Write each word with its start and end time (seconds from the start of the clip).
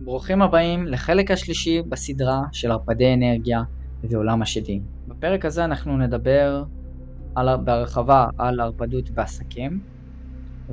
ברוכים 0.00 0.42
הבאים 0.42 0.86
לחלק 0.86 1.30
השלישי 1.30 1.82
בסדרה 1.88 2.40
של 2.52 2.70
ערפדי 2.70 3.14
אנרגיה 3.14 3.60
ועולם 4.10 4.42
השדים. 4.42 4.82
בפרק 5.08 5.44
הזה 5.44 5.64
אנחנו 5.64 5.98
נדבר 5.98 6.64
על, 7.34 7.56
בהרחבה 7.64 8.26
על 8.38 8.60
ערפדות 8.60 9.10
בעסקים 9.14 9.80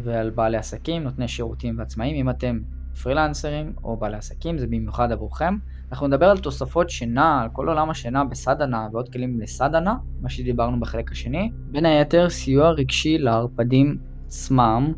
ועל 0.04 0.30
בעלי 0.30 0.58
עסקים, 0.58 1.04
נותני 1.04 1.28
שירותים 1.28 1.78
ועצמאים. 1.80 2.16
אם 2.16 2.30
אתם 2.30 2.60
פרילנסרים 3.04 3.74
או 3.84 3.98
בעלי 3.98 4.18
עסקים, 4.18 4.58
זה 4.58 4.68
במיוחד 4.68 5.12
עבורכם. 5.12 5.54
אנחנו 5.92 6.08
נדבר 6.08 6.26
על 6.26 6.38
תוספות 6.38 6.90
שינה, 6.90 7.42
על 7.42 7.50
כל 7.54 7.70
עולם 7.70 7.90
השינה 7.90 8.24
בסדנה 8.26 8.88
ועוד 8.94 9.10
כלים 9.14 9.40
לסדנה, 9.42 9.96
מה 10.22 10.30
שדיברנו 10.30 10.80
בחלק 10.80 11.12
השני. 11.12 11.52
בין 11.72 11.86
היתר, 11.86 12.30
סיוע 12.30 12.70
רגשי 12.70 13.18
לערפדים 13.18 13.98
עצמם, 14.26 14.94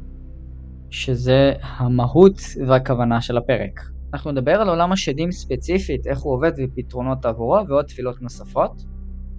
שזה 0.90 1.54
המהות 1.62 2.38
והכוונה 2.68 3.22
של 3.22 3.38
הפרק. 3.38 3.97
אנחנו 4.18 4.32
נדבר 4.32 4.52
על 4.52 4.70
עולם 4.70 4.92
השדים 4.92 5.32
ספציפית, 5.32 6.08
איך 6.08 6.20
הוא 6.20 6.34
עובד 6.34 6.52
ופתרונות 6.58 7.26
עבורו 7.26 7.68
ועוד 7.68 7.86
תפילות 7.86 8.22
נוספות 8.22 8.84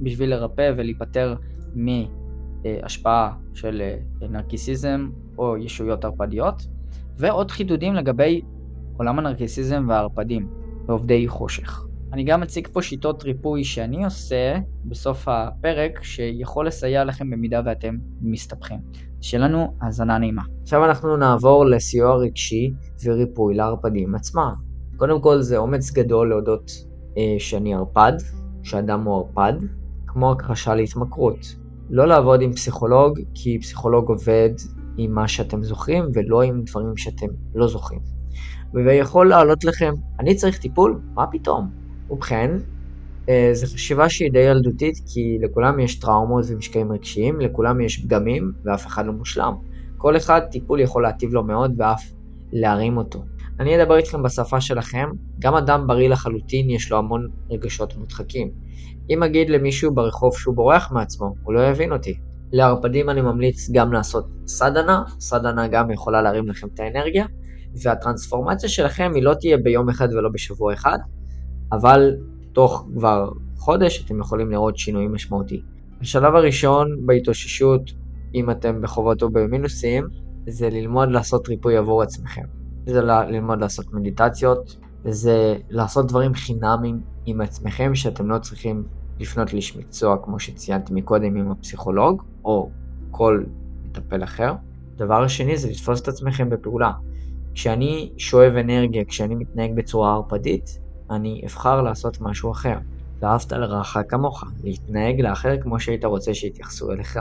בשביל 0.01 0.31
לרפא 0.31 0.73
ולהיפטר 0.77 1.35
מהשפעה 1.75 3.33
של 3.55 3.83
אה, 4.23 4.29
נרקיסיזם 4.29 5.09
או 5.39 5.57
ישויות 5.57 6.05
ערפדיות 6.05 6.63
ועוד 7.17 7.51
חידודים 7.51 7.95
לגבי 7.95 8.41
עולם 8.97 9.19
הנרקיסיזם 9.19 9.87
והערפדים 9.89 10.49
ועובדי 10.87 11.29
חושך. 11.29 11.85
אני 12.13 12.25
גם 12.25 12.43
אציג 12.43 12.69
פה 12.73 12.83
שיטות 12.83 13.23
ריפוי 13.23 13.65
שאני 13.65 14.05
עושה 14.05 14.59
בסוף 14.85 15.29
הפרק 15.29 16.03
שיכול 16.03 16.67
לסייע 16.67 17.05
לכם 17.05 17.31
במידה 17.31 17.61
ואתם 17.65 17.95
מסתבכים. 18.21 18.79
שיהיה 19.21 19.45
לנו 19.45 19.75
האזנה 19.81 20.19
נעימה. 20.19 20.43
עכשיו 20.63 20.85
אנחנו 20.85 21.17
נעבור 21.17 21.65
לסיוע 21.67 22.17
רגשי 22.17 22.73
וריפוי 23.05 23.55
לערפדים 23.55 24.15
עצמם. 24.15 24.68
קודם 24.99 25.21
כל 25.21 25.41
זה 25.41 25.57
אומץ 25.57 25.91
גדול 25.91 26.29
להודות 26.29 26.71
אה, 27.19 27.35
שאני 27.39 27.75
ערפד, 27.75 28.13
שאדם 28.63 29.03
הוא 29.03 29.17
ערפד, 29.17 29.53
כמו 30.07 30.33
הכחשה 30.33 30.75
להתמכרות. 30.75 31.39
לא 31.91 32.07
לעבוד 32.07 32.43
עם 32.43 32.53
פסיכולוג, 32.53 33.19
כי 33.35 33.59
פסיכולוג 33.61 34.09
עובד 34.09 34.51
עם 34.97 35.15
מה 35.15 35.29
שאתם 35.29 35.63
זוכרים 35.63 36.05
ולא 36.15 36.43
עם 36.43 36.63
דברים 36.63 36.97
שאתם 36.97 37.27
לא 37.55 37.69
זוכרים. 37.69 38.01
ויכול 38.75 39.29
לעלות 39.29 39.65
לכם, 39.65 39.93
אני 40.21 40.35
צריך 40.35 40.59
טיפול? 40.59 41.01
מה 41.15 41.27
פתאום? 41.27 41.71
ובכן, 42.11 42.51
אה, 43.29 43.51
זו 43.53 43.67
חשיבה 43.67 44.09
שהיא 44.09 44.33
די 44.33 44.39
ילדותית, 44.39 44.95
כי 45.07 45.39
לכולם 45.43 45.81
יש 45.81 45.99
טראומות 45.99 46.45
ומשקעים 46.49 46.93
רגשיים, 46.93 47.41
לכולם 47.41 47.81
יש 47.81 48.05
פגמים, 48.05 48.53
ואף 48.65 48.87
אחד 48.87 49.07
לא 49.07 49.13
מושלם. 49.13 49.55
כל 49.97 50.17
אחד 50.17 50.41
טיפול 50.51 50.81
יכול 50.81 51.03
להטיב 51.03 51.33
לו 51.33 51.45
מאוד 51.45 51.75
ואף 51.79 52.13
להרים 52.53 52.97
אותו. 52.97 53.23
אני 53.61 53.83
אדבר 53.83 53.97
איתכם 53.97 54.23
בשפה 54.23 54.61
שלכם, 54.61 55.09
גם 55.39 55.55
אדם 55.55 55.87
בריא 55.87 56.09
לחלוטין 56.09 56.71
יש 56.71 56.91
לו 56.91 56.99
המון 56.99 57.29
רגשות 57.51 57.97
מודחקים. 57.97 58.51
אם 59.11 59.23
אגיד 59.23 59.51
למישהו 59.51 59.95
ברחוב 59.95 60.37
שהוא 60.37 60.55
בורח 60.55 60.93
מעצמו, 60.93 61.35
הוא 61.43 61.55
לא 61.55 61.61
יבין 61.69 61.93
אותי. 61.93 62.15
לערפדים 62.53 63.11
אני 63.11 63.21
ממליץ 63.21 63.71
גם 63.71 63.93
לעשות 63.93 64.27
סדנה, 64.47 65.03
סדנה 65.21 65.69
גם 65.69 65.91
יכולה 65.91 66.23
להרים 66.23 66.49
לכם 66.49 66.67
את 66.75 66.81
האנרגיה, 66.81 67.27
והטרנספורמציה 67.83 68.69
שלכם 68.69 69.13
היא 69.15 69.23
לא 69.23 69.35
תהיה 69.35 69.57
ביום 69.57 69.89
אחד 69.89 70.09
ולא 70.13 70.29
בשבוע 70.29 70.75
אחד, 70.75 70.99
אבל 71.73 72.17
תוך 72.53 72.87
כבר 72.95 73.31
חודש 73.57 74.05
אתם 74.05 74.21
יכולים 74.21 74.51
לראות 74.51 74.79
שינויים 74.79 75.13
משמעותיים. 75.13 75.61
השלב 76.01 76.35
הראשון 76.35 77.07
בהתאוששות, 77.07 77.83
אם 78.35 78.51
אתם 78.51 78.83
בחובות 78.83 79.23
או 79.23 79.31
במינוסים, 79.31 80.05
זה 80.49 80.71
ללמוד 80.71 81.11
לעשות 81.11 81.49
ריפוי 81.49 81.77
עבור 81.77 82.03
עצמכם. 82.03 82.45
זה 82.89 83.03
ללמוד 83.03 83.61
לעשות 83.61 83.93
מדיטציות, 83.93 84.77
זה 85.05 85.57
לעשות 85.71 86.07
דברים 86.07 86.35
חינמים 86.35 87.01
עם 87.27 87.41
עצמכם 87.41 87.95
שאתם 87.95 88.31
לא 88.31 88.39
צריכים 88.39 88.85
לפנות 89.21 89.53
לאיש 89.53 89.77
מקצוע 89.77 90.17
כמו 90.25 90.41
שציינתי 90.41 90.95
מקודם 90.95 91.37
עם 91.37 91.51
הפסיכולוג 91.51 92.23
או 92.45 92.71
כל 93.11 93.45
מטפל 93.85 94.25
אחר. 94.25 94.55
דבר 94.97 95.29
שני 95.29 95.57
זה 95.57 95.71
לתפוס 95.71 96.01
את 96.01 96.09
עצמכם 96.09 96.51
בפעולה. 96.51 96.93
כשאני 97.55 98.13
שואב 98.17 98.53
אנרגיה, 98.53 99.05
כשאני 99.05 99.35
מתנהג 99.35 99.75
בצורה 99.75 100.15
ערפדית, 100.15 100.79
אני 101.11 101.43
אבחר 101.45 101.83
לעשות 101.83 102.21
משהו 102.21 102.51
אחר. 102.51 102.79
ואהבת 103.21 103.53
לרעך 103.53 103.97
כמוך, 104.09 104.45
להתנהג 104.65 105.21
לאחר 105.21 105.61
כמו 105.61 105.81
שהיית 105.81 106.05
רוצה 106.05 106.35
שיתייחסו 106.35 106.93
אליך. 106.93 107.19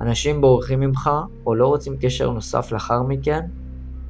אנשים 0.00 0.40
בורחים 0.40 0.80
ממך 0.80 1.10
או 1.46 1.54
לא 1.54 1.66
רוצים 1.66 1.96
קשר 2.00 2.30
נוסף 2.30 2.72
לאחר 2.72 3.02
מכן, 3.02 3.40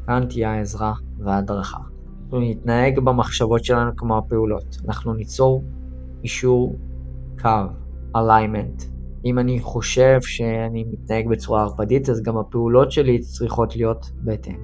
כאן 0.09 0.27
תהיה 0.29 0.53
העזרה 0.53 0.93
וההדרכה. 1.19 1.79
אנחנו 2.25 2.41
נתנהג 2.41 3.01
במחשבות 3.01 3.65
שלנו 3.65 3.97
כמו 3.97 4.19
הפעולות. 4.19 4.77
אנחנו 4.89 5.15
ניצור 5.15 5.65
אישור 6.23 6.77
קו, 7.43 7.49
alignment. 8.17 8.85
אם 9.25 9.39
אני 9.39 9.61
חושב 9.61 10.19
שאני 10.23 10.85
מתנהג 10.93 11.29
בצורה 11.29 11.63
ערפדית, 11.63 12.09
אז 12.09 12.23
גם 12.23 12.39
הפעולות 12.39 12.93
שלי 12.93 13.19
צריכות 13.19 13.77
להיות 13.77 14.11
בהתאם. 14.21 14.57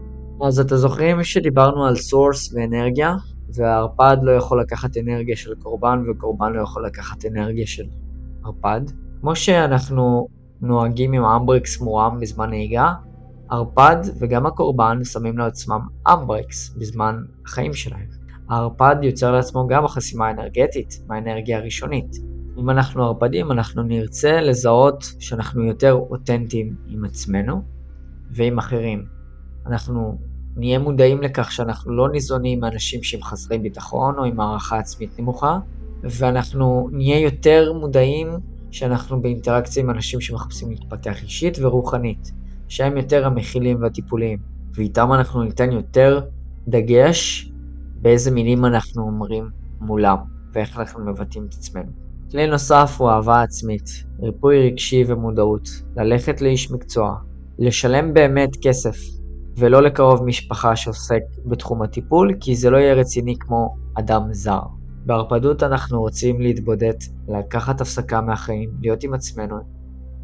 אז 0.43 0.61
אתם 0.61 0.77
זוכרים 0.77 1.25
שדיברנו 1.25 1.87
על 1.87 1.95
source 1.95 2.55
ואנרגיה? 2.55 3.15
והערפד 3.55 4.17
לא 4.23 4.31
יכול 4.33 4.61
לקחת 4.61 4.97
אנרגיה 4.97 5.37
של 5.37 5.55
קורבן, 5.55 6.03
וקורבן 6.11 6.53
לא 6.53 6.63
יכול 6.63 6.87
לקחת 6.87 7.25
אנרגיה 7.25 7.67
של 7.67 7.85
ערפד. 8.45 8.81
כמו 9.21 9.37
שאנחנו 9.37 10.29
נוהגים 10.61 11.13
עם 11.13 11.25
אמברקס 11.25 11.81
מורם 11.81 12.21
בזמן 12.21 12.51
נהיגה, 12.51 12.93
ערפד 13.51 13.97
וגם 14.21 14.47
הקורבן 14.47 15.05
שמים 15.05 15.39
לעצמם 15.39 15.81
אמברקס 16.13 16.75
בזמן 16.79 17.17
החיים 17.47 17.75
שלהם. 17.75 18.07
הערפד 18.49 18.97
יוצר 19.03 19.33
לעצמו 19.33 19.67
גם 19.67 19.85
החסימה 19.85 20.27
האנרגטית 20.27 21.03
מהאנרגיה 21.09 21.59
הראשונית. 21.59 22.17
אם 22.59 22.71
אנחנו 22.71 23.05
ערפדים, 23.05 23.53
אנחנו 23.53 23.83
נרצה 23.83 24.41
לזהות 24.41 25.05
שאנחנו 25.19 25.65
יותר 25.65 25.93
אותנטיים 25.93 26.77
עם 26.87 27.05
עצמנו 27.05 27.63
ועם 28.31 28.59
אחרים. 28.59 29.05
אנחנו 29.67 30.19
נהיה 30.57 30.79
מודעים 30.79 31.23
לכך 31.23 31.53
שאנחנו 31.53 31.93
לא 31.93 32.09
ניזונים 32.09 32.61
מאנשים 32.61 33.03
שהם 33.03 33.23
חסרי 33.23 33.59
ביטחון 33.59 34.19
או 34.19 34.25
עם 34.25 34.41
הערכה 34.41 34.79
עצמית 34.79 35.19
נמוכה, 35.19 35.59
ואנחנו 36.03 36.89
נהיה 36.93 37.19
יותר 37.19 37.73
מודעים 37.73 38.29
שאנחנו 38.71 39.23
באינטראקציה 39.23 39.83
עם 39.83 39.91
אנשים 39.91 40.21
שמחפשים 40.21 40.71
להתפתח 40.71 41.23
אישית 41.23 41.59
ורוחנית, 41.59 42.33
שהם 42.69 42.97
יותר 42.97 43.27
המכילים 43.27 43.83
והטיפוליים, 43.83 44.39
ואיתם 44.75 45.13
אנחנו 45.13 45.43
ניתן 45.43 45.73
יותר 45.73 46.21
דגש 46.69 47.53
באיזה 48.03 48.31
מילים 48.31 48.65
אנחנו 48.65 49.03
אומרים 49.03 49.49
מולם, 49.81 50.17
ואיך 50.53 50.79
אנחנו 50.79 51.05
מבטאים 51.05 51.47
את 51.49 51.55
עצמנו. 51.55 51.91
כלי 52.31 52.47
נוסף 52.47 52.97
הוא 52.99 53.11
אהבה 53.11 53.43
עצמית, 53.43 54.05
ריפוי 54.21 54.67
רגשי 54.67 55.05
ומודעות, 55.07 55.69
ללכת 55.97 56.41
לאיש 56.41 56.71
מקצוע, 56.71 57.15
לשלם 57.59 58.15
באמת 58.15 58.51
כסף 58.63 58.97
ולא 59.59 59.83
לקרוב 59.83 60.25
משפחה 60.25 60.77
שעוסק 60.77 61.23
בתחום 61.47 61.83
הטיפול, 61.83 62.35
כי 62.41 62.57
זה 62.57 62.71
לא 62.71 62.77
יהיה 62.77 62.95
רציני 62.95 63.35
כמו 63.41 63.75
אדם 63.95 64.23
זר. 64.33 64.61
בהרפדות 65.07 65.63
אנחנו 65.63 66.01
רוצים 66.01 66.41
להתבודד, 66.41 66.95
לקחת 67.29 67.81
הפסקה 67.81 68.21
מהחיים, 68.21 68.71
להיות 68.81 69.05
עם 69.05 69.15
עצמנו 69.15 69.57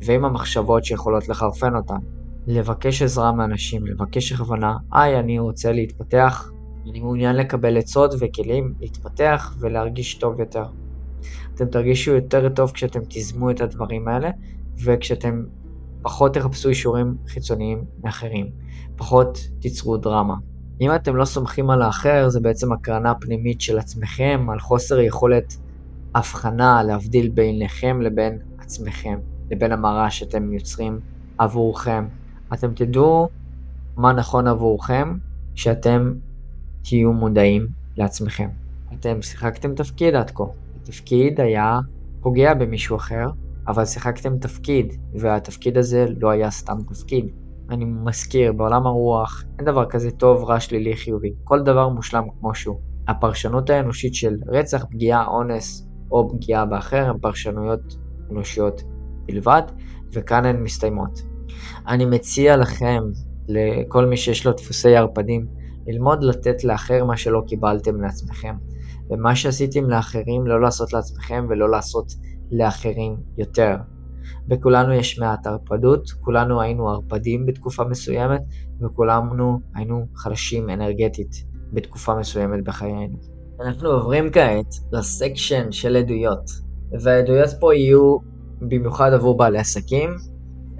ועם 0.06 0.24
המחשבות 0.24 0.84
שיכולות 0.84 1.28
לחרפן 1.28 1.76
אותן. 1.76 1.98
לבקש 2.46 3.02
עזרה 3.02 3.32
מאנשים, 3.32 3.86
לבקש 3.86 4.32
הכוונה, 4.32 4.76
היי, 4.92 5.18
אני 5.18 5.38
רוצה 5.38 5.72
להתפתח, 5.72 6.50
אני 6.90 7.00
מעוניין 7.00 7.36
לקבל 7.36 7.78
עצות 7.78 8.14
וכלים 8.20 8.74
להתפתח 8.80 9.54
ולהרגיש 9.60 10.18
טוב 10.18 10.40
יותר. 10.40 10.64
אתם 11.54 11.66
תרגישו 11.66 12.10
יותר 12.10 12.48
טוב 12.48 12.70
כשאתם 12.70 13.00
תיזמו 13.04 13.50
את 13.50 13.60
הדברים 13.60 14.08
האלה, 14.08 14.30
וכשאתם 14.86 15.42
פחות 16.02 16.34
תחפשו 16.34 16.68
אישורים 16.68 17.14
חיצוניים 17.28 17.84
מאחרים, 18.04 18.46
פחות 18.96 19.38
תיצרו 19.60 19.96
דרמה. 19.96 20.34
אם 20.80 20.94
אתם 20.94 21.16
לא 21.16 21.24
סומכים 21.24 21.70
על 21.70 21.82
האחר, 21.82 22.28
זה 22.28 22.40
בעצם 22.40 22.72
הקרנה 22.72 23.14
פנימית 23.20 23.60
של 23.60 23.78
עצמכם, 23.78 24.46
על 24.52 24.60
חוסר 24.60 25.00
יכולת 25.00 25.44
הבחנה 26.14 26.82
להבדיל 26.82 27.30
ביניכם 27.34 28.00
לבין 28.00 28.38
עצמכם, 28.58 29.18
לבין 29.50 29.72
המראה 29.72 30.10
שאתם 30.10 30.52
יוצרים 30.52 31.00
עבורכם. 31.38 32.19
אתם 32.54 32.74
תדעו 32.74 33.28
מה 33.96 34.12
נכון 34.12 34.46
עבורכם 34.46 35.16
כשאתם 35.54 36.12
תהיו 36.82 37.12
מודעים 37.12 37.66
לעצמכם. 37.96 38.48
אתם 38.94 39.22
שיחקתם 39.22 39.74
תפקיד 39.74 40.14
עד 40.14 40.30
כה. 40.30 40.44
התפקיד 40.76 41.40
היה 41.40 41.78
פוגע 42.20 42.54
במישהו 42.54 42.96
אחר, 42.96 43.26
אבל 43.68 43.84
שיחקתם 43.84 44.38
תפקיד, 44.38 44.94
והתפקיד 45.14 45.78
הזה 45.78 46.06
לא 46.20 46.30
היה 46.30 46.50
סתם 46.50 46.76
תפקיד. 46.88 47.26
אני 47.70 47.84
מזכיר, 47.84 48.52
בעולם 48.52 48.86
הרוח 48.86 49.44
אין 49.58 49.66
דבר 49.66 49.86
כזה 49.90 50.10
טוב, 50.10 50.44
רע, 50.44 50.60
שלילי, 50.60 50.96
חיובי. 50.96 51.32
כל 51.44 51.62
דבר 51.62 51.88
מושלם 51.88 52.24
כמו 52.40 52.54
שהוא. 52.54 52.80
הפרשנות 53.08 53.70
האנושית 53.70 54.14
של 54.14 54.36
רצח, 54.46 54.84
פגיעה, 54.90 55.26
אונס 55.26 55.88
או 56.10 56.28
פגיעה 56.28 56.66
באחר 56.66 57.10
הן 57.10 57.18
פרשנויות 57.18 57.96
אנושיות 58.30 58.82
בלבד, 59.26 59.62
וכאן 60.12 60.44
הן 60.44 60.62
מסתיימות. 60.62 61.29
אני 61.88 62.04
מציע 62.04 62.56
לכם, 62.56 63.02
לכל 63.48 64.06
מי 64.06 64.16
שיש 64.16 64.46
לו 64.46 64.52
דפוסי 64.52 64.96
ערפדים, 64.96 65.46
ללמוד 65.86 66.24
לתת 66.24 66.64
לאחר 66.64 67.04
מה 67.04 67.16
שלא 67.16 67.42
קיבלתם 67.46 68.00
לעצמכם. 68.00 68.54
ומה 69.10 69.36
שעשיתם 69.36 69.90
לאחרים 69.90 70.46
לא 70.46 70.60
לעשות 70.60 70.92
לעצמכם 70.92 71.46
ולא 71.48 71.70
לעשות 71.70 72.12
לאחרים 72.50 73.16
יותר. 73.38 73.76
בכולנו 74.46 74.92
יש 74.92 75.18
מעט 75.18 75.46
ערפדות, 75.46 76.10
כולנו 76.20 76.60
היינו 76.60 76.88
ערפדים 76.88 77.46
בתקופה 77.46 77.84
מסוימת, 77.84 78.40
וכולנו 78.82 79.60
היינו 79.74 80.06
חלשים 80.16 80.70
אנרגטית 80.70 81.44
בתקופה 81.72 82.14
מסוימת 82.14 82.64
בחיינו. 82.64 83.16
אנחנו 83.60 83.88
עוברים 83.88 84.30
כעת 84.30 84.74
לסקשן 84.92 85.72
של 85.72 85.96
עדויות, 85.96 86.50
והעדויות 87.00 87.50
פה 87.60 87.74
יהיו 87.74 88.16
במיוחד 88.60 89.12
עבור 89.12 89.36
בעלי 89.36 89.58
עסקים, 89.58 90.10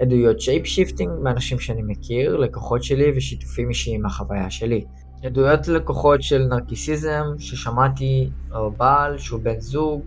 עדויות 0.01 0.41
shape 0.41 0.65
shifting 0.65 1.11
מאנשים 1.23 1.59
שאני 1.59 1.81
מכיר, 1.81 2.37
לקוחות 2.37 2.83
שלי 2.83 3.11
ושיתופים 3.15 3.69
אישיים 3.69 4.01
מהחוויה 4.01 4.49
שלי. 4.49 4.85
עדויות 5.23 5.67
לקוחות 5.67 6.21
של 6.21 6.43
נרקיסיזם 6.43 7.23
ששמעתי 7.37 8.29
או 8.55 8.71
בעל 8.71 9.17
שהוא 9.17 9.39
בן 9.43 9.59
זוג, 9.59 10.05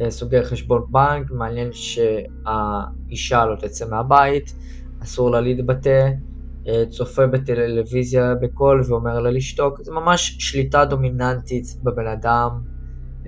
אה, 0.00 0.10
סוגר 0.10 0.44
חשבון 0.44 0.82
בנק, 0.90 1.30
מעניין 1.30 1.68
שהאישה 1.72 3.44
לא 3.44 3.56
תצא 3.56 3.88
מהבית, 3.90 4.54
אסור 5.02 5.30
לה 5.30 5.40
להתבטא, 5.40 6.10
אה, 6.68 6.84
צופה 6.90 7.26
בטלוויזיה 7.26 8.34
בקול 8.42 8.82
ואומר 8.88 9.20
לה 9.20 9.30
לשתוק, 9.30 9.82
זה 9.82 9.92
ממש 9.92 10.36
שליטה 10.38 10.84
דומיננטית 10.84 11.64
בבן 11.82 12.06
אדם 12.06 12.50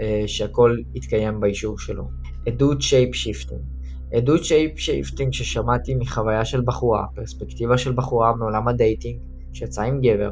אה, 0.01 0.23
שהכל 0.27 0.77
יתקיים 0.95 1.41
באישור 1.41 1.79
שלו. 1.79 2.11
עדות 2.47 2.83
shape 2.83 3.15
shifting 3.15 3.61
עדות 4.13 4.45
shape 4.45 4.79
shifting 4.79 5.33
ששמעתי 5.33 5.95
מחוויה 5.95 6.45
של 6.45 6.61
בחורה, 6.61 7.07
פרספקטיבה 7.15 7.79
של 7.79 7.93
בחורה 7.93 8.37
מעולם 8.37 8.69
ה 8.69 8.76
dating 8.76 9.21
שיצאה 9.53 9.85
עם 9.85 10.01
גבר, 10.01 10.31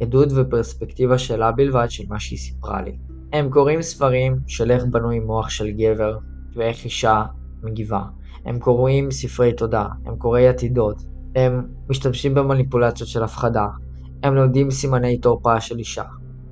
עדות 0.00 0.28
ופרספקטיבה 0.36 1.18
שלה 1.18 1.52
בלבד 1.52 1.86
של 1.90 2.04
מה 2.08 2.20
שהיא 2.20 2.38
סיפרה 2.38 2.82
לי. 2.82 2.98
הם 3.32 3.50
קוראים 3.50 3.82
ספרים 3.82 4.36
של 4.46 4.70
איך 4.70 4.84
בנוי 4.84 5.18
מוח 5.18 5.48
של 5.48 5.70
גבר 5.70 6.18
ואיך 6.56 6.84
אישה 6.84 7.24
מגיבה. 7.62 8.02
הם 8.44 8.58
קוראים 8.58 9.10
ספרי 9.10 9.52
תודעה, 9.52 9.86
הם 10.06 10.16
קוראי 10.16 10.48
עתידות, 10.48 11.02
הם 11.34 11.62
משתמשים 11.88 12.34
במניפולציות 12.34 13.08
של 13.08 13.22
הפחדה, 13.22 13.66
הם 14.22 14.34
לומדים 14.34 14.70
סימני 14.70 15.18
תורפה 15.18 15.60
של 15.60 15.78
אישה, 15.78 16.04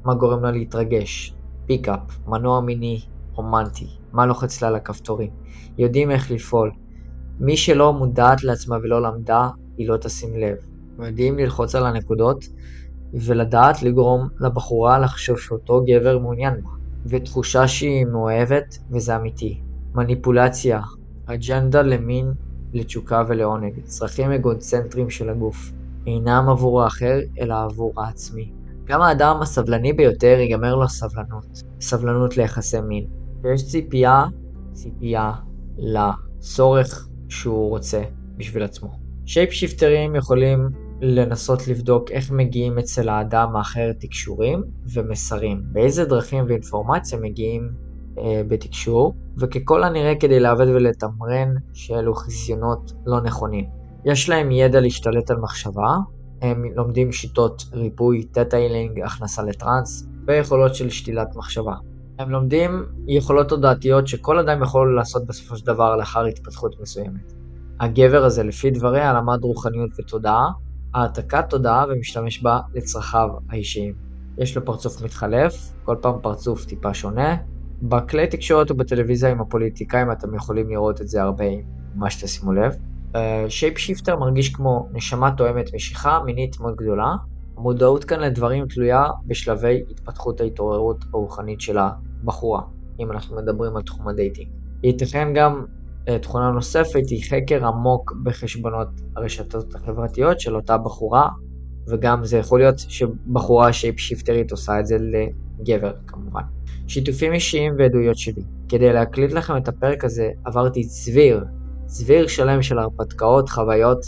מה 0.05 0.15
גורם 0.15 0.45
לה 0.45 0.51
להתרגש, 0.51 1.35
pickup, 1.67 2.01
מנוע 2.27 2.61
מיני 2.61 3.01
רומנטי, 3.33 3.87
מה 4.17 4.27
לוחץ 4.27 4.63
לה 4.63 4.71
לכפתורים, 4.71 5.31
יודעים 5.79 6.11
איך 6.11 6.31
לפעול. 6.31 6.71
מי 7.41 7.57
שלא 7.57 7.93
מודעת 7.93 8.45
לעצמה 8.45 8.77
ולא 8.77 9.03
למדה, 9.03 9.49
היא 9.77 9.89
לא 9.89 9.97
תשים 9.97 10.37
לב. 10.37 10.57
יודעים 10.99 11.39
ללחוץ 11.39 11.75
על 11.75 11.87
הנקודות 11.87 12.45
ולדעת 13.15 13.83
לגרום 13.83 14.29
לבחורה 14.41 14.99
לחשוב 14.99 15.39
שאותו 15.39 15.85
גבר 15.87 16.19
מעוניין 16.19 16.55
בה, 16.63 16.71
ותחושה 17.07 17.69
שהיא 17.69 18.07
מאוהבת 18.07 18.79
וזה 18.91 19.17
אמיתי. 19.17 19.61
מניפולציה, 19.95 20.81
אג'נדה 21.27 21.83
למין, 21.83 22.33
לתשוקה 22.73 23.23
ולעונג, 23.29 23.73
צרכים 23.85 24.33
אגוצנטריים 24.33 25.11
של 25.11 25.31
הגוף, 25.31 25.73
אינם 26.07 26.47
עבור 26.49 26.83
האחר 26.83 27.19
אלא 27.41 27.55
עבור 27.65 27.93
העצמי. 27.97 28.53
גם 28.85 29.03
האדם 29.03 29.37
הסבלני 29.43 29.93
ביותר 29.93 30.37
ייגמר 30.39 30.75
לו 30.75 30.89
סבלנות, 30.89 31.63
סבלנות 31.81 32.37
ליחסי 32.37 32.81
מין, 32.81 33.07
ויש 33.43 33.67
ציפייה, 33.67 34.25
ציפייה 34.73 35.33
לצורך 35.79 37.09
שהוא 37.29 37.69
רוצה 37.69 38.03
בשביל 38.37 38.63
עצמו. 38.63 38.89
שייפ 39.27 39.53
שיפטרים 39.53 40.15
יכולים 40.15 40.69
לנסות 41.01 41.69
לבדוק 41.69 42.11
איך 42.11 42.31
מגיעים 42.31 42.79
אצל 42.79 43.09
האדם 43.09 43.57
האחר 43.57 43.93
תקשורים 44.01 44.63
ומסרים, 44.95 45.63
באיזה 45.73 46.05
דרכים 46.05 46.45
ואינפורמציה 46.49 47.19
מגיעים 47.19 47.71
אה, 48.19 48.43
בתקשור, 48.49 49.15
וככל 49.39 49.85
הנראה 49.85 50.15
כדי 50.21 50.41
לעבד 50.41 50.67
ולתמרן 50.69 51.55
שאלו 51.73 52.15
חסיונות 52.15 52.93
לא 53.07 53.21
נכונים. 53.21 53.65
יש 54.05 54.29
להם 54.29 54.51
ידע 54.51 54.81
להשתלט 54.81 55.31
על 55.31 55.37
מחשבה, 55.37 55.97
הם 56.43 56.65
לומדים 56.75 57.13
שיטות 57.13 57.65
ריפוי, 57.73 58.25
טטאיילינג, 58.25 59.01
הכנסה 59.01 59.43
לטראנס, 59.43 60.09
ויכולות 60.27 60.75
של 60.75 60.91
שתילת 60.91 61.37
מחשבה. 61.37 61.75
הם 62.19 62.31
לומדים 62.31 62.85
יכולות 63.07 63.49
תודעתיות 63.49 64.09
שכל 64.09 64.39
אדם 64.39 64.63
יכול 64.63 64.97
לעשות 64.97 65.27
בסופו 65.27 65.57
של 65.57 65.67
דבר 65.67 65.97
לאחר 65.97 66.25
התפתחות 66.25 66.81
מסוימת. 66.81 67.33
הגבר 67.81 68.25
הזה, 68.25 68.43
לפי 68.43 68.71
דבריה, 68.71 69.13
למד 69.13 69.39
רוחניות 69.43 69.91
ותודעה, 69.99 70.49
העתקת 70.95 71.45
תודעה 71.51 71.85
ומשתמש 71.89 72.43
בה 72.43 72.61
לצרכיו 72.75 73.29
האישיים. 73.49 73.95
יש 74.39 74.57
לו 74.57 74.65
פרצוף 74.65 75.03
מתחלף, 75.03 75.73
כל 75.85 75.97
פעם 76.01 76.15
פרצוף 76.23 76.65
טיפה 76.65 76.95
שונה. 76.95 77.37
בכלי 77.83 78.27
תקשורת 78.27 78.71
ובטלוויזיה 78.71 79.31
עם 79.31 79.41
הפוליטיקאים 79.41 80.13
אתם 80.13 80.35
יכולים 80.35 80.71
לראות 80.71 81.01
את 81.01 81.09
זה 81.09 81.23
הרבה, 81.23 81.45
מה 81.95 82.11
שתשימו 82.11 82.53
לב. 82.53 82.77
shape 83.49 83.77
uh, 83.77 83.79
shifter 83.79 84.17
מרגיש 84.17 84.55
כמו 84.55 84.89
נשמה 84.93 85.31
תואמת 85.31 85.75
משיכה 85.75 86.21
מינית 86.25 86.61
מאוד 86.61 86.77
גדולה. 86.77 87.15
המודעות 87.57 88.05
כאן 88.05 88.21
לדברים 88.21 88.67
תלויה 88.69 89.05
בשלבי 89.27 89.83
התפתחות 89.91 90.41
ההתעוררות 90.41 91.05
הרוחנית 91.13 91.61
של 91.61 91.79
הבחורה, 92.27 92.63
אם 93.01 93.13
אנחנו 93.13 93.37
מדברים 93.37 93.77
על 93.77 93.83
תחום 93.83 94.09
ה 94.09 94.14
dating. 94.14 94.49
ייתכן 94.83 95.29
גם 95.35 95.65
אה, 96.09 96.19
תכונה 96.19 96.51
נוספת 96.51 97.09
היא 97.11 97.25
חקר 97.31 97.67
עמוק 97.67 98.13
בחשבונות 98.23 98.89
הרשתות 99.17 99.75
החברתיות 99.75 100.41
של 100.41 100.57
אותה 100.57 100.79
בחורה, 100.79 101.29
וגם 101.89 102.25
זה 102.25 102.39
יכול 102.39 102.59
להיות 102.59 102.79
שבחורה 102.79 103.73
שייפ 103.73 103.99
שיפטרית 103.99 104.51
עושה 104.51 104.81
את 104.81 104.87
זה 104.87 104.97
לגבר 105.61 105.93
כמובן. 106.07 106.43
שיתופים 106.89 107.33
אישיים 107.33 107.75
ועדויות 107.79 108.19
שלי. 108.19 108.43
כדי 108.69 108.93
להקליט 108.93 109.33
לכם 109.33 109.57
את 109.57 109.69
הפרק 109.69 110.05
הזה 110.05 110.31
עברתי 110.45 110.85
צביר, 110.85 111.45
צביר 111.87 112.27
שלם 112.27 112.63
של 112.63 112.79
הרפתקאות, 112.79 113.49
חוויות 113.49 114.07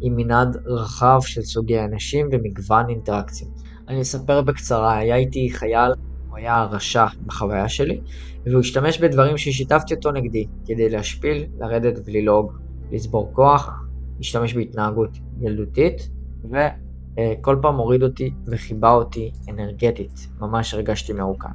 עם 0.00 0.16
מנעד 0.16 0.56
רחב 0.66 1.18
של 1.22 1.42
סוגי 1.42 1.80
אנשים 1.80 2.28
ומגוון 2.32 2.88
אינטראקציות. 2.88 3.50
אני 3.88 4.00
אספר 4.00 4.42
בקצרה, 4.42 4.96
היה 4.96 5.16
איתי 5.16 5.50
חייל 5.52 5.92
הוא 6.34 6.38
היה 6.38 6.64
רשע 6.64 7.06
בחוויה 7.26 7.68
שלי, 7.68 8.00
והוא 8.46 8.60
השתמש 8.60 8.98
בדברים 8.98 9.38
ששיתפתי 9.38 9.94
אותו 9.94 10.12
נגדי, 10.12 10.46
כדי 10.66 10.88
להשפיל, 10.88 11.44
לרדת 11.58 12.00
וללעוג, 12.04 12.52
לצבור 12.92 13.30
כוח, 13.32 13.70
להשתמש 14.18 14.54
בהתנהגות 14.54 15.18
ילדותית, 15.40 16.08
וכל 16.44 17.56
פעם 17.62 17.76
הוריד 17.76 18.02
אותי 18.02 18.34
וחיבה 18.46 18.90
אותי 18.90 19.30
אנרגטית, 19.48 20.28
ממש 20.40 20.74
הרגשתי 20.74 21.12
מרוקן. 21.12 21.48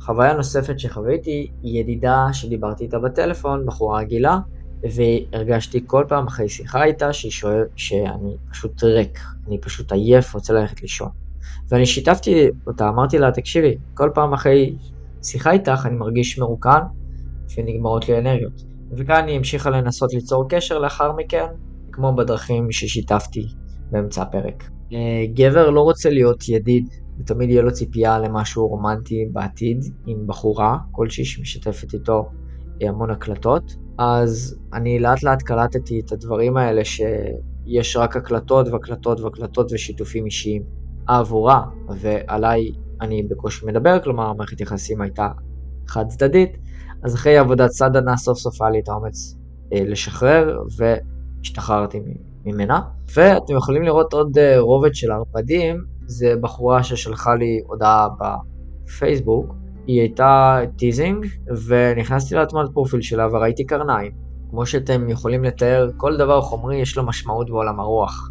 חוויה 0.00 0.34
נוספת 0.34 0.78
שחוויתי 0.78 1.50
היא 1.62 1.80
ידידה 1.80 2.26
שדיברתי 2.32 2.84
איתה 2.84 2.98
בטלפון, 2.98 3.66
בחורה 3.66 3.98
רגילה, 4.00 4.38
והרגשתי 4.82 5.84
כל 5.86 6.04
פעם 6.08 6.26
אחרי 6.26 6.48
שיחה 6.48 6.84
איתה 6.84 7.12
שהיא 7.12 7.32
שואלת 7.32 7.68
שאני 7.76 8.36
פשוט 8.50 8.82
ריק, 8.84 9.20
אני 9.48 9.58
פשוט 9.60 9.92
עייף, 9.92 10.34
רוצה 10.34 10.52
ללכת 10.52 10.82
לישון. 10.82 11.23
ואני 11.68 11.86
שיתפתי 11.86 12.48
אותה, 12.66 12.88
אמרתי 12.88 13.18
לה, 13.18 13.32
תקשיבי, 13.32 13.74
כל 13.94 14.10
פעם 14.14 14.32
אחרי 14.32 14.76
שיחה 15.22 15.52
איתך 15.52 15.86
אני 15.86 15.96
מרגיש 15.96 16.38
מרוקן 16.38 16.80
ונגמרות 17.56 18.08
לי 18.08 18.18
אנרגיות. 18.18 18.62
וכאן 18.96 19.28
היא 19.28 19.36
המשיכה 19.36 19.70
לנסות 19.70 20.14
ליצור 20.14 20.48
קשר 20.48 20.78
לאחר 20.78 21.12
מכן, 21.12 21.46
כמו 21.92 22.16
בדרכים 22.16 22.72
ששיתפתי 22.72 23.46
באמצע 23.90 24.22
הפרק. 24.22 24.64
אה, 24.92 25.26
גבר 25.34 25.70
לא 25.70 25.80
רוצה 25.80 26.10
להיות 26.10 26.48
ידיד, 26.48 26.88
ותמיד 27.20 27.50
יהיה 27.50 27.62
לו 27.62 27.72
ציפייה 27.72 28.18
למשהו 28.18 28.66
רומנטי 28.68 29.26
בעתיד 29.32 29.84
עם 30.06 30.26
בחורה 30.26 30.76
כלשהי 30.92 31.24
שמשתפת 31.24 31.94
איתו 31.94 32.24
אה, 32.82 32.88
המון 32.88 33.10
הקלטות. 33.10 33.76
אז 33.98 34.58
אני 34.72 34.98
לאט 34.98 35.22
לאט 35.22 35.42
קלטתי 35.42 36.00
את 36.00 36.12
הדברים 36.12 36.56
האלה 36.56 36.82
שיש 36.84 37.96
רק 37.96 38.16
הקלטות 38.16 38.68
והקלטות 38.68 39.20
והקלטות 39.20 39.72
ושיתופים 39.72 40.24
אישיים. 40.24 40.83
עבורה, 41.06 41.62
ועליי 42.00 42.72
אני 43.00 43.22
בקושי 43.22 43.66
מדבר, 43.66 43.98
כלומר 44.04 44.26
המערכת 44.26 44.60
יחסים 44.60 45.00
הייתה 45.00 45.28
חד 45.88 46.08
צדדית, 46.08 46.56
אז 47.04 47.14
אחרי 47.14 47.38
עבודת 47.38 47.70
סדנה 47.70 48.16
סוף 48.16 48.38
סוף 48.38 48.62
היה 48.62 48.70
לי 48.70 48.80
את 48.80 48.88
האומץ 48.88 49.36
אה, 49.72 49.80
לשחרר, 49.84 50.58
והשתחררתי 50.76 52.00
ממנה. 52.44 52.80
ואתם 53.14 53.56
יכולים 53.56 53.82
לראות 53.82 54.12
עוד 54.12 54.38
אה, 54.38 54.60
רובד 54.60 54.94
של 54.94 55.12
ערפדים, 55.12 55.84
זה 56.06 56.34
בחורה 56.40 56.82
ששלחה 56.82 57.34
לי 57.34 57.60
הודעה 57.66 58.08
בפייסבוק, 58.20 59.54
היא 59.86 60.00
הייתה 60.00 60.60
teasing, 60.78 61.26
ונכנסתי 61.66 62.34
לתמונת 62.34 62.70
פרופיל 62.74 63.00
שלה 63.00 63.28
וראיתי 63.32 63.64
קרניים. 63.64 64.12
כמו 64.50 64.66
שאתם 64.66 65.08
יכולים 65.08 65.44
לתאר, 65.44 65.90
כל 65.96 66.16
דבר 66.16 66.40
חומרי 66.40 66.76
יש 66.76 66.96
לו 66.96 67.06
משמעות 67.06 67.50
בעולם 67.50 67.80
הרוח. 67.80 68.30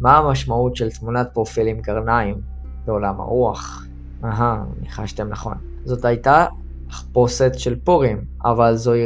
מה 0.00 0.18
המשמעות 0.18 0.76
של 0.76 0.90
תמונת 0.90 1.28
פרופיל 1.32 1.66
עם 1.66 1.80
קרניים 1.80 2.40
בעולם 2.86 3.20
הרוח? 3.20 3.86
אהה, 4.24 4.64
ניחשתם 4.80 5.28
נכון. 5.28 5.54
זאת 5.84 6.04
הייתה 6.04 6.46
תחפושת 6.88 7.52
של 7.54 7.76
פורים, 7.84 8.24
אבל 8.44 8.74
זוהי 8.74 9.02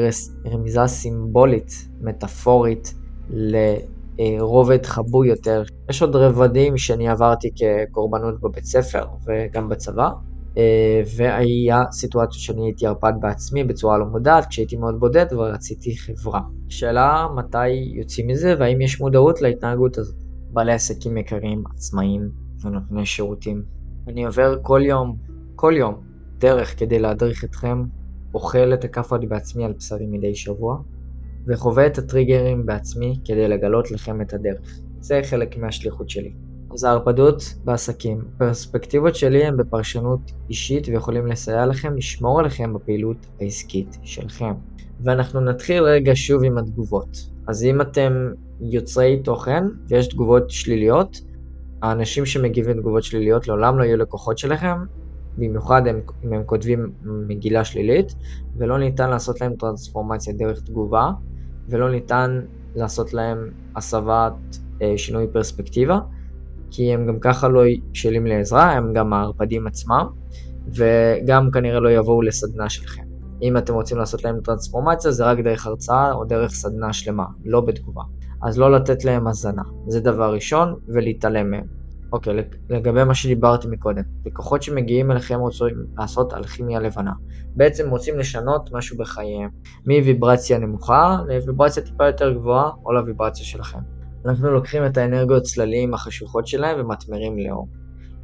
רמיזה 0.47 0.87
סימבולית, 0.87 1.89
מטאפורית, 2.01 2.95
אה, 4.21 4.37
רובד 4.41 4.87
חבוי 4.87 5.29
יותר. 5.29 5.63
יש 5.91 6.03
עוד 6.03 6.17
רבדים 6.17 6.79
שאני 6.79 7.09
עברתי 7.09 7.51
כקורבנות 7.57 8.41
בבית 8.41 8.65
ספר 8.65 9.05
וגם 9.27 9.69
בצבא, 9.69 10.11
אה, 10.59 11.03
והיה 11.17 11.83
סיטואציות 11.91 12.43
שאני 12.43 12.67
הייתי 12.67 12.87
ערפד 12.87 13.13
בעצמי 13.21 13.65
בצורה 13.65 13.99
לא 13.99 14.07
מודעת, 14.07 14.47
כשהייתי 14.47 14.77
מאוד 14.77 15.01
בודד 15.01 15.27
ורציתי 15.33 15.97
חברה. 15.97 16.41
שאלה 16.69 17.27
מתי 17.37 17.69
יוצאים 17.69 18.27
מזה 18.27 18.55
והאם 18.59 18.81
יש 18.81 19.01
מודעות 19.01 19.43
להתנהגות 19.43 19.99
הזאת. 19.99 20.24
בעלי 20.55 20.73
עסקים 20.73 21.17
יקרים, 21.17 21.65
עצמאים 21.75 22.31
ונותני 22.65 23.07
שירותים. 23.07 23.63
אני 24.09 24.25
עובר 24.25 24.59
כל 24.63 24.81
יום, 24.85 25.17
כל 25.57 25.75
יום, 25.77 25.95
דרך 26.39 26.79
כדי 26.79 26.99
להדריך 26.99 27.45
אתכם, 27.45 27.83
אוכל 28.35 28.75
את 28.75 28.85
הכאפות 28.85 29.29
בעצמי 29.29 29.65
על 29.65 29.73
בשרי 29.73 30.07
מדי 30.07 30.35
שבוע, 30.35 30.79
וחווה 31.49 31.87
את 31.87 31.99
הטריגרים 31.99 32.67
בעצמי 32.67 33.21
כדי 33.25 33.49
לגלות 33.49 33.91
לכם 33.91 34.21
את 34.21 34.33
הדרך. 34.33 34.79
זה 35.01 35.21
חלק 35.25 35.57
מהשליחות 35.57 36.11
שלי. 36.11 36.33
אז 36.73 36.85
ההרפדות 36.85 37.55
בעסקים. 37.65 38.25
פרספקטיבות 38.39 39.15
שלי 39.15 39.45
הן 39.45 39.57
בפרשנות 39.57 40.33
אישית 40.49 40.89
ויכולים 40.89 41.27
לסייע 41.27 41.67
לכם 41.67 41.97
לשמור 41.97 42.41
עליכם 42.41 42.75
בפעילות 42.75 43.27
העסקית 43.41 43.99
שלכם. 44.03 44.53
ואנחנו 45.05 45.41
נתחיל 45.41 45.83
רגע 45.83 46.13
שוב 46.15 46.45
עם 46.45 46.59
התגובות. 46.59 47.31
אז 47.47 47.65
אם 47.65 47.81
אתם 47.81 48.13
יוצרי 48.61 49.21
תוכן 49.25 49.65
ויש 49.89 50.09
תגובות 50.09 50.51
שליליות, 50.51 51.21
האנשים 51.83 52.27
שמגיבים 52.27 52.77
תגובות 52.81 53.03
שליליות 53.03 53.49
לעולם 53.49 53.79
לא 53.79 53.85
יהיו 53.85 53.97
לקוחות 53.97 54.39
שלכם, 54.39 54.77
במיוחד 55.39 55.87
הם, 55.87 56.01
אם 56.25 56.33
הם 56.33 56.45
כותבים 56.45 56.93
מגילה 57.03 57.65
שלילית, 57.65 58.15
ולא 58.57 58.79
ניתן 58.79 59.11
לעשות 59.11 59.41
להם 59.41 59.55
טרנספורמציה 59.59 60.35
דרך 60.35 60.61
תגובה, 60.61 61.11
ולא 61.69 61.91
ניתן 61.91 62.41
לעשות 62.75 63.15
להם 63.15 63.51
הסבת 63.77 64.33
אה, 64.83 64.95
שינוי 64.97 65.27
פרספקטיבה, 65.33 65.99
כי 66.71 66.95
הם 66.95 67.07
גם 67.07 67.21
ככה 67.21 67.49
לא 67.49 67.63
בשלים 67.93 68.27
לעזרה, 68.27 68.73
הם 68.73 68.93
גם 68.93 69.13
הערפדים 69.13 69.67
עצמם, 69.67 70.07
וגם 70.69 71.51
כנראה 71.51 71.81
לא 71.81 71.91
יבואו 71.91 72.23
לסדנה 72.23 72.69
שלכם. 72.69 73.03
אם 73.43 73.57
אתם 73.57 73.75
רוצים 73.75 73.99
לעשות 73.99 74.25
להם 74.25 74.41
טרנספורמציה, 74.45 75.11
זה 75.11 75.25
רק 75.25 75.39
דרך 75.39 75.67
הרצאה 75.67 76.13
או 76.13 76.25
דרך 76.25 76.51
סדנה 76.51 76.93
שלמה, 76.93 77.25
לא 77.45 77.61
בתגובה. 77.61 78.03
אז 78.45 78.59
לא 78.59 78.73
לתת 78.73 79.05
להם 79.05 79.27
הזנה, 79.27 79.63
זה 79.87 80.01
דבר 80.01 80.35
ראשון, 80.35 80.75
ולהתעלם 80.89 81.51
מהם. 81.51 81.65
אוקיי, 82.13 82.35
לגבי 82.71 83.05
מה 83.05 83.15
שדיברתי 83.15 83.69
מקודם, 83.69 84.03
לקוחות 84.27 84.63
שמגיעים 84.63 85.11
אליכם 85.11 85.41
רוצים 85.41 85.69
לעשות 85.99 86.35
אלכימיה 86.35 86.81
לבנה. 86.81 87.13
בעצם 87.57 87.91
רוצים 87.91 88.19
לשנות 88.19 88.73
משהו 88.73 88.99
בחייהם, 88.99 89.51
מוויברציה 89.87 90.59
נמוכה 90.59 91.17
לוויברציה 91.29 91.83
טיפה 91.83 92.07
יותר 92.07 92.33
גבוהה, 92.33 92.71
או 92.85 92.93
לוויברציה 92.93 93.45
שלכם. 93.45 93.79
אנחנו 94.27 94.51
לוקחים 94.51 94.87
את 94.87 94.97
האנרגיות 94.97 95.43
צלליים 95.43 95.95
החשוכות 95.95 96.47
שלהם 96.47 96.81
ומטמרים 96.81 97.39
לאור. 97.39 97.69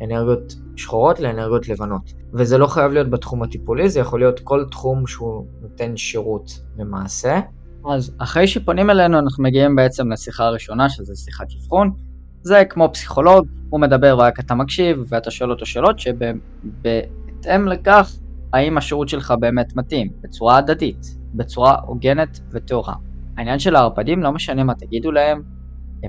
אנרגיות 0.04 0.54
שחורות 0.76 1.20
לאנרגיות 1.20 1.68
לבנות. 1.68 2.12
וזה 2.34 2.58
לא 2.58 2.66
חייב 2.66 2.92
להיות 2.92 3.10
בתחום 3.10 3.42
הטיפולי, 3.42 3.88
זה 3.88 4.00
יכול 4.00 4.20
להיות 4.20 4.40
כל 4.40 4.64
תחום 4.70 5.06
שהוא 5.06 5.46
נותן 5.62 5.96
שירות 5.96 6.50
למעשה. 6.76 7.40
אז 7.88 8.16
אחרי 8.18 8.46
שפונים 8.46 8.90
אלינו 8.90 9.18
אנחנו 9.18 9.44
מגיעים 9.44 9.76
בעצם 9.76 10.12
לשיחה 10.12 10.44
הראשונה 10.44 10.88
שזה 10.88 11.16
שיחת 11.16 11.46
אבחון. 11.60 11.92
זה 12.42 12.62
כמו 12.70 12.88
פסיכולוג, 12.92 13.46
הוא 13.70 13.80
מדבר 13.80 14.16
ורק 14.18 14.40
אתה 14.40 14.54
מקשיב 14.54 15.04
ואתה 15.08 15.30
שואל 15.30 15.50
אותו 15.50 15.66
שאלות 15.66 15.98
שבהתאם 15.98 17.68
לכך 17.68 18.16
האם 18.52 18.78
השירות 18.78 19.08
שלך 19.08 19.34
באמת 19.40 19.76
מתאים, 19.76 20.08
בצורה 20.20 20.56
הדדית, 20.56 21.16
בצורה 21.34 21.76
הוגנת 21.86 22.40
וטהורה. 22.50 22.94
העניין 23.36 23.58
של 23.58 23.76
הערפדים 23.76 24.22
לא 24.22 24.32
משנה 24.32 24.64
מה 24.64 24.74
תגידו 24.74 25.12
להם, 25.12 25.42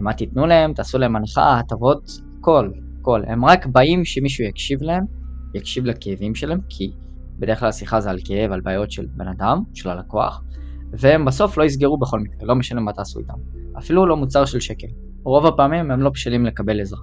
מה 0.01 0.13
תיתנו 0.13 0.45
להם, 0.45 0.73
תעשו 0.73 0.97
להם 0.97 1.15
הנחה, 1.15 1.59
הטבות, 1.59 2.11
כל, 2.41 2.71
כל. 3.01 3.21
הם 3.27 3.45
רק 3.45 3.65
באים 3.65 4.05
שמישהו 4.05 4.45
יקשיב 4.45 4.81
להם, 4.81 5.03
יקשיב 5.55 5.85
לכאבים 5.85 6.35
שלהם, 6.35 6.59
כי 6.69 6.91
בדרך 7.39 7.59
כלל 7.59 7.69
השיחה 7.69 8.01
זה 8.01 8.09
על 8.09 8.17
כאב, 8.25 8.51
על 8.51 8.61
בעיות 8.61 8.91
של 8.91 9.05
בן 9.15 9.27
אדם, 9.27 9.63
של 9.73 9.89
הלקוח, 9.89 10.43
והם 10.93 11.25
בסוף 11.25 11.57
לא 11.57 11.63
יסגרו 11.63 11.97
בכל 11.97 12.19
מקרה, 12.19 12.47
לא 12.47 12.55
משנה 12.55 12.81
מה 12.81 12.93
תעשו 12.93 13.19
איתם. 13.19 13.33
אפילו 13.77 14.05
לא 14.05 14.17
מוצר 14.17 14.45
של 14.45 14.59
שקל. 14.59 14.87
רוב 15.23 15.45
הפעמים 15.45 15.91
הם 15.91 16.01
לא 16.01 16.09
בשלים 16.09 16.45
לקבל 16.45 16.81
עזרה. 16.81 16.99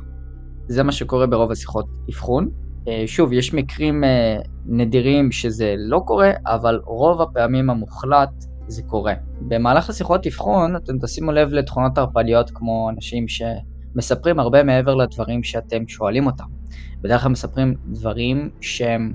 זה 0.69 0.83
מה 0.83 0.93
שקורה 0.93 1.27
ברוב 1.27 1.51
השיחות 1.51 1.87
אבחון. 2.11 2.49
אה, 2.89 3.03
שוב, 3.07 3.33
יש 3.33 3.55
מקרים 3.55 4.05
אה, 4.05 4.39
נדירים 4.67 5.33
שזה 5.33 5.75
לא 5.79 6.03
קורה, 6.07 6.31
אבל 6.47 6.81
רוב 6.85 7.21
הפעמים 7.23 7.71
המוחלט 7.71 8.45
זה 8.67 8.83
קורה. 8.83 9.15
במהלך 9.41 9.91
השיחות 9.91 10.27
אבחון 10.27 10.77
אתם 10.77 10.99
תשימו 11.03 11.33
לב 11.33 11.49
לתכונות 11.49 11.99
ערפדיות 11.99 12.51
כמו 12.51 12.91
אנשים 12.91 13.25
שמספרים 13.29 14.39
הרבה 14.39 14.63
מעבר 14.63 14.95
לדברים 14.95 15.43
שאתם 15.43 15.89
שואלים 15.89 16.27
אותם. 16.27 16.45
בדרך 17.01 17.23
כלל 17.23 17.33
מספרים 17.33 17.75
דברים 17.87 18.51
שהם 18.61 19.13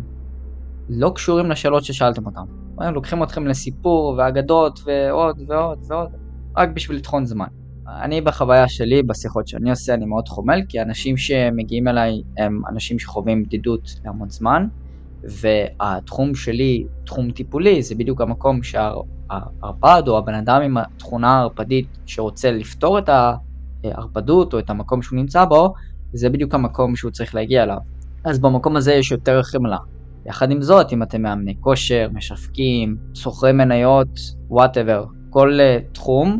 לא 0.89 1.11
קשורים 1.15 1.51
לשאלות 1.51 1.83
ששאלתם 1.83 2.25
אותם. 2.25 2.62
הם 2.81 2.93
לוקחים 2.93 3.23
אתכם 3.23 3.47
לסיפור 3.47 4.15
ואגדות 4.17 4.79
ועוד 4.85 5.35
ועוד 5.47 5.77
ועוד, 5.89 6.07
רק 6.57 6.69
בשביל 6.75 6.97
לטחון 6.97 7.25
זמן. 7.25 7.45
אני 8.01 8.21
בחוויה 8.21 8.67
שלי, 8.67 9.03
בשיחות 9.03 9.47
שאני 9.47 9.69
עושה, 9.69 9.93
אני 9.93 10.05
מאוד 10.05 10.27
חומל, 10.27 10.59
כי 10.69 10.81
אנשים 10.81 11.17
שמגיעים 11.17 11.87
אליי 11.87 12.11
הם 12.37 12.61
אנשים 12.71 12.99
שחווים 12.99 13.43
בדידות 13.43 13.81
להמון 14.05 14.29
זמן, 14.29 14.63
והתחום 15.81 16.35
שלי, 16.35 16.83
תחום 17.05 17.31
טיפולי, 17.31 17.83
זה 17.83 17.95
בדיוק 17.95 18.21
המקום 18.21 18.59
שהערפד 18.63 20.03
או 20.07 20.17
הבן 20.17 20.33
אדם 20.33 20.61
עם 20.61 20.77
התכונה 20.77 21.37
הערפדית 21.37 21.87
שרוצה 22.05 22.51
לפתור 22.51 22.99
את 22.99 23.09
הערפדות 23.83 24.53
או 24.53 24.59
את 24.59 24.69
המקום 24.69 25.01
שהוא 25.01 25.19
נמצא 25.19 25.45
בו, 25.45 25.73
זה 26.15 26.29
בדיוק 26.29 26.53
המקום 26.53 26.95
שהוא 26.95 27.11
צריך 27.11 27.35
להגיע 27.35 27.63
אליו. 27.63 27.77
אז 28.25 28.39
במקום 28.39 28.75
הזה 28.75 28.93
יש 28.93 29.11
יותר 29.11 29.43
חמלה. 29.43 29.77
יחד 30.25 30.51
עם 30.51 30.61
זאת, 30.61 30.93
אם 30.93 31.03
אתם 31.03 31.21
מאמני 31.21 31.55
כושר, 31.59 32.07
משווקים, 32.13 32.97
סוחרי 33.15 33.51
מניות, 33.51 34.19
וואטאבר, 34.49 35.05
כל 35.29 35.59
uh, 35.59 35.93
תחום, 35.93 36.39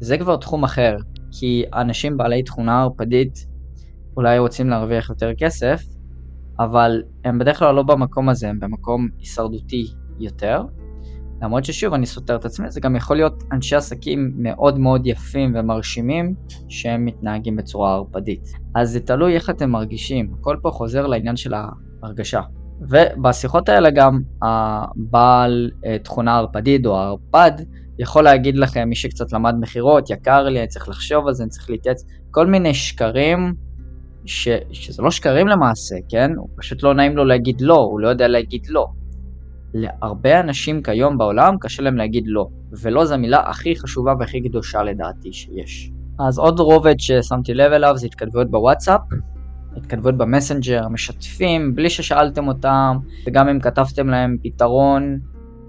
זה 0.00 0.18
כבר 0.18 0.36
תחום 0.36 0.64
אחר, 0.64 0.96
כי 1.30 1.64
אנשים 1.74 2.16
בעלי 2.16 2.42
תכונה 2.42 2.82
ערפדית 2.82 3.46
אולי 4.16 4.38
רוצים 4.38 4.68
להרוויח 4.68 5.10
יותר 5.10 5.34
כסף, 5.38 5.82
אבל 6.60 7.02
הם 7.24 7.38
בדרך 7.38 7.58
כלל 7.58 7.74
לא 7.74 7.82
במקום 7.82 8.28
הזה, 8.28 8.48
הם 8.48 8.60
במקום 8.60 9.08
הישרדותי 9.18 9.86
יותר. 10.18 10.62
למרות 11.42 11.64
ששוב, 11.64 11.94
אני 11.94 12.06
סותר 12.06 12.36
את 12.36 12.44
עצמי, 12.44 12.70
זה 12.70 12.80
גם 12.80 12.96
יכול 12.96 13.16
להיות 13.16 13.42
אנשי 13.52 13.76
עסקים 13.76 14.32
מאוד 14.36 14.78
מאוד 14.78 15.06
יפים 15.06 15.52
ומרשימים 15.54 16.34
שהם 16.68 17.04
מתנהגים 17.04 17.56
בצורה 17.56 17.94
ערפדית. 17.94 18.48
אז 18.74 18.90
זה 18.90 19.00
תלוי 19.00 19.34
איך 19.34 19.50
אתם 19.50 19.70
מרגישים, 19.70 20.34
הכל 20.40 20.56
פה 20.62 20.70
חוזר 20.70 21.06
לעניין 21.06 21.36
של 21.36 21.52
ההרגשה. 21.54 22.40
ובשיחות 22.88 23.68
האלה 23.68 23.90
גם 23.90 24.20
הבעל 24.42 25.70
אה, 25.86 25.98
תכונה 25.98 26.36
ערפדית 26.36 26.86
או 26.86 26.98
הערפד 26.98 27.52
יכול 27.98 28.24
להגיד 28.24 28.56
לכם, 28.56 28.88
מי 28.88 28.94
שקצת 28.94 29.32
למד 29.32 29.54
מכירות, 29.60 30.10
יקר 30.10 30.42
לי, 30.42 30.58
אני 30.58 30.68
צריך 30.68 30.88
לחשוב 30.88 31.26
על 31.26 31.34
זה, 31.34 31.42
אני 31.42 31.50
צריך 31.50 31.70
להתייעץ, 31.70 32.04
כל 32.30 32.46
מיני 32.46 32.74
שקרים, 32.74 33.54
ש, 34.24 34.48
שזה 34.72 35.02
לא 35.02 35.10
שקרים 35.10 35.48
למעשה, 35.48 35.96
כן? 36.08 36.30
הוא 36.36 36.48
פשוט 36.56 36.82
לא 36.82 36.94
נעים 36.94 37.16
לו 37.16 37.24
להגיד 37.24 37.60
לא, 37.60 37.76
הוא 37.76 38.00
לא 38.00 38.08
יודע 38.08 38.28
להגיד 38.28 38.66
לא. 38.68 38.86
להרבה 39.74 40.40
אנשים 40.40 40.82
כיום 40.82 41.18
בעולם 41.18 41.58
קשה 41.60 41.82
להם 41.82 41.96
להגיד 41.96 42.24
לא, 42.26 42.46
ולא 42.82 43.04
זו 43.04 43.14
המילה 43.14 43.40
הכי 43.50 43.76
חשובה 43.76 44.14
והכי 44.20 44.48
קדושה 44.48 44.82
לדעתי 44.82 45.32
שיש. 45.32 45.90
אז 46.18 46.38
עוד 46.38 46.60
רובד 46.60 46.94
ששמתי 46.98 47.54
לב 47.54 47.72
אליו 47.72 47.96
זה 47.96 48.06
התכתבויות 48.06 48.50
בוואטסאפ, 48.50 49.00
התכתבויות 49.76 50.16
במסנג'ר, 50.16 50.88
משתפים 50.88 51.74
בלי 51.74 51.90
ששאלתם 51.90 52.48
אותם, 52.48 52.96
וגם 53.26 53.48
אם 53.48 53.60
כתבתם 53.60 54.08
להם 54.08 54.36
פתרון 54.42 55.18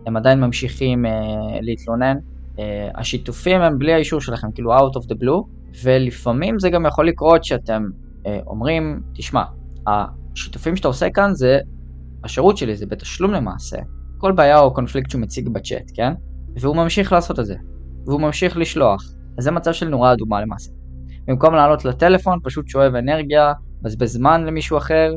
הם 0.06 0.18
עדיין 0.18 0.40
ממשיכים 0.40 1.06
uh, 1.06 1.10
להתלונן. 1.62 2.18
Uh, 2.56 2.60
השיתופים 2.96 3.62
הם 3.62 3.80
בלי 3.80 3.94
האישור 3.94 4.22
שלכם, 4.22 4.52
כאילו 4.52 4.78
out 4.78 4.92
of 4.92 5.04
the 5.04 5.16
blue, 5.16 5.48
ולפעמים 5.84 6.60
זה 6.60 6.70
גם 6.70 6.86
יכול 6.86 7.08
לקרות 7.08 7.44
שאתם 7.44 7.84
uh, 8.24 8.28
אומרים, 8.48 9.02
תשמע, 9.14 9.44
השיתופים 9.88 10.76
שאתה 10.76 10.88
עושה 10.88 11.10
כאן 11.10 11.34
זה, 11.34 11.60
השירות 12.24 12.58
שלי 12.58 12.76
זה 12.76 12.86
בתשלום 12.86 13.32
למעשה. 13.32 13.78
כל 14.18 14.32
בעיה 14.32 14.60
או 14.60 14.74
קונפליקט 14.74 15.10
שהוא 15.10 15.22
מציג 15.22 15.50
בצ'אט, 15.50 15.92
כן? 15.94 16.14
והוא 16.62 16.76
ממשיך 16.76 17.12
לעשות 17.12 17.40
את 17.40 17.46
זה, 17.46 17.56
והוא 18.06 18.22
ממשיך 18.22 18.58
לשלוח. 18.58 19.04
אז 19.38 19.44
זה 19.44 19.52
מצב 19.52 19.74
של 19.74 19.90
נורה 19.90 20.14
אדומה 20.14 20.42
למעשה. 20.42 20.72
במקום 21.28 21.56
לעלות 21.56 21.86
לטלפון, 21.86 22.40
פשוט 22.44 22.68
שואב 22.68 22.96
אנרגיה, 22.96 23.54
מבזבז 23.84 24.14
זמן 24.14 24.46
למישהו 24.46 24.78
אחר, 24.78 25.16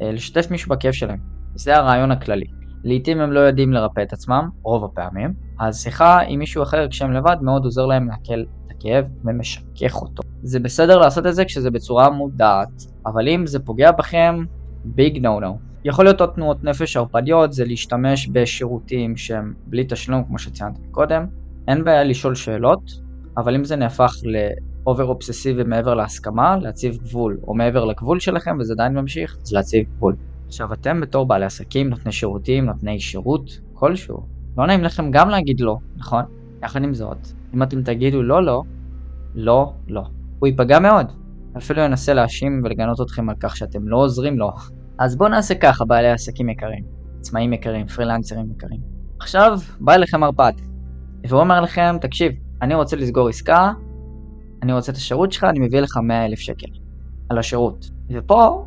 לשתף 0.00 0.50
מישהו 0.50 0.70
בכיף 0.70 0.94
שלהם. 0.94 1.18
זה 1.54 1.76
הרעיון 1.76 2.10
הכללי. 2.10 2.46
לעתים 2.84 3.20
הם 3.20 3.32
לא 3.32 3.40
יודעים 3.40 3.72
לרפא 3.72 4.02
את 4.02 4.12
עצמם, 4.12 4.48
רוב 4.62 4.84
הפעמים, 4.84 5.34
אז 5.60 5.82
שיחה 5.82 6.20
עם 6.20 6.38
מישהו 6.38 6.62
אחר 6.62 6.88
כשהם 6.88 7.12
לבד 7.12 7.36
מאוד 7.42 7.64
עוזר 7.64 7.86
להם 7.86 8.08
להקל 8.08 8.44
את 8.66 8.70
הכאב 8.70 9.04
ומשכך 9.24 10.02
אותו. 10.02 10.22
זה 10.42 10.60
בסדר 10.60 10.98
לעשות 10.98 11.26
את 11.26 11.34
זה 11.34 11.44
כשזה 11.44 11.70
בצורה 11.70 12.10
מודעת, 12.10 12.82
אבל 13.06 13.28
אם 13.28 13.46
זה 13.46 13.58
פוגע 13.58 13.92
בכם, 13.92 14.44
big 14.84 15.18
no 15.18 15.40
no. 15.40 15.58
יכול 15.84 16.04
להיות 16.04 16.20
עוד 16.20 16.30
תנועות 16.34 16.64
נפש 16.64 16.96
ערפדיות, 16.96 17.52
זה 17.52 17.64
להשתמש 17.64 18.28
בשירותים 18.28 19.16
שהם 19.16 19.54
בלי 19.66 19.84
תשלום 19.88 20.24
כמו 20.24 20.38
שציינתי 20.38 20.80
קודם. 20.90 21.26
אין 21.68 21.84
בעיה 21.84 22.04
לשאול 22.04 22.34
שאלות, 22.34 22.82
אבל 23.36 23.54
אם 23.54 23.64
זה 23.64 23.76
נהפך 23.76 24.12
over 24.86 25.04
אובססיבי 25.04 25.64
מעבר 25.64 25.94
להסכמה, 25.94 26.56
להציב 26.56 26.96
גבול, 26.96 27.38
או 27.48 27.54
מעבר 27.54 27.84
לגבול 27.84 28.20
שלכם 28.20 28.56
וזה 28.60 28.72
עדיין 28.72 28.94
ממשיך, 28.94 29.36
אז 29.42 29.52
להציב 29.52 29.86
גבול. 29.96 30.16
עכשיו 30.46 30.72
אתם 30.72 31.00
בתור 31.00 31.26
בעלי 31.26 31.44
עסקים, 31.44 31.88
נותני 31.88 32.12
שירותים, 32.12 32.64
נותני 32.64 33.00
שירות 33.00 33.50
כלשהו, 33.72 34.26
לא 34.58 34.66
נעים 34.66 34.84
לכם 34.84 35.10
גם 35.10 35.28
להגיד 35.28 35.60
לא, 35.60 35.76
נכון? 35.96 36.22
יחד 36.62 36.82
עם 36.82 36.94
זאת, 36.94 37.18
אם 37.54 37.62
אתם 37.62 37.82
תגידו 37.82 38.22
לא 38.22 38.44
לא, 38.44 38.62
לא 39.34 39.72
לא, 39.88 40.02
הוא 40.38 40.46
ייפגע 40.46 40.78
מאוד. 40.78 41.06
אפילו 41.56 41.82
ינסה 41.82 42.14
להאשים 42.14 42.62
ולגנות 42.64 43.00
אתכם 43.00 43.28
על 43.28 43.36
כך 43.40 43.56
שאתם 43.56 43.88
לא 43.88 43.96
עוזרים 43.96 44.38
לו. 44.38 44.50
אז 44.98 45.16
בואו 45.16 45.28
נעשה 45.28 45.54
ככה, 45.54 45.84
בעלי 45.84 46.10
עסקים 46.10 46.48
יקרים, 46.48 46.84
עצמאים 47.18 47.52
יקרים, 47.52 47.86
פרילנסרים 47.86 48.50
יקרים. 48.50 48.80
עכשיו, 49.20 49.58
בא 49.80 49.94
אליכם 49.94 50.20
מרפד, 50.20 50.52
והוא 51.28 51.40
אומר 51.40 51.60
לכם, 51.60 51.96
תקשיב, 52.00 52.32
אני 52.62 52.74
רוצה 52.74 52.96
לסגור 52.96 53.28
עסקה, 53.28 53.72
אני 54.64 54.72
רוצה 54.72 54.92
את 54.92 54.96
השירות 54.96 55.32
שלך, 55.32 55.44
אני 55.44 55.58
מביא 55.58 55.80
לך 55.80 55.96
100 55.96 56.24
אלף 56.24 56.38
שקל 56.38 56.66
על 57.28 57.38
השירות. 57.38 57.90
ופה 58.10 58.66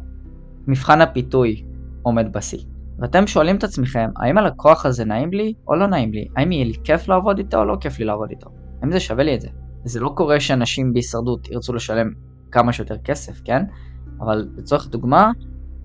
מבחן 0.68 1.02
הפיתוי 1.02 1.64
עומד 2.02 2.34
בשיא. 2.34 2.60
ואתם 3.00 3.28
שואלים 3.28 3.56
את 3.56 3.64
עצמכם, 3.64 4.10
האם 4.16 4.38
הלקוח 4.38 4.86
הזה 4.86 5.06
נעים 5.06 5.32
לי 5.32 5.54
או 5.68 5.76
לא 5.76 5.88
נעים 5.88 6.12
לי? 6.12 6.28
האם 6.36 6.52
יהיה 6.52 6.66
לי 6.66 6.74
כיף 6.84 7.08
לעבוד 7.08 7.38
איתו 7.38 7.58
או 7.58 7.66
לא 7.66 7.76
כיף 7.82 8.00
לי 8.00 8.06
לעבוד 8.06 8.30
איתו? 8.30 8.50
האם 8.82 8.92
זה 8.92 9.00
שווה 9.00 9.24
לי 9.24 9.36
את 9.36 9.42
זה? 9.42 9.48
זה 9.86 10.00
לא 10.00 10.10
קורה 10.16 10.40
שאנשים 10.40 10.94
בהישרדות 10.94 11.52
ירצו 11.52 11.74
לשלם 11.74 12.10
כמה 12.52 12.74
שיותר 12.74 12.98
כסף, 12.98 13.42
כן? 13.46 13.64
אבל 14.20 14.48
לצורך 14.58 14.88
דוגמה, 14.88 15.32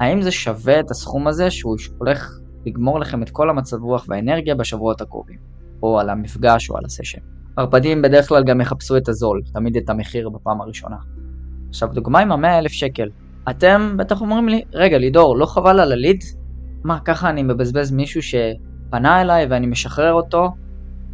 האם 0.00 0.22
זה 0.22 0.30
שווה 0.30 0.80
את 0.80 0.90
הסכום 0.90 1.26
הזה 1.26 1.50
שהוא 1.50 1.76
הולך 1.98 2.38
לגמור 2.66 3.00
לכם 3.00 3.22
את 3.22 3.30
כל 3.30 3.50
המצב 3.50 3.82
רוח 3.82 4.06
והאנרגיה 4.08 4.54
בשבועות 4.54 5.00
הקרובים? 5.00 5.38
או 5.82 6.00
על 6.00 6.10
המפגש 6.10 6.70
או 6.70 6.76
על 6.76 6.84
הסשן. 6.84 7.20
ערפדים 7.56 8.02
בדרך 8.02 8.28
כלל 8.28 8.44
גם 8.44 8.60
יחפשו 8.60 8.96
את 8.96 9.08
הזול, 9.08 9.40
תמיד 9.54 9.76
את 9.76 9.90
המחיר 9.90 10.28
בפעם 10.28 10.60
הראשונה. 10.60 10.96
עכשיו 11.68 11.88
דוגמה 11.92 12.20
עם 12.20 12.32
המאה 12.32 12.58
אלף 12.58 12.72
שקל, 12.72 13.08
אתם 13.50 13.94
בטח 13.96 14.20
אומרים 14.20 14.48
לי, 14.48 14.62
רגע 14.72 14.98
לידור, 14.98 15.38
לא 15.38 15.46
חבל 15.46 15.80
על 15.80 15.92
הליד? 15.92 16.20
מה, 16.84 16.98
ככה 17.04 17.30
אני 17.30 17.42
מבזבז 17.42 17.92
מישהו 17.92 18.20
שפנה 18.22 19.20
אליי 19.20 19.46
ואני 19.50 19.66
משחרר 19.66 20.12
אותו 20.12 20.48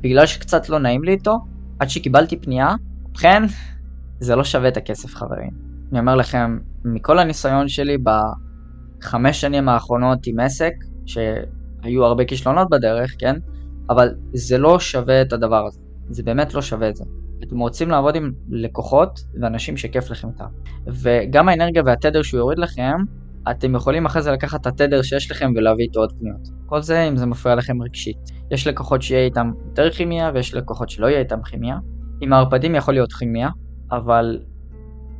בגלל 0.00 0.26
שקצת 0.26 0.68
לא 0.68 0.78
נעים 0.78 1.04
לי 1.04 1.12
איתו, 1.12 1.38
עד 1.78 1.88
שקיבלתי 1.88 2.36
פנייה? 2.36 2.74
ובכן, 3.08 3.42
זה 4.20 4.36
לא 4.36 4.44
שווה 4.44 4.68
את 4.68 4.76
הכסף 4.76 5.14
חברים. 5.14 5.50
אני 5.92 6.00
אומר 6.00 6.16
לכם, 6.16 6.58
מכל 6.84 7.18
הניסיון 7.18 7.68
שלי 7.68 7.96
בחמש 7.98 9.40
שנים 9.40 9.68
האחרונות 9.68 10.18
עם 10.26 10.40
עסק, 10.40 10.72
שהיו 11.06 12.04
הרבה 12.04 12.24
כישלונות 12.24 12.70
בדרך, 12.70 13.14
כן? 13.18 13.36
אבל 13.90 14.14
זה 14.34 14.58
לא 14.58 14.78
שווה 14.78 15.22
את 15.22 15.32
הדבר 15.32 15.66
הזה. 15.66 15.87
זה 16.10 16.22
באמת 16.22 16.54
לא 16.54 16.62
שווה 16.62 16.88
את 16.88 16.96
זה. 16.96 17.04
אתם 17.44 17.58
רוצים 17.58 17.90
לעבוד 17.90 18.16
עם 18.16 18.32
לקוחות 18.50 19.20
ואנשים 19.40 19.76
שכיף 19.76 20.10
לכם 20.10 20.28
איתם. 20.28 20.44
וגם 20.86 21.48
האנרגיה 21.48 21.82
והתדר 21.86 22.22
שהוא 22.22 22.38
יוריד 22.38 22.58
לכם, 22.58 22.96
אתם 23.50 23.74
יכולים 23.74 24.06
אחרי 24.06 24.22
זה 24.22 24.32
לקחת 24.32 24.60
את 24.60 24.66
התדר 24.66 25.02
שיש 25.02 25.30
לכם 25.30 25.52
ולהביא 25.56 25.84
איתו 25.84 26.00
עוד 26.00 26.12
פניות. 26.18 26.48
כל 26.66 26.82
זה 26.82 27.08
אם 27.08 27.16
זה 27.16 27.26
מפריע 27.26 27.54
לכם 27.54 27.82
רגשית. 27.82 28.16
יש 28.50 28.66
לקוחות 28.66 29.02
שיהיה 29.02 29.24
איתם 29.24 29.52
יותר 29.68 29.90
כימיה 29.90 30.30
ויש 30.34 30.54
לקוחות 30.54 30.90
שלא 30.90 31.06
יהיה 31.06 31.18
איתם 31.18 31.42
כימיה. 31.42 31.78
עם 32.20 32.32
הערפדים 32.32 32.74
יכול 32.74 32.94
להיות 32.94 33.12
כימיה, 33.12 33.48
אבל 33.92 34.40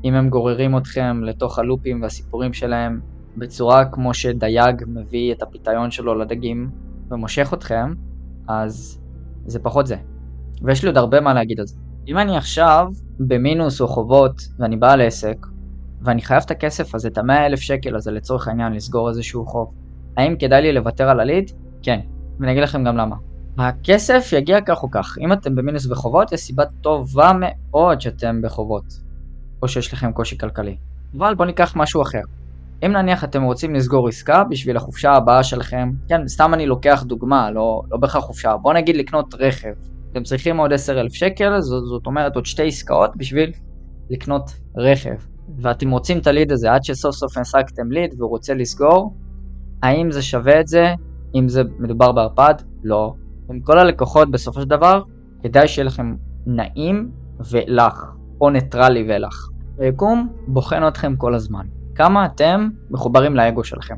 אם 0.04 0.14
הם 0.14 0.28
גוררים 0.28 0.76
אתכם 0.76 1.25
לתוך 1.25 1.59
הלופים 1.59 2.02
והסיפורים 2.02 2.52
שלהם 2.52 3.00
בצורה 3.37 3.85
כמו 3.85 4.14
שדייג 4.14 4.85
מביא 4.87 5.33
את 5.33 5.42
הפיתיון 5.42 5.90
שלו 5.90 6.14
לדגים 6.14 6.71
ומושך 7.11 7.54
אתכם, 7.54 7.95
אז 8.49 9.00
זה 9.47 9.59
פחות 9.59 9.87
זה. 9.87 9.97
ויש 10.62 10.82
לי 10.82 10.88
עוד 10.88 10.96
הרבה 10.96 11.20
מה 11.20 11.34
להגיד 11.34 11.60
על 11.60 11.66
זה. 11.66 11.76
אם 12.08 12.18
אני 12.18 12.36
עכשיו 12.36 12.86
במינוס 13.18 13.80
או 13.80 13.88
חובות 13.88 14.42
ואני 14.58 14.76
בעל 14.76 15.00
עסק 15.00 15.46
ואני 16.02 16.22
חייב 16.22 16.42
את 16.46 16.50
הכסף 16.50 16.94
הזה, 16.94 17.08
את 17.08 17.18
המאה 17.18 17.46
אלף 17.46 17.60
שקל 17.60 17.96
הזה 17.96 18.10
לצורך 18.10 18.48
העניין 18.48 18.72
לסגור 18.72 19.08
איזשהו 19.08 19.46
חוב, 19.46 19.74
האם 20.16 20.36
כדאי 20.38 20.62
לי 20.62 20.72
לוותר 20.72 21.08
על 21.08 21.20
הליד? 21.20 21.50
כן, 21.82 22.00
ואני 22.40 22.52
אגיד 22.52 22.62
לכם 22.62 22.84
גם 22.84 22.96
למה. 22.96 23.16
הכסף 23.58 24.30
יגיע 24.32 24.60
כך 24.60 24.82
או 24.82 24.90
כך, 24.90 25.16
אם 25.20 25.33
אתם 25.33 25.54
במינוס 25.54 25.87
בחובות, 25.87 26.33
יש 26.33 26.40
סיבה 26.40 26.64
טובה 26.80 27.33
מאוד 27.40 28.00
שאתם 28.00 28.42
בחובות, 28.42 28.85
או 29.62 29.68
שיש 29.68 29.92
לכם 29.92 30.12
קושי 30.12 30.38
כלכלי. 30.38 30.76
אבל 31.18 31.35
בואו 31.35 31.46
ניקח 31.46 31.76
משהו 31.76 32.02
אחר. 32.02 32.20
אם 32.87 32.92
נניח 32.92 33.24
אתם 33.24 33.42
רוצים 33.42 33.74
לסגור 33.74 34.09
עסקה 34.09 34.44
בשביל 34.44 34.76
החופשה 34.76 35.12
הבאה 35.12 35.42
שלכם, 35.42 35.90
כן, 36.09 36.28
סתם 36.28 36.54
אני 36.54 36.66
לוקח 36.66 37.02
דוגמה, 37.06 37.50
לא, 37.50 37.83
לא 37.90 37.98
בהכרח 37.98 38.24
חופשה, 38.24 38.56
בואו 38.56 38.74
נגיד 38.74 38.96
לקנות 38.96 39.35
רכב. 39.38 39.72
אתם 40.12 40.23
צריכים 40.23 40.57
עוד 40.57 40.73
10,000 40.73 41.14
שקל, 41.14 41.61
זאת, 41.61 41.85
זאת 41.85 42.07
אומרת 42.07 42.37
עוד 42.37 42.47
שתי 42.47 42.66
עסקאות 42.66 43.16
בשביל 43.16 43.53
לקנות 44.11 44.51
רכב. 44.77 45.14
ואתם 45.62 45.90
רוצים 45.90 46.18
את 46.18 46.27
הליד 46.27 46.53
הזה 46.53 46.73
עד 46.73 46.85
שסוף 46.85 47.14
סוף 47.14 47.38
השגתם 47.38 47.92
ליד 47.92 48.14
והוא 48.18 48.31
רוצה 48.31 48.55
לסגור, 48.55 49.14
האם 49.83 50.11
זה 50.11 50.23
שווה 50.23 50.61
את 50.61 50.68
זה? 50.68 50.94
אם 51.35 51.49
זה 51.49 51.62
מדובר 51.79 52.12
בערפד? 52.12 52.55
לא. 52.85 53.14
עם 53.51 53.61
כל 53.61 53.79
הלקוחות 53.79 54.31
בסופו 54.31 54.61
של 54.61 54.68
דבר, 54.68 55.03
כדאי 55.42 55.68
שיהיה 55.68 55.87
לכם 55.87 56.14
נעים 56.47 57.11
ולח, 57.51 58.05
או 58.40 58.51
ניטרלי 58.51 59.07
ולח. 59.09 59.49
היקום 59.79 60.29
בוחן 60.47 60.88
אתכם 60.88 61.16
כל 61.16 61.35
הזמן. 61.35 61.66
כמה 61.94 62.27
אתם 62.27 62.68
מחוברים 62.90 63.37
לאגו 63.37 63.64
שלכם. 63.64 63.94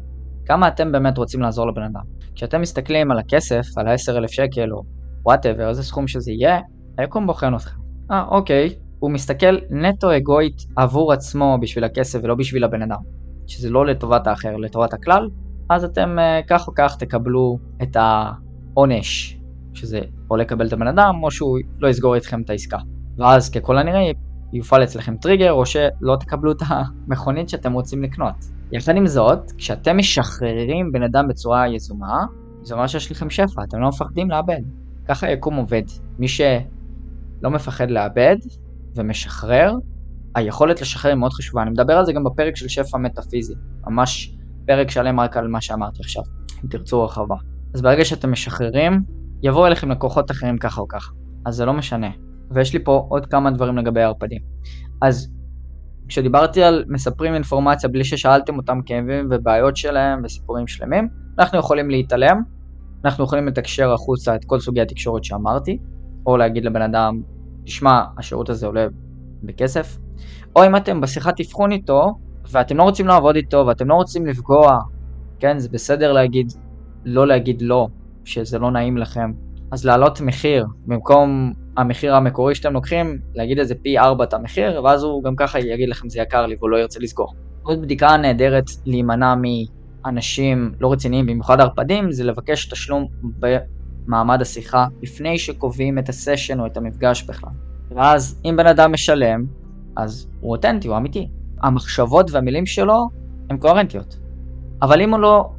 כמה 0.47 0.69
אתם 0.69 0.93
באמת 0.93 1.19
רוצים 1.19 1.41
לעזור 1.41 1.67
לבן 1.67 1.83
אדם. 1.83 2.03
כשאתם 2.35 2.61
מסתכלים 2.61 3.11
על 3.11 3.19
הכסף, 3.19 3.67
על 3.77 3.89
ה-10,000 3.89 4.29
שקל 4.29 4.73
או 4.73 4.83
whatever, 5.25 5.69
איזה 5.69 5.83
סכום 5.83 6.09
שזה 6.09 6.33
יהיה, 6.33 6.59
היקום 6.99 7.27
בוחן 7.27 7.55
אתכם. 7.55 7.77
אה, 8.11 8.25
אוקיי, 8.29 8.75
הוא 8.99 9.11
מסתכל 9.11 9.57
נטו 9.71 10.17
אגואיסטית 10.17 10.57
עבור 10.77 11.13
עצמו 11.13 11.59
בשביל 11.61 11.85
הכסף 11.85 12.21
ולא 12.23 12.35
בשביל 12.35 12.65
הבן 12.65 12.83
אדם. 12.83 12.99
שזה 13.47 13.71
לא 13.71 13.87
לטובת 13.87 14.27
האחר, 14.27 14.57
לטובת 14.57 14.93
הכלל, 14.93 15.29
אז 15.71 15.85
אתם 15.85 16.19
אה, 16.19 16.41
כך 16.49 16.69
או 16.69 16.73
כך 16.77 16.97
תקבלו 16.97 17.59
את 17.83 17.97
העונש, 17.97 19.39
שזה 19.75 20.01
או 20.31 20.37
לקבל 20.37 20.67
את 20.67 20.73
הבן 20.73 20.87
אדם 20.87 21.15
או 21.23 21.31
שהוא 21.31 21.59
לא 21.79 21.89
יסגור 21.89 22.15
איתכם 22.15 22.43
את 22.43 22.51
העסקה. 22.51 22.79
ואז 23.19 23.51
ככל 23.51 23.79
הנראה 23.79 24.01
יופעל 24.53 24.85
אצלכם 24.85 25.17
טריגר 25.17 25.53
או 25.53 25.67
שלא 25.67 26.17
תקבלו 26.21 26.53
את 26.53 26.63
המכונית 26.67 27.49
שאתם 27.49 27.73
רוצים 27.73 28.03
לקנות. 28.03 28.35
יחד 28.73 28.97
עם 28.97 29.07
זאת, 29.07 29.53
כשאתם 29.59 29.97
משחררים 29.97 30.93
בן 30.93 31.03
אדם 31.03 31.29
בצורה 31.29 31.69
יזומה, 31.69 32.25
זה 32.63 32.75
אומר 32.75 32.87
שיש 32.87 33.13
לכם 33.13 33.31
שפע, 33.31 33.63
אתם 33.69 33.81
לא 33.81 33.89
מפחדים 33.89 34.31
לאבד. 34.31 34.61
ככה 35.11 35.27
היקום 35.27 35.57
עובד. 35.57 35.83
מי 36.19 36.29
שלא 36.29 37.51
מפחד 37.51 37.91
לאבד 37.91 38.37
ומשחרר, 38.97 39.75
היכולת 40.35 40.81
לשחרר 40.81 41.11
היא 41.11 41.19
מאוד 41.19 41.33
חשובה. 41.33 41.63
אני 41.63 41.71
מדבר 41.71 41.93
על 41.93 42.05
זה 42.05 42.13
גם 42.13 42.25
בפרק 42.25 42.57
של 42.57 42.69
שפע 42.69 42.99
מטאפיזי. 42.99 43.55
ממש 43.87 44.37
פרק 44.67 44.91
שלם 44.91 45.21
רק 45.21 45.37
על 45.37 45.49
מה 45.49 45.61
שאמרתי 45.61 45.99
עכשיו, 46.01 46.23
אם 46.65 46.69
תרצו 46.69 47.03
הרחבה. 47.03 47.37
אז 47.75 47.83
ברגע 47.83 48.05
שאתם 48.05 48.33
משחררים, 48.33 49.03
יבואו 49.43 49.67
אליכם 49.67 49.91
לקוחות 49.91 50.31
אחרים 50.31 50.59
ככה 50.59 50.81
או 50.81 50.89
ככה. 50.89 51.13
אז 51.47 51.55
זה 51.55 51.65
לא 51.65 51.73
משנה. 51.73 52.11
ויש 52.51 52.73
לי 52.73 52.85
פה 52.85 53.07
עוד 53.09 53.27
כמה 53.27 53.51
דברים 53.51 53.79
לגבי 53.79 54.03
הערפדים. 54.03 54.41
אז 55.03 55.33
כשדיברתי 56.09 56.63
על 56.63 56.85
מספרים 56.89 57.35
אינפורמציה 57.35 57.89
בלי 57.89 58.05
ששאלתם 58.05 58.57
אותם 58.57 58.81
כאבים 58.87 59.29
ובעיות 59.31 59.77
שלהם 59.77 60.23
וסיפורים 60.25 60.67
שלמים, 60.67 61.09
אנחנו 61.39 61.59
יכולים 61.59 61.91
להתעלם, 61.91 62.43
אנחנו 63.05 63.25
יכולים 63.25 63.47
לתקשר 63.47 63.93
החוצה 63.93 64.35
את 64.35 64.45
כל 64.45 64.61
סוגי 64.61 64.81
התקשורת 64.81 65.25
שאמרתי, 65.25 65.79
או 66.27 66.37
להגיד 66.37 66.65
לבן 66.65 66.83
אדם, 66.83 67.23
תשמע, 67.65 68.03
השירות 68.19 68.49
הזה 68.49 68.67
עולה 68.67 68.87
בכסף, 69.43 69.99
או 70.57 70.67
אם 70.67 70.77
אתם 70.77 71.01
בשיחת 71.01 71.41
אבחון 71.41 71.73
איתו, 71.73 72.15
ואתם 72.51 72.77
לא 72.77 72.83
רוצים 72.83 73.07
לעבוד 73.07 73.37
איתו, 73.37 73.65
ואתם 73.67 73.89
לא 73.89 73.95
רוצים 73.95 74.27
לפגוע, 74.27 74.79
כן, 75.39 75.59
זה 75.59 75.69
בסדר 75.69 76.13
להגיד, 76.13 76.53
לא 77.05 77.27
להגיד 77.27 77.63
לא, 77.63 77.89
שזה 78.25 78.59
לא 78.59 78.71
נעים 78.71 78.99
לכם, 78.99 79.33
אז 79.73 79.87
להעלות 79.87 80.21
מחיר, 80.21 80.67
במקום 80.87 81.53
המחיר 81.77 82.15
המקורי 82.15 82.55
שאתם 82.55 82.73
לוקחים, 82.73 83.19
להגיד 83.35 83.59
איזה 83.59 83.75
פי 83.75 83.99
4 83.99 84.25
את 84.25 84.35
המחיר, 84.35 84.85
ואז 84.85 85.03
הוא 85.03 85.25
גם 85.25 85.37
ככה 85.37 85.59
יגיד 85.59 85.89
לכם 85.89 86.09
זה 86.09 86.21
יקר 86.21 86.47
לי 86.47 86.57
והוא 86.59 86.71
לא 86.71 86.77
ירצה 86.77 87.01
לסגור. 87.01 87.35
עוד 87.63 87.83
בדיקה 87.83 88.17
נהדרת 88.17 88.65
להימנע 88.87 89.35
מאנשים 90.05 90.73
לא 90.81 90.93
רציניים, 90.93 91.27
במיוחד 91.27 91.61
ערפדים, 91.61 92.13
זה 92.13 92.25
לבקש 92.25 92.69
תשלום 92.69 93.07
במעמד 93.23 94.41
השיחה 94.41 94.87
לפני 95.03 95.39
שקובעים 95.39 95.99
את 95.99 96.09
הסשן 96.09 96.61
או 96.61 96.67
את 96.67 96.77
המפגש 96.77 97.23
בכלל. 97.23 97.51
ואז 97.91 98.41
אם 98.45 98.55
בן 98.57 98.67
אדם 98.67 98.93
משלם, 98.93 99.45
אז 99.97 100.29
הוא 100.41 100.53
אותנטי, 100.53 100.89
הוא 100.89 100.97
אמיתי. 100.97 101.29
המחשבות 101.63 102.31
והמילים 102.31 102.67
שלו 102.67 103.09
הן 103.51 103.57
קוהרנטיות. 103.57 104.19
אבל 104.83 105.01
אם 105.01 105.11
הוא 105.11 105.21
לא 105.21 105.51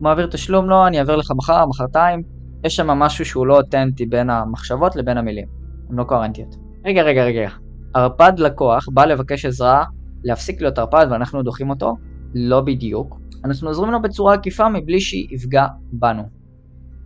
מעביר 0.00 0.26
תשלום, 0.26 0.70
לא, 0.70 0.86
אני 0.86 0.98
אעביר 0.98 1.16
לך 1.16 1.30
מחר, 1.36 1.66
מחרתיים, 1.66 2.22
יש 2.64 2.76
שם 2.76 2.86
משהו 2.86 3.24
שהוא 3.24 3.46
לא 3.46 3.56
אותנטי 3.56 4.06
בין 4.06 4.30
המחשבות 4.30 4.96
לבין 4.96 5.18
המילים. 5.18 5.46
הן 5.90 5.96
לא 5.96 6.04
קוהרנטיות. 6.04 6.56
רגע, 6.84 7.02
רגע, 7.02 7.24
רגע. 7.24 7.48
ערפד 7.94 8.32
לקוח 8.38 8.86
בא 8.92 9.04
לבקש 9.04 9.44
עזרה 9.44 9.84
להפסיק 10.24 10.60
להיות 10.60 10.78
ערפד 10.78 11.06
ואנחנו 11.10 11.42
דוחים 11.42 11.70
אותו? 11.70 11.96
לא 12.34 12.60
בדיוק. 12.60 13.20
אנחנו 13.44 13.68
עוזרים 13.68 13.90
לו 13.90 14.02
בצורה 14.02 14.34
עקיפה 14.34 14.68
מבלי 14.68 15.00
שיפגע 15.00 15.66
בנו. 15.92 16.22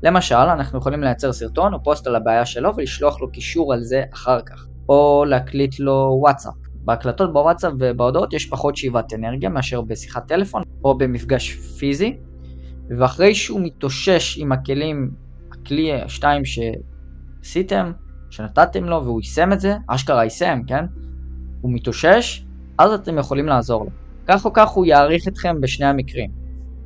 למשל, 0.03 0.35
אנחנו 0.35 0.79
יכולים 0.79 1.03
לייצר 1.03 1.33
סרטון 1.33 1.75
או 1.75 1.83
פוסט 1.83 2.07
על 2.07 2.17
הבעיה 2.17 2.47
שלו 2.47 2.77
ולשלוח 2.77 3.21
לו 3.21 3.31
קישור 3.31 3.73
על 3.73 3.83
זה 3.83 4.03
אחר 4.13 4.41
כך. 4.41 4.67
או 4.89 5.25
להקליט 5.29 5.81
לו 5.81 6.17
וואטסאפ 6.21 6.55
בהקלטות 6.85 7.33
בוואטסאפ 7.33 7.73
ובהודעות 7.79 8.33
יש 8.33 8.47
פחות 8.47 8.77
שאיבת 8.77 9.15
אנרגיה 9.15 9.49
מאשר 9.49 9.81
בשיחת 9.81 10.29
טלפון 10.29 10.63
או 10.85 10.99
במפגש 10.99 11.53
פיזי, 11.53 12.17
ואחרי 12.99 13.35
שהוא 13.35 13.61
מתאושש 13.61 14.39
עם 14.39 14.53
הכלים, 14.53 15.11
הכלי 15.53 15.93
השתיים 15.93 16.43
שעשיתם, 16.45 17.93
שנתתם 18.31 18.85
לו 18.85 19.05
והוא 19.05 19.21
יישם 19.21 19.53
את 19.53 19.61
זה, 19.61 19.77
אשכרה 19.89 20.25
יישם, 20.25 20.61
כן? 20.67 20.85
הוא 21.61 21.73
מתאושש, 21.75 22.47
אז 22.79 22.93
אתם 22.93 23.19
יכולים 23.19 23.47
לעזור 23.47 23.85
לו. 23.85 24.02
כך 24.27 24.45
או 24.45 24.53
כך 24.53 24.69
הוא 24.69 24.87
יעריך 24.87 25.29
אתכם 25.29 25.61
בשני 25.61 25.87
המקרים. 25.87 26.31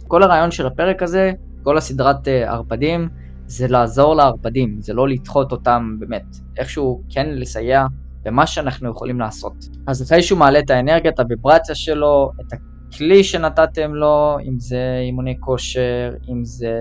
כל 0.08 0.22
הרעיון 0.22 0.50
של 0.50 0.66
הפרק 0.66 1.02
הזה, 1.02 1.32
כל 1.62 1.78
הסדרת 1.78 2.28
uh, 2.28 2.30
ערפדים, 2.30 3.08
זה 3.46 3.68
לעזור 3.68 4.14
לערפדים, 4.14 4.80
זה 4.80 4.94
לא 4.94 5.08
לדחות 5.08 5.52
אותם 5.52 5.96
באמת. 5.98 6.36
איכשהו 6.56 7.02
כן 7.10 7.26
לסייע 7.30 7.86
במה 8.24 8.46
שאנחנו 8.46 8.90
יכולים 8.90 9.20
לעשות. 9.20 9.54
אז 9.86 10.02
אחרי 10.02 10.22
שהוא 10.22 10.38
מעלה 10.38 10.58
את 10.58 10.70
האנרגיה, 10.70 11.10
את 11.10 11.20
הוויברציה 11.20 11.74
שלו, 11.74 12.30
את 12.40 12.52
הכלי 12.52 13.24
שנתתם 13.24 13.94
לו, 13.94 14.36
אם 14.48 14.58
זה 14.58 15.00
אימוני 15.06 15.36
כושר, 15.40 16.12
אם 16.28 16.44
זה 16.44 16.74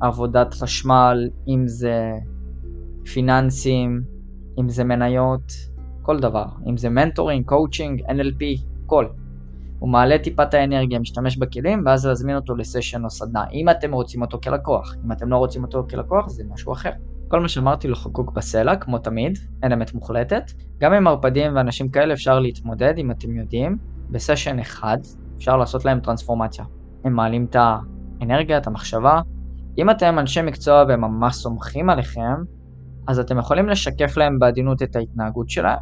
עבודת 0.00 0.54
חשמל, 0.54 1.28
אם 1.48 1.62
זה 1.66 2.12
פיננסים, 3.12 4.02
אם 4.60 4.68
זה 4.68 4.84
מניות, 4.84 5.52
כל 6.02 6.20
דבר. 6.20 6.46
אם 6.66 6.76
זה 6.76 6.88
mentoring, 6.88 7.44
coaching, 7.44 8.00
NLP, 8.00 8.44
הכל. 8.84 9.06
הוא 9.78 9.90
מעלה 9.90 10.18
טיפה 10.18 10.42
את 10.42 10.54
האנרגיה, 10.54 10.98
משתמש 10.98 11.36
בכלים, 11.36 11.82
ואז 11.86 12.06
להזמין 12.06 12.36
אותו 12.36 12.56
לסשן 12.56 13.04
או 13.04 13.10
סדנה. 13.10 13.44
אם 13.52 13.68
אתם 13.68 13.92
רוצים 13.92 14.22
אותו 14.22 14.40
כלקוח, 14.40 14.94
אם 15.04 15.12
אתם 15.12 15.28
לא 15.28 15.36
רוצים 15.36 15.64
אותו 15.64 15.86
כלקוח, 15.90 16.28
זה 16.28 16.42
משהו 16.52 16.72
אחר. 16.72 16.90
כל 17.28 17.40
מה 17.40 17.48
שאמרתי 17.48 17.88
לא 17.88 17.94
חקוק 17.94 18.32
בסלע, 18.32 18.76
כמו 18.76 18.98
תמיד, 18.98 19.38
אין 19.62 19.72
אמת 19.72 19.94
מוחלטת. 19.94 20.52
גם 20.78 20.92
עם 20.92 21.06
ערפדים 21.06 21.56
ואנשים 21.56 21.88
כאלה 21.88 22.14
אפשר 22.14 22.38
להתמודד, 22.38 22.94
אם 22.98 23.10
אתם 23.10 23.36
יודעים. 23.36 23.78
בסשן 24.10 24.58
אחד 24.58 24.98
אפשר 25.36 25.56
לעשות 25.56 25.84
להם 25.84 26.00
טרנספורמציה. 26.00 26.64
הם 27.04 27.12
מעלים 27.12 27.46
את 27.50 27.56
האנרגיה, 27.58 28.58
את 28.58 28.66
המחשבה. 28.66 29.20
אם 29.78 29.90
אתם 29.90 30.18
אנשי 30.18 30.42
מקצוע 30.42 30.84
והם 30.88 31.00
ממש 31.00 31.34
סומכים 31.34 31.90
עליכם, 31.90 32.34
אז 33.08 33.18
אתם 33.18 33.38
יכולים 33.38 33.68
לשקף 33.68 34.16
להם 34.16 34.38
בעדינות 34.38 34.82
את 34.82 34.96
ההתנהגות 34.96 35.50
שלהם, 35.50 35.78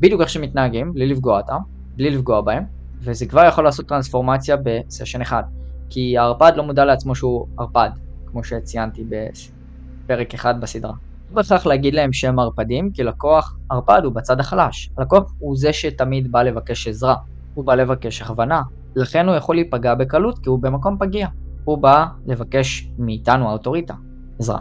בדיוק 0.00 0.20
איך 0.20 0.28
שמתנהגים, 0.28 0.92
בלי 0.94 1.06
לפגוע 1.06 1.40
אותם, 1.40 1.58
בלי 1.96 2.10
לפגוע 2.10 2.40
בהם, 2.40 2.64
וזה 3.00 3.26
כבר 3.26 3.44
יכול 3.48 3.64
לעשות 3.64 3.88
טרנספורמציה 3.88 4.56
בסשן 4.62 5.20
אחד. 5.20 5.42
כי 5.90 6.18
הערפד 6.18 6.52
לא 6.56 6.64
מודע 6.64 6.84
לעצמו 6.84 7.14
שהוא 7.14 7.46
ערפד, 7.58 7.90
כמו 8.26 8.44
שציינתי 8.44 9.04
בפרק 9.08 10.34
אחד 10.34 10.60
בסדרה. 10.60 10.92
לא 11.30 11.34
בהכרח 11.34 11.66
להגיד 11.66 11.94
להם 11.94 12.12
שהם 12.12 12.38
ערפדים, 12.38 12.90
כי 12.92 13.02
לקוח 13.02 13.56
ערפד 13.70 14.00
הוא 14.04 14.12
בצד 14.12 14.40
החלש. 14.40 14.90
הלקוח 14.98 15.32
הוא 15.38 15.56
זה 15.56 15.72
שתמיד 15.72 16.32
בא 16.32 16.42
לבקש 16.42 16.88
עזרה, 16.88 17.14
הוא 17.54 17.64
בא 17.64 17.74
לבקש 17.74 18.22
הכוונה, 18.22 18.62
לכן 18.96 19.28
הוא 19.28 19.36
יכול 19.36 19.54
להיפגע 19.54 19.94
בקלות 19.94 20.38
כי 20.38 20.48
הוא 20.48 20.58
במקום 20.58 20.96
פגיע. 21.00 21.28
הוא 21.64 21.78
בא 21.78 22.06
לבקש 22.26 22.88
מאיתנו 22.98 23.48
האוטוריטה 23.48 23.94
עזרה, 24.38 24.58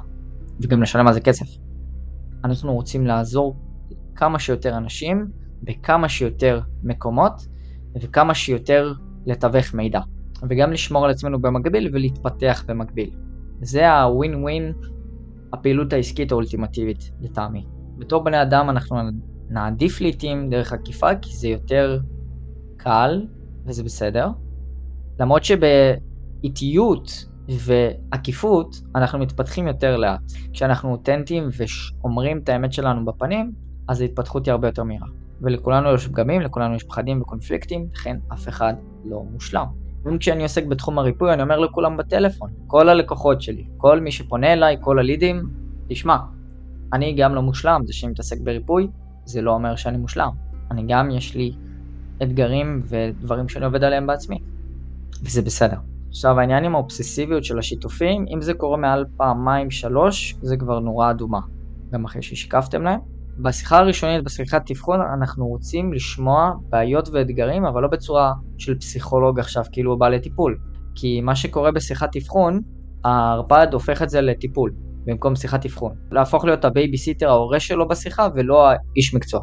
וגם 0.62 0.82
לשלם 0.82 1.08
על 1.08 1.14
זה 1.14 1.22
כסף. 1.22 1.46
אנחנו 2.44 2.74
רוצים 2.74 3.08
לעזור 3.08 3.56
כמה 4.16 4.40
שיותר 4.40 4.78
אנשים, 4.78 5.28
בכמה 5.64 6.10
שיותר 6.10 6.62
מקומות, 6.84 7.48
וכמה 8.02 8.34
שיותר 8.34 8.94
לתווך 9.26 9.74
מידע. 9.74 10.00
וגם 10.50 10.72
לשמור 10.72 11.06
על 11.06 11.12
עצמנו 11.12 11.42
במקביל 11.42 11.90
ולהתפתח 11.94 12.64
במקביל. 12.68 13.10
זה 13.62 13.94
הווין 13.94 14.44
ווין, 14.44 14.74
הפעילות 15.54 15.94
העסקית 15.94 16.32
האולטימטיבית 16.32 17.12
לטעמי. 17.22 17.66
בתור 17.98 18.24
בני 18.24 18.42
אדם 18.42 18.70
אנחנו 18.70 18.98
נעדיף 19.50 20.02
לעיתים 20.02 20.50
דרך 20.50 20.74
עקיפה 20.74 21.16
כי 21.16 21.36
זה 21.36 21.48
יותר 21.48 22.00
קל 22.78 23.26
וזה 23.66 23.84
בסדר. 23.84 24.30
למרות 25.20 25.44
שבאיטיות 25.44 27.26
ועקיפות 27.50 28.82
אנחנו 28.96 29.20
מתפתחים 29.20 29.68
יותר 29.68 29.98
לאט. 29.98 30.32
כשאנחנו 30.54 30.92
אותנטיים 30.92 31.50
ואומרים 31.58 32.38
את 32.38 32.50
האמת 32.50 32.74
שלנו 32.74 33.06
בפנים, 33.06 33.52
אז 33.88 34.02
ההתפתחות 34.02 34.46
היא 34.46 34.52
הרבה 34.52 34.68
יותר 34.68 34.84
מהירה. 34.84 35.08
ולכולנו 35.42 35.94
יש 35.94 36.08
פגמים, 36.08 36.42
לכולנו 36.42 36.76
יש 36.76 36.84
פחדים 36.84 37.22
וקונפליקטים, 37.22 37.88
לכן 37.94 38.18
אף 38.34 38.48
אחד 38.48 38.74
לא 39.06 39.24
מושלם. 39.32 39.66
גם 40.06 40.18
כשאני 40.18 40.44
עוסק 40.44 40.66
בתחום 40.66 41.00
הריפוי, 41.00 41.34
אני 41.34 41.42
אומר 41.42 41.60
לכולם 41.60 41.98
בטלפון, 41.98 42.50
כל 42.68 42.90
הלקוחות 42.90 43.42
שלי, 43.42 43.68
כל 43.78 44.00
מי 44.00 44.12
שפונה 44.12 44.54
אליי, 44.54 44.78
כל 44.82 45.00
הלידים, 45.00 45.44
תשמע, 45.88 46.18
אני 46.94 47.16
גם 47.18 47.36
לא 47.36 47.42
מושלם, 47.42 47.82
זה 47.86 47.94
שאני 47.94 48.12
מתעסק 48.12 48.38
בריפוי, 48.44 48.88
זה 49.26 49.42
לא 49.42 49.52
אומר 49.52 49.76
שאני 49.76 49.98
מושלם. 49.98 50.30
אני 50.72 50.84
גם, 50.88 51.12
יש 51.12 51.36
לי 51.36 51.52
אתגרים 52.24 52.82
ודברים 52.88 53.50
שאני 53.50 53.66
עובד 53.66 53.84
עליהם 53.84 54.08
בעצמי, 54.08 54.40
וזה 55.24 55.42
בסדר. 55.42 55.78
עכשיו 56.10 56.40
העניין 56.40 56.64
עם 56.64 56.76
האובססיביות 56.76 57.44
של 57.44 57.60
השיתופים, 57.60 58.26
אם 58.34 58.42
זה 58.42 58.54
קורה 58.54 58.78
מעל 58.78 59.06
פעמיים 59.18 59.72
שלוש, 59.72 60.36
זה 60.42 60.58
כבר 60.58 60.80
נורה 60.80 61.12
אדומה. 61.12 61.40
גם 61.94 62.06
אחרי 62.06 62.22
ששיקפתם 62.22 62.84
להם. 62.84 63.00
בשיחה 63.40 63.78
הראשונית, 63.78 64.24
בשיחת 64.24 64.62
תבחון, 64.66 65.00
אנחנו 65.18 65.48
רוצים 65.48 65.94
לשמוע 65.94 66.52
בעיות 66.70 67.10
ואתגרים, 67.14 67.66
אבל 67.66 67.82
לא 67.82 67.88
בצורה 67.88 68.34
של 68.58 68.78
פסיכולוג 68.80 69.40
עכשיו, 69.40 69.64
כאילו 69.72 69.92
הוא 69.92 70.00
בא 70.00 70.10
לטיפול. 70.10 70.58
כי 70.96 71.22
מה 71.22 71.36
שקורה 71.36 71.72
בשיחת 71.72 72.16
אבחון, 72.16 72.62
הערפד 73.04 73.68
הופך 73.74 74.02
את 74.02 74.10
זה 74.10 74.22
לטיפול, 74.22 74.72
במקום 75.06 75.36
שיחת 75.36 75.66
אבחון. 75.66 75.96
להפוך 76.12 76.46
להיות 76.46 76.66
הבייביסיטר 76.66 77.30
ההורה 77.30 77.60
שלו 77.60 77.88
בשיחה, 77.88 78.28
ולא 78.36 78.70
האיש 78.70 79.14
מקצוע. 79.14 79.42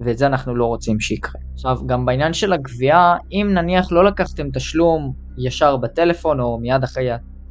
ואת 0.00 0.18
זה 0.18 0.26
אנחנו 0.26 0.54
לא 0.54 0.64
רוצים 0.64 1.00
שיקרה. 1.00 1.40
עכשיו, 1.54 1.76
גם 1.86 2.06
בעניין 2.06 2.32
של 2.32 2.52
הגבייה, 2.52 3.14
אם 3.32 3.48
נניח 3.54 3.92
לא 3.92 4.04
לקחתם 4.04 4.50
תשלום 4.50 5.12
ישר 5.38 5.76
בטלפון 5.76 6.40
או 6.40 6.58
מיד 6.58 6.84
אחרי 6.84 7.08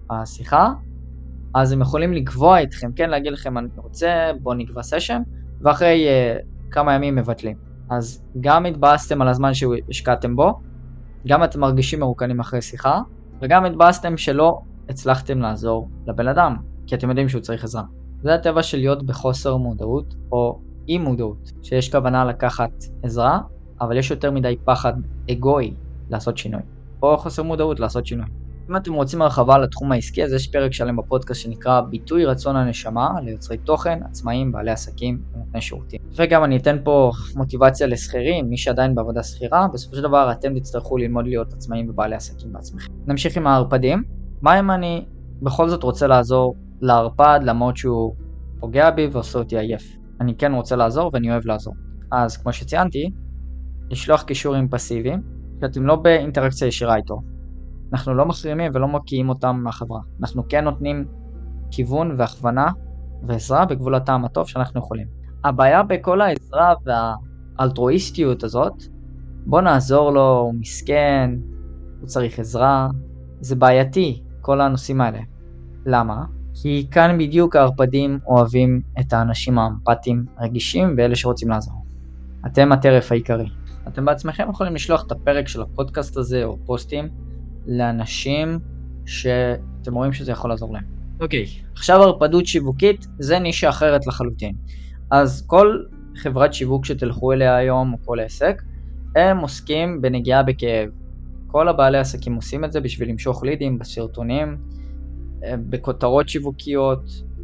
השיחה, 0.09 0.69
אז 1.55 1.71
הם 1.71 1.81
יכולים 1.81 2.13
לקבוע 2.13 2.59
איתכם, 2.59 2.91
כן, 2.95 3.09
להגיד 3.09 3.33
לכם, 3.33 3.57
אני 3.57 3.67
רוצה, 3.77 4.31
בוא 4.41 4.55
נקבע 4.55 4.83
סשן, 4.83 5.21
ואחרי 5.61 6.07
uh, 6.07 6.71
כמה 6.71 6.93
ימים 6.93 7.15
מבטלים. 7.15 7.57
אז 7.89 8.23
גם 8.39 8.65
התבאסתם 8.65 9.21
על 9.21 9.27
הזמן 9.27 9.53
שהשקעתם 9.53 10.35
בו, 10.35 10.53
גם 11.27 11.43
אתם 11.43 11.59
מרגישים 11.59 11.99
מרוקנים 11.99 12.39
אחרי 12.39 12.61
שיחה, 12.61 12.99
וגם 13.41 13.65
התבאסתם 13.65 14.17
שלא 14.17 14.59
הצלחתם 14.89 15.39
לעזור 15.39 15.89
לבן 16.07 16.27
אדם, 16.27 16.55
כי 16.87 16.95
אתם 16.95 17.09
יודעים 17.09 17.29
שהוא 17.29 17.41
צריך 17.41 17.63
עזרה. 17.63 17.83
זה 18.23 18.33
הטבע 18.35 18.63
של 18.63 18.77
להיות 18.77 19.05
בחוסר 19.05 19.57
מודעות, 19.57 20.15
או 20.31 20.59
אי 20.87 20.97
מודעות, 20.97 21.51
שיש 21.63 21.91
כוונה 21.91 22.25
לקחת 22.25 22.71
עזרה, 23.03 23.39
אבל 23.81 23.97
יש 23.97 24.11
יותר 24.11 24.31
מדי 24.31 24.55
פחד 24.65 24.93
אגואי 25.31 25.73
לעשות 26.09 26.37
שינוי, 26.37 26.61
או 27.03 27.17
חוסר 27.17 27.43
מודעות 27.43 27.79
לעשות 27.79 28.05
שינוי. 28.05 28.27
אם 28.69 28.75
אתם 28.75 28.93
רוצים 28.93 29.21
הרחבה 29.21 29.55
על 29.55 29.63
התחום 29.63 29.91
העסקי, 29.91 30.23
אז 30.23 30.33
יש 30.33 30.47
פרק 30.47 30.73
שלם 30.73 30.95
בפודקאסט 30.95 31.41
שנקרא 31.41 31.81
ביטוי 31.81 32.25
רצון 32.25 32.55
הנשמה 32.55 33.09
ליוצרי 33.23 33.57
תוכן, 33.57 33.99
עצמאים, 34.03 34.51
בעלי 34.51 34.71
עסקים 34.71 35.21
ונותני 35.33 35.61
שירותים. 35.61 35.99
וגם 36.15 36.43
אני 36.43 36.57
אתן 36.57 36.77
פה 36.83 37.11
מוטיבציה 37.35 37.87
לשכירים, 37.87 38.49
מי 38.49 38.57
שעדיין 38.57 38.95
בעבודה 38.95 39.23
שכירה, 39.23 39.67
בסופו 39.73 39.95
של 39.95 40.01
דבר 40.01 40.31
אתם 40.31 40.59
תצטרכו 40.59 40.97
ללמוד 40.97 41.25
להיות 41.25 41.53
עצמאים 41.53 41.89
ובעלי 41.89 42.15
עסקים 42.15 42.53
בעצמכם. 42.53 42.93
נמשיך 43.07 43.37
עם 43.37 43.47
הערפדים. 43.47 44.03
מה 44.41 44.59
אם 44.59 44.71
אני 44.71 45.05
בכל 45.41 45.69
זאת 45.69 45.83
רוצה 45.83 46.07
לעזור 46.07 46.55
לערפד 46.81 47.39
למרות 47.43 47.77
שהוא 47.77 48.15
פוגע 48.59 48.91
בי 48.91 49.07
ועושה 49.11 49.39
אותי 49.39 49.57
עייף? 49.57 49.97
אני 50.21 50.35
כן 50.35 50.53
רוצה 50.53 50.75
לעזור 50.75 51.11
ואני 51.13 51.31
אוהב 51.31 51.45
לעזור. 51.45 51.73
אז 52.11 52.37
כמו 52.37 52.53
שציינתי, 52.53 53.09
לשלוח 53.89 54.23
קישורים 54.23 54.69
פסיביים, 54.69 55.21
שאתם 55.61 55.85
לא 55.85 55.95
באינטראקציה 55.95 56.67
ישירה 56.67 56.95
איתו. 56.95 57.19
אנחנו 57.93 58.13
לא 58.13 58.25
מחרימים 58.25 58.71
ולא 58.73 58.87
מוקיעים 58.87 59.29
אותם 59.29 59.59
מהחברה. 59.63 59.99
אנחנו 60.21 60.43
כן 60.49 60.63
נותנים 60.63 61.05
כיוון 61.71 62.15
והכוונה 62.17 62.67
ועזרה 63.27 63.65
בגבול 63.65 63.95
הטעם 63.95 64.25
הטוב 64.25 64.47
שאנחנו 64.47 64.79
יכולים. 64.79 65.07
הבעיה 65.43 65.83
בכל 65.83 66.21
העזרה 66.21 66.73
והאלטרואיסטיות 66.85 68.43
הזאת, 68.43 68.73
בוא 69.45 69.61
נעזור 69.61 70.11
לו, 70.11 70.39
הוא 70.39 70.53
מסכן, 70.53 71.31
הוא 71.99 72.07
צריך 72.07 72.39
עזרה, 72.39 72.89
זה 73.41 73.55
בעייתי, 73.55 74.23
כל 74.41 74.61
הנושאים 74.61 75.01
האלה. 75.01 75.19
למה? 75.85 76.25
כי 76.61 76.87
כאן 76.91 77.17
בדיוק 77.19 77.55
הערפדים 77.55 78.19
אוהבים 78.27 78.81
את 78.99 79.13
האנשים 79.13 79.59
האמפתיים, 79.59 80.25
רגישים 80.41 80.95
ואלה 80.97 81.15
שרוצים 81.15 81.49
לעזור. 81.49 81.85
אתם 82.45 82.71
הטרף 82.71 83.11
העיקרי. 83.11 83.49
אתם 83.87 84.05
בעצמכם 84.05 84.47
יכולים 84.49 84.75
לשלוח 84.75 85.05
את 85.07 85.11
הפרק 85.11 85.47
של 85.47 85.61
הפודקאסט 85.61 86.17
הזה 86.17 86.43
או 86.43 86.57
פוסטים 86.65 87.09
לאנשים 87.67 88.59
שאתם 89.05 89.93
רואים 89.93 90.13
שזה 90.13 90.31
יכול 90.31 90.49
לעזור 90.49 90.73
להם. 90.73 90.83
אוקיי, 91.19 91.45
okay. 91.45 91.71
עכשיו 91.73 92.01
ערפדות 92.01 92.45
שיווקית 92.45 93.07
זה 93.19 93.39
נישה 93.39 93.69
אחרת 93.69 94.07
לחלוטין. 94.07 94.55
אז 95.11 95.43
כל 95.47 95.83
חברת 96.15 96.53
שיווק 96.53 96.85
שתלכו 96.85 97.33
אליה 97.33 97.55
היום 97.55 97.93
או 97.93 97.97
כל 98.05 98.19
עסק, 98.19 98.61
הם 99.15 99.37
עוסקים 99.37 100.01
בנגיעה 100.01 100.43
בכאב. 100.43 100.89
כל 101.47 101.67
הבעלי 101.67 101.97
עסקים 101.97 102.35
עושים 102.35 102.65
את 102.65 102.71
זה 102.71 102.81
בשביל 102.81 103.09
למשוך 103.09 103.43
לידים 103.43 103.79
בסרטונים, 103.79 104.57
אה, 105.43 105.55
בכותרות 105.69 106.29
שיווקיות, 106.29 107.03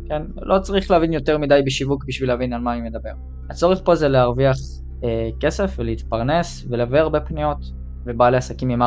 כן? 0.09 0.21
לא 0.35 0.59
צריך 0.59 0.91
להבין 0.91 1.13
יותר 1.13 1.37
מדי 1.37 1.61
בשיווק 1.65 2.05
בשביל 2.07 2.29
להבין 2.29 2.53
על 2.53 2.61
מה 2.61 2.73
אני 2.73 2.89
מדבר. 2.89 3.13
הצורך 3.49 3.81
פה 3.85 3.95
זה 3.95 4.07
להרוויח 4.07 4.57
אה, 5.03 5.29
כסף 5.39 5.75
ולהתפרנס 5.79 6.65
ולהביא 6.69 6.99
הרבה 6.99 7.19
פניות. 7.19 7.57
ובעלי 8.05 8.37
עסקים 8.37 8.69
עם 8.69 8.81
4-5 8.81 8.85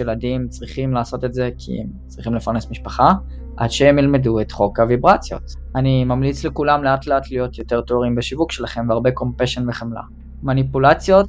ילדים 0.00 0.48
צריכים 0.48 0.94
לעשות 0.94 1.24
את 1.24 1.34
זה 1.34 1.50
כי 1.58 1.80
הם 1.80 1.86
צריכים 2.06 2.34
לפרנס 2.34 2.70
משפחה, 2.70 3.12
עד 3.56 3.70
שהם 3.70 3.98
ילמדו 3.98 4.40
את 4.40 4.52
חוק 4.52 4.80
הוויברציות. 4.80 5.42
אני 5.76 6.04
ממליץ 6.04 6.44
לכולם 6.44 6.84
לאט 6.84 7.06
לאט 7.06 7.30
להיות 7.30 7.58
יותר 7.58 7.80
תיאורים 7.80 8.14
בשיווק 8.14 8.52
שלכם 8.52 8.86
והרבה 8.88 9.10
קומפשן 9.10 9.68
וחמלה. 9.68 10.02
מניפולציות 10.42 11.28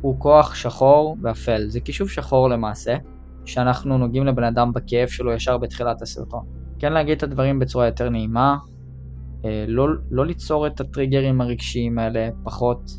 הוא 0.00 0.20
כוח 0.20 0.54
שחור 0.54 1.16
ואפל, 1.22 1.68
זה 1.68 1.80
כישוף 1.80 2.10
שחור 2.10 2.48
למעשה, 2.48 2.96
שאנחנו 3.44 3.98
נוגעים 3.98 4.26
לבן 4.26 4.44
אדם 4.44 4.72
בכאב 4.72 5.08
שלו 5.08 5.32
ישר 5.32 5.58
בתחילת 5.58 6.02
הסרטון. 6.02 6.44
כן 6.78 6.92
להגיד 6.92 7.16
את 7.16 7.22
הדברים 7.22 7.58
בצורה 7.58 7.86
יותר 7.86 8.08
נעימה, 8.08 8.56
אה, 9.44 9.64
לא, 9.68 9.86
לא 10.10 10.26
ליצור 10.26 10.66
את 10.66 10.80
הטריגרים 10.80 11.40
הרגשיים 11.40 11.98
האלה 11.98 12.28
פחות. 12.44 12.90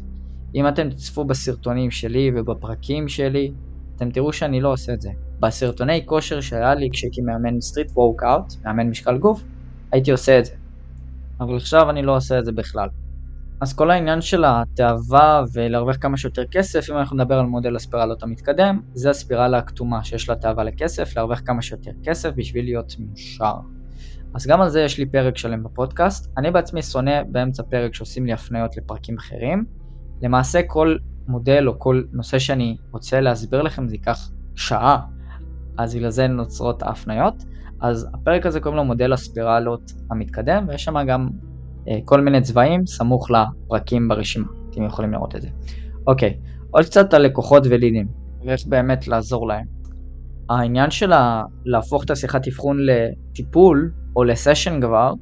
אם 0.55 0.67
אתם 0.67 0.89
תצפו 0.89 1.25
בסרטונים 1.25 1.91
שלי 1.91 2.31
ובפרקים 2.35 3.07
שלי, 3.07 3.53
אתם 3.97 4.12
תראו 4.12 4.33
שאני 4.33 4.62
לא 4.62 4.73
עושה 4.73 4.93
את 4.93 5.01
זה. 5.01 5.10
בסרטוני 5.39 6.05
כושר 6.05 6.41
שהיה 6.41 6.75
לי 6.75 6.89
כשהייתי 6.91 7.21
מאמן 7.21 7.62
street 7.62 7.91
workout, 7.95 8.53
מאמן 8.65 8.89
משקל 8.89 9.17
גוף, 9.17 9.43
הייתי 9.91 10.12
עושה 10.12 10.39
את 10.39 10.45
זה. 10.45 10.51
אבל 11.39 11.55
עכשיו 11.55 11.89
אני 11.89 12.01
לא 12.01 12.15
עושה 12.15 12.39
את 12.39 12.45
זה 12.45 12.51
בכלל. 12.51 12.88
אז 13.62 13.73
כל 13.73 13.91
העניין 13.91 14.21
של 14.21 14.43
התאווה 14.45 15.43
ולהרוויח 15.53 15.97
כמה 16.01 16.17
שיותר 16.17 16.43
כסף, 16.51 16.89
אם 16.89 16.97
אנחנו 16.97 17.15
נדבר 17.17 17.39
על 17.39 17.45
מודל 17.45 17.75
הספירלות 17.75 18.23
המתקדם, 18.23 18.81
זה 18.93 19.10
הספירלה 19.10 19.57
הכתומה 19.57 20.03
שיש 20.03 20.29
לה 20.29 20.36
תאווה 20.36 20.63
לכסף, 20.63 21.17
להרוויח 21.17 21.41
כמה 21.45 21.62
שיותר 21.62 21.91
כסף 22.03 22.29
בשביל 22.36 22.65
להיות 22.65 22.93
מאושר. 22.99 23.53
אז 24.36 24.47
גם 24.47 24.62
על 24.62 24.69
זה 24.69 24.81
יש 24.81 24.97
לי 24.97 25.05
פרק 25.05 25.38
שלם 25.38 25.63
בפודקאסט. 25.63 26.31
אני 26.38 26.51
בעצמי 26.51 26.81
שונא 26.81 27.23
באמצע 27.31 27.63
פרק 27.63 27.93
שעושים 27.93 28.25
לי 28.25 28.33
הפניות 28.33 28.77
לפרקים 28.77 29.17
אחרים. 29.17 29.65
למעשה 30.21 30.62
כל 30.67 30.97
מודל 31.27 31.67
או 31.67 31.79
כל 31.79 32.03
נושא 32.11 32.39
שאני 32.39 32.77
רוצה 32.91 33.21
להסביר 33.21 33.61
לכם 33.61 33.87
זה 33.87 33.95
ייקח 33.95 34.31
שעה, 34.55 34.99
אז 35.77 35.95
בגלל 35.95 36.09
זה 36.09 36.27
נוצרות 36.27 36.83
ההפניות. 36.83 37.43
אז 37.81 38.07
הפרק 38.13 38.45
הזה 38.45 38.59
קוראים 38.59 38.77
לו 38.77 38.83
מודל 38.83 39.13
הספירלות 39.13 39.91
המתקדם, 40.11 40.65
ויש 40.67 40.83
שם 40.83 41.05
גם 41.07 41.29
אה, 41.87 41.99
כל 42.05 42.21
מיני 42.21 42.41
צבעים 42.41 42.85
סמוך 42.85 43.27
לפרקים 43.31 44.07
ברשימה, 44.07 44.47
אתם 44.69 44.83
יכולים 44.83 45.11
לראות 45.11 45.35
את 45.35 45.41
זה. 45.41 45.47
אוקיי, 46.07 46.37
עוד 46.71 46.85
קצת 46.85 47.13
על 47.13 47.21
לקוחות 47.21 47.63
ולידים, 47.69 48.07
ואיך 48.45 48.65
באמת 48.67 49.07
לעזור 49.07 49.47
להם. 49.47 49.65
העניין 50.49 50.91
של 50.91 51.11
להפוך 51.65 52.03
את 52.03 52.11
השיחת 52.11 52.47
אבחון 52.47 52.77
לטיפול, 52.79 53.91
או 54.15 54.23
לסשן 54.23 54.81
כבר, 54.81 55.13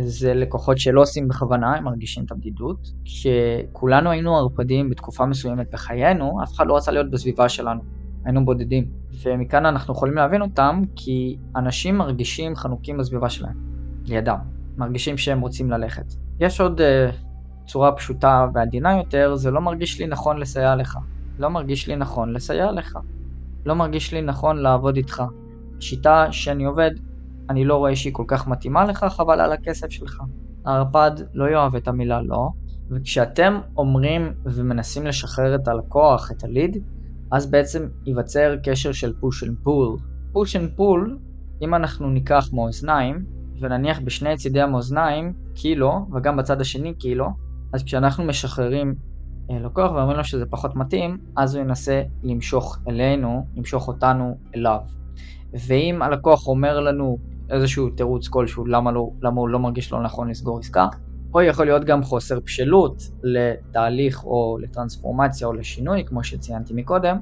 זה 0.00 0.34
לקוחות 0.34 0.78
שלא 0.78 1.00
עושים 1.00 1.28
בכוונה, 1.28 1.76
הם 1.76 1.84
מרגישים 1.84 2.24
את 2.24 2.32
הבדידות. 2.32 2.92
כשכולנו 3.04 4.10
היינו 4.10 4.36
ערפדים 4.36 4.90
בתקופה 4.90 5.26
מסוימת 5.26 5.70
בחיינו, 5.72 6.42
אף 6.42 6.52
אחד 6.52 6.66
לא 6.66 6.76
רצה 6.76 6.92
להיות 6.92 7.10
בסביבה 7.10 7.48
שלנו. 7.48 7.80
היינו 8.24 8.44
בודדים. 8.44 8.88
ומכאן 9.22 9.66
אנחנו 9.66 9.94
יכולים 9.94 10.14
להבין 10.14 10.42
אותם, 10.42 10.82
כי 10.96 11.36
אנשים 11.56 11.98
מרגישים 11.98 12.56
חנוקים 12.56 12.98
בסביבה 12.98 13.28
שלהם, 13.28 13.54
לידם. 14.04 14.38
מרגישים 14.76 15.18
שהם 15.18 15.40
רוצים 15.40 15.70
ללכת. 15.70 16.04
יש 16.40 16.60
עוד 16.60 16.80
uh, 16.80 17.14
צורה 17.66 17.92
פשוטה 17.92 18.46
ועדינה 18.54 18.96
יותר, 18.96 19.34
זה 19.36 19.50
לא 19.50 19.60
מרגיש 19.60 20.00
לי 20.00 20.06
נכון 20.06 20.38
לסייע 20.38 20.76
לך. 20.76 20.98
לא 21.38 21.48
מרגיש 21.48 21.88
לי 21.88 21.96
נכון 21.96 22.32
לסייע 22.32 22.72
לך. 22.72 22.98
לא 23.66 23.74
מרגיש 23.74 24.14
לי 24.14 24.22
נכון 24.22 24.56
לעבוד 24.56 24.96
איתך. 24.96 25.22
השיטה 25.78 26.26
שאני 26.30 26.64
עובד 26.64 26.90
אני 27.50 27.64
לא 27.64 27.76
רואה 27.76 27.96
שהיא 27.96 28.12
כל 28.12 28.24
כך 28.28 28.48
מתאימה 28.48 28.84
לך, 28.84 29.04
חבל 29.04 29.40
על 29.40 29.52
הכסף 29.52 29.90
שלך. 29.90 30.20
הערפד 30.64 31.10
לא 31.34 31.50
יאהב 31.50 31.76
את 31.76 31.88
המילה 31.88 32.22
לא, 32.22 32.48
וכשאתם 32.90 33.60
אומרים 33.76 34.32
ומנסים 34.44 35.06
לשחרר 35.06 35.54
את 35.54 35.68
הלקוח, 35.68 36.30
את 36.32 36.44
ה 36.44 36.49
lead, 36.49 36.76
אז 37.32 37.50
בעצם 37.50 37.88
ייווצר 38.06 38.56
קשר 38.64 38.92
של 38.92 39.12
push 39.20 39.44
and 39.44 39.56
pull. 39.62 39.96
push 40.32 40.56
and 40.56 40.70
pull, 40.76 41.18
אם 41.62 41.74
אנחנו 41.74 42.10
ניקח 42.10 42.48
מאזניים, 42.52 43.24
ונניח 43.60 44.00
בשני 44.00 44.36
צידי 44.36 44.60
המאזניים 44.60 45.32
קילו, 45.54 46.06
וגם 46.14 46.36
בצד 46.36 46.60
השני 46.60 46.94
קילו, 46.94 47.28
אז 47.72 47.82
כשאנחנו 47.84 48.24
משחררים 48.24 48.94
אה, 49.50 49.58
לקוח 49.58 49.92
ואומרים 49.92 50.16
לו 50.16 50.24
שזה 50.24 50.46
פחות 50.46 50.76
מתאים, 50.76 51.18
אז 51.36 51.54
הוא 51.54 51.64
ינסה 51.64 52.02
למשוך 52.22 52.78
אלינו, 52.88 53.46
למשוך 53.56 53.88
אותנו 53.88 54.38
אליו. 54.56 54.78
ואם 55.66 56.02
הלקוח 56.02 56.46
אומר 56.46 56.80
לנו 56.80 57.18
איזשהו 57.50 57.90
תירוץ 57.90 58.28
כלשהו 58.28 58.66
למה, 58.66 58.92
לא, 58.92 59.10
למה 59.22 59.40
הוא 59.40 59.48
לא 59.48 59.58
מרגיש 59.58 59.92
לא 59.92 60.02
נכון 60.02 60.30
לסגור 60.30 60.58
עסקה, 60.58 60.86
או 61.34 61.42
יכול 61.42 61.66
להיות 61.66 61.84
גם 61.84 62.02
חוסר 62.02 62.38
בשלות 62.46 63.02
לתהליך 63.22 64.24
או 64.24 64.58
לטרנספורמציה 64.62 65.46
או 65.46 65.52
לשינוי, 65.52 66.04
כמו 66.06 66.24
שציינתי 66.24 66.74
מקודם, 66.74 67.16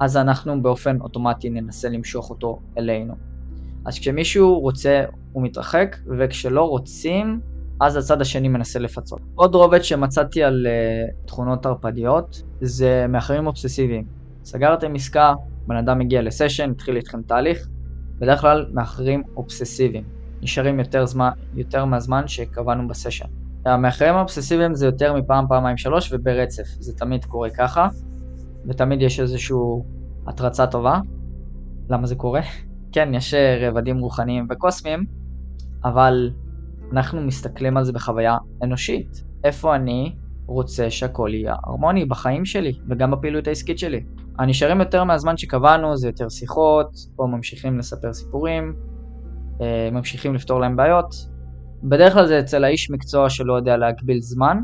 אז 0.00 0.16
אנחנו 0.16 0.62
באופן 0.62 1.00
אוטומטי 1.00 1.50
ננסה 1.50 1.88
למשוך 1.88 2.30
אותו 2.30 2.58
אלינו. 2.78 3.14
אז 3.86 3.98
כשמישהו 3.98 4.60
רוצה 4.60 5.04
הוא 5.32 5.42
מתרחק, 5.42 5.96
וכשלא 6.18 6.62
רוצים, 6.62 7.40
אז 7.80 7.96
הצד 7.96 8.20
השני 8.20 8.48
מנסה 8.48 8.78
לפצות. 8.78 9.20
עוד 9.34 9.54
רובד 9.54 9.82
שמצאתי 9.82 10.42
על 10.42 10.66
uh, 10.66 11.26
תכונות 11.26 11.66
ערפדיות, 11.66 12.42
זה 12.60 13.06
מאחרים 13.08 13.46
אובססיביים. 13.46 14.04
סגרתם 14.44 14.94
עסקה, 14.94 15.34
בן 15.66 15.76
אדם 15.76 15.98
מגיע 15.98 16.22
לסשן, 16.22 16.70
התחיל 16.70 16.96
איתכם 16.96 17.22
תהליך, 17.22 17.68
בדרך 18.20 18.40
כלל 18.40 18.66
מאחרים 18.72 19.22
אובססיביים, 19.36 20.04
נשארים 20.42 20.78
יותר, 20.78 21.06
זמן, 21.06 21.30
יותר 21.54 21.84
מהזמן 21.84 22.28
שקבענו 22.28 22.88
בסשן. 22.88 23.28
המאחרים 23.66 24.14
האובססיביים 24.14 24.74
זה 24.74 24.86
יותר 24.86 25.14
מפעם, 25.14 25.44
פעמיים, 25.48 25.76
שלוש 25.76 26.12
וברצף, 26.12 26.64
זה 26.78 26.92
תמיד 26.96 27.24
קורה 27.24 27.50
ככה, 27.50 27.88
ותמיד 28.68 29.02
יש 29.02 29.20
איזושהי 29.20 29.56
התרצה 30.26 30.66
טובה. 30.66 31.00
למה 31.90 32.06
זה 32.06 32.14
קורה? 32.14 32.40
כן, 32.92 33.14
יש 33.14 33.34
אה, 33.34 33.68
רבדים 33.68 33.98
רוחניים 33.98 34.46
וקוסמיים, 34.50 35.04
אבל 35.84 36.30
אנחנו 36.92 37.20
מסתכלים 37.20 37.76
על 37.76 37.84
זה 37.84 37.92
בחוויה 37.92 38.36
אנושית. 38.62 39.24
איפה 39.44 39.76
אני 39.76 40.16
רוצה 40.46 40.90
שהכל 40.90 41.30
יהיה 41.32 41.54
הרמוני 41.64 42.04
בחיים 42.04 42.44
שלי 42.44 42.72
וגם 42.88 43.10
בפעילות 43.10 43.48
העסקית 43.48 43.78
שלי. 43.78 44.04
הנשארים 44.40 44.80
יותר 44.80 45.04
מהזמן 45.04 45.36
שקבענו 45.36 45.96
זה 45.96 46.08
יותר 46.08 46.28
שיחות, 46.28 46.90
או 47.18 47.28
ממשיכים 47.28 47.78
לספר 47.78 48.12
סיפורים, 48.12 48.74
אה, 49.60 49.88
ממשיכים 49.92 50.34
לפתור 50.34 50.60
להם 50.60 50.76
בעיות. 50.76 51.14
בדרך 51.82 52.12
כלל 52.12 52.26
זה 52.26 52.40
אצל 52.40 52.64
האיש 52.64 52.90
מקצוע 52.90 53.30
שלא 53.30 53.52
יודע 53.52 53.76
להגביל 53.76 54.20
זמן, 54.20 54.58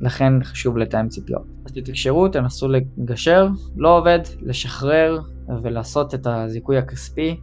לכן 0.00 0.32
חשוב 0.42 0.78
לתאם 0.78 1.08
ציפיות. 1.08 1.42
אז 1.66 1.72
תתקשרו, 1.72 2.28
תנסו 2.28 2.68
לגשר, 2.68 3.48
לא 3.76 3.98
עובד, 3.98 4.18
לשחרר 4.42 5.20
ולעשות 5.62 6.14
את 6.14 6.26
הזיכוי 6.26 6.78
הכספי, 6.78 7.40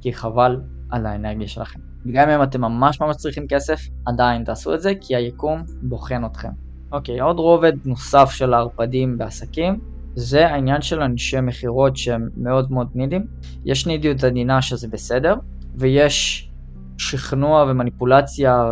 כי 0.00 0.12
חבל 0.12 0.60
על 0.90 1.06
האנרגיה 1.06 1.48
שלכם. 1.48 1.80
גם 2.12 2.28
אם 2.28 2.42
אתם 2.42 2.60
ממש 2.60 3.00
ממש 3.00 3.16
צריכים 3.16 3.46
כסף, 3.48 3.80
עדיין 4.06 4.44
תעשו 4.44 4.74
את 4.74 4.80
זה, 4.80 4.92
כי 5.00 5.16
היקום 5.16 5.62
בוחן 5.82 6.24
אתכם. 6.24 6.50
אוקיי, 6.92 7.20
עוד 7.20 7.38
רובד 7.38 7.72
נוסף 7.84 8.30
של 8.30 8.54
הערפדים 8.54 9.18
בעסקים, 9.18 9.91
זה 10.14 10.46
העניין 10.46 10.82
של 10.82 11.00
אנשי 11.00 11.40
מכירות 11.40 11.96
שהם 11.96 12.28
מאוד 12.36 12.72
מאוד 12.72 12.88
נידים. 12.94 13.26
יש 13.64 13.86
נידיות 13.86 14.24
עדינה 14.24 14.62
שזה 14.62 14.88
בסדר, 14.88 15.34
ויש 15.74 16.50
שכנוע 16.98 17.64
ומניפולציה 17.70 18.62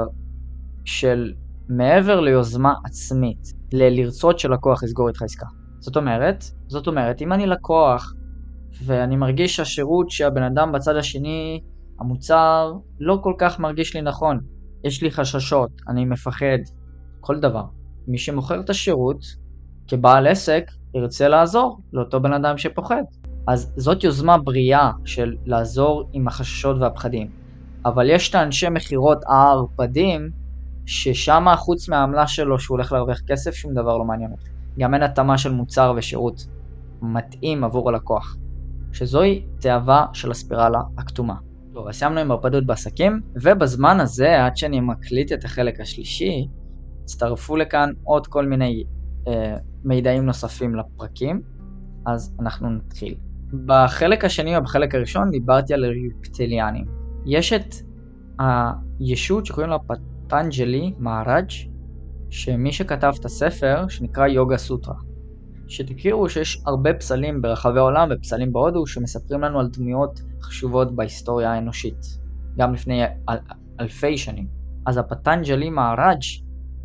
של 0.85 1.33
מעבר 1.69 2.21
ליוזמה 2.21 2.75
עצמית, 2.85 3.53
ללרצות 3.73 4.39
שלקוח 4.39 4.83
יסגור 4.83 5.09
איתך 5.09 5.23
עסקה. 5.23 5.47
זאת 5.79 5.97
אומרת, 5.97 6.45
זאת 6.67 6.87
אומרת, 6.87 7.23
אם 7.23 7.33
אני 7.33 7.47
לקוח 7.47 8.15
ואני 8.85 9.17
מרגיש 9.17 9.57
שהשירות 9.57 10.11
שהבן 10.11 10.43
אדם 10.43 10.73
בצד 10.73 10.97
השני, 10.97 11.61
המוצר, 12.01 12.73
לא 13.01 13.19
כל 13.23 13.35
כך 13.39 13.61
מרגיש 13.61 13.95
לי 13.97 14.03
נכון, 14.03 14.41
יש 14.85 15.03
לי 15.03 15.11
חששות, 15.11 15.71
אני 15.89 16.05
מפחד, 16.05 16.59
כל 17.21 17.41
דבר. 17.41 17.65
מי 18.09 18.19
שמוכר 18.19 18.61
את 18.61 18.71
השירות, 18.71 19.21
כבעל 19.89 20.27
עסק, 20.27 20.65
ירצה 20.95 21.29
לעזור 21.29 21.81
לאותו 21.93 22.21
בן 22.21 22.33
אדם 22.33 22.59
שפוחד. 22.59 23.03
אז 23.47 23.73
זאת 23.77 24.05
יוזמה 24.05 24.39
בריאה 24.39 24.91
של 25.05 25.37
לעזור 25.47 26.09
עם 26.13 26.29
החששות 26.29 26.77
והפחדים. 26.81 27.31
אבל 27.85 28.11
יש 28.11 28.31
את 28.31 28.35
האנשי 28.35 28.69
מכירות 28.69 29.19
הערפדים, 29.29 30.31
ששם 30.87 31.47
חוץ 31.57 31.89
מהעמלה 31.89 32.27
שלו 32.27 32.59
שהוא 32.59 32.77
הולך 32.77 32.93
להרוויח 32.93 33.21
כסף, 33.27 33.55
שום 33.55 33.75
דבר 33.75 33.99
לא 33.99 34.05
מעניין 34.05 34.31
אותי. 34.31 34.51
גם 34.79 34.95
אין 34.95 35.03
התאמה 35.03 35.39
של 35.39 35.53
מוצר 35.53 35.93
ושירות 35.97 36.47
מתאים 37.03 37.65
עבור 37.65 37.89
הלקוח. 37.89 38.37
שזוהי 38.93 39.47
תאווה 39.61 40.07
של 40.13 40.31
הספירלה 40.31 40.81
הכתומה. 40.99 41.35
טוב, 41.73 41.89
אז 41.89 41.95
סיימנו 41.95 42.21
עם 42.21 42.31
הרפדות 42.31 42.67
בעסקים, 42.67 43.21
ובזמן 43.43 44.01
הזה, 44.01 44.45
עד 44.45 44.57
שאני 44.57 44.81
מקליט 44.81 45.33
את 45.33 45.45
החלק 45.45 45.81
השלישי, 45.81 46.47
הצטרפו 47.03 47.57
לכאן 47.57 47.93
עוד 48.05 48.27
כל 48.27 48.47
מיני 48.47 48.85
אה, 49.29 49.57
מידעים 49.85 50.27
נוספים 50.27 50.75
לפרקים, 50.75 51.43
אז 52.07 52.37
אנחנו 52.41 52.71
נתחיל. 52.71 53.15
בחלק 53.67 54.25
השני 54.25 54.57
או 54.57 54.63
בחלק 54.63 54.95
הראשון 54.95 55.31
דיברתי 55.31 55.75
על 55.75 55.85
ריפטליאנים. 55.85 56.85
יש 57.27 57.53
את 57.53 57.75
הישות 58.39 59.47
שקוראים 59.47 59.71
לה 59.71 59.79
פטנג'לי 59.79 60.95
מהראג' 60.99 61.51
שמי 62.31 62.73
שכתב 62.73 63.13
את 63.21 63.25
הספר, 63.25 63.89
שנקרא 63.89 64.27
יוגה 64.27 64.57
סוטרה. 64.57 64.95
שתכירו 65.69 66.29
שיש 66.29 66.63
הרבה 66.67 66.95
פסלים 66.95 67.43
ברחבי 67.43 67.79
העולם 67.79 68.09
ופסלים 68.13 68.53
בהודו 68.53 68.87
שמספרים 68.87 69.41
לנו 69.41 69.61
על 69.61 69.69
דמויות 69.69 70.21
חשובות 70.43 70.97
בהיסטוריה 70.97 71.53
האנושית, 71.53 72.19
גם 72.59 72.75
לפני 72.75 73.05
אל, 73.05 73.37
אלפי 73.81 74.17
שנים. 74.17 74.47
אז 74.87 74.99
הפטנג'לי 74.99 75.71
מהראג', 75.71 76.23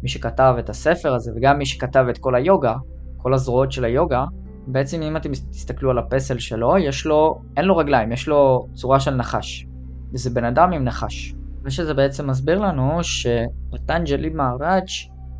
מי 0.06 0.10
שכתב 0.10 0.56
את 0.60 0.70
הספר 0.70 1.13
הזה 1.13 1.32
וגם 1.36 1.58
מי 1.58 1.65
שכתב 1.65 2.06
את 2.10 2.18
כל 2.18 2.36
היוגה, 2.36 2.74
כל 3.18 3.34
הזרועות 3.34 3.72
של 3.72 3.86
היוגה, 3.86 4.26
בעצם 4.68 5.02
אם 5.02 5.18
אתם 5.18 5.32
תסתכלו 5.32 5.91
על 5.91 5.98
הפסל 5.98 6.39
שלו, 6.39 6.78
יש 6.78 7.06
לו, 7.06 7.41
אין 7.58 7.65
לו 7.65 7.78
רגליים, 7.78 8.12
יש 8.12 8.28
לו 8.28 8.68
צורה 8.74 9.00
של 9.00 9.15
נחש. 9.15 9.65
וזה 10.13 10.30
בן 10.30 10.46
אדם 10.46 10.74
עם 10.74 10.84
נחש. 10.84 11.34
ושזה 11.63 11.94
בעצם 11.94 12.30
מסביר 12.30 12.60
לנו 12.60 13.00
שפטנג'לי 13.04 14.30
מהראג' 14.30 14.88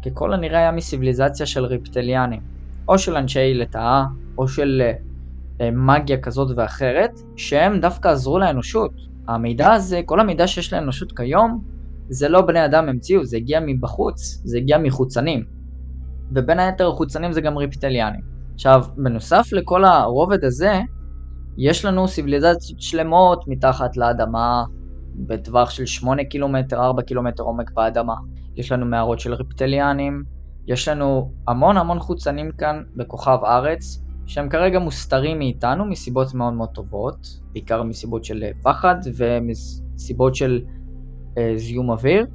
ככל 0.06 0.34
הנראה 0.34 0.60
היה 0.60 0.72
מסיביליזציה 0.72 1.46
של 1.46 1.66
ריפטליאנים, 1.66 2.42
או 2.88 2.98
של 2.98 3.18
אנשי 3.18 3.54
לטאה, 3.54 4.04
או 4.38 4.48
של 4.48 4.82
אה, 5.62 5.70
מגיה 5.72 6.18
כזאת 6.18 6.58
ואחרת, 6.58 7.12
שהם 7.36 7.80
דווקא 7.80 8.08
עזרו 8.08 8.40
לאנושות. 8.40 8.92
המידע 9.28 9.74
הזה, 9.74 10.02
כל 10.06 10.20
המידע 10.20 10.48
שיש 10.48 10.74
לאנושות 10.74 11.12
כיום, 11.12 11.75
זה 12.10 12.30
לא 12.30 12.42
בני 12.42 12.66
אדם 12.66 12.90
המציאו, 12.90 13.26
זה 13.26 13.38
הגיע 13.38 13.60
מבחוץ, 13.66 14.42
זה 14.44 14.58
הגיע 14.58 14.78
מחוצנים. 14.78 15.44
ובין 16.36 16.60
היתר 16.60 16.88
החוצנים 16.88 17.32
זה 17.32 17.42
גם 17.42 17.58
ריפטליאנים. 17.58 18.22
עכשיו, 18.54 18.84
בנוסף 18.98 19.48
לכל 19.52 19.86
הרובד 19.86 20.44
הזה, 20.44 20.82
יש 21.58 21.86
לנו 21.86 22.08
סיביליזציות 22.08 22.82
שלמות 22.82 23.44
מתחת 23.48 23.98
לאדמה, 23.98 24.64
בטווח 25.16 25.70
של 25.70 25.86
8 25.86 26.24
קילומטר, 26.24 26.84
4 26.84 27.02
קילומטר 27.02 27.44
עומק 27.44 27.72
באדמה. 27.72 28.16
יש 28.56 28.72
לנו 28.72 28.86
מערות 28.86 29.20
של 29.20 29.34
ריפטליאנים, 29.34 30.24
יש 30.68 30.88
לנו 30.88 31.32
המון 31.48 31.78
המון 31.78 32.00
חוצנים 32.00 32.52
כאן 32.52 32.84
בכוכב 32.96 33.38
ארץ, 33.44 34.02
שהם 34.26 34.50
כרגע 34.50 34.80
מוסתרים 34.80 35.40
מאיתנו 35.40 35.86
מסיבות 35.86 36.34
מאוד 36.34 36.54
מאוד 36.54 36.70
טובות, 36.70 37.28
בעיקר 37.54 37.84
מסיבות 37.84 38.26
של 38.26 38.44
פחד 38.64 38.96
ומסיבות 39.18 40.36
של 40.36 40.62
זיהום 41.56 41.90
אוויר, 41.90 42.26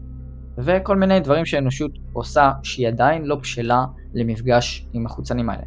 וכל 0.58 0.96
מיני 0.96 1.20
דברים 1.20 1.44
שהאנושות 1.44 1.90
עושה 2.12 2.50
שהיא 2.62 2.88
עדיין 2.88 3.24
לא 3.24 3.36
בשלה 3.36 3.84
למפגש 4.14 4.86
עם 4.92 5.06
החוצנים 5.06 5.50
האלה. 5.50 5.62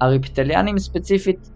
הריפטליאנים 0.00 0.78
ספציפית, 0.78 1.50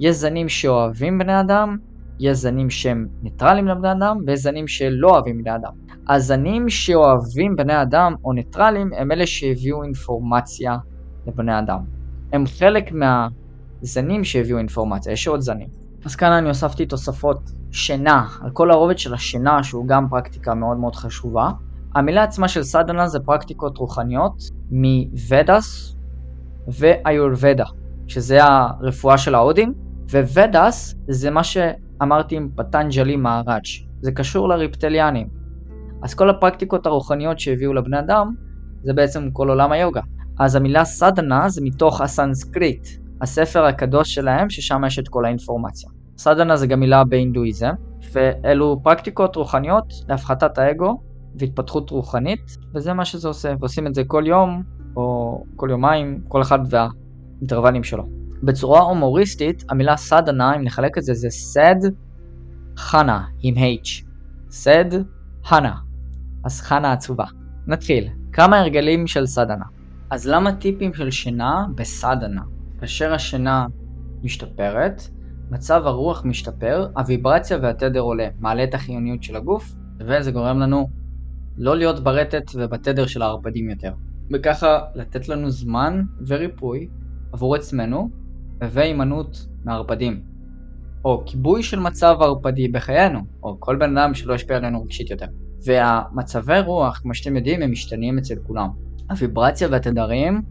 יש 0.00 0.16
זנים 0.16 0.48
שאוהבים 0.48 1.18
בני 1.18 1.40
אדם, 1.40 1.76
יש 2.20 2.36
זנים 2.36 2.70
שהם 2.70 3.08
ניטרלים 3.22 3.68
לבני 3.68 3.92
אדם, 3.92 4.18
ויש 4.26 4.40
זנים 4.40 4.68
שלא 4.68 5.10
אוהבים 5.10 5.38
בני 5.38 5.54
אדם. 5.54 5.72
הזנים 6.08 6.68
שאוהבים 6.68 7.56
בני 7.56 7.82
אדם 7.82 8.14
או 8.24 8.32
ניטרלים 8.32 8.90
הם 8.96 9.12
אלה 9.12 9.26
שהביאו 9.26 9.82
אינפורמציה 9.82 10.76
לבני 11.26 11.58
אדם. 11.58 11.78
הם 12.32 12.44
חלק 12.46 12.92
מהזנים 12.92 14.24
שהביאו 14.24 14.58
אינפורמציה, 14.58 15.12
יש 15.12 15.28
עוד 15.28 15.40
זנים. 15.40 15.83
אז 16.04 16.16
כאן 16.16 16.32
אני 16.32 16.48
הוספתי 16.48 16.86
תוספות 16.86 17.50
שינה, 17.70 18.26
על 18.42 18.50
כל 18.50 18.70
הרובד 18.70 18.98
של 18.98 19.14
השינה 19.14 19.62
שהוא 19.62 19.86
גם 19.86 20.08
פרקטיקה 20.08 20.54
מאוד 20.54 20.76
מאוד 20.76 20.96
חשובה. 20.96 21.50
המילה 21.94 22.22
עצמה 22.22 22.48
של 22.48 22.62
סדנה 22.62 23.08
זה 23.08 23.20
פרקטיקות 23.20 23.78
רוחניות 23.78 24.42
מוודס 24.70 25.96
ואיורבדה, 26.68 27.64
שזה 28.06 28.38
הרפואה 28.44 29.18
של 29.18 29.34
ההודים, 29.34 29.74
וודס 30.10 30.94
זה 31.08 31.30
מה 31.30 31.44
שאמרתי 31.44 32.36
עם 32.36 32.48
פטנג'לי 32.56 33.16
מהראג', 33.16 33.64
זה 34.00 34.12
קשור 34.12 34.48
לריפטליאנים. 34.48 35.28
אז 36.02 36.14
כל 36.14 36.30
הפרקטיקות 36.30 36.86
הרוחניות 36.86 37.40
שהביאו 37.40 37.72
לבני 37.72 37.98
אדם, 37.98 38.34
זה 38.82 38.92
בעצם 38.92 39.30
כל 39.32 39.48
עולם 39.48 39.72
היוגה. 39.72 40.00
אז 40.38 40.54
המילה 40.54 40.84
סדנה 40.84 41.48
זה 41.48 41.60
מתוך 41.64 42.00
הסנסקריט, 42.00 42.88
הספר 43.24 43.64
הקדוש 43.64 44.14
שלהם, 44.14 44.50
ששם 44.50 44.82
יש 44.86 44.98
את 44.98 45.08
כל 45.08 45.24
האינפורמציה. 45.24 45.90
סדנה 46.18 46.56
זה 46.56 46.66
גם 46.66 46.80
מילה 46.80 47.04
בהינדואיזם, 47.04 47.72
ואלו 48.12 48.80
פרקטיקות 48.82 49.36
רוחניות 49.36 49.92
להפחתת 50.08 50.58
האגו 50.58 51.00
והתפתחות 51.38 51.90
רוחנית, 51.90 52.56
וזה 52.74 52.92
מה 52.92 53.04
שזה 53.04 53.28
עושה, 53.28 53.54
ועושים 53.60 53.86
את 53.86 53.94
זה 53.94 54.02
כל 54.06 54.24
יום, 54.26 54.62
או 54.96 55.38
כל 55.56 55.68
יומיים, 55.70 56.20
כל 56.28 56.42
אחד 56.42 56.58
והאינטרוולים 56.70 57.84
שלו. 57.84 58.04
בצורה 58.42 58.80
הומוריסטית, 58.80 59.64
המילה 59.70 59.96
סדנה, 59.96 60.56
אם 60.56 60.62
נחלק 60.62 60.98
את 60.98 61.02
זה, 61.02 61.14
זה 61.14 61.30
סד 61.30 61.90
חנה 62.76 63.24
עם 63.42 63.54
H. 63.54 64.04
סד 64.50 64.90
חנה. 65.44 65.74
אז 66.44 66.60
חנה 66.60 66.92
עצובה. 66.92 67.24
נתחיל. 67.66 68.08
כמה 68.32 68.60
הרגלים 68.60 69.06
של 69.06 69.26
סדנה. 69.26 69.64
אז 70.10 70.28
למה 70.28 70.52
טיפים 70.52 70.94
של 70.94 71.10
שינה 71.10 71.66
בסדנה? 71.74 72.42
כאשר 72.84 73.14
השינה 73.14 73.66
משתפרת, 74.22 75.02
מצב 75.50 75.82
הרוח 75.86 76.24
משתפר, 76.24 76.86
הוויברציה 76.96 77.58
והתדר 77.62 78.00
עולה, 78.00 78.28
מעלה 78.38 78.64
את 78.64 78.74
החיוניות 78.74 79.22
של 79.22 79.36
הגוף, 79.36 79.74
וזה 80.00 80.32
גורם 80.32 80.58
לנו 80.58 80.88
לא 81.56 81.76
להיות 81.76 82.00
ברטט 82.04 82.50
ובתדר 82.54 83.06
של 83.06 83.22
הערפדים 83.22 83.70
יותר. 83.70 83.92
וככה 84.32 84.78
לתת 84.94 85.28
לנו 85.28 85.50
זמן 85.50 86.02
וריפוי 86.26 86.88
עבור 87.32 87.54
עצמנו 87.54 88.10
והימנעות 88.60 89.46
מערפדים. 89.64 90.22
או 91.04 91.22
כיבוי 91.26 91.62
של 91.62 91.80
מצב 91.80 92.16
ערפדי 92.20 92.68
בחיינו, 92.68 93.20
או 93.42 93.60
כל 93.60 93.76
בן 93.76 93.98
אדם 93.98 94.14
שלא 94.14 94.34
ישפיע 94.34 94.56
עלינו 94.56 94.82
רגשית 94.82 95.10
יותר. 95.10 95.26
והמצבי 95.66 96.60
רוח, 96.60 96.98
כמו 96.98 97.14
שאתם 97.14 97.36
יודעים, 97.36 97.62
הם 97.62 97.70
משתנים 97.70 98.18
אצל 98.18 98.34
כולם. 98.46 98.68
הוויברציה 99.10 99.68
והתדרים 99.70 100.42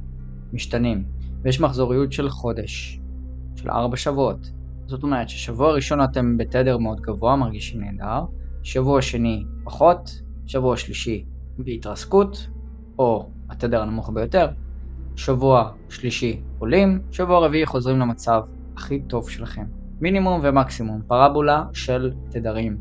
משתנים, 0.53 1.03
ויש 1.43 1.61
מחזוריות 1.61 2.11
של 2.11 2.29
חודש, 2.29 2.99
של 3.55 3.69
ארבע 3.69 3.97
שבועות. 3.97 4.51
זאת 4.85 5.03
אומרת 5.03 5.29
ששבוע 5.29 5.73
ראשון 5.73 6.03
אתם 6.03 6.37
בתדר 6.37 6.77
מאוד 6.77 7.01
גבוה, 7.01 7.35
מרגישים 7.35 7.81
נהדר, 7.81 8.25
שבוע 8.63 9.01
שני 9.01 9.43
פחות, 9.63 10.21
שבוע 10.45 10.77
שלישי 10.77 11.25
בהתרסקות, 11.57 12.47
או 12.99 13.29
התדר 13.49 13.81
הנמוך 13.81 14.09
ביותר, 14.09 14.47
שבוע 15.15 15.71
שלישי 15.89 16.41
עולים, 16.59 17.01
שבוע 17.11 17.45
רביעי 17.45 17.65
חוזרים 17.65 17.99
למצב 17.99 18.41
הכי 18.77 19.01
טוב 19.07 19.29
שלכם. 19.29 19.65
מינימום 20.01 20.41
ומקסימום, 20.43 21.01
פרבולה 21.07 21.63
של 21.73 22.11
תדרים. 22.29 22.77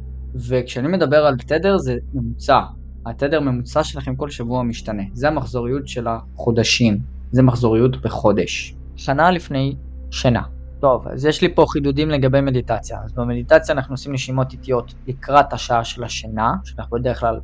וכשאני 0.49 0.89
מדבר 0.89 1.27
על 1.27 1.37
תדר 1.37 1.79
זה 1.79 1.97
ממוצע. 2.15 2.61
התדר 3.07 3.41
ממוצע 3.41 3.85
שלכם 3.85 4.17
כל 4.17 4.31
שבוע 4.31 4.63
משתנה. 4.63 5.03
זה 5.13 5.29
המחזוריות 5.29 5.89
של 5.89 6.07
החודשים. 6.07 6.99
זה 7.33 7.43
מחזוריות 7.43 8.03
בחודש. 8.03 8.75
שנה 8.97 9.31
לפני 9.31 9.77
שינה. 10.11 10.43
טוב, 10.81 11.09
אז 11.09 11.25
יש 11.25 11.43
לי 11.43 11.55
פה 11.55 11.65
חידודים 11.69 12.11
לגבי 12.11 12.41
מדיטציה. 12.41 12.99
אז 13.05 13.13
במדיטציה 13.13 13.75
אנחנו 13.75 13.95
עושים 13.95 14.13
נשימות 14.13 14.53
איטיות 14.53 14.95
לקראת 15.07 15.53
השעה 15.53 15.85
של 15.85 16.05
השינה, 16.05 16.55
שאנחנו 16.65 16.99
בדרך 16.99 17.21
כלל 17.21 17.41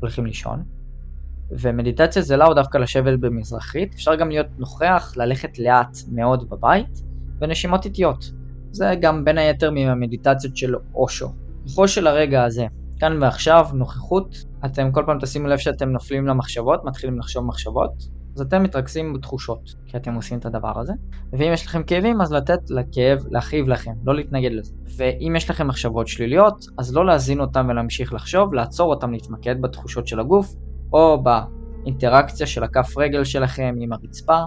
הולכים 0.00 0.26
לישון. 0.26 0.62
ומדיטציה 1.50 2.22
זה 2.22 2.36
לאו 2.36 2.54
דווקא 2.54 2.78
לשבת 2.78 3.18
במזרחית, 3.18 3.94
אפשר 3.94 4.14
גם 4.14 4.28
להיות 4.28 4.46
נוכח, 4.58 5.12
ללכת 5.16 5.58
לאט 5.58 5.96
מאוד 6.12 6.50
בבית, 6.50 7.02
ונשימות 7.40 7.84
איטיות. 7.84 8.32
זה 8.70 8.94
גם 9.00 9.24
בין 9.24 9.38
היתר 9.38 9.70
מהמדיטציות 9.70 10.56
של 10.56 10.74
אושו. 10.94 11.28
כוחו 11.62 11.88
של 11.88 12.06
הרגע 12.06 12.44
הזה, 12.44 12.66
כאן 13.00 13.22
ועכשיו, 13.22 13.66
נוכחות, 13.74 14.44
אתם 14.64 14.92
כל 14.92 15.02
פעם 15.06 15.18
תשימו 15.20 15.48
לב 15.48 15.58
שאתם 15.58 15.88
נופלים 15.88 16.26
למחשבות, 16.26 16.84
מתחילים 16.84 17.18
לחשוב 17.18 17.44
מחשבות, 17.44 18.17
אז 18.38 18.42
אתם 18.42 18.62
מתרכזים 18.62 19.12
בתחושות, 19.12 19.74
כי 19.86 19.96
אתם 19.96 20.14
עושים 20.14 20.38
את 20.38 20.46
הדבר 20.46 20.80
הזה. 20.80 20.92
ואם 21.32 21.52
יש 21.52 21.66
לכם 21.66 21.82
כאבים, 21.82 22.20
אז 22.20 22.32
לתת 22.32 22.70
לכאב 22.70 23.24
להכאיב 23.30 23.68
לכם, 23.68 23.92
לא 24.04 24.14
להתנגד 24.14 24.52
לזה. 24.52 24.74
ואם 24.96 25.36
יש 25.36 25.50
לכם 25.50 25.66
מחשבות 25.68 26.08
שליליות, 26.08 26.66
אז 26.78 26.94
לא 26.94 27.06
להזין 27.06 27.40
אותם 27.40 27.66
ולהמשיך 27.70 28.12
לחשוב, 28.12 28.54
לעצור 28.54 28.94
אותם 28.94 29.12
להתמקד 29.12 29.62
בתחושות 29.62 30.06
של 30.06 30.20
הגוף, 30.20 30.54
או 30.92 31.22
באינטראקציה 31.22 32.46
של 32.46 32.64
הכף 32.64 32.98
רגל 32.98 33.24
שלכם 33.24 33.74
עם 33.80 33.92
הרצפה, 33.92 34.38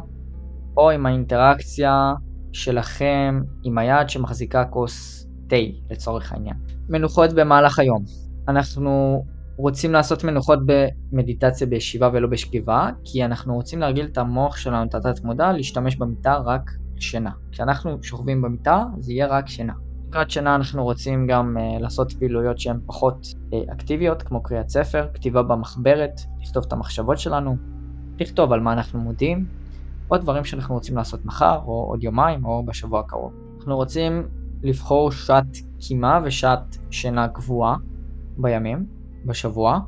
או 0.77 0.89
עם 0.89 1.06
האינטראקציה 1.06 2.13
שלכם 2.53 3.39
עם 3.63 3.78
היד 3.78 4.09
שמחזיקה 4.09 4.66
כוס 4.66 5.28
תה 5.49 5.55
לצורך 5.89 6.32
העניין. 6.32 6.55
מנוחות 6.89 7.34
במהלך 7.34 7.80
היום. 7.80 8.03
אנחנו 8.47 9.24
רוצים 9.62 9.93
לעשות 9.93 10.24
מנוחות 10.24 10.59
במדיטציה 10.66 11.68
בישיבה 11.68 12.09
ולא 12.14 12.28
בשכיבה, 12.28 12.89
כי 13.03 13.26
אנחנו 13.26 13.55
רוצים 13.55 13.80
להרגיל 13.80 14.05
את 14.05 14.18
המוח 14.18 14.57
שלנו, 14.57 14.89
את 14.89 14.95
התת 14.95 15.24
מודע, 15.24 15.51
להשתמש 15.51 15.95
במיטה 15.95 16.38
רק 16.38 16.72
שינה. 16.99 17.32
כשאנחנו 17.51 18.03
שוכבים 18.03 18.41
במיטה, 18.41 18.84
זה 18.99 19.14
יהיה 19.14 19.28
רק 19.28 19.47
שינה. 19.47 19.74
לקראת 20.07 20.32
שינה 20.32 20.55
אנחנו 20.55 20.84
רוצים 20.84 21.28
גם 21.28 21.57
uh, 21.57 21.82
לעשות 21.82 22.14
פעילויות 22.14 22.59
שהן 22.59 22.80
פחות 22.86 23.26
uh, 23.26 23.74
אקטיביות, 23.74 24.24
כמו 24.24 24.43
קריאת 24.43 24.70
ספר, 24.70 25.07
כתיבה 25.14 25.43
במחברת, 25.43 26.22
לכתוב 26.41 26.64
את 26.68 26.74
המחשבות 26.74 27.20
שלנו, 27.20 27.55
לכתוב 28.20 28.51
על 28.51 28.59
מה 28.59 28.74
אנחנו 28.74 28.99
מודיעים, 28.99 29.45
או 30.12 30.18
דברים 30.18 30.45
שאנחנו 30.45 30.76
רוצים 30.76 30.97
לעשות 30.97 31.26
מחר, 31.26 31.59
או 31.66 31.86
עוד 31.89 32.03
יומיים, 32.03 32.45
או 32.45 32.66
בשבוע 32.66 32.99
הקרוב. 32.99 33.34
אנחנו 33.57 33.76
רוצים 33.76 34.28
לבחור 34.64 35.12
שעת 35.12 35.57
קימה 35.80 36.20
ושעת 36.24 36.78
שינה 36.91 37.28
קבועה 37.28 37.76
בימים, 38.38 39.01
בשבוע, 39.26 39.80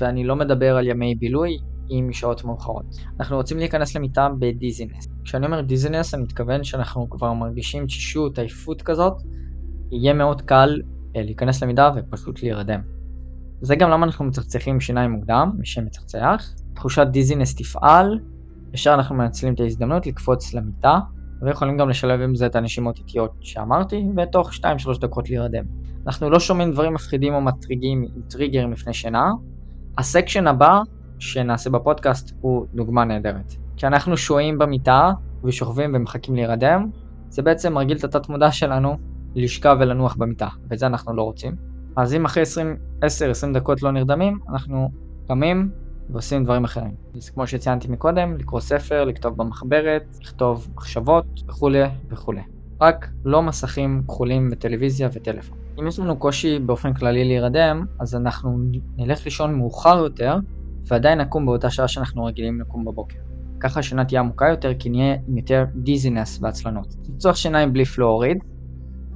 ואני 0.00 0.24
לא 0.24 0.36
מדבר 0.36 0.76
על 0.76 0.86
ימי 0.86 1.14
בילוי, 1.14 1.58
עם 1.90 2.08
משעות 2.08 2.44
מאוחרות. 2.44 2.84
אנחנו 3.20 3.36
רוצים 3.36 3.58
להיכנס 3.58 3.96
למיטה 3.96 4.28
בדיזינס. 4.38 5.08
כשאני 5.24 5.46
אומר 5.46 5.60
דיזינס 5.60 6.14
אני 6.14 6.22
מתכוון 6.22 6.64
שאנחנו 6.64 7.10
כבר 7.10 7.32
מרגישים 7.32 7.86
תשישות, 7.86 8.38
עייפות 8.38 8.82
כזאת, 8.82 9.22
יהיה 9.90 10.14
מאוד 10.14 10.42
קל 10.42 10.80
אה, 11.16 11.22
להיכנס 11.22 11.62
למידה 11.62 11.90
ופשוט 11.96 12.42
להירדם. 12.42 12.80
זה 13.60 13.76
גם 13.76 13.90
למה 13.90 14.06
אנחנו 14.06 14.24
מצחצחים 14.24 14.80
שיניים 14.80 15.10
מוקדם, 15.10 15.52
מי 15.58 15.66
שמצחצח. 15.66 16.54
תחושת 16.74 17.06
דיזינס 17.10 17.54
תפעל, 17.54 18.18
ישר 18.74 18.94
אנחנו 18.94 19.14
מנצלים 19.14 19.54
את 19.54 19.60
ההזדמנות 19.60 20.06
לקפוץ 20.06 20.54
למיטה, 20.54 20.98
ויכולים 21.42 21.76
גם 21.76 21.88
לשלב 21.88 22.20
עם 22.20 22.34
זה 22.34 22.46
את 22.46 22.56
הנשימות 22.56 22.98
איטיות 22.98 23.32
שאמרתי, 23.40 24.04
ותוך 24.16 24.50
2-3 24.52 25.00
דקות 25.00 25.30
להירדם. 25.30 25.64
אנחנו 26.06 26.30
לא 26.30 26.40
שומעים 26.40 26.72
דברים 26.72 26.94
מפחידים 26.94 27.34
או 27.34 27.40
מטריגים 27.40 28.04
עם 28.16 28.22
טריגרים 28.22 28.72
לפני 28.72 28.94
שינה. 28.94 29.30
הסקשן 29.98 30.46
הבא 30.46 30.80
שנעשה 31.18 31.70
בפודקאסט 31.70 32.32
הוא 32.40 32.66
דוגמה 32.74 33.04
נהדרת. 33.04 33.52
כשאנחנו 33.76 34.16
שוהים 34.16 34.58
במיטה 34.58 35.10
ושוכבים 35.44 35.94
ומחכים 35.94 36.34
להירדם, 36.34 36.90
זה 37.28 37.42
בעצם 37.42 37.72
מרגיל 37.72 37.96
את 37.96 38.04
התת 38.04 38.28
מודע 38.28 38.50
שלנו 38.50 38.96
לשכב 39.34 39.76
ולנוח 39.80 40.16
במיטה, 40.16 40.48
ואת 40.70 40.78
זה 40.78 40.86
אנחנו 40.86 41.16
לא 41.16 41.22
רוצים. 41.22 41.56
אז 41.96 42.14
אם 42.14 42.24
אחרי 42.24 42.42
10-20 42.42 43.06
דקות 43.54 43.82
לא 43.82 43.90
נרדמים, 43.90 44.38
אנחנו 44.48 44.88
קמים 45.28 45.70
ועושים 46.10 46.44
דברים 46.44 46.64
אחרים. 46.64 46.94
אז 47.16 47.30
כמו 47.30 47.46
שציינתי 47.46 47.88
מקודם, 47.88 48.36
לקרוא 48.36 48.60
ספר, 48.60 49.04
לכתוב 49.04 49.36
במחברת, 49.36 50.02
לכתוב 50.20 50.68
מחשבות 50.76 51.26
וכולי 51.48 51.82
וכולי. 52.10 52.42
רק 52.80 53.10
לא 53.24 53.42
מסכים 53.42 54.02
כחולים 54.08 54.50
בטלוויזיה 54.50 55.08
וטלפון. 55.12 55.58
אם 55.80 55.86
יש 55.86 55.98
לנו 55.98 56.16
קושי 56.16 56.58
באופן 56.58 56.94
כללי 56.94 57.24
להירדם, 57.24 57.84
אז 58.00 58.14
אנחנו 58.14 58.58
נלך 58.96 59.24
לישון 59.24 59.54
מאוחר 59.54 59.98
יותר, 59.98 60.36
ועדיין 60.86 61.20
נקום 61.20 61.46
באותה 61.46 61.70
שעה 61.70 61.88
שאנחנו 61.88 62.24
רגילים 62.24 62.60
לקום 62.60 62.84
בבוקר. 62.84 63.18
ככה 63.60 63.80
השינה 63.80 64.04
תהיה 64.04 64.20
עמוקה 64.20 64.48
יותר, 64.48 64.72
כי 64.78 64.90
נהיה 64.90 65.16
עם 65.28 65.38
יותר 65.38 65.64
דיזינס 65.74 66.38
ועצלנות. 66.42 66.86
צחצוח 66.88 67.36
שיניים 67.36 67.72
בלי 67.72 67.84
פלואוריד, 67.84 68.38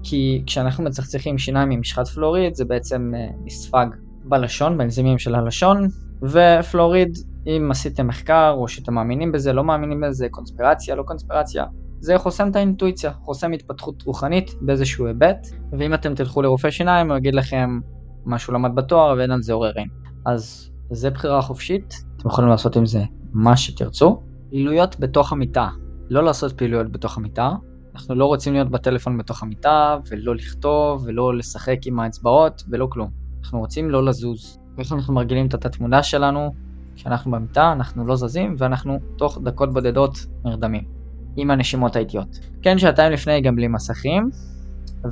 כי 0.02 0.42
כשאנחנו 0.46 0.84
מצחצחים 0.84 1.38
שיניים 1.38 1.70
עם 1.70 1.80
משחת 1.80 2.08
פלואוריד, 2.08 2.54
זה 2.54 2.64
בעצם 2.64 3.12
אה, 3.16 3.26
נספג 3.44 3.86
בלשון, 4.24 4.78
באנזימים 4.78 5.18
של 5.18 5.34
הלשון, 5.34 5.88
ופלואוריד, 6.22 7.18
אם 7.46 7.68
עשיתם 7.70 8.06
מחקר 8.06 8.54
או 8.56 8.68
שאתם 8.68 8.94
מאמינים 8.94 9.32
בזה, 9.32 9.52
לא 9.52 9.64
מאמינים 9.64 10.00
בזה, 10.00 10.26
קונספירציה, 10.30 10.94
לא 10.94 11.02
קונספירציה, 11.02 11.64
זה 12.00 12.18
חוסם 12.18 12.50
את 12.50 12.56
האינטואיציה, 12.56 13.12
חוסם 13.12 13.52
התפתחות 13.52 14.02
רוחנית 14.02 14.54
באיזשהו 14.60 15.06
היבט, 15.06 15.46
ואם 15.78 15.94
אתם 15.94 16.14
תלכו 16.14 16.42
לרופא 16.42 16.70
שיניים 16.70 17.10
הוא 17.10 17.18
יגיד 17.18 17.34
לכם 17.34 17.80
מה 18.24 18.38
שהוא 18.38 18.54
למד 18.54 18.74
בתואר 18.74 19.14
ואין 19.18 19.30
על 19.30 19.42
זה 19.42 19.52
עוררין. 19.52 19.88
אז 20.26 20.70
זה 20.90 21.10
בחירה 21.10 21.42
חופשית, 21.42 22.04
אתם 22.16 22.28
יכולים 22.28 22.50
לעשות 22.50 22.76
עם 22.76 22.86
זה 22.86 23.02
מה 23.32 23.56
שתרצו. 23.56 24.22
פעילויות 24.50 25.00
בתוך 25.00 25.32
המיטה, 25.32 25.68
לא 26.10 26.24
לעשות 26.24 26.52
פעילויות 26.52 26.92
בתוך 26.92 27.18
המיטה, 27.18 27.50
אנחנו 27.94 28.14
לא 28.14 28.26
רוצים 28.26 28.52
להיות 28.52 28.70
בטלפון 28.70 29.18
בתוך 29.18 29.42
המיטה, 29.42 29.98
ולא 30.10 30.34
לכתוב, 30.34 31.04
ולא 31.06 31.36
לשחק 31.36 31.78
עם 31.86 32.00
האצבעות, 32.00 32.62
ולא 32.70 32.86
כלום. 32.90 33.10
אנחנו 33.42 33.58
רוצים 33.58 33.90
לא 33.90 34.04
לזוז. 34.04 34.58
איך 34.78 34.92
אנחנו 34.92 35.14
מרגילים 35.14 35.46
את 35.46 35.54
התת-מודע 35.54 36.02
שלנו, 36.02 36.54
כשאנחנו 36.94 37.30
במיטה, 37.30 37.72
אנחנו 37.72 38.06
לא 38.06 38.16
זזים, 38.16 38.54
ואנחנו 38.58 38.98
תוך 39.16 39.38
דקות 39.42 39.72
בודדות 39.72 40.26
נרדמים. 40.44 40.93
עם 41.36 41.50
הנשימות 41.50 41.96
האיטיות. 41.96 42.38
כן, 42.62 42.78
שעתיים 42.78 43.12
לפני 43.12 43.40
גם 43.40 43.56
בלי 43.56 43.68
מסכים, 43.68 44.30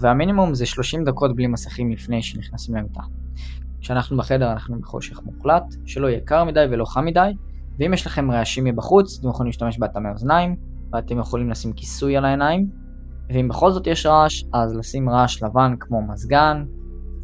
והמינימום 0.00 0.54
זה 0.54 0.66
30 0.66 1.04
דקות 1.04 1.36
בלי 1.36 1.46
מסכים 1.46 1.90
לפני 1.90 2.22
שנכנסים 2.22 2.76
למיטה. 2.76 3.00
כשאנחנו 3.80 4.16
בחדר 4.16 4.52
אנחנו 4.52 4.80
בחושך 4.80 5.20
מוחלט, 5.22 5.64
שלא 5.86 6.06
יהיה 6.06 6.20
קר 6.20 6.44
מדי 6.44 6.64
ולא 6.70 6.84
חם 6.84 7.04
מדי, 7.04 7.30
ואם 7.78 7.94
יש 7.94 8.06
לכם 8.06 8.30
רעשים 8.30 8.64
מבחוץ, 8.64 9.18
אתם 9.18 9.28
יכולים 9.28 9.46
להשתמש 9.46 9.78
באטמי 9.78 10.08
אוזניים, 10.10 10.56
ואתם 10.92 11.18
יכולים 11.18 11.50
לשים 11.50 11.72
כיסוי 11.72 12.16
על 12.16 12.24
העיניים, 12.24 12.70
ואם 13.28 13.48
בכל 13.48 13.70
זאת 13.70 13.86
יש 13.86 14.06
רעש, 14.06 14.44
אז 14.52 14.76
לשים 14.76 15.10
רעש 15.10 15.42
לבן 15.42 15.74
כמו 15.80 16.02
מזגן, 16.02 16.64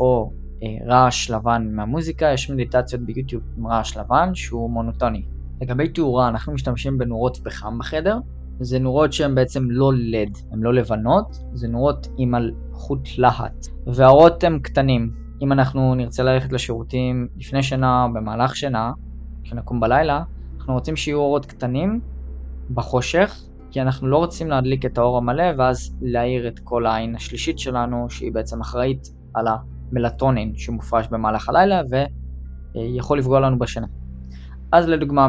או 0.00 0.32
אה, 0.62 0.86
רעש 0.86 1.30
לבן 1.30 1.68
מהמוזיקה, 1.72 2.26
יש 2.26 2.50
מדיטציות 2.50 3.02
ביוטיוב 3.02 3.42
עם 3.58 3.66
רעש 3.66 3.96
לבן 3.96 4.34
שהוא 4.34 4.70
מונוטוני. 4.70 5.22
לגבי 5.60 5.88
תאורה, 5.88 6.28
אנחנו 6.28 6.52
משתמשים 6.52 6.98
בנורות 6.98 7.36
פחם 7.36 7.78
בחדר, 7.78 8.18
זה 8.60 8.78
נורות 8.78 9.12
שהן 9.12 9.34
בעצם 9.34 9.70
לא 9.70 9.92
לד, 9.94 10.38
הן 10.52 10.60
לא 10.60 10.74
לבנות, 10.74 11.38
זה 11.52 11.68
נורות 11.68 12.08
עם 12.16 12.34
חוט 12.72 13.08
להט. 13.18 13.66
והאורות 13.86 14.44
הם 14.44 14.58
קטנים. 14.58 15.10
אם 15.42 15.52
אנחנו 15.52 15.94
נרצה 15.94 16.22
ללכת 16.22 16.52
לשירותים 16.52 17.28
לפני 17.36 17.62
שינה, 17.62 18.06
במהלך 18.14 18.56
שינה, 18.56 18.92
כשנקום 19.42 19.80
בלילה, 19.80 20.22
אנחנו 20.58 20.74
רוצים 20.74 20.96
שיהיו 20.96 21.18
אורות 21.18 21.46
קטנים 21.46 22.00
בחושך, 22.70 23.42
כי 23.70 23.82
אנחנו 23.82 24.08
לא 24.08 24.16
רוצים 24.16 24.48
להדליק 24.48 24.86
את 24.86 24.98
האור 24.98 25.16
המלא 25.18 25.44
ואז 25.58 25.96
להאיר 26.02 26.48
את 26.48 26.58
כל 26.58 26.86
העין 26.86 27.14
השלישית 27.14 27.58
שלנו, 27.58 28.10
שהיא 28.10 28.32
בעצם 28.32 28.60
אחראית 28.60 29.08
על 29.34 29.46
המלטונין 29.48 30.52
שמופרש 30.56 31.08
במהלך 31.08 31.48
הלילה 31.48 31.82
ויכול 32.74 33.18
לפגוע 33.18 33.40
לנו 33.40 33.58
בשינה. 33.58 33.86
אז 34.72 34.88
לדוגמה, 34.88 35.28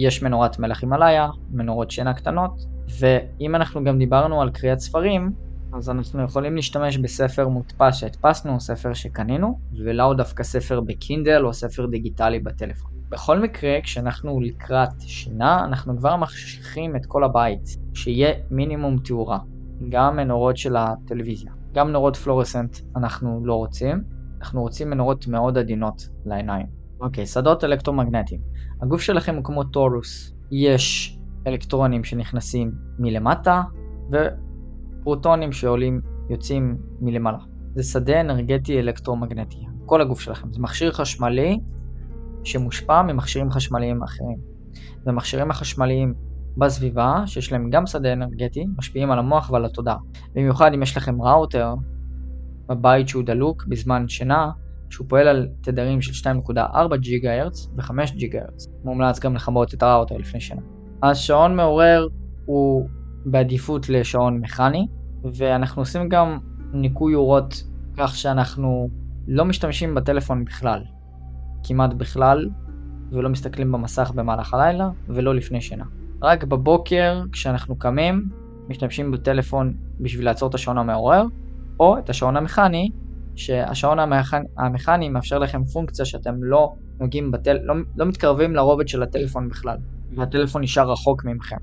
יש 0.00 0.22
מנורת 0.22 0.58
מלח 0.58 0.82
הימאליה, 0.82 1.28
מנורות 1.50 1.90
שינה 1.90 2.14
קטנות, 2.14 2.52
ואם 3.00 3.54
אנחנו 3.54 3.84
גם 3.84 3.98
דיברנו 3.98 4.42
על 4.42 4.50
קריאת 4.50 4.78
ספרים, 4.78 5.32
אז 5.72 5.90
אנחנו 5.90 6.22
יכולים 6.22 6.56
להשתמש 6.56 6.98
בספר 6.98 7.48
מודפס 7.48 7.96
שהדפסנו, 7.96 8.60
ספר 8.60 8.92
שקנינו, 8.92 9.58
ולאו 9.84 10.14
דווקא 10.14 10.42
ספר 10.42 10.80
בקינדל 10.80 11.42
או 11.44 11.52
ספר 11.52 11.86
דיגיטלי 11.86 12.38
בטלפון. 12.38 12.90
בכל 13.08 13.38
מקרה, 13.38 13.80
כשאנחנו 13.82 14.40
לקראת 14.40 15.00
שינה, 15.00 15.64
אנחנו 15.64 15.98
כבר 15.98 16.16
מחשיכים 16.16 16.96
את 16.96 17.06
כל 17.06 17.24
הבית, 17.24 17.64
שיהיה 17.94 18.32
מינימום 18.50 18.96
תאורה. 19.04 19.38
גם 19.88 20.16
מנורות 20.16 20.56
של 20.56 20.76
הטלוויזיה. 20.76 21.52
גם 21.72 21.92
נורות 21.92 22.16
פלורסנט 22.16 22.76
אנחנו 22.96 23.40
לא 23.44 23.54
רוצים, 23.54 24.02
אנחנו 24.40 24.60
רוצים 24.60 24.90
מנורות 24.90 25.26
מאוד 25.26 25.58
עדינות 25.58 26.08
לעיניים. 26.26 26.66
אוקיי, 27.00 27.26
שדות 27.26 27.64
אלקטרומגנטיים. 27.64 28.40
הגוף 28.82 29.00
שלכם 29.00 29.34
הוא 29.36 29.44
כמו 29.44 29.64
טורוס. 29.64 30.34
יש 30.50 31.18
אלקטרונים 31.46 32.04
שנכנסים 32.04 32.72
מלמטה 32.98 33.62
ופרוטונים 34.10 35.52
שעולים, 35.52 36.00
יוצאים 36.30 36.76
מלמעלה. 37.00 37.38
זה 37.74 37.82
שדה 37.82 38.20
אנרגטי 38.20 38.80
אלקטרומגנטי. 38.80 39.66
כל 39.86 40.00
הגוף 40.00 40.20
שלכם. 40.20 40.52
זה 40.52 40.60
מכשיר 40.60 40.92
חשמלי 40.92 41.60
שמושפע 42.44 43.02
ממכשירים 43.02 43.50
חשמליים 43.50 44.02
אחרים. 44.02 44.38
והמכשירים 45.06 45.50
החשמליים 45.50 46.14
בסביבה, 46.56 47.22
שיש 47.26 47.52
להם 47.52 47.70
גם 47.70 47.86
שדה 47.86 48.12
אנרגטי, 48.12 48.66
משפיעים 48.78 49.10
על 49.10 49.18
המוח 49.18 49.50
ועל 49.50 49.64
התודעה. 49.64 49.96
במיוחד 50.34 50.70
אם 50.74 50.82
יש 50.82 50.96
לכם 50.96 51.22
ראוטר 51.22 51.74
בבית 52.68 53.08
שהוא 53.08 53.22
דלוק 53.24 53.64
בזמן 53.68 54.08
שינה, 54.08 54.50
שהוא 54.90 55.06
פועל 55.08 55.28
על 55.28 55.48
תדרים 55.60 56.00
של 56.00 56.30
2.4 56.48 56.96
ג'יגה 56.96 57.40
הרץ 57.40 57.68
ו-5 57.76 57.92
ג'יגה 58.16 58.40
הרץ. 58.40 58.66
מומלץ 58.84 59.20
גם 59.20 59.34
לכבות 59.34 59.74
את 59.74 59.82
הראוטר 59.82 60.16
לפני 60.16 60.40
שינה. 60.40 60.60
אז 61.02 61.18
שעון 61.18 61.56
מעורר 61.56 62.06
הוא 62.44 62.88
בעדיפות 63.26 63.88
לשעון 63.88 64.38
מכני, 64.38 64.86
ואנחנו 65.34 65.82
עושים 65.82 66.08
גם 66.08 66.38
ניקוי 66.72 67.14
אורות 67.14 67.62
כך 67.96 68.16
שאנחנו 68.16 68.88
לא 69.28 69.44
משתמשים 69.44 69.94
בטלפון 69.94 70.44
בכלל, 70.44 70.82
כמעט 71.64 71.94
בכלל, 71.94 72.48
ולא 73.12 73.28
מסתכלים 73.28 73.72
במסך 73.72 74.10
במהלך 74.14 74.54
הלילה, 74.54 74.88
ולא 75.08 75.34
לפני 75.34 75.60
שינה. 75.60 75.84
רק 76.22 76.44
בבוקר, 76.44 77.22
כשאנחנו 77.32 77.78
קמים, 77.78 78.28
משתמשים 78.68 79.10
בטלפון 79.10 79.74
בשביל 80.00 80.24
לעצור 80.24 80.48
את 80.48 80.54
השעון 80.54 80.78
המעורר, 80.78 81.24
או 81.80 81.98
את 81.98 82.10
השעון 82.10 82.36
המכני, 82.36 82.90
שהשעון 83.36 83.98
המכני, 83.98 84.46
המכני 84.58 85.08
מאפשר 85.08 85.38
לכם 85.38 85.64
פונקציה 85.64 86.04
שאתם 86.04 86.44
לא 86.44 86.72
נוגעים 87.00 87.30
בטל... 87.30 87.58
לא, 87.62 87.74
לא 87.96 88.06
מתקרבים 88.06 88.54
לרובד 88.54 88.88
של 88.88 89.02
הטלפון 89.02 89.48
בכלל, 89.48 89.76
והטלפון 90.16 90.62
נשאר 90.62 90.92
רחוק 90.92 91.24
ממכם. 91.24 91.56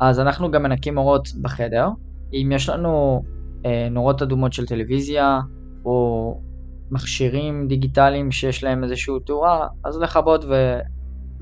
אז 0.00 0.20
אנחנו 0.20 0.50
גם 0.50 0.62
מנקים 0.62 0.98
אורות 0.98 1.28
בחדר. 1.42 1.88
אם 2.32 2.50
יש 2.54 2.68
לנו 2.68 3.22
אה, 3.66 3.88
נורות 3.90 4.22
אדומות 4.22 4.52
של 4.52 4.66
טלוויזיה, 4.66 5.40
או 5.84 6.40
מכשירים 6.90 7.68
דיגיטליים 7.68 8.30
שיש 8.30 8.64
להם 8.64 8.84
איזושהי 8.84 9.14
תאורה, 9.26 9.68
אז 9.84 9.98
לכבות 9.98 10.44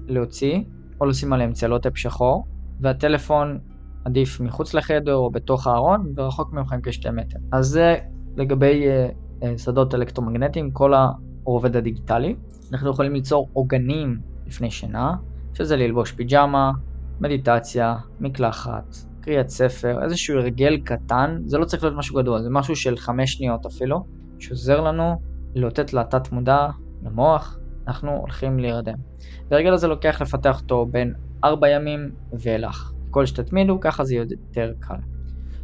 ולהוציא, 0.09 0.61
או 1.01 1.07
לשים 1.07 1.33
עליהם 1.33 1.53
צלוטפ 1.53 1.97
שחור, 1.97 2.47
והטלפון 2.81 3.59
עדיף 4.05 4.41
מחוץ 4.41 4.75
לחדר 4.75 5.15
או 5.15 5.31
בתוך 5.31 5.67
הארון, 5.67 6.13
ורחוק 6.17 6.53
ממכם 6.53 6.81
כשתי 6.83 7.11
מטר. 7.11 7.39
אז 7.53 7.67
זה 7.67 7.97
לגבי 8.37 8.85
uh, 8.85 9.43
uh, 9.43 9.59
שדות 9.59 9.95
אלקטרומגנטיים, 9.95 10.71
כל 10.71 10.93
הרובד 10.95 11.77
הדיגיטלי. 11.77 12.37
אנחנו 12.73 12.91
יכולים 12.91 13.13
ליצור 13.13 13.49
עוגנים 13.53 14.19
לפני 14.47 14.71
שינה, 14.71 15.15
שזה 15.55 15.77
ללבוש 15.77 16.13
פיג'מה, 16.13 16.73
מדיטציה, 17.21 17.97
מקלחת, 18.21 18.97
קריאת 19.21 19.49
ספר, 19.49 20.03
איזשהו 20.05 20.39
הרגל 20.39 20.79
קטן, 20.85 21.43
זה 21.45 21.59
לא 21.59 21.65
צריך 21.65 21.83
להיות 21.83 21.97
משהו 21.97 22.17
גדול, 22.17 22.43
זה 22.43 22.51
משהו 22.51 22.77
של 22.77 22.97
חמש 22.97 23.33
שניות 23.33 23.67
אפילו, 23.67 24.05
שעוזר 24.39 24.81
לנו 24.81 25.21
לאותת 25.55 25.93
לתת 25.93 26.33
מודע, 26.33 26.69
למוח, 27.03 27.59
אנחנו 27.89 28.17
הולכים 28.17 28.59
להירדם. 28.59 28.95
והרגל 29.51 29.73
הזה 29.73 29.89
לוקח 29.89 30.23
לפתח 30.23 30.61
אותו 30.61 30.87
בין 30.87 31.15
4 31.45 31.69
ימים 31.69 32.11
ואילך. 32.33 32.93
ככל 33.11 33.27
שתתמידו, 33.27 33.81
ככה 33.81 34.05
זה 34.05 34.15
יותר 34.15 34.73
קל. 34.81 34.95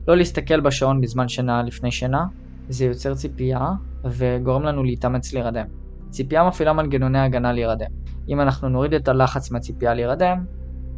לא 0.09 0.17
להסתכל 0.17 0.61
בשעון 0.61 1.01
בזמן 1.01 1.29
שינה 1.29 1.63
לפני 1.63 1.91
שינה, 1.91 2.25
זה 2.73 2.85
יוצר 2.85 3.15
ציפייה 3.15 3.69
וגורם 4.05 4.63
לנו 4.63 4.83
להתאמץ 4.83 5.33
להירדם. 5.33 5.67
ציפייה 6.11 6.49
מפעילה 6.49 6.73
מנגנוני 6.73 7.19
הגנה 7.19 7.53
להירדם. 7.53 7.91
אם 8.29 8.41
אנחנו 8.41 8.69
נוריד 8.69 8.95
את 8.95 9.09
הלחץ 9.09 9.51
מהציפייה 9.51 9.95
להירדם, 9.95 10.45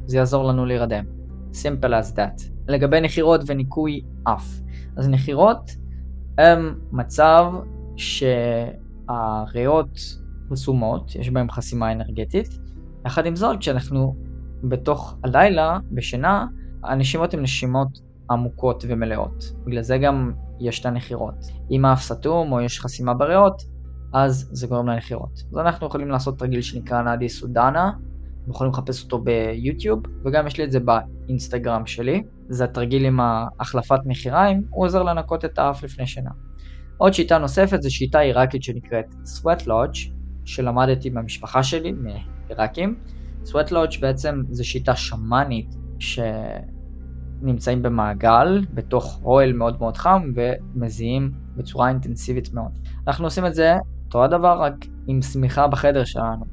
זה 0.07 0.17
יעזור 0.17 0.45
לנו 0.45 0.67
להירדם. 0.67 1.05
simple 1.53 1.91
as 1.91 2.17
that. 2.17 2.43
לגבי 2.69 3.01
נחירות 3.01 3.41
וניקוי 3.47 4.01
אף. 4.25 4.61
אז 4.97 5.09
נחירות 5.09 5.71
הם 6.39 6.75
מצב 6.93 7.53
שהריאות 7.97 9.99
חסומות, 10.53 11.15
יש 11.15 11.31
בהם 11.31 11.51
חסימה 11.51 11.93
אנרגטית. 11.93 12.49
יחד 13.07 13.27
עם 13.27 13.37
זאת, 13.37 13.59
כשאנחנו 13.59 14.15
בתוך 14.65 15.17
הלילה, 15.25 15.79
בשינה, 15.93 16.47
הנשימות 16.85 17.35
הן 17.35 17.41
נשימות 17.41 18.01
עמוקות 18.31 18.85
ומלאות. 18.89 19.53
בגלל 19.67 19.83
זה 19.83 19.99
גם 19.99 20.33
יש 20.61 20.81
את 20.81 20.87
הנחירות. 20.87 21.35
אם 21.71 21.85
האף 21.85 22.03
סתום 22.03 22.53
או 22.53 22.61
יש 22.61 22.81
חסימה 22.81 23.15
בריאות, 23.15 23.63
אז 24.13 24.49
זה 24.53 24.67
גורם 24.67 24.89
לנחירות. 24.89 25.33
אז 25.53 25.59
אנחנו 25.59 25.87
יכולים 25.87 26.09
לעשות 26.09 26.39
תרגיל 26.39 26.61
שנקרא 26.61 27.03
נאדי 27.03 27.29
סודנה, 27.29 27.93
אתם 28.43 28.51
יכולים 28.51 28.73
לחפש 28.73 29.05
אותו 29.05 29.19
ביוטיוב, 29.19 30.03
וגם 30.25 30.47
יש 30.47 30.59
לי 30.59 30.65
את 30.65 30.73
זה 30.73 30.79
באינסטגרם 30.81 31.87
שלי. 31.87 32.23
זה 32.49 32.65
התרגיל 32.65 33.05
עם 33.05 33.21
החלפת 33.61 33.99
נחיריים, 34.07 34.63
הוא 34.71 34.85
עוזר 34.85 35.03
לנקות 35.03 35.45
את 35.45 35.59
האף 35.59 35.83
לפני 35.83 36.07
שינה. 36.07 36.31
עוד 36.97 37.15
שיטה 37.15 37.39
נוספת 37.39 37.83
זה 37.83 37.91
שיטה 37.91 38.19
עיראקית 38.19 38.63
שנקראת 38.63 39.05
Sweat 39.13 39.63
Lodge, 39.63 40.11
שלמדתי 40.45 41.11
במשפחה 41.11 41.63
שלי, 41.63 41.93
מעיראקים. 41.93 42.99
Sweat 43.45 43.69
Lodge 43.69 44.01
בעצם 44.01 44.43
זה 44.51 44.65
שיטה 44.65 44.97
שמאנית 44.97 45.75
שנמצאים 47.45 47.83
במעגל, 47.83 48.65
בתוך 48.75 49.21
אוהל 49.25 49.53
מאוד 49.53 49.81
מאוד 49.81 49.97
חם, 49.97 50.33
ומזיעים 50.35 51.33
בצורה 51.57 51.89
אינטנסיבית 51.89 52.55
מאוד. 52.55 52.79
אנחנו 53.07 53.25
עושים 53.25 53.47
את 53.47 53.55
זה 53.55 53.75
אותו 54.07 54.25
הדבר, 54.25 54.63
רק 54.63 54.75
עם 55.07 55.23
שמיכה 55.23 55.67
בחדר 55.67 56.05
שלנו. 56.05 56.45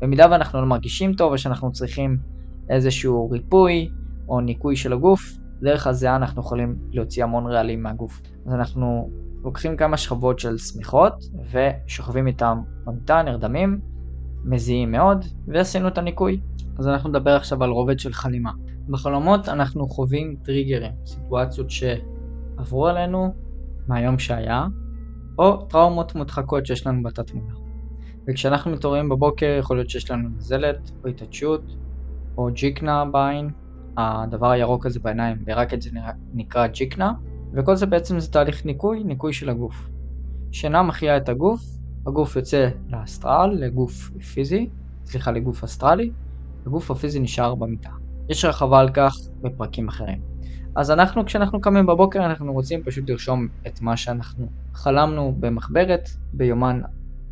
במידה 0.00 0.26
ואנחנו 0.30 0.60
לא 0.60 0.66
מרגישים 0.66 1.14
טוב 1.14 1.32
ושאנחנו 1.32 1.72
צריכים 1.72 2.18
איזשהו 2.70 3.30
ריפוי 3.30 3.90
או 4.28 4.40
ניקוי 4.40 4.76
של 4.76 4.92
הגוף, 4.92 5.20
דרך 5.62 5.86
הזיעה 5.86 6.16
אנחנו 6.16 6.42
יכולים 6.42 6.76
להוציא 6.92 7.24
המון 7.24 7.46
רעלים 7.46 7.82
מהגוף. 7.82 8.20
אז 8.46 8.54
אנחנו 8.54 9.10
לוקחים 9.44 9.76
כמה 9.76 9.96
שכבות 9.96 10.38
של 10.38 10.58
שמיכות 10.58 11.14
ושוכבים 11.52 12.26
איתם 12.26 12.58
במיטה, 12.84 13.22
נרדמים, 13.22 13.80
מזיעים 14.44 14.92
מאוד, 14.92 15.24
ועשינו 15.48 15.88
את 15.88 15.98
הניקוי. 15.98 16.40
אז 16.78 16.88
אנחנו 16.88 17.08
נדבר 17.08 17.36
עכשיו 17.36 17.64
על 17.64 17.70
רובד 17.70 17.98
של 17.98 18.12
חלימה. 18.12 18.50
בחלומות 18.88 19.48
אנחנו 19.48 19.88
חווים 19.88 20.36
טריגרים, 20.44 20.92
סיטואציות 21.06 21.70
שעברו 21.70 22.86
עלינו 22.86 23.34
מהיום 23.88 24.18
שהיה, 24.18 24.66
או 25.38 25.56
טראומות 25.56 26.14
מודחקות 26.14 26.66
שיש 26.66 26.86
לנו 26.86 27.02
בתת 27.02 27.34
מודע. 27.34 27.54
וכשאנחנו 28.28 28.70
מתעוררים 28.70 29.08
בבוקר 29.08 29.56
יכול 29.58 29.76
להיות 29.76 29.90
שיש 29.90 30.10
לנו 30.10 30.28
נזלת, 30.28 30.90
או 31.04 31.08
התעדשות, 31.08 31.62
או 32.38 32.48
ג'יקנה 32.52 33.04
בעין, 33.04 33.50
הדבר 33.96 34.50
הירוק 34.50 34.86
הזה 34.86 35.00
בעיניים, 35.00 35.36
ורק 35.46 35.74
את 35.74 35.82
זה 35.82 35.90
נקרא 36.34 36.66
ג'יקנה, 36.66 37.12
וכל 37.54 37.76
זה 37.76 37.86
בעצם 37.86 38.20
זה 38.20 38.30
תהליך 38.30 38.66
ניקוי, 38.66 39.04
ניקוי 39.04 39.32
של 39.32 39.48
הגוף. 39.48 39.88
שינה 40.52 40.82
מחיה 40.82 41.16
את 41.16 41.28
הגוף, 41.28 41.60
הגוף 42.06 42.36
יוצא 42.36 42.68
לאסטרל, 42.88 43.50
לגוף 43.54 44.10
פיזי, 44.34 44.70
סליחה, 45.04 45.30
לגוף 45.30 45.64
אסטרלי, 45.64 46.12
הגוף 46.66 46.90
הפיזי 46.90 47.20
נשאר 47.20 47.54
במיטה. 47.54 47.90
יש 48.30 48.44
רחבה 48.44 48.80
על 48.80 48.90
כך 48.94 49.12
בפרקים 49.40 49.88
אחרים. 49.88 50.20
אז 50.76 50.90
אנחנו, 50.90 51.24
כשאנחנו 51.24 51.60
קמים 51.60 51.86
בבוקר, 51.86 52.26
אנחנו 52.26 52.52
רוצים 52.52 52.82
פשוט 52.84 53.10
לרשום 53.10 53.48
את 53.66 53.80
מה 53.80 53.96
שאנחנו 53.96 54.46
חלמנו 54.74 55.34
במחברת, 55.40 56.08
ביומן 56.32 56.80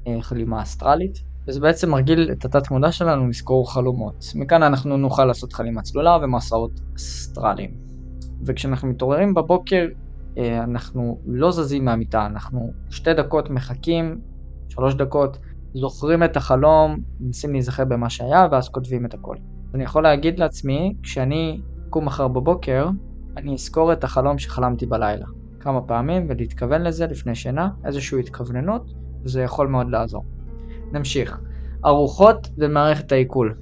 אה, 0.07 0.22
חלימה 0.22 0.62
אסטרלית, 0.62 1.22
וזה 1.49 1.61
בעצם 1.61 1.90
מרגיל 1.90 2.28
את 2.32 2.44
התת 2.44 2.70
מודע 2.70 2.92
שלנו 2.92 3.28
לזכור 3.28 3.72
חלומות. 3.72 4.24
מכאן 4.34 4.62
אנחנו 4.62 4.96
נוכל 4.96 5.24
לעשות 5.24 5.53
חלימה 5.53 5.82
צלולה 5.82 6.18
ומסעות 6.22 6.80
אסטרליים. 6.96 7.70
וכשאנחנו 8.46 8.88
מתעוררים 8.88 9.34
בבוקר, 9.34 9.86
אה, 10.38 10.64
אנחנו 10.64 11.18
לא 11.26 11.51
זזים 11.51 11.84
מהמיטה, 11.84 12.26
אנחנו 12.26 12.72
שתי 12.90 13.14
דקות 13.14 13.51
מחכים, 13.51 14.20
שלוש 14.68 14.94
דקות, 14.94 15.38
זוכרים 15.74 16.22
את 16.22 16.36
החלום, 16.36 16.96
מנסים 17.20 17.53
להיזכר 17.53 17.84
במה 17.84 18.11
שהיה, 18.11 18.46
ואז 18.51 18.68
כותבים 18.68 19.07
את 19.07 19.14
הכל. 19.14 19.36
אני 19.74 19.84
יכול 19.84 20.02
להגיד 20.02 20.38
לעצמי, 20.38 20.94
כשאני 21.02 21.60
אקום 21.88 22.04
מחר 22.04 22.28
בבוקר, 22.28 22.88
אני 23.36 23.54
אזכור 23.54 23.92
את 23.92 24.04
החלום 24.04 24.38
שחלמתי 24.38 24.86
בלילה. 24.86 25.26
כמה 25.60 25.80
פעמים 25.80 26.26
ולהתכוון 26.28 26.82
לזה 26.82 27.06
לפני 27.06 27.34
שינה, 27.34 27.68
איזושהי 27.84 28.20
התכווננות, 28.20 28.92
וזה 29.24 29.42
יכול 29.42 29.66
מאוד 29.66 29.90
לעזור. 29.90 30.24
נמשיך. 30.92 31.38
ארוחות 31.84 32.48
ומערכת 32.58 33.12
העיכול. 33.12 33.54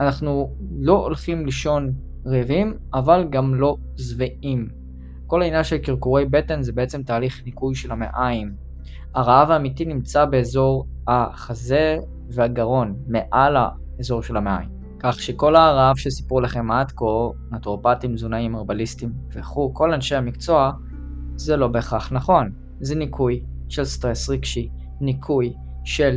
אנחנו 0.00 0.54
לא 0.80 1.04
הולכים 1.04 1.46
לישון 1.46 1.92
רעבים, 2.26 2.74
אבל 2.94 3.26
גם 3.30 3.54
לא 3.54 3.76
שבעים. 3.96 4.68
כל 5.26 5.42
העניין 5.42 5.64
של 5.64 5.78
קרקורי 5.78 6.24
בטן 6.24 6.62
זה 6.62 6.72
בעצם 6.72 7.02
תהליך 7.02 7.42
ניקוי 7.44 7.74
של 7.74 7.92
המעיים. 7.92 8.54
הרעב 9.14 9.50
האמיתי 9.50 9.84
נמצא 9.84 10.24
באזור 10.24 10.86
החזה 11.08 11.98
והגרון, 12.30 12.96
מעל 13.06 13.56
האזור 13.56 14.22
של 14.22 14.36
המעיים. 14.36 14.73
כך 15.06 15.22
שכל 15.22 15.56
הרעב 15.56 15.96
שסיפרו 15.96 16.40
לכם 16.40 16.70
עד 16.70 16.92
כה, 16.92 17.04
נטורופטים, 17.50 18.14
תזונאים, 18.14 18.54
הרבליסטים 18.54 19.12
וכו', 19.34 19.74
כל 19.74 19.92
אנשי 19.92 20.14
המקצוע, 20.14 20.72
זה 21.36 21.56
לא 21.56 21.68
בהכרח 21.68 22.12
נכון. 22.12 22.52
זה 22.80 22.94
ניקוי 22.94 23.42
של 23.68 23.84
סטרס 23.84 24.30
רגשי, 24.30 24.68
ניקוי 25.00 25.52
של 25.84 26.16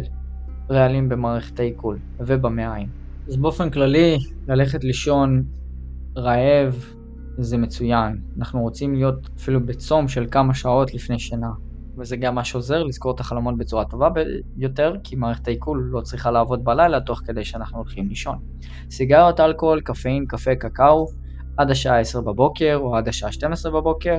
רעלים 0.72 1.10
במערכת 1.10 1.60
העיכול 1.60 2.00
ובמעיים. 2.20 2.90
אז 3.28 3.38
באופן 3.38 3.70
כללי, 3.70 4.18
ללכת 4.48 4.84
לישון 4.84 5.44
רעב 6.18 6.86
זה 7.38 7.58
מצוין. 7.58 8.22
אנחנו 8.38 8.62
רוצים 8.62 8.94
להיות 8.94 9.30
אפילו 9.38 9.66
בצום 9.66 10.08
של 10.08 10.26
כמה 10.32 10.54
שעות 10.54 10.94
לפני 10.94 11.20
שינה. 11.20 11.52
וזה 11.98 12.18
גם 12.18 12.36
מה 12.36 12.44
שעוזר 12.44 12.84
לזכור 12.84 13.16
את 13.16 13.20
החלומות 13.20 13.58
בצורה 13.58 13.86
טובה 13.86 14.10
יותר, 14.58 14.96
כי 15.04 15.16
מערכת 15.16 15.48
העיכול 15.48 15.90
לא 15.92 16.02
צריכה 16.02 16.32
לעבוד 16.32 16.64
בלילה 16.64 17.02
תוך 17.02 17.22
כדי 17.26 17.46
שאנחנו 17.46 17.78
הולכים 17.78 18.10
לישון. 18.10 18.38
סיגריות, 18.92 19.40
אלכוהול, 19.40 19.82
קפאין, 19.82 20.26
קפה, 20.28 20.56
קקאו, 20.56 21.06
עד 21.58 21.72
השעה 21.72 22.00
10 22.00 22.22
בבוקר 22.22 22.80
או 22.82 22.96
עד 22.96 23.08
השעה 23.08 23.32
12 23.32 23.72
בבוקר, 23.72 24.18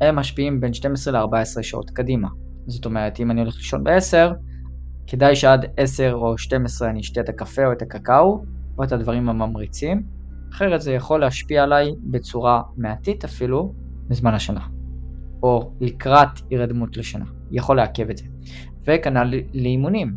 הם 0.00 0.16
משפיעים 0.16 0.60
בין 0.60 0.74
12 0.74 1.20
ל-14 1.20 1.62
שעות 1.62 1.90
קדימה. 1.90 2.28
זאת 2.66 2.84
אומרת, 2.84 3.20
אם 3.20 3.30
אני 3.30 3.40
הולך 3.40 3.56
לישון 3.56 3.84
ב-10, 3.84 4.32
כדאי 5.06 5.36
שעד 5.36 5.66
10 5.76 6.14
או 6.14 6.38
12 6.38 6.90
אני 6.90 7.00
אשתה 7.00 7.20
את 7.20 7.28
הקפה 7.28 7.66
או 7.66 7.72
את 7.72 7.82
הקקאו, 7.82 8.44
או 8.78 8.84
את 8.84 8.92
הדברים 8.92 9.28
הממריצים, 9.28 10.02
אחרת 10.52 10.80
זה 10.80 10.92
יכול 10.92 11.20
להשפיע 11.20 11.62
עליי 11.62 11.94
בצורה 12.10 12.62
מעטית 12.76 13.24
אפילו 13.24 13.74
בזמן 14.08 14.34
השנה. 14.34 14.75
או 15.46 15.70
לקראת 15.80 16.28
הירדמות 16.50 16.96
לשינה, 16.96 17.24
יכול 17.50 17.76
לעכב 17.76 18.10
את 18.10 18.16
זה. 18.16 18.24
וכנ"ל 18.86 19.34
לאימונים. 19.54 20.14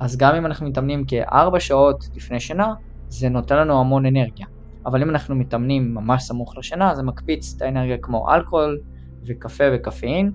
אז 0.00 0.16
גם 0.16 0.34
אם 0.34 0.46
אנחנו 0.46 0.66
מתאמנים 0.68 1.04
כארבע 1.04 1.60
שעות 1.60 2.04
לפני 2.14 2.40
שינה, 2.40 2.74
זה 3.08 3.28
נותן 3.28 3.56
לנו 3.56 3.80
המון 3.80 4.06
אנרגיה. 4.06 4.46
אבל 4.86 5.02
אם 5.02 5.10
אנחנו 5.10 5.34
מתאמנים 5.34 5.94
ממש 5.94 6.22
סמוך 6.22 6.58
לשינה, 6.58 6.94
זה 6.94 7.02
מקפיץ 7.02 7.54
את 7.56 7.62
האנרגיה 7.62 7.96
כמו 7.98 8.30
אלכוהול 8.34 8.80
וקפה 9.26 9.64
וקפאין, 9.74 10.32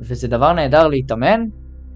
וזה 0.00 0.28
דבר 0.28 0.52
נהדר 0.52 0.88
להתאמן, 0.88 1.40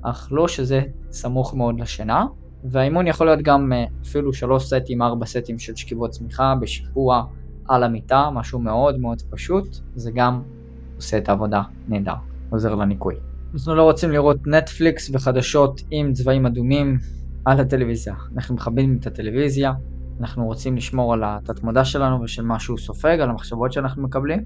אך 0.03 0.29
לא 0.31 0.49
שזה 0.49 0.83
סמוך 1.11 1.55
מאוד 1.55 1.81
לשינה. 1.81 2.27
והאימון 2.65 3.07
יכול 3.07 3.27
להיות 3.27 3.43
גם 3.43 3.73
אה, 3.73 3.85
אפילו 4.03 4.33
שלוש 4.33 4.65
סטים, 4.65 5.03
ארבע 5.03 5.27
סטים 5.27 5.59
של 5.59 5.77
שכיבות 5.77 6.11
צמיחה 6.11 6.55
בשיפוע 6.61 7.25
על 7.69 7.83
המיטה, 7.83 8.31
משהו 8.33 8.59
מאוד 8.59 8.99
מאוד 8.99 9.23
פשוט, 9.31 9.77
זה 9.95 10.11
גם 10.15 10.43
עושה 11.01 11.19
את 11.19 11.29
העבודה 11.29 11.63
נהדר, 11.89 12.15
עוזר 12.51 12.75
לניקוי. 12.75 13.15
אנחנו 13.55 13.75
לא 13.75 13.83
רוצים 13.83 14.11
לראות 14.11 14.47
נטפליקס 14.47 15.11
וחדשות 15.13 15.81
עם 15.91 16.13
צבעים 16.13 16.47
אדומים 16.47 16.99
על 17.45 17.61
הטלוויזיה. 17.61 18.15
אנחנו 18.37 18.55
מכבדים 18.55 18.97
את 19.01 19.07
הטלוויזיה, 19.07 19.73
אנחנו 20.21 20.47
רוצים 20.47 20.77
לשמור 20.77 21.13
על 21.13 21.23
התת-מודע 21.25 21.85
שלנו 21.85 22.23
ושל 22.23 22.43
מה 22.43 22.59
שהוא 22.59 22.79
סופג, 22.79 23.19
על 23.21 23.31
המחשבות 23.31 23.73
שאנחנו 23.73 24.03
מקבלים. 24.03 24.45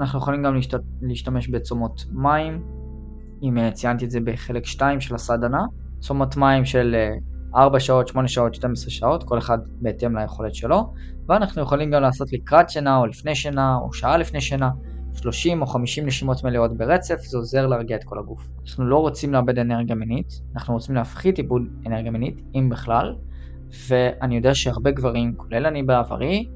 אנחנו 0.00 0.18
יכולים 0.18 0.42
גם 0.42 0.54
להשת... 0.54 0.74
להשתמש 1.02 1.48
בצומות 1.48 2.04
מים, 2.12 2.62
אם 3.42 3.58
אה, 3.58 3.70
ציינתי 3.70 4.04
את 4.04 4.10
זה 4.10 4.20
בחלק 4.20 4.66
2 4.66 5.00
של 5.00 5.14
הסדנה, 5.14 5.64
צומות 6.00 6.36
מים 6.36 6.64
של 6.64 6.96
4 7.54 7.74
אה, 7.74 7.80
שעות, 7.80 8.08
8 8.08 8.28
שעות, 8.28 8.54
12 8.54 8.90
שעות, 8.90 9.24
כל 9.24 9.38
אחד 9.38 9.58
בהתאם 9.80 10.16
ליכולת 10.16 10.54
שלו, 10.54 10.92
ואנחנו 11.28 11.62
יכולים 11.62 11.90
גם 11.90 12.02
לעשות 12.02 12.32
לקראת 12.32 12.70
שינה 12.70 12.96
או 12.96 13.06
לפני 13.06 13.34
שינה 13.34 13.76
או 13.76 13.92
שעה 13.92 14.16
לפני 14.16 14.40
שינה, 14.40 14.70
30 15.14 15.62
או 15.62 15.66
50 15.66 16.06
נשימות 16.06 16.44
מלאות 16.44 16.76
ברצף, 16.76 17.20
זה 17.20 17.38
עוזר 17.38 17.66
להרגיע 17.66 17.96
את 17.96 18.04
כל 18.04 18.18
הגוף. 18.18 18.48
אנחנו 18.66 18.84
לא 18.84 18.96
רוצים 18.96 19.32
לאבד 19.32 19.58
אנרגיה 19.58 19.94
מינית, 19.94 20.40
אנחנו 20.54 20.74
רוצים 20.74 20.94
להפחית 20.94 21.38
עיבוד 21.38 21.62
אנרגיה 21.86 22.10
מינית, 22.10 22.40
אם 22.54 22.68
בכלל, 22.68 23.14
ואני 23.88 24.36
יודע 24.36 24.54
שהרבה 24.54 24.90
גברים, 24.90 25.34
כולל 25.36 25.66
אני 25.66 25.82
בעברי, 25.82 26.48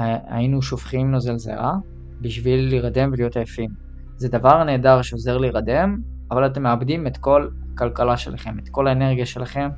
אה, 0.00 0.16
היינו 0.26 0.62
שופכים 0.62 1.10
נוזל 1.10 1.38
זרע 1.38 1.72
בשביל 2.20 2.68
להירדם 2.68 3.10
ולהיות 3.12 3.36
עייפים. 3.36 3.70
זה 4.16 4.28
דבר 4.28 4.64
נהדר 4.64 5.02
שעוזר 5.02 5.38
להירדם, 5.38 5.96
אבל 6.30 6.46
אתם 6.46 6.62
מאבדים 6.62 7.06
את 7.06 7.16
כל 7.16 7.48
הכלכלה 7.74 8.16
שלכם, 8.16 8.58
את 8.58 8.68
כל 8.68 8.88
האנרגיה 8.88 9.26
שלכם, 9.26 9.68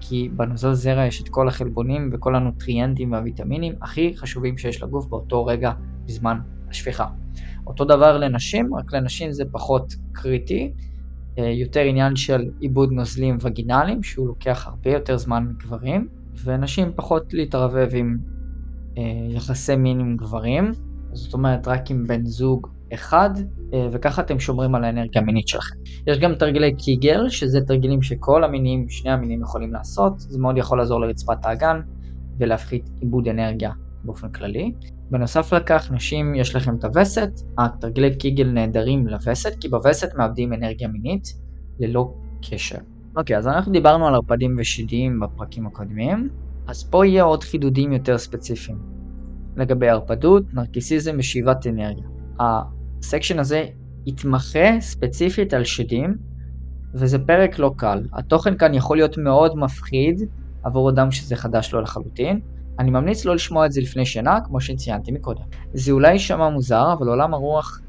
כי 0.00 0.28
בנוזל 0.36 0.72
זרע 0.72 1.06
יש 1.06 1.22
את 1.22 1.28
כל 1.28 1.48
החלבונים 1.48 2.10
וכל 2.12 2.34
הנוטריאנטים 2.34 3.12
והוויטמינים 3.12 3.74
הכי 3.82 4.16
חשובים 4.16 4.58
שיש 4.58 4.82
לגוף 4.82 5.06
באותו 5.06 5.46
רגע 5.46 5.72
בזמן 6.04 6.38
השפיכה. 6.70 7.06
אותו 7.68 7.84
דבר 7.84 8.18
לנשים, 8.18 8.74
רק 8.74 8.92
לנשים 8.92 9.32
זה 9.32 9.44
פחות 9.52 9.94
קריטי, 10.12 10.72
אה, 11.38 11.50
יותר 11.50 11.80
עניין 11.80 12.16
של 12.16 12.50
עיבוד 12.60 12.92
נוזלים 12.92 13.38
וגינליים, 13.40 14.02
שהוא 14.02 14.26
לוקח 14.26 14.66
הרבה 14.66 14.90
יותר 14.90 15.16
זמן 15.16 15.46
מגברים, 15.50 16.08
ונשים 16.44 16.92
פחות 16.96 17.34
להתערבב 17.34 17.88
עם 17.92 18.18
אה, 18.98 19.02
יחסי 19.30 19.76
מין 19.76 20.00
עם 20.00 20.16
גברים, 20.16 20.72
זאת 21.12 21.34
אומרת 21.34 21.68
רק 21.68 21.90
עם 21.90 22.06
בן 22.06 22.24
זוג 22.24 22.66
אחד, 22.94 23.30
אה, 23.74 23.88
וככה 23.92 24.22
אתם 24.22 24.40
שומרים 24.40 24.74
על 24.74 24.84
האנרגיה 24.84 25.22
המינית 25.22 25.48
שלכם. 25.48 25.76
יש 26.06 26.18
גם 26.18 26.34
תרגילי 26.34 26.76
קיגל, 26.76 27.28
שזה 27.28 27.60
תרגילים 27.60 28.02
שכל 28.02 28.44
המינים, 28.44 28.88
שני 28.88 29.10
המינים 29.10 29.42
יכולים 29.42 29.72
לעשות, 29.72 30.20
זה 30.20 30.38
מאוד 30.38 30.58
יכול 30.58 30.78
לעזור 30.78 31.00
לרצפת 31.00 31.44
האגן 31.44 31.80
ולהפחית 32.38 32.90
עיבוד 33.00 33.28
אנרגיה 33.28 33.70
באופן 34.04 34.32
כללי. 34.32 34.72
בנוסף 35.10 35.52
לכך, 35.52 35.90
נשים 35.92 36.34
יש 36.34 36.56
לכם 36.56 36.76
את 36.76 36.84
הווסת, 36.84 37.30
התרגילי 37.58 38.16
קיגל 38.16 38.46
נהדרים 38.46 39.06
לווסת, 39.06 39.52
כי 39.60 39.68
בווסת 39.68 40.08
מאבדים 40.16 40.52
אנרגיה 40.52 40.88
מינית 40.88 41.24
ללא 41.80 42.14
קשר. 42.50 42.78
אוקיי, 43.16 43.36
אז 43.36 43.46
אנחנו 43.46 43.72
דיברנו 43.72 44.06
על 44.06 44.14
ערפדים 44.14 44.56
ושדים 44.58 45.20
בפרקים 45.20 45.66
הקודמים, 45.66 46.28
אז 46.66 46.90
פה 46.90 47.06
יהיה 47.06 47.22
עוד 47.22 47.44
חידודים 47.44 47.92
יותר 47.92 48.18
ספציפיים. 48.18 48.78
לגבי 49.56 49.88
ערפדות, 49.88 50.42
נרקיסיזם 50.52 51.16
ושאיבת 51.18 51.66
אנרגיה. 51.66 52.04
הסקשן 52.40 53.38
הזה 53.38 53.64
יתמחה 54.06 54.80
ספציפית 54.80 55.54
על 55.54 55.64
שדים, 55.64 56.16
וזה 56.94 57.18
פרק 57.18 57.58
לא 57.58 57.74
קל. 57.76 58.02
התוכן 58.12 58.56
כאן 58.56 58.74
יכול 58.74 58.96
להיות 58.96 59.18
מאוד 59.18 59.56
מפחיד 59.56 60.22
עבור 60.62 60.90
אדם 60.90 61.10
שזה 61.10 61.36
חדש 61.36 61.72
לו 61.72 61.80
לחלוטין. 61.80 62.40
אני 62.78 62.90
ממליץ 62.90 63.24
לא 63.24 63.34
לשמוע 63.34 63.66
את 63.66 63.72
זה 63.72 63.80
לפני 63.80 64.06
שינה, 64.06 64.38
כמו 64.44 64.60
שציינתי 64.60 65.12
מקודם. 65.12 65.42
זה 65.74 65.92
אולי 65.92 66.12
יישמע 66.12 66.48
מוזר, 66.48 66.92
אבל 66.92 67.08
עולם 67.08 67.34
הרוח 67.34 67.80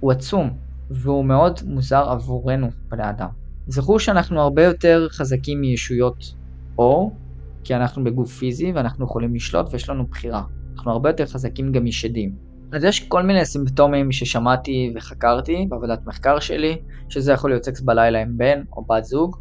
הוא 0.00 0.12
עצום, 0.12 0.50
והוא 0.90 1.24
מאוד 1.24 1.60
מוזר 1.66 2.10
עבורנו, 2.10 2.68
בני 2.88 3.10
אדם. 3.10 3.28
זכרו 3.66 4.00
שאנחנו 4.00 4.40
הרבה 4.40 4.64
יותר 4.64 5.08
חזקים 5.10 5.60
מישויות 5.60 6.34
אור, 6.78 7.16
כי 7.64 7.74
אנחנו 7.74 8.04
בגוף 8.04 8.32
פיזי 8.32 8.72
ואנחנו 8.72 9.04
יכולים 9.04 9.34
לשלוט 9.34 9.66
ויש 9.72 9.88
לנו 9.88 10.06
בחירה. 10.06 10.42
אנחנו 10.76 10.92
הרבה 10.92 11.10
יותר 11.10 11.26
חזקים 11.26 11.72
גם 11.72 11.84
משדים. 11.84 12.34
אז 12.72 12.84
יש 12.84 13.08
כל 13.08 13.22
מיני 13.22 13.44
סימפטומים 13.44 14.12
ששמעתי 14.12 14.92
וחקרתי 14.96 15.66
בעבודת 15.68 16.06
מחקר 16.06 16.38
שלי, 16.38 16.76
שזה 17.08 17.32
יכול 17.32 17.50
להיות 17.50 17.64
סקס 17.64 17.80
בלילה 17.80 18.22
עם 18.22 18.36
בן 18.36 18.62
או 18.76 18.84
בת 18.84 19.04
זוג, 19.04 19.36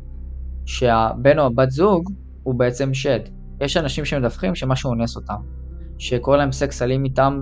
שהבן 0.65 1.39
או 1.39 1.45
הבת 1.45 1.71
זוג 1.71 2.09
הוא 2.43 2.55
בעצם 2.55 2.93
שד. 2.93 3.19
יש 3.61 3.77
אנשים 3.77 4.05
שמדווחים 4.05 4.55
שמשהו 4.55 4.89
אונס 4.89 5.15
אותם, 5.15 5.35
שקורא 5.97 6.37
להם 6.37 6.51
סקס 6.51 6.81
אלים 6.81 7.03
איתם 7.03 7.41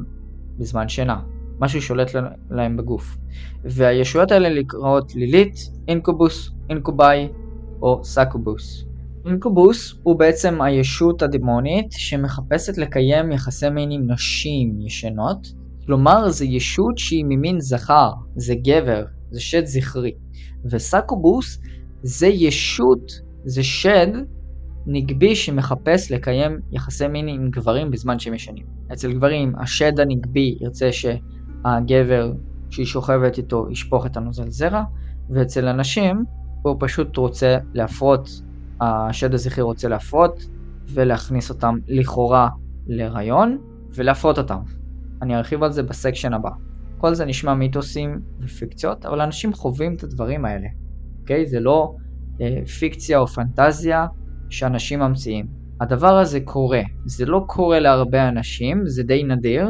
בזמן 0.58 0.90
שינה, 0.90 1.22
משהו 1.60 1.82
שולט 1.82 2.12
להם 2.50 2.78
בגוף. 2.78 3.18
והישויות 3.64 4.32
האלה 4.32 4.60
נקראות 4.60 5.16
לילית, 5.16 5.56
אינקובוס, 5.88 6.52
אינקובאי 6.70 7.28
או 7.82 8.04
סאקובוס. 8.04 8.86
אינקובוס 9.26 9.96
הוא 10.04 10.20
בעצם 10.20 10.62
הישות 10.62 11.22
הדמונית 11.22 11.92
שמחפשת 11.92 12.78
לקיים 12.78 13.32
יחסי 13.32 13.70
מין 13.70 13.92
עם 13.92 14.12
נשים 14.12 14.82
ישנות, 14.82 15.48
כלומר 15.86 16.30
זה 16.30 16.46
ישות 16.46 16.98
שהיא 16.98 17.26
ממין 17.28 17.60
זכר, 17.60 18.12
זה 18.36 18.56
גבר, 18.56 19.06
זה 19.32 19.42
שד 19.42 19.66
זכרי. 19.66 20.12
וסאקובוס 20.66 21.62
זה 22.04 22.28
ישות, 22.28 23.12
זה 23.46 23.64
שד 23.64 24.08
נקבי 24.86 25.36
שמחפש 25.36 26.12
לקיים 26.12 26.60
יחסי 26.72 27.08
מין 27.08 27.28
עם 27.28 27.50
גברים 27.50 27.92
בזמן 27.92 28.20
שהם 28.20 28.34
ישנים. 28.34 28.66
אצל 28.94 29.14
גברים 29.14 29.54
השד 29.60 30.00
הנקבי 30.00 30.58
ירצה 30.62 30.90
שהגבר 30.92 32.32
שהיא 32.70 32.86
שוכבת 32.86 33.38
איתו 33.38 33.68
ישפוך 33.72 34.06
את 34.06 34.18
הנוזל 34.18 34.50
זרע, 34.50 34.84
ואצל 35.30 35.68
הנשים 35.68 36.24
הוא 36.62 36.76
פשוט 36.80 37.18
רוצה 37.18 37.58
להפרות, 37.74 38.30
השד 38.82 39.34
הזכרי 39.34 39.64
רוצה 39.64 39.88
להפרות 39.88 40.46
ולהכניס 40.94 41.50
אותם 41.50 41.76
לכאורה 41.88 42.50
להיריון 42.88 43.58
ולהפרות 43.96 44.38
אותם. 44.38 44.60
אני 45.22 45.36
ארחיב 45.36 45.64
על 45.64 45.72
זה 45.72 45.84
בסקשן 45.84 46.34
הבא. 46.34 46.50
כל 46.98 47.14
זה 47.14 47.26
נשמע 47.26 47.54
מיתוסים 47.54 48.22
ופיקציות, 48.40 49.06
אבל 49.06 49.22
אנשים 49.22 49.54
חווים 49.54 49.96
את 49.96 50.04
הדברים 50.04 50.46
האלה, 50.46 50.68
אוקיי? 51.22 51.48
זה 51.48 51.60
לא 51.60 51.96
אה, 52.42 52.66
פיקציה 52.80 53.20
או 53.20 53.28
פנטזיה 53.28 54.08
שאנשים 54.52 55.00
ממציאים. 55.00 55.46
הדבר 55.82 56.18
הזה 56.18 56.40
קורה. 56.40 56.82
זה 57.06 57.26
לא 57.26 57.44
קורה 57.48 57.80
להרבה 57.80 58.30
אנשים, 58.30 58.82
זה 58.86 59.04
די 59.04 59.24
נדיר, 59.24 59.68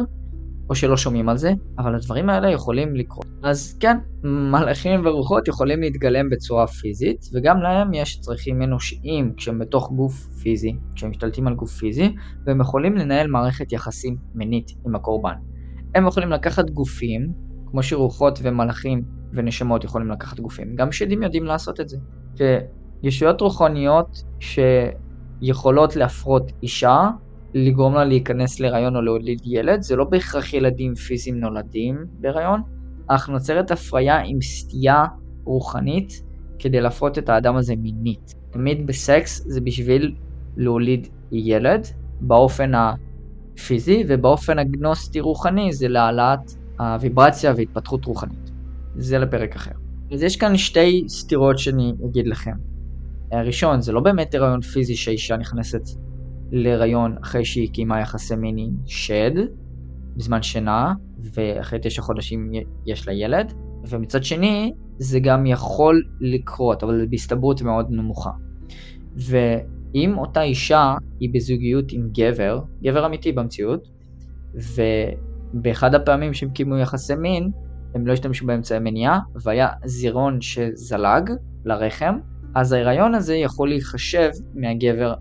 או 0.69 0.75
שלא 0.75 0.97
שומעים 0.97 1.29
על 1.29 1.38
זה, 1.38 1.51
אבל 1.77 1.95
הדברים 1.95 2.29
האלה 2.29 2.51
יכולים 2.51 2.95
לקרות. 2.95 3.25
אז 3.43 3.77
כן, 3.79 3.97
מלאכים 4.23 5.05
ורוחות 5.05 5.47
יכולים 5.47 5.82
להתגלם 5.82 6.29
בצורה 6.29 6.67
פיזית, 6.67 7.25
וגם 7.34 7.61
להם 7.61 7.93
יש 7.93 8.19
צרכים 8.19 8.61
אנושיים 8.61 9.34
כשהם 9.38 9.59
בתוך 9.59 9.91
גוף 9.91 10.13
פיזי, 10.43 10.75
כשהם 10.95 11.09
משתלטים 11.09 11.47
על 11.47 11.55
גוף 11.55 11.71
פיזי, 11.71 12.15
והם 12.45 12.61
יכולים 12.61 12.95
לנהל 12.95 13.27
מערכת 13.27 13.71
יחסים 13.71 14.17
מינית 14.36 14.67
עם 14.86 14.95
הקורבן. 14.95 15.36
הם 15.95 16.07
יכולים 16.07 16.29
לקחת 16.29 16.69
גופים, 16.69 17.34
כמו 17.71 17.84
שרוחות 17.84 18.39
ומלאכים 18.43 19.03
ונשמות 19.34 19.84
יכולים 19.84 20.11
לקחת 20.11 20.39
גופים, 20.39 20.75
גם 20.75 20.91
שדים 20.91 21.23
יודעים 21.23 21.45
לעשות 21.45 21.79
את 21.79 21.89
זה. 21.89 21.97
וישויות 23.04 23.41
רוחניות 23.41 24.24
שיכולות 24.39 25.95
להפרות 25.95 26.52
אישה, 26.64 27.10
לגרום 27.54 27.95
לה 27.95 28.06
להיכנס 28.06 28.60
להיריון 28.60 28.95
או 28.95 29.02
להוליד 29.02 29.39
ילד, 29.45 29.82
זה 29.82 29.95
לא 29.95 30.04
בהכרח 30.04 30.54
ילדים 30.54 30.95
פיזיים 30.95 31.39
נולדים 31.39 32.06
בהיריון, 32.20 32.62
אך 33.08 33.30
נוצרת 33.30 33.72
הפריה 33.72 34.20
עם 34.26 34.41
סטייה 34.41 35.06
רוחנית 35.43 36.24
כדי 36.60 36.82
להפרות 36.82 37.18
את 37.18 37.30
האדם 37.30 37.56
הזה 37.56 37.76
מינית. 37.76 38.36
תמיד 38.49 38.88
בסקס 38.88 39.43
זה 39.47 39.62
בשביל 39.62 40.16
להוליד 40.58 41.08
ילד 41.32 41.88
באופן 42.22 42.72
הפיזי, 42.76 44.04
ובאופן 44.08 44.60
הגנוסטי 44.60 45.20
רוחני 45.20 45.74
זה 45.74 45.88
להעלאת 45.88 46.52
הוויברציה 46.80 47.54
והתפתחות 47.58 48.06
רוחנית. 48.06 48.52
זה 48.95 49.20
לפרק 49.20 49.56
אחר. 49.56 49.72
אז 50.12 50.24
יש 50.24 50.38
כאן 50.38 50.58
שתי 50.58 51.04
סתירות 51.08 51.60
שאני 51.60 51.93
אגיד 52.06 52.28
לכם. 52.28 52.70
הראשון, 53.32 53.82
זה 53.82 53.91
לא 53.91 54.01
באמת 54.01 54.36
הריון 54.36 54.61
פיזי 54.61 54.95
שהאישה 54.95 55.38
נכנסת 55.38 55.82
להיריון 56.51 57.15
אחרי 57.23 57.45
שהיא 57.45 57.69
קיימה 57.73 57.99
יחסי 57.99 58.34
עם 58.34 58.75
שד 58.86 59.32
בזמן 60.17 60.41
שינה, 60.41 60.93
ואחרי 61.34 61.79
תשע 61.82 62.01
חודשים 62.01 62.51
יש 62.86 63.07
לה 63.07 63.13
ילד, 63.13 63.53
ומצד 63.89 64.23
שני 64.23 64.73
זה 64.97 65.19
גם 65.19 65.45
יכול 65.45 66.03
לקרות, 66.19 66.84
אבל 66.84 67.05
בהסתברות 67.09 67.61
מאוד 67.61 67.86
נמוכה. 67.89 68.32
ואם 69.15 70.17
אותה 70.17 70.41
אישה 70.41 70.95
היא 71.19 71.29
בזוגיות 71.34 71.86
עם 71.91 72.09
גבר, 72.11 72.61
גבר 72.84 73.05
אמיתי 73.05 73.32
במציאות, 73.32 73.88
ובאחד 75.53 75.95
הפעמים 75.95 76.34
שהם 76.34 76.49
קיימו 76.49 76.77
יחסי 76.77 77.15
מין, 77.15 77.51
הם 77.95 78.07
לא 78.07 78.13
השתמשו 78.13 78.45
באמצעי 78.45 78.79
מניעה, 78.79 79.19
והיה 79.43 79.67
זירון 79.86 80.41
שזלג 80.41 81.32
לרחם, 81.65 82.15
אז 82.56 82.72
ההיריון 82.72 83.16
הזה 83.16 83.36
יכול 83.36 83.70
להיחשב 83.70 84.30
מהגבר 84.56 85.14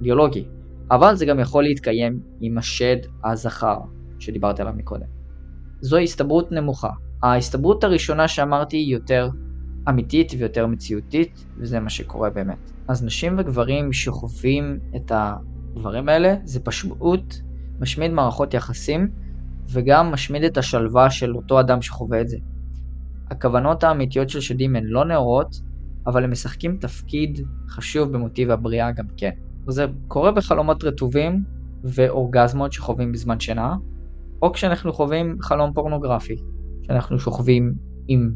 ביולוגי, 0.00 0.44
אבל 0.90 1.16
זה 1.16 1.26
גם 1.26 1.40
יכול 1.40 1.64
להתקיים 1.64 2.20
עם 2.40 2.58
השד 2.58 2.96
הזכר 3.24 3.78
שדיברתי 4.18 4.62
עליו 4.62 4.74
מקודם. 4.76 5.06
זו 5.80 5.98
הסתברות 5.98 6.52
נמוכה. 6.52 6.90
ההסתברות 7.22 7.84
הראשונה 7.84 8.28
שאמרתי 8.28 8.76
היא 8.76 8.92
יותר 8.92 9.28
אמיתית 9.88 10.32
ויותר 10.38 10.66
מציאותית, 10.66 11.44
וזה 11.58 11.80
מה 11.80 11.90
שקורה 11.90 12.30
באמת. 12.30 12.70
אז 12.88 13.04
נשים 13.04 13.34
וגברים 13.38 13.92
שחווים 13.92 14.78
את 14.96 15.12
הדברים 15.14 16.08
האלה, 16.08 16.34
זה 16.44 16.60
פשוט 16.60 17.34
משמיד 17.80 18.10
מערכות 18.10 18.54
יחסים, 18.54 19.10
וגם 19.72 20.12
משמיד 20.12 20.44
את 20.44 20.58
השלווה 20.58 21.10
של 21.10 21.36
אותו 21.36 21.60
אדם 21.60 21.82
שחווה 21.82 22.20
את 22.20 22.28
זה. 22.28 22.36
הכוונות 23.30 23.84
האמיתיות 23.84 24.30
של 24.30 24.40
שדים 24.40 24.76
הן 24.76 24.84
לא 24.84 25.04
נאורות, 25.04 25.60
אבל 26.06 26.24
הם 26.24 26.30
משחקים 26.30 26.76
תפקיד 26.76 27.40
חשוב 27.68 28.12
במוטיב 28.12 28.50
הבריאה 28.50 28.92
גם 28.92 29.04
כן. 29.16 29.30
זה 29.68 29.86
קורה 30.08 30.32
בחלומות 30.32 30.84
רטובים 30.84 31.42
ואורגזמות 31.84 32.72
שחווים 32.72 33.12
בזמן 33.12 33.40
שינה, 33.40 33.74
או 34.42 34.52
כשאנחנו 34.52 34.92
חווים 34.92 35.36
חלום 35.42 35.72
פורנוגרפי. 35.72 36.36
שאנחנו 36.82 37.18
שוכבים 37.18 37.74
עם 38.08 38.32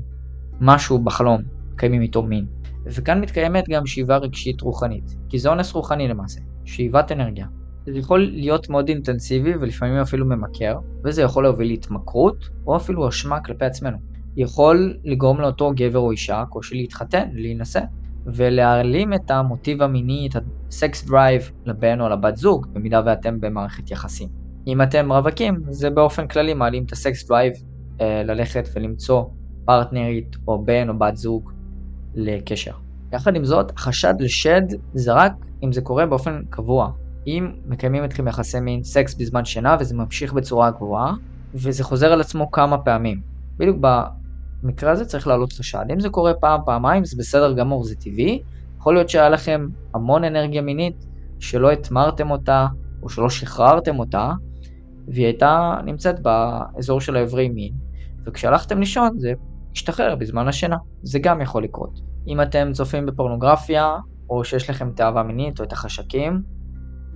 משהו 0.60 0.98
בחלום, 0.98 1.42
מקיימים 1.72 2.02
איתו 2.02 2.22
מין. 2.22 2.46
וכאן 2.84 3.20
מתקיימת 3.20 3.64
גם 3.68 3.86
שאיבה 3.86 4.16
רגשית 4.16 4.60
רוחנית, 4.60 5.16
כי 5.28 5.38
זה 5.38 5.48
אונס 5.48 5.72
רוחני 5.72 6.08
למעשה, 6.08 6.40
שאיבת 6.64 7.12
אנרגיה. 7.12 7.46
זה 7.86 7.98
יכול 7.98 8.20
להיות 8.20 8.68
מאוד 8.68 8.88
אינטנסיבי 8.88 9.54
ולפעמים 9.54 9.96
אפילו 9.96 10.26
ממכר, 10.26 10.78
וזה 11.04 11.22
יכול 11.22 11.44
להוביל 11.44 11.68
להתמכרות, 11.68 12.48
או 12.66 12.76
אפילו 12.76 13.08
אשמה 13.08 13.40
כלפי 13.40 13.64
עצמנו. 13.64 13.98
יכול 14.36 14.96
לגרום 15.04 15.40
לאותו 15.40 15.72
גבר 15.76 15.98
או 15.98 16.10
אישה 16.10 16.44
קושי 16.48 16.74
להתחתן, 16.74 17.28
להינשא, 17.32 17.80
ולהעלים 18.26 19.14
את 19.14 19.30
המוטיב 19.30 19.82
המיני, 19.82 20.28
את 20.30 20.42
ה 20.68 20.77
sex 20.77 21.04
drive 21.04 21.50
לבן 21.66 22.00
או 22.00 22.08
לבת 22.08 22.36
זוג, 22.36 22.66
במידה 22.72 23.02
ואתם 23.06 23.40
במערכת 23.40 23.90
יחסים. 23.90 24.28
אם 24.66 24.82
אתם 24.82 25.12
רווקים, 25.12 25.54
זה 25.70 25.90
באופן 25.90 26.26
כללי 26.26 26.54
מעלים 26.54 26.84
את 26.84 26.92
ה 26.92 27.01
sex 27.01 27.28
drive 27.28 27.52
אה, 28.00 28.22
ללכת 28.22 28.68
ולמצוא 28.74 29.24
פרטנרית 29.64 30.36
או 30.48 30.64
בן 30.64 30.88
או 30.88 30.98
בת 30.98 31.16
זוג 31.16 31.50
לקשר. 32.14 32.72
יחד 33.12 33.36
עם 33.36 33.44
זאת, 33.44 33.78
חשד 33.78 34.14
לשד 34.20 34.62
זה 34.94 35.12
רק 35.12 35.32
אם 35.64 35.72
זה 35.72 35.80
קורה 35.80 36.06
באופן 36.06 36.42
קבוע. 36.50 36.90
אם 37.26 37.52
מקיימים 37.64 38.04
אתכם 38.04 38.28
יחסי 38.28 38.60
מין 38.60 38.82
סקס 38.82 39.14
בזמן 39.14 39.44
שינה 39.44 39.76
וזה 39.80 39.94
ממשיך 39.94 40.32
בצורה 40.32 40.70
גבוהה, 40.70 41.12
וזה 41.54 41.84
חוזר 41.84 42.12
על 42.12 42.20
עצמו 42.20 42.50
כמה 42.50 42.78
פעמים. 42.78 43.20
בדיוק 43.58 43.76
במקרה 44.62 44.90
הזה 44.90 45.04
צריך 45.04 45.26
לעלות 45.26 45.52
חשד. 45.52 45.84
אם 45.92 46.00
זה 46.00 46.08
קורה 46.08 46.34
פעם, 46.34 46.60
פעמיים, 46.66 47.04
זה 47.04 47.16
בסדר 47.18 47.52
גמור, 47.52 47.84
זה 47.84 47.94
טבעי. 47.96 48.42
יכול 48.78 48.94
להיות 48.94 49.08
שהיה 49.08 49.28
לכם 49.28 49.66
המון 49.94 50.24
אנרגיה 50.24 50.62
מינית 50.62 51.06
שלא 51.38 51.70
התמרתם 51.70 52.30
אותה, 52.30 52.66
או 53.02 53.08
שלא 53.08 53.30
שחררתם 53.30 53.98
אותה, 53.98 54.30
והיא 55.08 55.26
הייתה 55.26 55.80
נמצאת 55.84 56.20
באזור 56.20 57.00
של 57.00 57.16
האיברי 57.16 57.48
מין, 57.48 57.72
וכשהלכתם 58.26 58.80
לישון 58.80 59.18
זה 59.18 59.32
השתחרר 59.72 60.16
בזמן 60.16 60.48
השינה. 60.48 60.76
זה 61.02 61.18
גם 61.18 61.40
יכול 61.40 61.64
לקרות. 61.64 62.00
אם 62.28 62.42
אתם 62.42 62.70
צופים 62.72 63.06
בפורנוגרפיה, 63.06 63.96
או 64.30 64.44
שיש 64.44 64.70
לכם 64.70 64.90
תאווה 64.90 65.22
מינית 65.22 65.60
או 65.60 65.64
את 65.64 65.72
החשקים, 65.72 66.42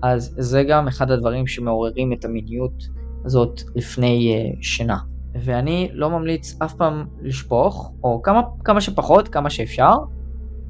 אז 0.03 0.35
זה 0.39 0.63
גם 0.63 0.89
אחד 0.89 1.11
הדברים 1.11 1.47
שמעוררים 1.47 2.13
את 2.13 2.25
המיניות 2.25 2.83
הזאת 3.25 3.61
לפני 3.75 4.35
uh, 4.35 4.59
שינה. 4.63 4.99
ואני 5.43 5.91
לא 5.93 6.11
ממליץ 6.11 6.63
אף 6.63 6.75
פעם 6.75 7.05
לשפוך, 7.23 7.93
או 8.05 8.23
כמה, 8.23 8.41
כמה 8.65 8.81
שפחות, 8.81 9.29
כמה 9.29 9.51
שאפשר, 9.51 9.93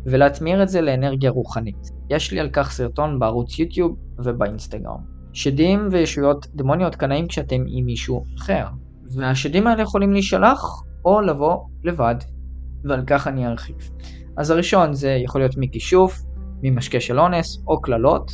ולהטמיר 0.06 0.62
את 0.62 0.68
זה 0.68 0.80
לאנרגיה 0.80 1.30
רוחנית. 1.30 1.90
יש 2.10 2.32
לי 2.32 2.40
על 2.40 2.48
כך 2.52 2.70
סרטון 2.70 3.18
בערוץ 3.18 3.58
יוטיוב 3.58 3.96
ובאינסטגרם. 4.24 5.14
שדים 5.32 5.88
וישויות 5.90 6.46
דמוניות 6.54 6.94
קנאים 6.94 7.28
כשאתם 7.28 7.64
עם 7.66 7.84
מישהו 7.84 8.24
אחר, 8.38 8.66
והשדים 9.16 9.66
האלה 9.66 9.82
יכולים 9.82 10.12
להישלח 10.12 10.82
או 11.04 11.20
לבוא 11.20 11.56
לבד, 11.84 12.14
ועל 12.84 13.02
כך 13.06 13.26
אני 13.26 13.46
ארחיב. 13.46 13.76
אז 14.36 14.50
הראשון 14.50 14.92
זה 14.92 15.10
יכול 15.10 15.40
להיות 15.40 15.54
מכישוף, 15.56 16.22
ממשקה 16.62 17.00
של 17.00 17.20
אונס, 17.20 17.64
או 17.68 17.80
קללות, 17.80 18.30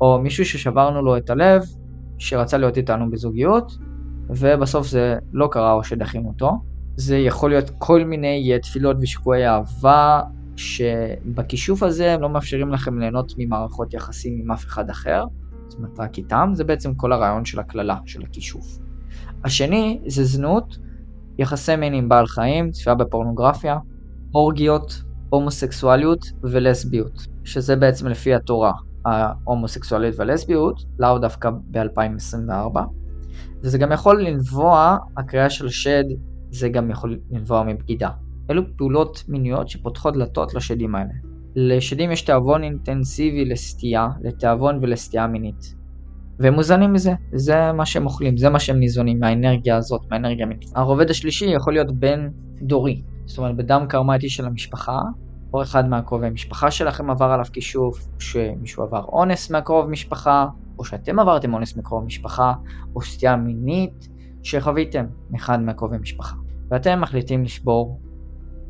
או 0.00 0.18
מישהו 0.18 0.44
ששברנו 0.44 1.02
לו 1.02 1.16
את 1.16 1.30
הלב, 1.30 1.62
שרצה 2.18 2.58
להיות 2.58 2.76
איתנו 2.76 3.10
בזוגיות, 3.10 3.72
ובסוף 4.28 4.86
זה 4.86 5.18
לא 5.32 5.48
קרה 5.52 5.72
או 5.72 5.84
שדחינו 5.84 6.28
אותו. 6.28 6.52
זה 6.96 7.18
יכול 7.18 7.50
להיות 7.50 7.70
כל 7.78 8.04
מיני 8.04 8.58
תפילות 8.62 8.96
ושקועי 9.00 9.48
אהבה, 9.48 10.20
שבכישוף 10.56 11.82
הזה 11.82 12.12
הם 12.12 12.20
לא 12.20 12.28
מאפשרים 12.28 12.68
לכם 12.68 12.98
ליהנות 12.98 13.32
ממערכות 13.38 13.94
יחסים 13.94 14.40
עם 14.42 14.50
אף 14.50 14.64
אחד 14.64 14.90
אחר, 14.90 15.24
זאת 15.68 15.78
אומרת 15.78 16.00
רק 16.00 16.18
איתם, 16.18 16.50
זה 16.52 16.64
בעצם 16.64 16.94
כל 16.94 17.12
הרעיון 17.12 17.44
של 17.44 17.60
הקללה, 17.60 17.96
של 18.06 18.22
הכישוף. 18.22 18.78
השני 19.44 20.00
זה 20.06 20.24
זנות, 20.24 20.78
יחסי 21.38 21.76
מין 21.76 21.94
עם 21.94 22.08
בעל 22.08 22.26
חיים, 22.26 22.70
צפייה 22.70 22.94
בפורנוגרפיה, 22.94 23.78
אורגיות, 24.34 25.02
הומוסקסואליות 25.30 26.26
ולסביות, 26.42 27.26
שזה 27.44 27.76
בעצם 27.76 28.08
לפי 28.08 28.34
התורה, 28.34 28.72
ההומוסקסואליות 29.04 30.18
והלסביות, 30.18 30.84
לאו 30.98 31.18
דווקא 31.18 31.50
ב-2024. 31.70 32.80
וזה 33.64 33.78
גם 33.78 33.92
יכול 33.92 34.22
לנבוע, 34.22 34.96
הקריאה 35.16 35.50
של 35.50 35.68
שד, 35.68 36.04
זה 36.50 36.68
גם 36.68 36.90
יכול 36.90 37.18
לנבוע 37.30 37.62
מבגידה. 37.62 38.10
אלו 38.50 38.62
פעולות 38.76 39.24
מיניות 39.28 39.68
שפותחות 39.68 40.14
דלתות 40.14 40.54
לשדים 40.54 40.94
האלה. 40.94 41.12
לשדים 41.56 42.12
יש 42.12 42.22
תיאבון 42.22 42.62
אינטנסיבי 42.62 43.44
לסטייה, 43.44 44.08
לתיאבון 44.22 44.78
ולסטייה 44.82 45.26
מינית. 45.26 45.74
והם 46.38 46.54
מוזנים 46.54 46.92
מזה, 46.92 47.12
זה 47.32 47.72
מה 47.72 47.86
שהם 47.86 48.06
אוכלים, 48.06 48.36
זה 48.36 48.50
מה 48.50 48.58
שהם 48.58 48.78
ניזונים 48.78 49.20
מהאנרגיה 49.20 49.76
הזאת, 49.76 50.00
מהאנרגיה 50.10 50.46
המינית. 50.46 50.70
הרובד 50.74 51.10
השלישי 51.10 51.46
יכול 51.46 51.72
להיות 51.72 51.98
בן 51.98 52.28
דורי, 52.62 53.02
זאת 53.24 53.38
אומרת 53.38 53.56
בדם 53.56 53.86
קרמטי 53.88 54.28
של 54.28 54.46
המשפחה, 54.46 55.00
או 55.54 55.62
אחד 55.62 55.88
מהקרובי 55.88 56.30
משפחה 56.30 56.70
שלכם 56.70 57.10
עבר 57.10 57.24
עליו 57.24 57.44
כישוף, 57.52 58.08
שמישהו 58.18 58.82
עבר 58.82 59.04
אונס 59.04 59.50
מהקרוב 59.50 59.86
משפחה, 59.86 60.46
או 60.78 60.84
שאתם 60.84 61.18
עברתם 61.18 61.54
אונס 61.54 61.76
מקרוב 61.76 62.04
משפחה, 62.04 62.52
או 62.94 63.02
סטייה 63.02 63.36
מינית 63.36 64.08
שחוויתם 64.42 65.04
מאחד 65.30 65.60
מהקרובי 65.60 65.98
משפחה. 65.98 66.36
ואתם 66.70 67.00
מחליטים 67.00 67.44
לשבור 67.44 68.00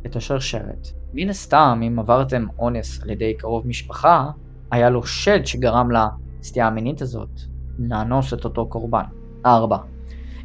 את 0.07 0.16
השרשרת. 0.16 0.89
מן 1.14 1.28
הסתם, 1.28 1.80
אם 1.87 1.99
עברתם 1.99 2.47
אונס 2.59 3.03
על 3.03 3.11
ידי 3.11 3.35
קרוב 3.39 3.66
משפחה, 3.66 4.30
היה 4.70 4.91
לו 4.91 5.07
שד 5.07 5.47
שגרם 5.47 5.89
לסטייה 5.91 6.66
המינית 6.66 7.03
הזאת 7.03 7.41
לאנוס 7.78 8.35
את 8.35 8.45
אותו 8.45 8.68
קורבן. 8.68 9.05
4. 9.47 9.76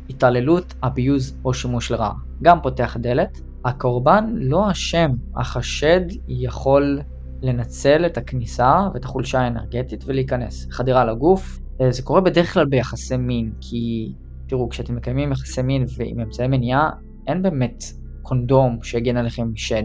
התעללות, 0.09 0.73
אביוז 0.83 1.37
או 1.45 1.53
שימוש 1.53 1.91
לרעה. 1.91 2.13
גם 2.41 2.61
פותח 2.61 2.97
דלת 2.99 3.41
הקורבן 3.66 4.34
לא 4.36 4.72
אשם, 4.72 5.12
השד 5.36 6.01
יכול 6.28 6.99
לנצל 7.41 8.05
את 8.05 8.18
הכניסה 8.18 8.88
ואת 8.93 9.05
החולשה 9.05 9.39
האנרגטית 9.39 10.03
ולהיכנס. 10.07 10.68
חדירה 10.72 11.05
לגוף, 11.05 11.60
אה, 11.82 11.91
זה 11.91 12.01
קורה 12.01 12.22
בדרך 12.22 12.53
כלל 12.53 12.66
ביחסי 12.66 13.18
מין, 13.18 13.51
כי 13.62 14.14
תראו, 14.47 14.70
כשאתם 14.70 14.95
מקיימים 14.95 15.32
יחסי 15.32 15.62
מין 15.62 15.86
ועם 15.97 16.20
אמצעי 16.20 16.47
מניעה, 16.47 16.89
אין 17.28 17.41
באמת 17.41 17.84
קונדום 18.22 18.80
שיגן 18.84 19.18
עליכם 19.18 19.51
משד. 19.53 19.84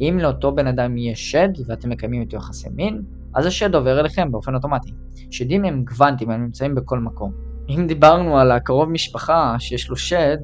אם 0.00 0.18
לאותו 0.22 0.54
בן 0.54 0.66
אדם 0.66 0.96
יהיה 0.96 1.16
שד 1.16 1.48
ואתם 1.66 1.90
מקיימים 1.90 2.20
איתו 2.20 2.36
יחסי 2.36 2.68
מין, 2.74 3.02
אז 3.34 3.46
השד 3.46 3.74
עובר 3.74 4.00
אליכם 4.00 4.32
באופן 4.32 4.54
אוטומטי. 4.54 4.92
שדים 5.30 5.64
הם 5.64 5.84
גוונטים, 5.84 6.30
הם 6.30 6.42
נמצאים 6.42 6.74
בכל 6.74 6.98
מקום. 6.98 7.32
אם 7.68 7.86
דיברנו 7.86 8.38
על 8.38 8.50
הקרוב 8.50 8.88
משפחה 8.88 9.56
שיש 9.58 9.88
לו 9.88 9.96
שד, 9.96 10.38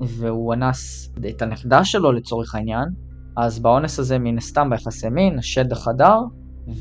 והוא 0.00 0.54
אנס 0.54 1.12
את 1.28 1.42
הנכדה 1.42 1.84
שלו 1.84 2.12
לצורך 2.12 2.54
העניין, 2.54 2.88
אז 3.36 3.58
באונס 3.58 3.98
הזה 3.98 4.18
מן 4.18 4.38
הסתם 4.38 4.70
ביחסי 4.70 5.08
מין, 5.08 5.38
השד 5.38 5.72
החדר, 5.72 6.18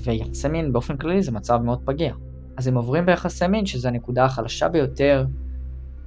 ויחסי 0.04 0.48
מין 0.48 0.74
באופן 0.74 0.98
כללי 0.98 1.22
זה 1.24 1.32
מצב 1.32 1.58
מאוד 1.64 1.80
פגיע. 1.86 2.14
אז 2.58 2.68
הם 2.68 2.76
עוברים 2.76 3.06
ביחסי 3.06 3.48
מין, 3.48 3.66
שזו 3.66 3.88
הנקודה 3.88 4.26
החלשה 4.26 4.70
ביותר 4.70 5.26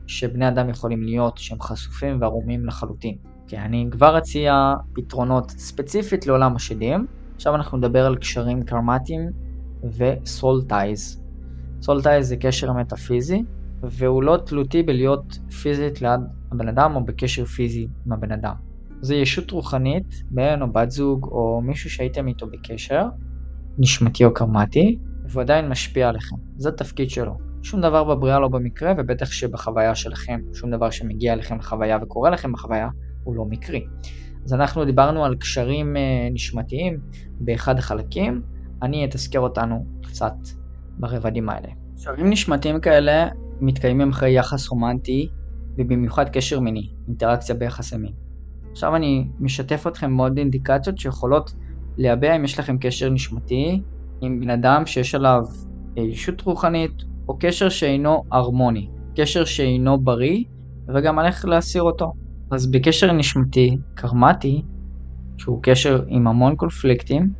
שבני 0.06 0.48
אדם 0.48 0.70
יכולים 0.70 1.02
להיות, 1.02 1.38
שהם 1.38 1.60
חשופים 1.60 2.20
וערומים 2.20 2.66
לחלוטין. 2.66 3.16
כי 3.46 3.58
אני 3.58 3.88
כבר 3.90 4.18
אציע 4.18 4.74
פתרונות 4.94 5.50
ספציפית 5.50 6.26
לעולם 6.26 6.56
השדים. 6.56 7.06
עכשיו 7.34 7.54
אנחנו 7.54 7.78
נדבר 7.78 8.06
על 8.06 8.16
קשרים 8.16 8.62
קרמטיים 8.62 9.30
ו 9.82 9.96
soul 9.96 10.52
ties. 10.52 11.22
soul 11.82 12.05
ties 12.05 12.28
זה 12.28 12.36
קשר 12.36 12.72
מטאפיזי, 12.72 13.42
והוא 13.82 14.22
לא 14.22 14.38
תלותי 14.46 14.82
בלהיות 14.82 15.38
פיזית 15.62 16.02
ליד 16.02 16.20
הבן 16.52 16.68
אדם 16.68 16.96
או 16.96 17.04
בקשר 17.04 17.44
פיזי 17.44 17.88
עם 18.06 18.12
הבן 18.12 18.32
אדם. 18.32 18.54
זה 19.00 19.14
ישות 19.14 19.50
רוחנית, 19.50 20.22
בן 20.30 20.62
או 20.62 20.72
בת 20.72 20.90
זוג 20.90 21.24
או 21.24 21.60
מישהו 21.64 21.90
שהייתם 21.90 22.28
איתו 22.28 22.46
בקשר, 22.46 23.06
נשמתי 23.78 24.24
או 24.24 24.34
קרמטי, 24.34 24.98
והוא 25.28 25.42
עדיין 25.42 25.68
משפיע 25.68 26.08
עליכם. 26.08 26.36
זה 26.56 26.68
התפקיד 26.68 27.10
שלו. 27.10 27.38
שום 27.62 27.80
דבר 27.80 28.04
בבריאה 28.04 28.38
לא 28.38 28.48
במקרה, 28.48 28.92
ובטח 28.98 29.32
שבחוויה 29.32 29.94
שלכם, 29.94 30.40
שום 30.54 30.70
דבר 30.70 30.90
שמגיע 30.90 31.32
אליכם 31.32 31.58
לחוויה 31.58 31.98
וקורה 32.02 32.30
לכם 32.30 32.52
בחוויה, 32.52 32.88
הוא 33.24 33.36
לא 33.36 33.44
מקרי. 33.44 33.86
אז 34.44 34.54
אנחנו 34.54 34.84
דיברנו 34.84 35.24
על 35.24 35.34
קשרים 35.34 35.96
אה, 35.96 36.28
נשמתיים 36.32 37.00
באחד 37.40 37.78
החלקים, 37.78 38.42
אני 38.82 39.04
אתזכר 39.04 39.40
אותנו 39.40 39.86
קצת 40.02 40.34
ברבדים 40.98 41.48
האלה. 41.48 41.68
קשרים 41.96 42.30
נשמתיים 42.30 42.80
כאלה 42.80 43.28
מתקיימים 43.60 44.10
אחרי 44.10 44.30
יחס 44.30 44.68
רומנטי, 44.68 45.28
ובמיוחד 45.78 46.28
קשר 46.28 46.60
מיני, 46.60 46.90
אינטראקציה 47.08 47.54
ביחסי 47.54 47.96
מין. 47.96 48.12
עכשיו 48.70 48.96
אני 48.96 49.28
משתף 49.40 49.86
אתכם 49.86 50.12
מאוד 50.12 50.38
אינדיקציות 50.38 50.98
שיכולות 50.98 51.54
להביע 51.96 52.36
אם 52.36 52.44
יש 52.44 52.58
לכם 52.58 52.78
קשר 52.78 53.10
נשמתי 53.10 53.82
עם 54.20 54.40
בן 54.40 54.50
אדם 54.50 54.86
שיש 54.86 55.14
עליו 55.14 55.42
אה, 55.98 56.02
ישות 56.02 56.40
רוחנית, 56.40 56.92
או 57.28 57.38
קשר 57.40 57.68
שאינו 57.68 58.24
הרמוני, 58.32 58.88
קשר 59.16 59.44
שאינו 59.44 60.00
בריא, 60.00 60.44
וגם 60.94 61.20
איך 61.20 61.44
להסיר 61.44 61.82
אותו. 61.82 62.12
אז 62.50 62.70
בקשר 62.70 63.12
נשמתי, 63.12 63.78
קרמטי, 63.94 64.62
שהוא 65.38 65.58
קשר 65.62 66.04
עם 66.08 66.26
המון 66.26 66.56
קונפליקטים, 66.56 67.32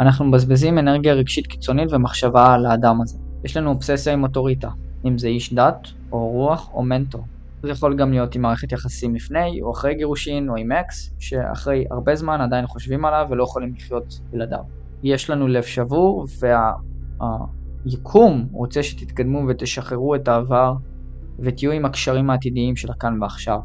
אנחנו 0.00 0.24
מבזבזים 0.24 0.78
אנרגיה 0.78 1.14
רגשית 1.14 1.46
קיצונית 1.46 1.92
ומחשבה 1.92 2.54
על 2.54 2.66
האדם 2.66 3.00
הזה. 3.00 3.18
יש 3.44 3.56
לנו 3.56 3.70
אובססיה 3.70 4.12
עם 4.12 4.22
אוטוריטה, 4.22 4.70
אם 5.06 5.18
זה 5.18 5.28
איש 5.28 5.54
דת, 5.54 5.88
או 6.12 6.28
רוח, 6.28 6.70
או 6.72 6.82
מנטור. 6.82 7.24
זה 7.62 7.70
יכול 7.70 7.96
גם 7.96 8.10
להיות 8.10 8.34
עם 8.34 8.42
מערכת 8.42 8.72
יחסים 8.72 9.14
לפני 9.14 9.62
או 9.62 9.72
אחרי 9.72 9.94
גירושין 9.94 10.48
או 10.48 10.56
עם 10.56 10.72
אקס, 10.72 11.14
שאחרי 11.18 11.84
הרבה 11.90 12.14
זמן 12.14 12.40
עדיין 12.40 12.66
חושבים 12.66 13.04
עליו 13.04 13.26
ולא 13.30 13.44
יכולים 13.44 13.74
לחיות 13.74 14.20
בלעדיו. 14.30 14.64
יש 15.02 15.30
לנו 15.30 15.48
לב 15.48 15.62
שבור 15.62 16.26
והיקום 17.84 18.48
רוצה 18.52 18.82
שתתקדמו 18.82 19.42
ותשחררו 19.48 20.14
את 20.14 20.28
העבר 20.28 20.74
ותהיו 21.38 21.72
עם 21.72 21.84
הקשרים 21.84 22.30
העתידיים 22.30 22.76
של 22.76 22.90
הכאן 22.90 23.22
ועכשיו. 23.22 23.58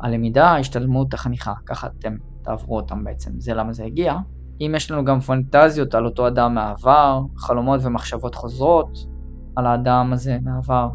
הלמידה, 0.00 0.46
ההשתלמות, 0.46 1.14
החניכה, 1.14 1.52
ככה 1.66 1.88
אתם 1.98 2.16
תעברו 2.42 2.76
אותם 2.76 3.04
בעצם, 3.04 3.30
זה 3.38 3.54
למה 3.54 3.72
זה 3.72 3.84
הגיע. 3.84 4.14
אם 4.60 4.72
יש 4.76 4.90
לנו 4.90 5.04
גם 5.04 5.20
פנטזיות 5.20 5.94
על 5.94 6.04
אותו 6.04 6.26
אדם 6.26 6.54
מהעבר, 6.54 7.20
חלומות 7.36 7.80
ומחשבות 7.82 8.34
חוזרות 8.34 9.17
על 9.58 9.66
האדם 9.66 10.10
הזה 10.12 10.38
מהעבר, 10.42 10.88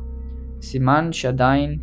סימן 0.61 1.09
שעדיין 1.11 1.79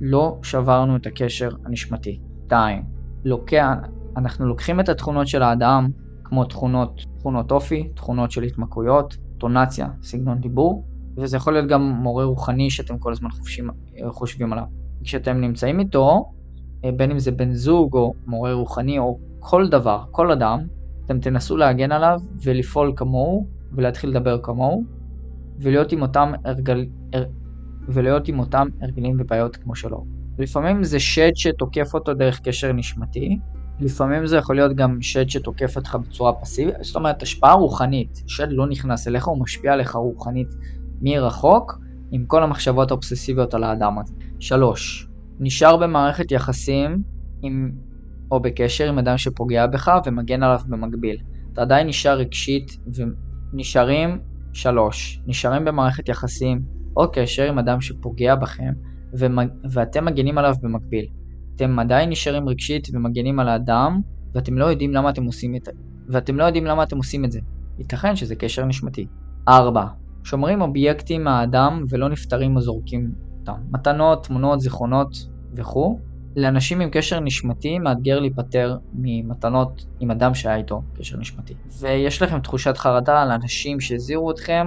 לא 0.00 0.38
שברנו 0.42 0.96
את 0.96 1.06
הקשר 1.06 1.48
הנשמתי. 1.64 2.20
2. 2.46 2.82
לוקח, 3.24 3.74
אנחנו 4.16 4.46
לוקחים 4.46 4.80
את 4.80 4.88
התכונות 4.88 5.26
של 5.26 5.42
האדם, 5.42 5.90
כמו 6.24 6.44
תכונות, 6.44 7.00
תכונות 7.18 7.52
אופי, 7.52 7.88
תכונות 7.94 8.30
של 8.30 8.42
התמכרויות, 8.42 9.16
טונציה, 9.38 9.88
סגנון 10.02 10.40
דיבור, 10.40 10.84
וזה 11.16 11.36
יכול 11.36 11.52
להיות 11.52 11.68
גם 11.68 11.82
מורה 11.82 12.24
רוחני 12.24 12.70
שאתם 12.70 12.98
כל 12.98 13.12
הזמן 13.12 13.30
חופשים, 13.30 13.70
חושבים 14.08 14.52
עליו. 14.52 14.64
כשאתם 15.02 15.40
נמצאים 15.40 15.80
איתו, 15.80 16.32
אה, 16.84 16.90
בין 16.96 17.10
אם 17.10 17.18
זה 17.18 17.30
בן 17.30 17.52
זוג 17.52 17.94
או 17.94 18.14
מורה 18.26 18.52
רוחני 18.52 18.98
או 18.98 19.18
כל 19.38 19.68
דבר, 19.68 20.04
כל 20.10 20.32
אדם, 20.32 20.66
אתם 21.04 21.20
תנסו 21.20 21.56
להגן 21.56 21.92
עליו 21.92 22.20
ולפעול 22.44 22.92
כמוהו 22.96 23.46
ולהתחיל 23.72 24.10
לדבר 24.10 24.38
כמוהו 24.42 24.95
ולהיות 25.60 25.92
עם 25.92 26.02
אותם, 26.02 26.32
הרגל, 26.44 26.86
הר, 27.12 27.24
ולהיות 27.88 28.28
עם 28.28 28.38
אותם 28.38 28.68
הרגלים 28.82 29.16
ובעיות 29.20 29.56
כמו 29.56 29.76
שלו. 29.76 30.04
לפעמים 30.38 30.84
זה 30.84 31.00
שד 31.00 31.30
שתוקף 31.34 31.94
אותו 31.94 32.14
דרך 32.14 32.40
קשר 32.40 32.72
נשמתי, 32.72 33.38
לפעמים 33.80 34.26
זה 34.26 34.36
יכול 34.36 34.56
להיות 34.56 34.76
גם 34.76 35.02
שד 35.02 35.28
שתוקף 35.28 35.76
אותך 35.76 35.98
בצורה 36.02 36.32
פסיבית, 36.32 36.74
זאת 36.80 36.96
אומרת 36.96 37.22
השפעה 37.22 37.52
רוחנית, 37.52 38.22
שד 38.26 38.46
לא 38.50 38.66
נכנס 38.66 39.08
אליך, 39.08 39.26
הוא 39.26 39.40
משפיע 39.40 39.72
עליך 39.72 39.94
רוחנית 39.94 40.48
מרחוק, 41.02 41.78
עם 42.10 42.24
כל 42.26 42.42
המחשבות 42.42 42.90
האובססיביות 42.90 43.54
על 43.54 43.64
האדם 43.64 43.98
הזה. 43.98 44.14
3. 44.38 45.08
נשאר 45.40 45.76
במערכת 45.76 46.32
יחסים 46.32 47.02
עם, 47.42 47.72
או 48.30 48.40
בקשר 48.40 48.88
עם 48.88 48.98
אדם 48.98 49.18
שפוגע 49.18 49.66
בך 49.66 49.92
ומגן 50.06 50.42
עליו 50.42 50.60
במקביל. 50.68 51.16
אתה 51.52 51.62
עדיין 51.62 51.86
נשאר 51.86 52.12
רגשית 52.12 52.78
ונשארים 53.52 54.18
3. 54.56 55.20
נשארים 55.26 55.64
במערכת 55.64 56.08
יחסים 56.08 56.60
או 56.96 57.12
קשר 57.12 57.48
עם 57.48 57.58
אדם 57.58 57.80
שפוגע 57.80 58.34
בכם 58.34 58.72
ומג... 59.18 59.48
ואתם 59.70 60.04
מגנים 60.04 60.38
עליו 60.38 60.54
במקביל. 60.62 61.06
אתם 61.56 61.78
עדיין 61.78 62.10
נשארים 62.10 62.48
רגשית 62.48 62.88
ומגנים 62.92 63.40
על 63.40 63.48
האדם 63.48 64.00
ואתם 64.34 64.58
לא 64.58 64.64
יודעים 64.64 64.94
למה 64.94 65.10
אתם 65.10 65.24
עושים 65.24 65.56
את. 65.56 65.68
ואתם 66.08 66.36
לא 66.36 66.44
יודעים 66.44 66.64
למה 66.64 66.82
אתם 66.82 66.96
עושים 66.96 67.24
את 67.24 67.32
זה. 67.32 67.40
ייתכן 67.78 68.16
שזה 68.16 68.36
קשר 68.36 68.64
נשמתי. 68.64 69.06
4. 69.48 69.86
שומרים 70.24 70.60
אובייקטים 70.60 71.24
מהאדם 71.24 71.84
ולא 71.90 72.08
נפטרים 72.08 72.56
או 72.56 72.60
זורקים 72.60 73.12
אותם. 73.40 73.60
מתנות, 73.70 74.26
תמונות, 74.26 74.60
זיכרונות 74.60 75.16
וכו'. 75.56 75.98
לאנשים 76.36 76.80
עם 76.80 76.90
קשר 76.90 77.20
נשמתי 77.20 77.78
מאתגר 77.78 78.20
להיפטר 78.20 78.76
ממתנות 78.92 79.84
עם 80.00 80.10
אדם 80.10 80.34
שהיה 80.34 80.56
איתו 80.56 80.82
קשר 80.94 81.16
נשמתי. 81.16 81.54
ויש 81.80 82.22
לכם 82.22 82.40
תחושת 82.40 82.76
חרדה 82.76 83.22
על 83.22 83.30
אנשים 83.30 83.80
שהזהירו 83.80 84.30
אתכם, 84.30 84.66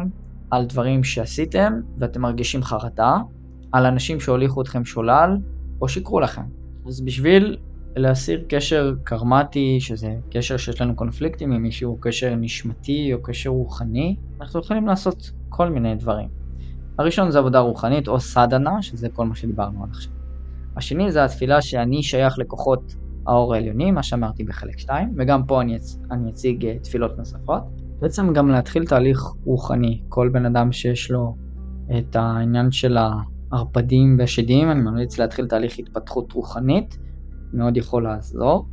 על 0.51 0.65
דברים 0.65 1.03
שעשיתם 1.03 1.73
ואתם 1.99 2.21
מרגישים 2.21 2.63
חרדה, 2.63 3.17
על 3.71 3.85
אנשים 3.85 4.19
שהוליכו 4.19 4.61
אתכם 4.61 4.85
שולל 4.85 5.37
או 5.81 5.89
שיקרו 5.89 6.19
לכם. 6.19 6.41
אז 6.87 7.01
בשביל 7.05 7.57
להסיר 7.95 8.43
קשר 8.49 8.93
קרמטי, 9.03 9.77
שזה 9.79 10.15
קשר 10.31 10.57
שיש 10.57 10.81
לנו 10.81 10.95
קונפליקטים 10.95 11.51
עם 11.51 11.61
מישהו, 11.61 11.97
קשר 12.01 12.35
נשמתי 12.35 13.13
או 13.13 13.23
קשר 13.23 13.49
רוחני, 13.49 14.15
אנחנו 14.41 14.59
יכולים 14.59 14.87
לעשות 14.87 15.31
כל 15.49 15.69
מיני 15.69 15.95
דברים. 15.95 16.29
הראשון 16.99 17.31
זה 17.31 17.39
עבודה 17.39 17.59
רוחנית 17.59 18.07
או 18.07 18.19
סדנה, 18.19 18.81
שזה 18.81 19.07
כל 19.13 19.25
מה 19.25 19.35
שדיברנו 19.35 19.83
עד 19.83 19.89
עכשיו. 19.89 20.18
השני 20.79 21.11
זה 21.11 21.23
התפילה 21.23 21.61
שאני 21.61 22.03
שייך 22.03 22.39
לכוחות 22.39 22.95
האור 23.27 23.53
העליוני, 23.53 23.91
מה 23.91 24.03
שאמרתי 24.03 24.43
בחלק 24.43 24.79
2, 24.79 25.13
וגם 25.17 25.43
פה 25.45 25.61
אני, 25.61 25.75
אצ... 25.75 25.99
אני 26.11 26.31
אציג 26.31 26.65
uh, 26.65 26.83
תפילות 26.83 27.17
נוספות. 27.17 27.63
בעצם 28.01 28.33
גם 28.33 28.49
להתחיל 28.49 28.85
תהליך 28.85 29.23
רוחני, 29.45 30.01
כל 30.09 30.29
בן 30.33 30.45
אדם 30.45 30.71
שיש 30.71 31.11
לו 31.11 31.35
את 31.97 32.15
העניין 32.15 32.71
של 32.71 32.97
הערפדים 32.97 34.15
והשדים, 34.19 34.71
אני 34.71 34.81
ממליץ 34.81 35.19
להתחיל 35.19 35.47
תהליך 35.47 35.79
התפתחות 35.79 36.31
רוחנית, 36.33 36.97
מאוד 37.53 37.77
יכול 37.77 38.03
לעזור. 38.03 38.67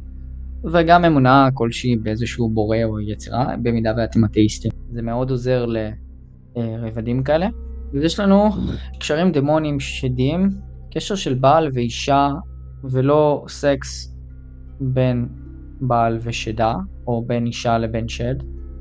וגם 0.72 1.04
אמונה 1.04 1.48
כלשהי 1.54 1.96
באיזשהו 1.96 2.50
בורא 2.50 2.76
או 2.84 3.00
יצירה, 3.00 3.54
במידה 3.62 3.92
ואתם 3.96 4.24
אתאיסטים. 4.24 4.70
זה 4.92 5.02
מאוד 5.02 5.30
עוזר 5.30 5.66
לרבדים 6.56 7.22
כאלה. 7.22 7.46
ויש 7.92 8.20
לנו 8.20 8.50
קשרים 9.00 9.32
דמונים 9.32 9.80
שדים, 9.80 10.50
קשר 10.96 11.14
של 11.14 11.34
בעל 11.34 11.70
ואישה 11.74 12.30
ולא 12.84 13.44
סקס 13.48 14.16
בין 14.80 15.28
בעל 15.80 16.18
ושדה, 16.22 16.74
או 17.06 17.24
בין 17.26 17.46
אישה 17.46 17.78
לבין 17.78 18.08
שד, 18.08 18.34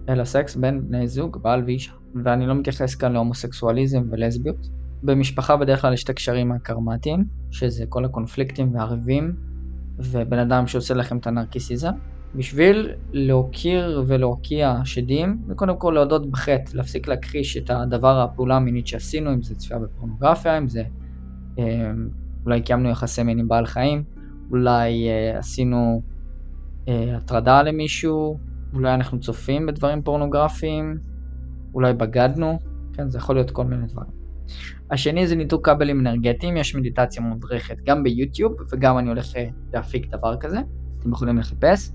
אלא 0.09 0.23
סקס 0.23 0.55
בין 0.55 0.87
בני 0.87 1.07
זוג, 1.07 1.37
בעל 1.41 1.63
ואישה. 1.65 1.91
ואני 2.23 2.47
לא 2.47 2.55
מתייחס 2.55 2.95
כאן 2.95 3.13
להומוסקסואליזם 3.13 4.03
ולסביות. 4.11 4.69
במשפחה 5.03 5.57
בדרך 5.57 5.81
כלל 5.81 5.93
יש 5.93 6.03
את 6.03 6.09
הקשרים 6.09 6.51
הקרמטיים, 6.51 7.25
שזה 7.51 7.85
כל 7.89 8.05
הקונפליקטים 8.05 8.75
והריבים, 8.75 9.35
ובן 9.97 10.39
אדם 10.39 10.67
שעושה 10.67 10.93
לכם 10.93 11.17
את 11.17 11.27
הנרקיסיזם. 11.27 11.91
בשביל 12.35 12.91
להוקיר 13.11 14.03
ולהוקיע 14.07 14.75
שדים, 14.83 15.41
וקודם 15.47 15.77
כל 15.77 15.91
להודות 15.95 16.31
בחטא, 16.31 16.71
להפסיק 16.73 17.07
להכחיש 17.07 17.57
את 17.57 17.69
הדבר, 17.69 18.21
הפעולה 18.21 18.55
המינית 18.55 18.87
שעשינו, 18.87 19.33
אם 19.33 19.41
זה 19.41 19.55
צפייה 19.55 19.79
בפורנוגרפיה, 19.79 20.57
אם 20.57 20.67
זה 20.67 20.83
אולי 22.45 22.61
קיימנו 22.61 22.89
יחסי 22.89 23.23
מין 23.23 23.39
עם 23.39 23.47
בעל 23.47 23.65
חיים, 23.65 24.03
אולי 24.51 25.09
אה, 25.09 25.37
עשינו 25.39 26.01
אה, 26.87 27.17
הטרדה 27.17 27.61
למישהו, 27.63 28.39
אולי 28.73 28.93
אנחנו 28.93 29.19
צופים 29.19 29.65
בדברים 29.65 30.01
פורנוגרפיים, 30.01 30.97
אולי 31.73 31.93
בגדנו, 31.93 32.59
כן, 32.93 33.09
זה 33.09 33.17
יכול 33.17 33.35
להיות 33.35 33.51
כל 33.51 33.65
מיני 33.65 33.87
דברים. 33.87 34.11
השני 34.91 35.27
זה 35.27 35.35
ניתוק 35.35 35.69
כבלים 35.69 35.99
אנרגטיים, 35.99 36.57
יש 36.57 36.75
מדיטציה 36.75 37.21
מודרכת 37.21 37.77
גם 37.85 38.03
ביוטיוב 38.03 38.53
וגם 38.71 38.97
אני 38.97 39.09
הולך 39.09 39.27
להפיק 39.73 40.07
דבר 40.07 40.37
כזה, 40.37 40.57
אתם 40.99 41.11
יכולים 41.11 41.37
לחפש. 41.37 41.91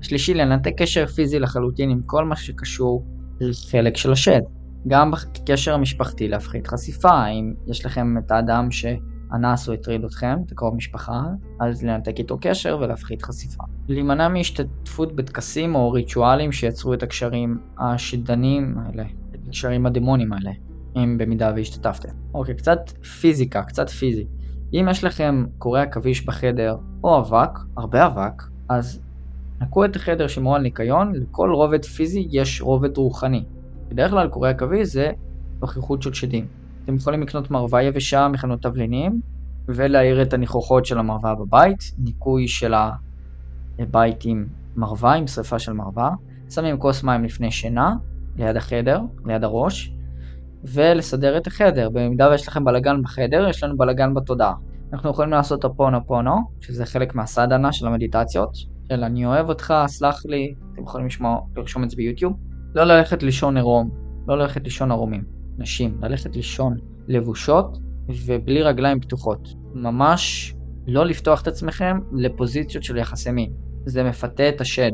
השלישי, 0.00 0.34
לנתק 0.34 0.72
קשר 0.76 1.06
פיזי 1.06 1.38
לחלוטין 1.38 1.90
עם 1.90 2.00
כל 2.06 2.24
מה 2.24 2.36
שקשור 2.36 3.04
לחלק 3.40 3.96
של 3.96 4.12
השד. 4.12 4.40
גם 4.86 5.10
בקשר 5.10 5.74
המשפחתי 5.74 6.28
להפחית 6.28 6.66
חשיפה, 6.66 7.26
אם 7.26 7.54
יש 7.66 7.86
לכם 7.86 8.18
את 8.18 8.30
האדם 8.30 8.70
שאנס 8.70 9.68
או 9.68 9.72
הטריד 9.72 10.04
אתכם, 10.04 10.36
את 10.46 10.52
הקרוב 10.52 10.74
משפחה, 10.74 11.22
אז 11.60 11.84
לנתק 11.84 12.18
איתו 12.18 12.38
קשר 12.40 12.78
ולהפחית 12.80 13.22
חשיפה. 13.22 13.64
להימנע 13.88 14.28
מהשתתפות 14.28 15.16
בטקסים 15.16 15.74
או 15.74 15.90
ריטואלים 15.90 16.52
שיצרו 16.52 16.94
את 16.94 17.02
הקשרים 17.02 17.58
השדנים 17.78 18.78
האלה, 18.78 19.04
את 19.30 19.38
הקשרים 19.48 19.86
הדמונים 19.86 20.32
האלה, 20.32 20.50
אם 20.96 21.18
במידה 21.18 21.52
והשתתפתם. 21.56 22.08
אוקיי, 22.34 22.54
קצת 22.54 22.90
פיזיקה, 22.90 23.62
קצת 23.62 23.88
פיזי. 23.88 24.26
אם 24.72 24.86
יש 24.90 25.04
לכם 25.04 25.44
קורי 25.58 25.80
עכביש 25.80 26.26
בחדר 26.26 26.76
או 27.04 27.18
אבק, 27.18 27.50
הרבה 27.76 28.06
אבק, 28.06 28.42
אז 28.68 29.00
נקו 29.60 29.84
את 29.84 29.96
החדר 29.96 30.26
שמור 30.26 30.56
על 30.56 30.62
ניקיון, 30.62 31.12
לכל 31.14 31.50
רובד 31.52 31.84
פיזי 31.84 32.28
יש 32.30 32.62
רובד 32.62 32.96
רוחני. 32.96 33.44
בדרך 33.88 34.10
כלל 34.10 34.28
קורי 34.28 34.50
עכביש 34.50 34.88
זה 34.88 35.10
נוכחות 35.60 36.02
של 36.02 36.12
שדים. 36.12 36.46
אתם 36.84 36.96
יכולים 36.96 37.22
לקנות 37.22 37.50
מרווה 37.50 37.82
יבשה 37.82 38.28
מחנות 38.28 38.62
תבלינים, 38.62 39.20
ולהאיר 39.68 40.22
את 40.22 40.32
הניחוחות 40.32 40.86
של 40.86 40.98
המרווה 40.98 41.34
בבית, 41.34 41.92
ניקוי 41.98 42.48
של 42.48 42.74
הבית 43.78 44.24
עם 44.24 44.46
מרווה, 44.76 45.14
עם 45.14 45.26
שריפה 45.26 45.58
של 45.58 45.72
מרווה, 45.72 46.10
שמים 46.50 46.78
כוס 46.78 47.02
מים 47.02 47.24
לפני 47.24 47.50
שינה, 47.50 47.94
ליד 48.36 48.56
החדר, 48.56 49.00
ליד 49.24 49.44
הראש, 49.44 49.92
ולסדר 50.64 51.36
את 51.36 51.46
החדר. 51.46 51.88
במידה 51.90 52.28
ויש 52.30 52.48
לכם 52.48 52.64
בלאגן 52.64 53.02
בחדר, 53.02 53.48
יש 53.48 53.62
לנו 53.62 53.76
בלאגן 53.76 54.14
בתודעה. 54.14 54.54
אנחנו 54.92 55.10
יכולים 55.10 55.30
לעשות 55.30 55.64
הפונו 55.64 56.06
פונו, 56.06 56.36
שזה 56.60 56.86
חלק 56.86 57.14
מהסדנה 57.14 57.72
של 57.72 57.86
המדיטציות, 57.86 58.50
של 58.88 59.04
אני 59.04 59.26
אוהב 59.26 59.48
אותך, 59.48 59.74
סלח 59.86 60.26
לי, 60.26 60.54
אתם 60.72 60.82
יכולים 60.82 61.06
לשמוע, 61.06 61.40
לרשום 61.56 61.84
את 61.84 61.90
זה 61.90 61.96
ביוטיוב. 61.96 62.47
לא 62.74 62.84
ללכת 62.84 63.22
לישון 63.22 63.56
עירום, 63.56 63.90
לא 64.28 64.38
ללכת 64.38 64.64
לישון 64.64 64.90
ערומים. 64.90 65.24
נשים, 65.58 65.98
ללכת 66.02 66.36
לישון 66.36 66.76
לבושות 67.08 67.78
ובלי 68.26 68.62
רגליים 68.62 69.00
פתוחות. 69.00 69.48
ממש 69.74 70.54
לא 70.86 71.06
לפתוח 71.06 71.42
את 71.42 71.46
עצמכם 71.46 71.98
לפוזיציות 72.12 72.84
של 72.84 72.96
יחסי 72.96 73.30
מין. 73.30 73.52
זה 73.84 74.04
מפתה 74.04 74.48
את 74.48 74.60
השד. 74.60 74.90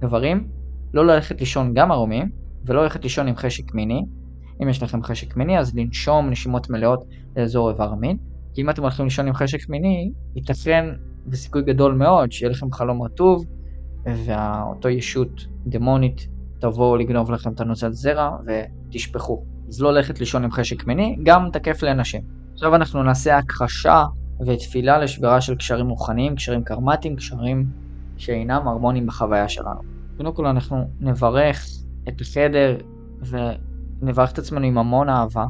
גברים, 0.00 0.48
לא 0.94 1.06
ללכת 1.06 1.40
לישון 1.40 1.74
גם 1.74 1.92
ערומים, 1.92 2.30
ולא 2.66 2.82
ללכת 2.82 3.02
לישון 3.02 3.28
עם 3.28 3.36
חשק 3.36 3.74
מיני. 3.74 4.02
אם 4.62 4.68
יש 4.68 4.82
לכם 4.82 5.02
חשק 5.02 5.36
מיני, 5.36 5.58
אז 5.58 5.74
לנשום 5.74 6.30
נשימות 6.30 6.70
מלאות 6.70 7.04
לאזור 7.36 7.70
איבר 7.70 7.92
המין. 7.92 8.16
כי 8.54 8.62
אם 8.62 8.70
אתם 8.70 8.82
הולכים 8.82 9.04
לישון 9.04 9.26
עם 9.26 9.34
חשק 9.34 9.68
מיני, 9.68 10.12
ייתכן 10.36 10.84
וסיכוי 11.26 11.62
גדול 11.62 11.94
מאוד 11.94 12.32
שיהיה 12.32 12.50
לכם 12.50 12.72
חלום 12.72 13.02
רטוב, 13.02 13.44
ואותו 14.06 14.88
ישות 14.88 15.46
דמונית 15.66 16.28
תבוא 16.62 16.98
לגנוב 16.98 17.30
לכם 17.30 17.52
את 17.52 17.60
הנוזל 17.60 17.92
זרע 17.92 18.36
ותשפכו. 18.46 19.44
אז 19.68 19.82
לא 19.82 19.92
ללכת 19.92 20.20
לישון 20.20 20.44
עם 20.44 20.50
חשק 20.50 20.86
מיני, 20.86 21.18
גם 21.22 21.48
תקף 21.52 21.82
לנשים. 21.82 22.20
עכשיו 22.52 22.74
אנחנו 22.74 23.02
נעשה 23.02 23.38
הכחשה 23.38 24.04
ותפילה 24.46 24.98
לשבירה 24.98 25.40
של 25.40 25.54
קשרים 25.54 25.88
רוחניים, 25.88 26.36
קשרים 26.36 26.64
קרמטיים, 26.64 27.16
קשרים 27.16 27.66
שאינם 28.16 28.68
הרמוניים 28.68 29.06
בחוויה 29.06 29.48
שלנו. 29.48 29.80
קודם 30.16 30.32
כל 30.32 30.46
אנחנו 30.46 30.88
נברך 31.00 31.66
את 32.08 32.20
החדר 32.20 32.76
ונברך 34.02 34.32
את 34.32 34.38
עצמנו 34.38 34.66
עם 34.66 34.78
המון 34.78 35.08
אהבה. 35.08 35.46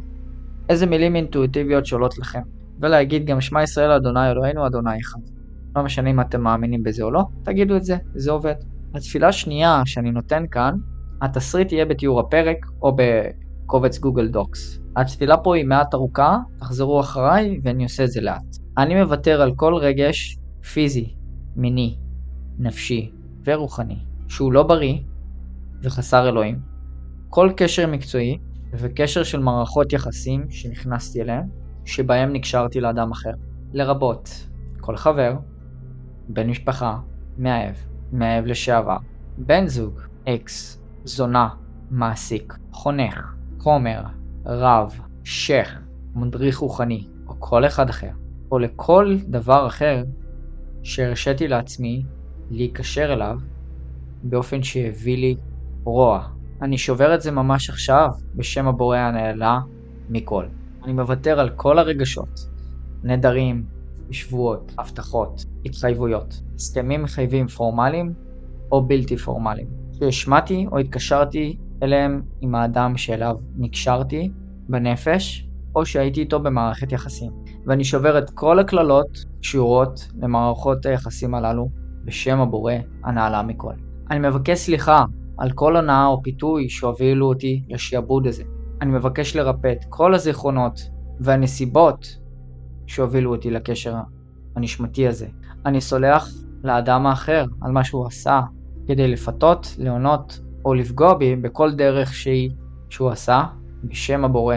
איזה 0.68 0.86
מילים 0.86 1.16
אינטואיטיביות 1.16 1.86
שעולות 1.86 2.18
לכם. 2.18 2.42
ולהגיד 2.80 3.26
גם 3.26 3.40
שמע 3.40 3.62
ישראל 3.62 3.90
אדוני 3.90 4.30
אלוהינו 4.30 4.66
אדוני 4.66 5.00
אחד. 5.00 5.20
לא 5.76 5.82
משנה 5.82 6.10
אם 6.10 6.20
אתם 6.20 6.40
מאמינים 6.40 6.82
בזה 6.82 7.02
או 7.02 7.10
לא, 7.10 7.22
תגידו 7.42 7.76
את 7.76 7.84
זה, 7.84 7.96
זה 8.14 8.30
עובד. 8.30 8.54
התפילה 8.94 9.28
השנייה 9.28 9.82
שאני 9.84 10.10
נותן 10.10 10.44
כאן, 10.50 10.74
התסריט 11.22 11.72
יהיה 11.72 11.84
בתיאור 11.84 12.20
הפרק 12.20 12.56
או 12.82 12.96
בקובץ 12.96 13.98
גוגל 13.98 14.28
דוקס. 14.28 14.78
התפילה 14.96 15.36
פה 15.36 15.56
היא 15.56 15.64
מעט 15.64 15.94
ארוכה, 15.94 16.38
תחזרו 16.58 17.00
אחריי 17.00 17.60
ואני 17.64 17.82
עושה 17.84 18.04
את 18.04 18.10
זה 18.10 18.20
לאט. 18.20 18.56
אני 18.78 19.02
מוותר 19.02 19.42
על 19.42 19.52
כל 19.56 19.74
רגש 19.74 20.38
פיזי, 20.72 21.14
מיני, 21.56 21.98
נפשי 22.58 23.10
ורוחני, 23.44 23.98
שהוא 24.28 24.52
לא 24.52 24.62
בריא 24.62 24.98
וחסר 25.82 26.28
אלוהים. 26.28 26.58
כל 27.28 27.50
קשר 27.56 27.86
מקצועי 27.86 28.38
וקשר 28.72 29.22
של 29.22 29.40
מערכות 29.40 29.92
יחסים 29.92 30.50
שנכנסתי 30.50 31.22
אליהם, 31.22 31.44
שבהם 31.84 32.32
נקשרתי 32.32 32.80
לאדם 32.80 33.10
אחר. 33.10 33.32
לרבות 33.72 34.46
כל 34.80 34.96
חבר, 34.96 35.34
בן 36.28 36.50
משפחה, 36.50 36.98
מאהב, 37.38 37.74
מאהב 38.12 38.46
לשעבר, 38.46 38.96
בן 39.38 39.66
זוג, 39.66 40.00
אקס, 40.28 40.81
זונה, 41.04 41.48
מעסיק, 41.90 42.54
חונך, 42.72 43.34
כומר, 43.58 44.02
רב, 44.46 45.00
שייח, 45.24 45.78
מדריך 46.14 46.58
רוחני, 46.58 47.06
או 47.28 47.34
כל 47.38 47.66
אחד 47.66 47.88
אחר, 47.88 48.10
או 48.50 48.58
לכל 48.58 49.16
דבר 49.28 49.66
אחר 49.66 50.04
שהרשיתי 50.82 51.48
לעצמי 51.48 52.02
להיקשר 52.50 53.12
אליו 53.12 53.38
באופן 54.22 54.62
שהביא 54.62 55.18
לי 55.18 55.36
רוע. 55.84 56.28
אני 56.62 56.78
שובר 56.78 57.14
את 57.14 57.22
זה 57.22 57.30
ממש 57.30 57.70
עכשיו 57.70 58.08
בשם 58.34 58.68
הבורא 58.68 58.96
הנעלה 58.96 59.60
מכל. 60.08 60.46
אני 60.84 60.92
מוותר 60.92 61.40
על 61.40 61.50
כל 61.50 61.78
הרגשות, 61.78 62.40
נדרים, 63.04 63.64
שבועות, 64.10 64.72
הבטחות, 64.78 65.44
התחייבויות, 65.64 66.42
הסכמים 66.54 67.02
מחייבים 67.02 67.48
פורמליים 67.48 68.14
או 68.72 68.86
בלתי 68.86 69.16
פורמליים, 69.16 69.68
שהשמעתי 69.98 70.66
או 70.72 70.78
התקשרתי 70.78 71.56
אליהם 71.82 72.22
עם 72.40 72.54
האדם 72.54 72.96
שאליו 72.96 73.36
נקשרתי 73.56 74.30
בנפש, 74.68 75.48
או 75.74 75.86
שהייתי 75.86 76.20
איתו 76.20 76.40
במערכת 76.40 76.92
יחסים. 76.92 77.32
ואני 77.66 77.84
שובר 77.84 78.18
את 78.18 78.30
כל 78.30 78.58
הקללות 78.58 79.24
קשורות 79.40 80.08
למערכות 80.22 80.86
היחסים 80.86 81.34
הללו 81.34 81.68
בשם 82.04 82.40
הבורא 82.40 82.74
הנעלה 83.04 83.42
מכל. 83.42 83.74
אני 84.10 84.28
מבקש 84.28 84.58
סליחה 84.58 85.04
על 85.38 85.50
כל 85.50 85.76
הונאה 85.76 86.06
או 86.06 86.22
פיתוי 86.22 86.68
שהובילו 86.68 87.28
אותי 87.28 87.62
לשעבוד 87.68 88.26
הזה. 88.26 88.42
אני 88.82 88.90
מבקש 88.90 89.36
לרפא 89.36 89.72
את 89.72 89.84
כל 89.88 90.14
הזיכרונות 90.14 90.80
והנסיבות 91.20 92.18
שהובילו 92.86 93.34
אותי 93.34 93.50
לקשר 93.50 93.94
הנשמתי 94.56 95.08
הזה. 95.08 95.26
אני 95.66 95.80
סולח 95.80 96.28
לאדם 96.64 97.06
האחר 97.06 97.44
על 97.62 97.72
מה 97.72 97.84
שהוא 97.84 98.06
עשה 98.06 98.40
כדי 98.86 99.08
לפתות, 99.08 99.74
להונות 99.78 100.40
או 100.64 100.74
לפגוע 100.74 101.14
בי 101.14 101.36
בכל 101.36 101.74
דרך 101.74 102.14
שהיא 102.14 102.50
שהוא 102.90 103.10
עשה 103.10 103.44
בשם 103.84 104.24
הבורא 104.24 104.56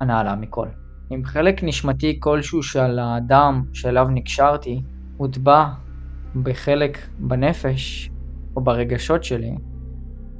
הנעלה 0.00 0.34
מכל. 0.36 0.68
אם 1.14 1.24
חלק 1.24 1.62
נשמתי 1.62 2.16
כלשהו 2.20 2.62
של 2.62 2.98
האדם 2.98 3.64
שאליו 3.72 4.08
נקשרתי 4.10 4.82
הוטבע 5.16 5.66
בחלק 6.42 6.98
בנפש 7.18 8.10
או 8.56 8.64
ברגשות 8.64 9.24
שלי, 9.24 9.56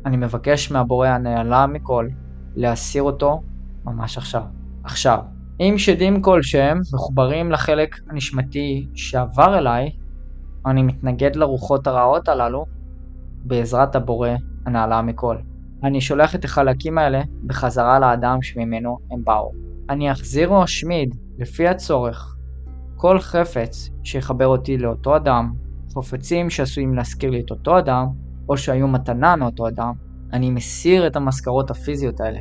אני 0.06 0.16
מבקש 0.16 0.70
מהבורא 0.70 1.08
הנעלה 1.08 1.66
מכל 1.66 2.08
להסיר 2.56 3.02
אותו 3.02 3.42
ממש 3.84 4.18
עכשיו. 4.18 4.42
עכשיו, 4.84 5.18
אם 5.60 5.74
שדים 5.78 6.22
כלשהם 6.22 6.80
מחוברים 6.94 7.52
לחלק 7.52 7.96
הנשמתי 8.10 8.88
שעבר 8.94 9.58
אליי, 9.58 9.90
אני 10.66 10.82
מתנגד 10.82 11.36
לרוחות 11.36 11.86
הרעות 11.86 12.28
הללו 12.28 12.66
בעזרת 13.44 13.96
הבורא 13.96 14.28
הנעלה 14.66 15.02
מכל. 15.02 15.36
אני 15.82 16.00
שולח 16.00 16.34
את 16.34 16.44
החלקים 16.44 16.98
האלה 16.98 17.22
בחזרה 17.46 17.98
לאדם 17.98 18.42
שממנו 18.42 18.98
הם 19.10 19.24
באו. 19.24 19.52
אני 19.90 20.12
אחזיר 20.12 20.48
או 20.48 20.64
אשמיד, 20.64 21.14
לפי 21.38 21.68
הצורך, 21.68 22.36
כל 22.96 23.18
חפץ 23.18 23.90
שיחבר 24.04 24.46
אותי 24.46 24.78
לאותו 24.78 25.16
אדם, 25.16 25.52
חפצים 25.94 26.50
שעשויים 26.50 26.94
להזכיר 26.94 27.30
לי 27.30 27.40
את 27.40 27.50
אותו 27.50 27.78
אדם, 27.78 28.06
או 28.48 28.56
שהיו 28.56 28.88
מתנה 28.88 29.36
מאותו 29.36 29.68
אדם, 29.68 29.92
אני 30.32 30.50
מסיר 30.50 31.06
את 31.06 31.16
המזכרות 31.16 31.70
הפיזיות 31.70 32.20
האלה. 32.20 32.40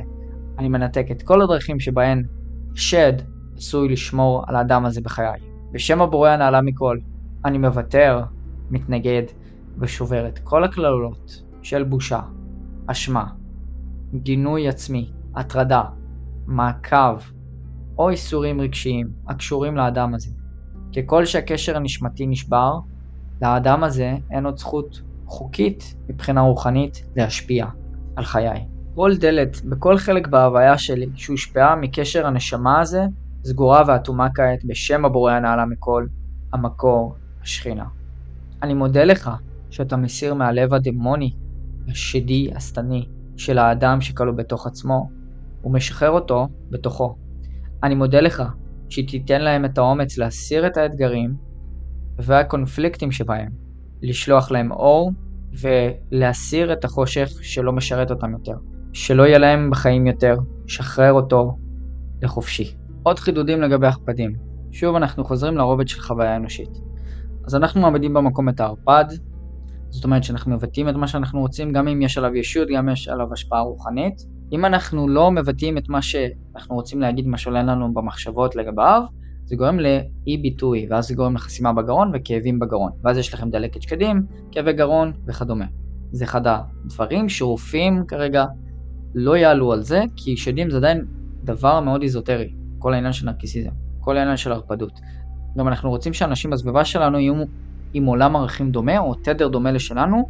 אני 0.58 0.68
מנתק 0.68 1.06
את 1.10 1.22
כל 1.22 1.42
הדרכים 1.42 1.80
שבהן 1.80 2.22
שד 2.74 3.12
עשוי 3.56 3.88
לשמור 3.88 4.44
על 4.46 4.56
האדם 4.56 4.84
הזה 4.84 5.00
בחיי. 5.00 5.40
בשם 5.72 6.02
הבורא 6.02 6.30
הנעלה 6.30 6.60
מכל, 6.60 6.98
אני 7.44 7.58
מוותר, 7.58 8.22
מתנגד 8.70 9.22
ושובר 9.78 10.28
את 10.28 10.38
כל 10.38 10.64
הכללות 10.64 11.42
של 11.62 11.84
בושה, 11.84 12.20
אשמה, 12.86 13.26
גינוי 14.14 14.68
עצמי, 14.68 15.10
הטרדה, 15.34 15.82
מעקב 16.46 17.18
או 17.98 18.10
איסורים 18.10 18.60
רגשיים 18.60 19.10
הקשורים 19.28 19.76
לאדם 19.76 20.14
הזה. 20.14 20.30
ככל 20.96 21.24
שהקשר 21.24 21.76
הנשמתי 21.76 22.26
נשבר, 22.26 22.78
לאדם 23.42 23.84
הזה 23.84 24.16
אין 24.30 24.46
עוד 24.46 24.58
זכות 24.58 25.02
חוקית 25.26 25.94
מבחינה 26.08 26.40
רוחנית 26.40 27.06
להשפיע 27.16 27.66
על 28.16 28.24
חיי. 28.24 28.66
כל 28.94 29.16
דלת 29.16 29.64
בכל 29.64 29.98
חלק 29.98 30.28
בהוויה 30.28 30.78
שלי 30.78 31.06
שהושפעה 31.14 31.76
מקשר 31.76 32.26
הנשמה 32.26 32.80
הזה, 32.80 33.04
סגורה 33.44 33.82
ואטומה 33.86 34.28
כעת 34.34 34.64
בשם 34.64 35.04
הבורא 35.04 35.32
הנעלה 35.32 35.66
מכל, 35.66 36.06
המקור, 36.52 37.14
השכינה. 37.42 37.84
אני 38.62 38.74
מודה 38.74 39.04
לך 39.04 39.30
שאתה 39.72 39.96
מסיר 39.96 40.34
מהלב 40.34 40.74
הדמוני, 40.74 41.30
השדי, 41.88 42.50
השטני, 42.54 43.08
של 43.36 43.58
האדם 43.58 44.00
שכלוא 44.00 44.34
בתוך 44.34 44.66
עצמו, 44.66 45.10
ומשחרר 45.64 46.10
אותו 46.10 46.48
בתוכו. 46.70 47.16
אני 47.82 47.94
מודה 47.94 48.20
לך 48.20 48.42
שתיתן 48.88 49.40
להם 49.40 49.64
את 49.64 49.78
האומץ 49.78 50.18
להסיר 50.18 50.66
את 50.66 50.76
האתגרים 50.76 51.34
והקונפליקטים 52.18 53.12
שבהם, 53.12 53.52
לשלוח 54.02 54.50
להם 54.50 54.72
אור 54.72 55.12
ולהסיר 55.60 56.72
את 56.72 56.84
החושך 56.84 57.30
שלא 57.42 57.72
משרת 57.72 58.10
אותם 58.10 58.32
יותר. 58.32 58.56
שלא 58.92 59.22
יהיה 59.22 59.38
להם 59.38 59.70
בחיים 59.70 60.06
יותר, 60.06 60.36
שחרר 60.66 61.12
אותו 61.12 61.56
לחופשי. 62.22 62.74
עוד 63.02 63.18
חידודים 63.18 63.62
לגבי 63.62 63.86
הכפדים. 63.86 64.32
שוב 64.70 64.96
אנחנו 64.96 65.24
חוזרים 65.24 65.56
לרובד 65.56 65.88
של 65.88 66.00
חוויה 66.00 66.36
אנושית. 66.36 66.70
אז 67.46 67.54
אנחנו 67.54 67.80
מעמידים 67.80 68.14
במקום 68.14 68.48
את 68.48 68.60
הערפד, 68.60 69.04
זאת 69.92 70.04
אומרת 70.04 70.24
שאנחנו 70.24 70.54
מבטאים 70.54 70.88
את 70.88 70.94
מה 70.94 71.06
שאנחנו 71.08 71.40
רוצים, 71.40 71.72
גם 71.72 71.88
אם 71.88 72.02
יש 72.02 72.18
עליו 72.18 72.36
ישות, 72.36 72.68
גם 72.68 72.88
אם 72.88 72.92
יש 72.92 73.08
עליו 73.08 73.32
השפעה 73.32 73.60
רוחנית. 73.60 74.14
אם 74.52 74.64
אנחנו 74.64 75.08
לא 75.08 75.30
מבטאים 75.30 75.78
את 75.78 75.88
מה 75.88 76.02
שאנחנו 76.02 76.74
רוצים 76.74 77.00
להגיד, 77.00 77.26
מה 77.26 77.38
שעולה 77.38 77.62
לנו 77.62 77.94
במחשבות 77.94 78.56
לגביו, 78.56 79.02
זה 79.44 79.56
גורם 79.56 79.80
לאי 79.80 80.38
ביטוי, 80.42 80.86
ואז 80.90 81.08
זה 81.08 81.14
גורם 81.14 81.34
לחסימה 81.34 81.72
בגרון 81.72 82.12
וכאבים 82.14 82.58
בגרון. 82.58 82.92
ואז 83.04 83.18
יש 83.18 83.34
לכם 83.34 83.50
דלקת 83.50 83.82
שקדים, 83.82 84.22
כאבי 84.52 84.72
גרון 84.72 85.12
וכדומה. 85.26 85.64
זה 86.12 86.24
אחד 86.24 86.42
הדברים 86.46 87.28
שרופאים 87.28 88.04
כרגע 88.08 88.44
לא 89.14 89.36
יעלו 89.36 89.72
על 89.72 89.82
זה, 89.82 90.02
כי 90.16 90.36
שדים 90.36 90.70
זה 90.70 90.76
עדיין 90.76 91.04
דבר 91.44 91.80
מאוד 91.80 92.02
איזוטרי, 92.02 92.54
כל 92.78 92.94
העניין 92.94 93.12
של 93.12 93.26
נרקיסיזם, 93.26 93.70
כל 94.00 94.16
העניין 94.16 94.36
של 94.36 94.52
הרפדות. 94.52 95.00
גם 95.58 95.68
אנחנו 95.68 95.90
רוצים 95.90 96.12
שאנשים 96.12 96.50
בסביבה 96.50 96.84
שלנו 96.84 97.18
יהיו 97.18 97.34
עם 97.92 98.04
עולם 98.04 98.36
ערכים 98.36 98.70
דומה 98.70 98.98
או 98.98 99.14
תדר 99.14 99.48
דומה 99.48 99.72
לשלנו, 99.72 100.28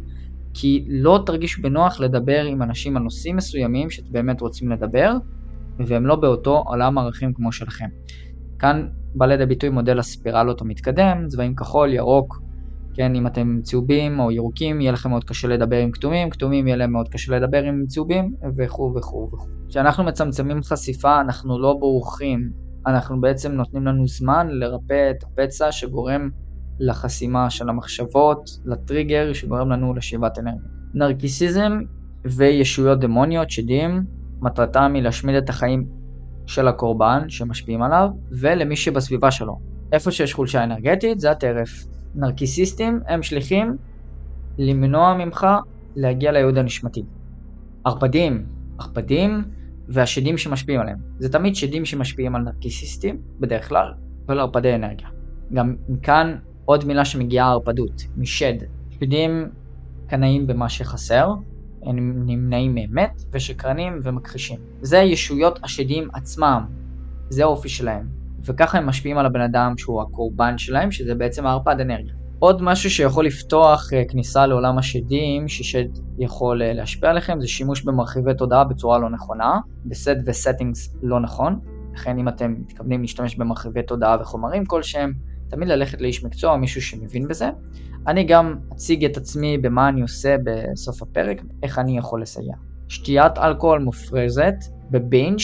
כי 0.53 0.85
לא 0.89 1.23
תרגישו 1.25 1.61
בנוח 1.61 1.99
לדבר 1.99 2.43
עם 2.43 2.61
אנשים 2.61 2.97
על 2.97 3.03
נושאים 3.03 3.35
מסוימים 3.35 3.89
שאתם 3.89 4.11
באמת 4.11 4.41
רוצים 4.41 4.71
לדבר, 4.71 5.13
והם 5.87 6.05
לא 6.05 6.15
באותו 6.15 6.63
עולם 6.65 6.97
ערכים 6.97 7.33
כמו 7.33 7.51
שלכם. 7.51 7.87
כאן 8.59 8.87
בא 9.15 9.25
לידי 9.25 9.45
ביטוי 9.45 9.69
מודל 9.69 9.99
הספירלות 9.99 10.61
המתקדם, 10.61 11.25
צבעים 11.27 11.55
כחול, 11.55 11.93
ירוק, 11.93 12.41
כן, 12.95 13.15
אם 13.15 13.27
אתם 13.27 13.59
צהובים 13.61 14.19
או 14.19 14.31
ירוקים, 14.31 14.81
יהיה 14.81 14.91
לכם 14.91 15.09
מאוד 15.09 15.23
קשה 15.23 15.47
לדבר 15.47 15.77
עם 15.77 15.91
כתומים, 15.91 16.29
כתומים 16.29 16.67
יהיה 16.67 16.77
להם 16.77 16.91
מאוד 16.91 17.09
קשה 17.09 17.37
לדבר 17.37 17.63
עם 17.63 17.85
צהובים, 17.87 18.33
וכו' 18.57 18.93
וכו' 18.95 19.29
וכו'. 19.33 19.47
כשאנחנו 19.69 20.03
מצמצמים 20.03 20.63
חשיפה, 20.63 21.21
אנחנו 21.21 21.59
לא 21.59 21.77
בורחים 21.79 22.63
אנחנו 22.87 23.21
בעצם 23.21 23.51
נותנים 23.51 23.85
לנו 23.85 24.07
זמן 24.07 24.47
לרפא 24.49 25.11
את 25.11 25.23
הפצע 25.23 25.71
שגורם 25.71 26.29
לחסימה 26.87 27.49
של 27.49 27.69
המחשבות, 27.69 28.49
לטריגר 28.65 29.33
שגורם 29.33 29.69
לנו 29.69 29.93
לשאיבת 29.93 30.39
אנרגיה. 30.39 30.69
נרקיסיזם 30.93 31.79
וישויות 32.25 32.99
דמוניות, 32.99 33.49
שדים, 33.49 34.03
מטרתם 34.41 34.91
היא 34.95 35.03
להשמיד 35.03 35.35
את 35.35 35.49
החיים 35.49 35.85
של 36.45 36.67
הקורבן 36.67 37.29
שמשפיעים 37.29 37.81
עליו 37.81 38.09
ולמי 38.39 38.75
שבסביבה 38.75 39.31
שלו. 39.31 39.59
איפה 39.91 40.11
שיש 40.11 40.33
חולשה 40.33 40.63
אנרגטית 40.63 41.19
זה 41.19 41.31
הטרף. 41.31 41.69
נרקיסיסטים 42.15 42.99
הם 43.07 43.23
שליחים 43.23 43.77
למנוע 44.57 45.13
ממך 45.13 45.47
להגיע 45.95 46.31
לייעוד 46.31 46.57
הנשמתי. 46.57 47.03
ערפדים, 47.85 48.45
ערפדים 48.79 49.43
והשדים 49.87 50.37
שמשפיעים 50.37 50.81
עליהם. 50.81 50.97
זה 51.19 51.31
תמיד 51.31 51.55
שדים 51.55 51.85
שמשפיעים 51.85 52.35
על 52.35 52.41
נרקיסיסטים, 52.41 53.21
בדרך 53.39 53.69
כלל, 53.69 53.93
ועל 54.27 54.39
ערפדי 54.39 54.75
אנרגיה. 54.75 55.07
גם 55.53 55.75
מכאן 55.89 56.35
עוד 56.65 56.85
מילה 56.85 57.05
שמגיעה 57.05 57.51
ערפדות, 57.51 58.01
משד. 58.17 58.53
שדים 58.89 59.49
קנאים 60.07 60.47
במה 60.47 60.69
שחסר, 60.69 61.33
הם 61.83 62.23
נמנעים 62.25 62.75
מאמת, 62.75 63.23
ושקרנים 63.31 63.99
ומכחישים. 64.03 64.59
זה 64.81 64.97
ישויות 64.97 65.59
השדים 65.63 66.07
עצמם, 66.13 66.65
זה 67.29 67.43
האופי 67.43 67.69
שלהם. 67.69 68.07
וככה 68.45 68.77
הם 68.77 68.85
משפיעים 68.85 69.17
על 69.17 69.25
הבן 69.25 69.41
אדם 69.41 69.73
שהוא 69.77 70.01
הקורבן 70.01 70.57
שלהם, 70.57 70.91
שזה 70.91 71.15
בעצם 71.15 71.45
הערפד 71.45 71.79
אנרגיה. 71.79 72.13
עוד 72.39 72.61
משהו 72.61 72.89
שיכול 72.89 73.25
לפתוח 73.25 73.89
uh, 73.93 74.11
כניסה 74.11 74.45
לעולם 74.45 74.77
השדים, 74.77 75.47
ששד 75.47 75.85
יכול 76.19 76.61
uh, 76.61 76.65
להשפיע 76.65 77.09
עליכם, 77.09 77.41
זה 77.41 77.47
שימוש 77.47 77.81
במרחיבי 77.81 78.33
תודעה 78.33 78.63
בצורה 78.63 78.99
לא 78.99 79.09
נכונה, 79.09 79.59
ב 79.85 79.93
set 79.93 80.17
ו 80.25 80.33
settings 80.33 80.95
לא 81.01 81.19
נכון, 81.19 81.59
לכן 81.93 82.17
אם 82.17 82.27
אתם 82.27 82.55
מתכוונים 82.59 83.01
להשתמש 83.01 83.35
במרחיבי 83.35 83.83
תודעה 83.83 84.17
וחומרים 84.21 84.65
כלשהם, 84.65 85.13
תמיד 85.49 85.67
ללכת 85.67 86.01
לאיש 86.01 86.23
מקצוע, 86.23 86.57
מישהו 86.57 86.81
שמבין 86.81 87.27
בזה. 87.27 87.49
אני 88.07 88.23
גם 88.23 88.55
אציג 88.73 89.05
את 89.05 89.17
עצמי 89.17 89.57
במה 89.57 89.89
אני 89.89 90.01
עושה 90.01 90.35
בסוף 90.45 91.01
הפרק, 91.01 91.41
איך 91.63 91.79
אני 91.79 91.97
יכול 91.97 92.21
לסייע. 92.21 92.55
שתיית 92.87 93.37
אלכוהול 93.37 93.79
מופרזת 93.79 94.55
בבינג' 94.91 95.39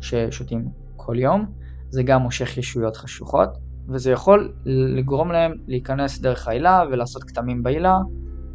ששותים 0.00 0.68
כל 0.96 1.18
יום, 1.18 1.46
זה 1.90 2.02
גם 2.02 2.22
מושך 2.22 2.58
ישויות 2.58 2.96
חשוכות, 2.96 3.48
וזה 3.88 4.10
יכול 4.10 4.52
לגרום 4.66 5.32
להם 5.32 5.52
להיכנס 5.66 6.20
דרך 6.20 6.48
ההילה 6.48 6.82
ולעשות 6.90 7.24
כתמים 7.24 7.62
בהילה, 7.62 7.98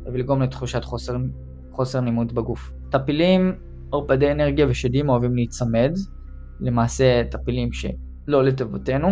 ולגרום 0.06 0.42
לתחושת 0.42 0.84
חוסר, 0.84 1.18
חוסר 1.72 2.02
נימות 2.02 2.34
בגוף. 2.34 2.72
טפילים, 2.90 3.56
ערפדי 3.94 4.32
אנרגיה 4.32 4.66
ושדים 4.70 5.10
אוהבים 5.10 5.36
להיצמד, 5.36 5.92
למעשה 6.60 7.24
טפילים 7.32 7.70
שלא 7.74 8.44
לטובתנו, 8.44 9.08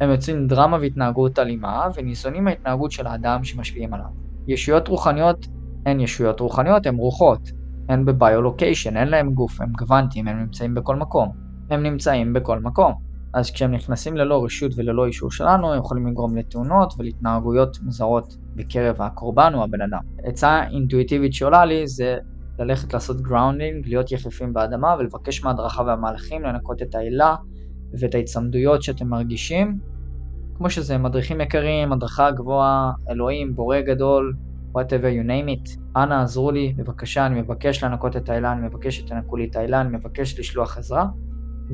הם 0.00 0.10
יוצרים 0.10 0.46
דרמה 0.46 0.78
והתנהגות 0.80 1.38
אלימה, 1.38 1.88
וניזונים 1.94 2.44
מההתנהגות 2.44 2.92
של 2.92 3.06
האדם 3.06 3.44
שמשפיעים 3.44 3.94
עליו. 3.94 4.06
ישויות 4.46 4.88
רוחניות 4.88 5.46
הן 5.86 6.00
ישויות 6.00 6.40
רוחניות, 6.40 6.86
הן 6.86 6.96
רוחות. 6.96 7.50
הן 7.88 8.04
בביולוקיישן, 8.04 8.96
אין 8.96 9.08
להם 9.08 9.34
גוף, 9.34 9.60
הם 9.60 9.72
גוונטים, 9.72 10.28
הם 10.28 10.40
נמצאים 10.40 10.74
בכל 10.74 10.96
מקום. 10.96 11.32
הם 11.70 11.82
נמצאים 11.82 12.32
בכל 12.32 12.58
מקום. 12.58 12.92
אז 13.34 13.50
כשהם 13.50 13.74
נכנסים 13.74 14.16
ללא 14.16 14.44
רשות 14.44 14.72
וללא 14.76 15.06
אישור 15.06 15.30
שלנו, 15.30 15.72
הם 15.72 15.78
יכולים 15.78 16.06
לגרום 16.06 16.36
לתאונות 16.36 16.94
ולהתנהגויות 16.98 17.78
מוזרות 17.82 18.36
בקרב 18.56 19.02
הקורבן 19.02 19.52
או 19.54 19.64
הבן 19.64 19.82
אדם. 19.82 19.98
עצה 20.24 20.62
אינטואיטיבית 20.70 21.34
שעולה 21.34 21.64
לי 21.64 21.86
זה 21.86 22.16
ללכת 22.58 22.94
לעשות 22.94 23.20
grounding, 23.20 23.88
להיות 23.88 24.12
יחפים 24.12 24.52
באדמה 24.52 24.96
ולבקש 24.98 25.44
מההדרכה 25.44 25.82
והמלאכים 25.82 26.42
לנקות 26.42 26.82
את 26.82 26.94
ההילה 26.94 27.34
ואת 28.00 28.14
ההצמדויות 28.14 28.82
שאתם 28.82 29.08
מרגישים. 29.08 29.78
כמו 30.56 30.70
שזה, 30.70 30.98
מדריכים 30.98 31.40
יקרים, 31.40 31.92
הדרכה 31.92 32.30
גבוהה, 32.30 32.92
אלוהים, 33.10 33.54
בורא 33.56 33.80
גדול, 33.80 34.34
whatever 34.74 35.10
you 35.18 35.26
name 35.26 35.48
it. 35.48 35.80
אנא 35.96 36.14
עזרו 36.14 36.50
לי, 36.50 36.74
בבקשה, 36.76 37.26
אני 37.26 37.40
מבקש 37.40 37.84
לנקות 37.84 38.16
את 38.16 38.28
ההילה, 38.28 38.52
אני 38.52 38.66
מבקש 38.66 38.98
שתנקו 38.98 39.36
לי 39.36 39.48
את 39.50 39.56
ההילה, 39.56 39.80
אני 39.80 39.96
מבקש 39.96 40.38
לשלוח 40.38 40.78
עזרה, 40.78 41.06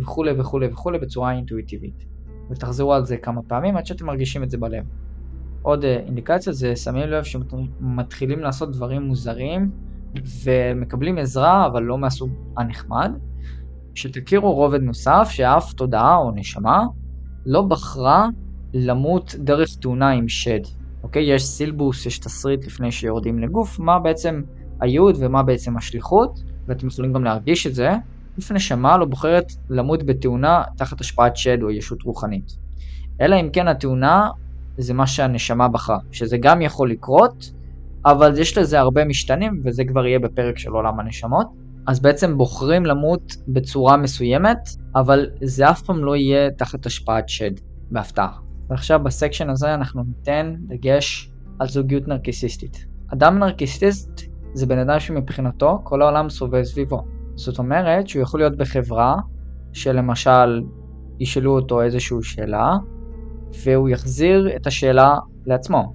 וכולי 0.00 0.32
וכולי 0.40 0.66
וכולי 0.66 0.98
בצורה 0.98 1.32
אינטואיטיבית. 1.32 2.04
ותחזרו 2.50 2.94
על 2.94 3.04
זה 3.04 3.16
כמה 3.16 3.42
פעמים 3.42 3.76
עד 3.76 3.86
שאתם 3.86 4.06
מרגישים 4.06 4.42
את 4.42 4.50
זה 4.50 4.58
בלב. 4.58 4.84
עוד 5.62 5.84
אה, 5.84 5.96
אינדיקציה 5.96 6.52
זה 6.52 6.76
שמים 6.76 7.08
לב 7.08 7.24
שמתחילים 7.24 8.40
לעשות 8.40 8.72
דברים 8.72 9.02
מוזרים 9.02 9.70
ומקבלים 10.44 11.18
עזרה 11.18 11.66
אבל 11.66 11.82
לא 11.82 11.98
מהסוג 11.98 12.30
הנחמד. 12.56 13.12
שתכירו 14.00 14.52
רובד 14.52 14.82
נוסף 14.82 15.28
שאף 15.30 15.72
תודעה 15.72 16.16
או 16.16 16.30
נשמה 16.34 16.84
לא 17.46 17.62
בחרה 17.62 18.26
למות 18.74 19.34
דרך 19.38 19.68
תאונה 19.80 20.10
עם 20.10 20.28
שד. 20.28 20.60
אוקיי? 21.02 21.34
יש 21.34 21.44
סילבוס, 21.44 22.06
יש 22.06 22.18
תסריט 22.18 22.66
לפני 22.66 22.92
שיורדים 22.92 23.38
לגוף, 23.38 23.78
מה 23.78 23.98
בעצם 23.98 24.42
הייעוד 24.80 25.16
ומה 25.20 25.42
בעצם 25.42 25.76
השליחות, 25.76 26.30
ואתם 26.68 26.86
יכולים 26.86 27.12
גם 27.12 27.24
להרגיש 27.24 27.66
את 27.66 27.74
זה. 27.74 27.90
אף 28.38 28.52
נשמה 28.52 28.98
לא 28.98 29.06
בוחרת 29.06 29.44
למות 29.70 30.06
בתאונה 30.06 30.62
תחת 30.76 31.00
השפעת 31.00 31.36
שד 31.36 31.62
או 31.62 31.70
ישות 31.70 32.02
רוחנית. 32.02 32.52
אלא 33.20 33.40
אם 33.40 33.50
כן 33.52 33.68
התאונה 33.68 34.28
זה 34.78 34.94
מה 34.94 35.06
שהנשמה 35.06 35.68
בחרה, 35.68 35.98
שזה 36.12 36.38
גם 36.38 36.62
יכול 36.62 36.90
לקרות, 36.90 37.44
אבל 38.06 38.38
יש 38.38 38.58
לזה 38.58 38.80
הרבה 38.80 39.04
משתנים, 39.04 39.62
וזה 39.64 39.84
כבר 39.84 40.06
יהיה 40.06 40.18
בפרק 40.18 40.58
של 40.58 40.70
עולם 40.70 41.00
הנשמות. 41.00 41.46
אז 41.90 42.00
בעצם 42.00 42.38
בוחרים 42.38 42.86
למות 42.86 43.36
בצורה 43.48 43.96
מסוימת, 43.96 44.58
אבל 44.94 45.26
זה 45.42 45.70
אף 45.70 45.82
פעם 45.82 46.04
לא 46.04 46.16
יהיה 46.16 46.50
תחת 46.50 46.86
השפעת 46.86 47.28
שד, 47.28 47.50
בהפתעה. 47.90 48.32
ועכשיו 48.68 49.00
בסקשן 49.02 49.50
הזה 49.50 49.74
אנחנו 49.74 50.02
ניתן 50.02 50.54
דגש 50.58 51.30
על 51.58 51.68
זוגיות 51.68 52.08
נרקיסיסטית. 52.08 52.86
אדם 53.12 53.38
נרקיסיסט 53.38 54.10
זה 54.54 54.66
בן 54.66 54.78
אדם 54.78 55.00
שמבחינתו 55.00 55.80
כל 55.84 56.02
העולם 56.02 56.28
סובב 56.28 56.62
סביבו. 56.62 57.04
זאת 57.34 57.58
אומרת 57.58 58.08
שהוא 58.08 58.22
יכול 58.22 58.40
להיות 58.40 58.56
בחברה 58.56 59.16
שלמשל 59.72 60.62
ישאלו 61.20 61.54
אותו 61.54 61.82
איזושהי 61.82 62.16
שאלה 62.22 62.76
והוא 63.64 63.88
יחזיר 63.88 64.56
את 64.56 64.66
השאלה 64.66 65.16
לעצמו. 65.46 65.94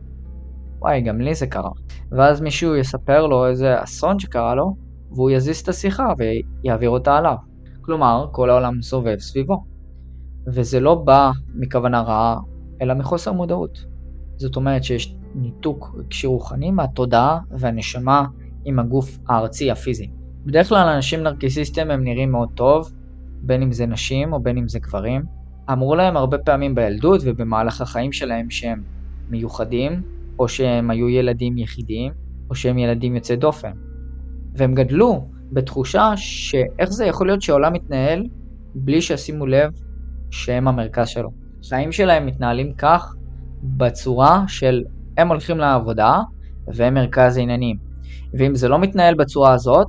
וואי, 0.80 1.02
גם 1.02 1.22
לי 1.22 1.36
זה 1.36 1.48
קרה. 1.48 1.72
ואז 2.12 2.42
מישהו 2.42 2.76
יספר 2.76 3.28
לו 3.28 3.48
איזה 3.48 3.84
אסון 3.84 4.20
שקרה 4.20 4.56
לו, 4.56 4.85
והוא 5.16 5.32
יזיז 5.32 5.60
את 5.60 5.70
השיחה 5.70 6.08
ויעביר 6.18 6.90
אותה 6.90 7.18
עליו. 7.18 7.36
כלומר, 7.82 8.28
כל 8.32 8.50
העולם 8.50 8.82
סובב 8.82 9.20
סביבו. 9.20 9.64
וזה 10.48 10.80
לא 10.80 10.96
בא 10.96 11.32
מכוונה 11.56 12.02
רעה, 12.02 12.40
אלא 12.82 12.94
מחוסר 12.94 13.32
מודעות. 13.32 13.86
זאת 14.38 14.56
אומרת 14.56 14.84
שיש 14.84 15.16
ניתוק 15.36 15.96
רגשי 15.98 16.28
רוחני 16.28 16.72
מהתודעה 16.72 17.40
והנשמה 17.52 18.26
עם 18.66 18.80
הגוף 18.80 19.18
הארצי 19.30 19.72
הפיזי. 19.72 20.10
בדרך 20.46 20.70
כלל 20.70 20.88
אנשים 20.88 21.24
נרקיסיסטים 21.24 21.92
הם 21.92 22.04
נראים 22.04 22.32
מאוד 22.32 22.50
טוב, 22.56 22.92
בין 23.42 23.62
אם 23.62 23.72
זה 23.72 23.86
נשים 23.86 24.34
או 24.34 24.40
בין 24.40 24.58
אם 24.58 24.68
זה 24.68 24.80
גברים. 24.80 25.22
אמרו 25.72 25.96
להם 25.96 26.18
הרבה 26.18 26.38
פעמים 26.38 26.76
בילדות 26.76 27.22
ובמהלך 27.24 27.82
החיים 27.82 28.12
שלהם 28.12 28.50
שהם 28.50 28.84
מיוחדים, 29.30 30.02
או 30.40 30.48
שהם 30.48 30.90
היו 30.90 31.10
ילדים 31.10 31.58
יחידים, 31.58 32.14
או 32.50 32.56
שהם 32.56 32.78
ילדים 32.78 33.16
יוצאי 33.16 33.36
דופן. 33.36 33.72
והם 34.56 34.74
גדלו 34.76 35.28
בתחושה 35.52 36.12
שאיך 36.16 36.90
זה 36.90 37.06
יכול 37.06 37.28
להיות 37.28 37.42
שהעולם 37.42 37.74
מתנהל 37.74 38.24
בלי 38.76 39.02
שישימו 39.02 39.46
לב 39.46 39.72
שהם 40.32 40.68
המרכז 40.68 41.08
שלו. 41.08 41.30
החיים 41.66 41.92
שלהם 41.92 42.26
מתנהלים 42.26 42.74
כך 42.74 43.16
בצורה 43.64 44.44
של 44.48 44.84
הם 45.18 45.28
הולכים 45.28 45.58
לעבודה 45.58 46.20
והם 46.68 46.94
מרכז 46.94 47.38
העניינים. 47.38 47.78
ואם 48.34 48.56
זה 48.56 48.68
לא 48.68 48.80
מתנהל 48.80 49.16
בצורה 49.16 49.54
הזאת, 49.54 49.88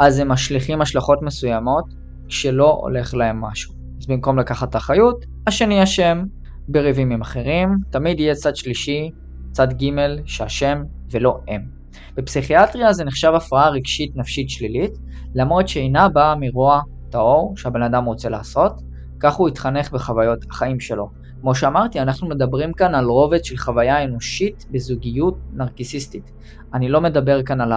אז 0.00 0.18
הם 0.18 0.28
משליכים 0.28 0.80
השלכות 0.80 1.22
מסוימות 1.22 1.84
כשלא 2.28 2.78
הולך 2.82 3.14
להם 3.14 3.40
משהו. 3.40 3.74
אז 4.00 4.06
במקום 4.06 4.38
לקחת 4.38 4.76
אחריות, 4.76 5.24
השני 5.46 5.82
אשם 5.82 6.24
בריבים 6.68 7.10
עם 7.10 7.20
אחרים, 7.20 7.68
תמיד 7.90 8.20
יהיה 8.20 8.34
צד 8.34 8.56
שלישי, 8.56 9.10
צד 9.52 9.68
ג' 9.72 9.90
שאשם 10.24 10.82
ולא 11.10 11.40
הם. 11.48 11.83
בפסיכיאטריה 12.14 12.92
זה 12.92 13.04
נחשב 13.04 13.32
הפרעה 13.34 13.70
רגשית 13.70 14.16
נפשית 14.16 14.50
שלילית, 14.50 14.92
למרות 15.34 15.68
שאינה 15.68 16.08
באה 16.08 16.34
מרוע 16.40 16.80
טהור 17.10 17.54
שהבן 17.56 17.82
אדם 17.82 18.04
רוצה 18.04 18.28
לעשות, 18.28 18.72
כך 19.20 19.34
הוא 19.34 19.48
התחנך 19.48 19.92
בחוויות 19.92 20.38
החיים 20.50 20.80
שלו. 20.80 21.08
כמו 21.40 21.54
שאמרתי, 21.54 22.00
אנחנו 22.00 22.28
מדברים 22.28 22.72
כאן 22.72 22.94
על 22.94 23.04
רובד 23.04 23.44
של 23.44 23.56
חוויה 23.56 24.04
אנושית 24.04 24.66
בזוגיות 24.70 25.38
נרקיסיסטית. 25.52 26.32
אני 26.74 26.88
לא 26.88 27.00
מדבר 27.00 27.42
כאן 27.42 27.60
על 27.60 27.72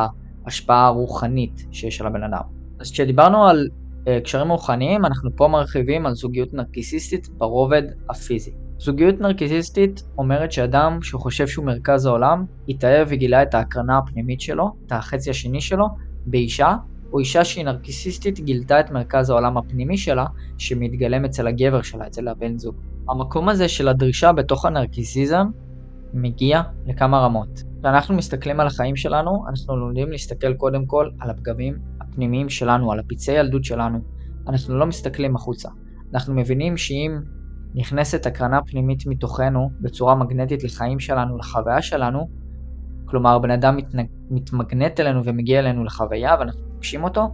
ההשפעה 0.45 0.87
הרוחנית 0.87 1.65
שיש 1.71 2.01
על 2.01 2.07
הבן 2.07 2.23
אדם. 2.23 2.41
אז 2.79 2.91
כשדיברנו 2.91 3.47
על 3.47 3.67
uh, 3.67 4.09
קשרים 4.23 4.49
רוחניים, 4.49 5.05
אנחנו 5.05 5.29
פה 5.35 5.47
מרחיבים 5.47 6.05
על 6.05 6.13
זוגיות 6.13 6.53
נרקיסיסטית 6.53 7.27
ברובד 7.37 7.83
הפיזי. 8.09 8.51
זוגיות 8.79 9.21
נרקיסיסטית 9.21 10.03
אומרת 10.17 10.51
שאדם 10.51 10.99
שחושב 11.01 11.47
שהוא 11.47 11.65
מרכז 11.65 12.05
העולם, 12.05 12.45
התאהב 12.69 13.07
וגילה 13.11 13.43
את 13.43 13.53
ההקרנה 13.53 13.97
הפנימית 13.97 14.41
שלו, 14.41 14.71
את 14.85 14.91
החצי 14.91 15.29
השני 15.29 15.61
שלו, 15.61 15.85
באישה, 16.25 16.75
או 17.13 17.19
אישה 17.19 17.43
שהיא 17.43 17.65
נרקיסיסטית 17.65 18.39
גילתה 18.39 18.79
את 18.79 18.91
מרכז 18.91 19.29
העולם 19.29 19.57
הפנימי 19.57 19.97
שלה, 19.97 20.25
שמתגלם 20.57 21.25
אצל 21.25 21.47
הגבר 21.47 21.81
שלה, 21.81 22.07
אצל 22.07 22.27
הבן 22.27 22.57
זוג. 22.57 22.75
המקום 23.09 23.49
הזה 23.49 23.67
של 23.67 23.87
הדרישה 23.87 24.31
בתוך 24.31 24.65
הנרקיסיזם 24.65 25.47
מגיע 26.13 26.61
לכמה 26.85 27.19
רמות. 27.19 27.63
כשאנחנו 27.79 28.15
מסתכלים 28.15 28.59
על 28.59 28.67
החיים 28.67 28.95
שלנו, 28.95 29.43
אנחנו 29.49 29.77
לומדים 29.77 30.11
להסתכל 30.11 30.53
קודם 30.53 30.85
כל 30.85 31.09
על 31.19 31.29
הפגמים 31.29 31.77
הפנימיים 32.01 32.49
שלנו, 32.49 32.91
על 32.91 32.99
הפצעי 32.99 33.35
ילדות 33.35 33.63
שלנו. 33.63 33.99
אנחנו 34.47 34.77
לא 34.77 34.85
מסתכלים 34.85 35.35
החוצה. 35.35 35.69
אנחנו 36.13 36.33
מבינים 36.33 36.77
שאם 36.77 37.19
נכנסת 37.77 38.25
הקרנה 38.25 38.61
פנימית 38.61 39.05
מתוכנו 39.05 39.69
בצורה 39.81 40.15
מגנטית 40.15 40.63
לחיים 40.63 40.99
שלנו, 40.99 41.37
לחוויה 41.37 41.81
שלנו, 41.81 42.29
כלומר 43.05 43.35
הבן 43.35 43.51
אדם 43.51 43.77
מת, 43.77 43.85
מתמגנט 44.29 44.99
אלינו 44.99 45.25
ומגיע 45.25 45.59
אלינו 45.59 45.83
לחוויה 45.83 46.35
ואנחנו 46.39 46.61
פוגשים 46.73 47.03
אותו, 47.03 47.29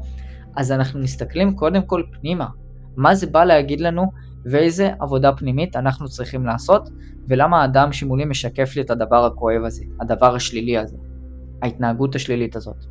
אז 0.55 0.71
אנחנו 0.71 0.99
מסתכלים 0.99 1.55
קודם 1.55 1.81
כל 1.81 2.03
פנימה, 2.11 2.47
מה 2.95 3.15
זה 3.15 3.27
בא 3.27 3.43
להגיד 3.43 3.81
לנו 3.81 4.11
ואיזה 4.45 4.91
עבודה 4.99 5.31
פנימית 5.33 5.75
אנחנו 5.75 6.07
צריכים 6.07 6.45
לעשות 6.45 6.89
ולמה 7.27 7.61
האדם 7.61 7.91
שמולי 7.91 8.25
משקף 8.25 8.75
לי 8.75 8.81
את 8.81 8.91
הדבר 8.91 9.25
הכואב 9.25 9.63
הזה, 9.65 9.83
הדבר 10.01 10.35
השלילי 10.35 10.77
הזה, 10.77 10.97
ההתנהגות 11.61 12.15
השלילית 12.15 12.55
הזאת. 12.55 12.85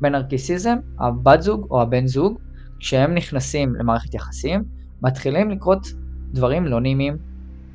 בנרקיסיזם, 0.00 0.76
הבת 0.98 1.42
זוג 1.42 1.66
או 1.70 1.82
הבן 1.82 2.06
זוג, 2.06 2.38
כשהם 2.78 3.14
נכנסים 3.14 3.74
למערכת 3.74 4.14
יחסים, 4.14 4.64
מתחילים 5.02 5.50
לקרות 5.50 5.86
דברים 6.34 6.66
לא 6.66 6.80
נעימים. 6.80 7.16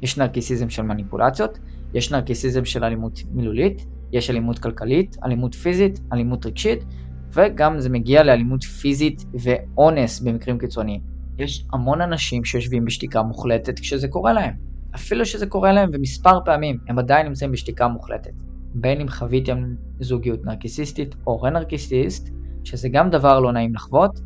יש 0.01 0.17
נרקיסיזם 0.17 0.69
של 0.69 0.81
מניפולציות, 0.81 1.59
יש 1.93 2.11
נרקיסיזם 2.11 2.65
של 2.65 2.83
אלימות 2.83 3.19
מילולית, 3.31 3.85
יש 4.11 4.29
אלימות 4.29 4.59
כלכלית, 4.59 5.17
אלימות 5.25 5.55
פיזית, 5.55 5.99
אלימות 6.13 6.45
רגשית, 6.45 6.85
וגם 7.33 7.79
זה 7.79 7.89
מגיע 7.89 8.23
לאלימות 8.23 8.63
פיזית 8.63 9.25
ואונס 9.43 10.19
במקרים 10.19 10.57
קיצוניים. 10.57 11.01
יש 11.37 11.65
המון 11.73 12.01
אנשים 12.01 12.45
שיושבים 12.45 12.85
בשתיקה 12.85 13.23
מוחלטת 13.23 13.79
כשזה 13.79 14.07
קורה 14.07 14.33
להם. 14.33 14.53
אפילו 14.95 15.25
שזה 15.25 15.45
קורה 15.45 15.71
להם 15.73 15.89
ומספר 15.93 16.39
פעמים, 16.45 16.77
הם 16.87 16.99
עדיין 16.99 17.27
נמצאים 17.27 17.51
בשתיקה 17.51 17.87
מוחלטת. 17.87 18.31
בין 18.73 19.01
אם 19.01 19.09
חוויתם 19.09 19.75
זוגיות 19.99 20.45
נרקיסיסטית 20.45 21.15
או 21.27 21.41
רנרקיסיסט, 21.41 22.29
שזה 22.63 22.89
גם 22.89 23.09
דבר 23.09 23.39
לא 23.39 23.51
נעים 23.51 23.75
לחוות, 23.75 24.19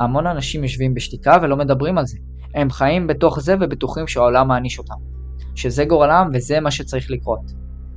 המון 0.00 0.26
אנשים 0.26 0.62
יושבים 0.62 0.94
בשתיקה 0.94 1.38
ולא 1.42 1.56
מדברים 1.56 1.98
על 1.98 2.06
זה. 2.06 2.18
הם 2.54 2.70
חיים 2.70 3.06
בתוך 3.06 3.40
זה 3.40 3.54
ובטוחים 3.60 4.06
שהעולם 4.06 4.48
מעניש 4.48 4.78
אותם. 4.78 4.94
שזה 5.54 5.84
גורלם 5.84 6.30
וזה 6.34 6.60
מה 6.60 6.70
שצריך 6.70 7.10
לקרות. 7.10 7.52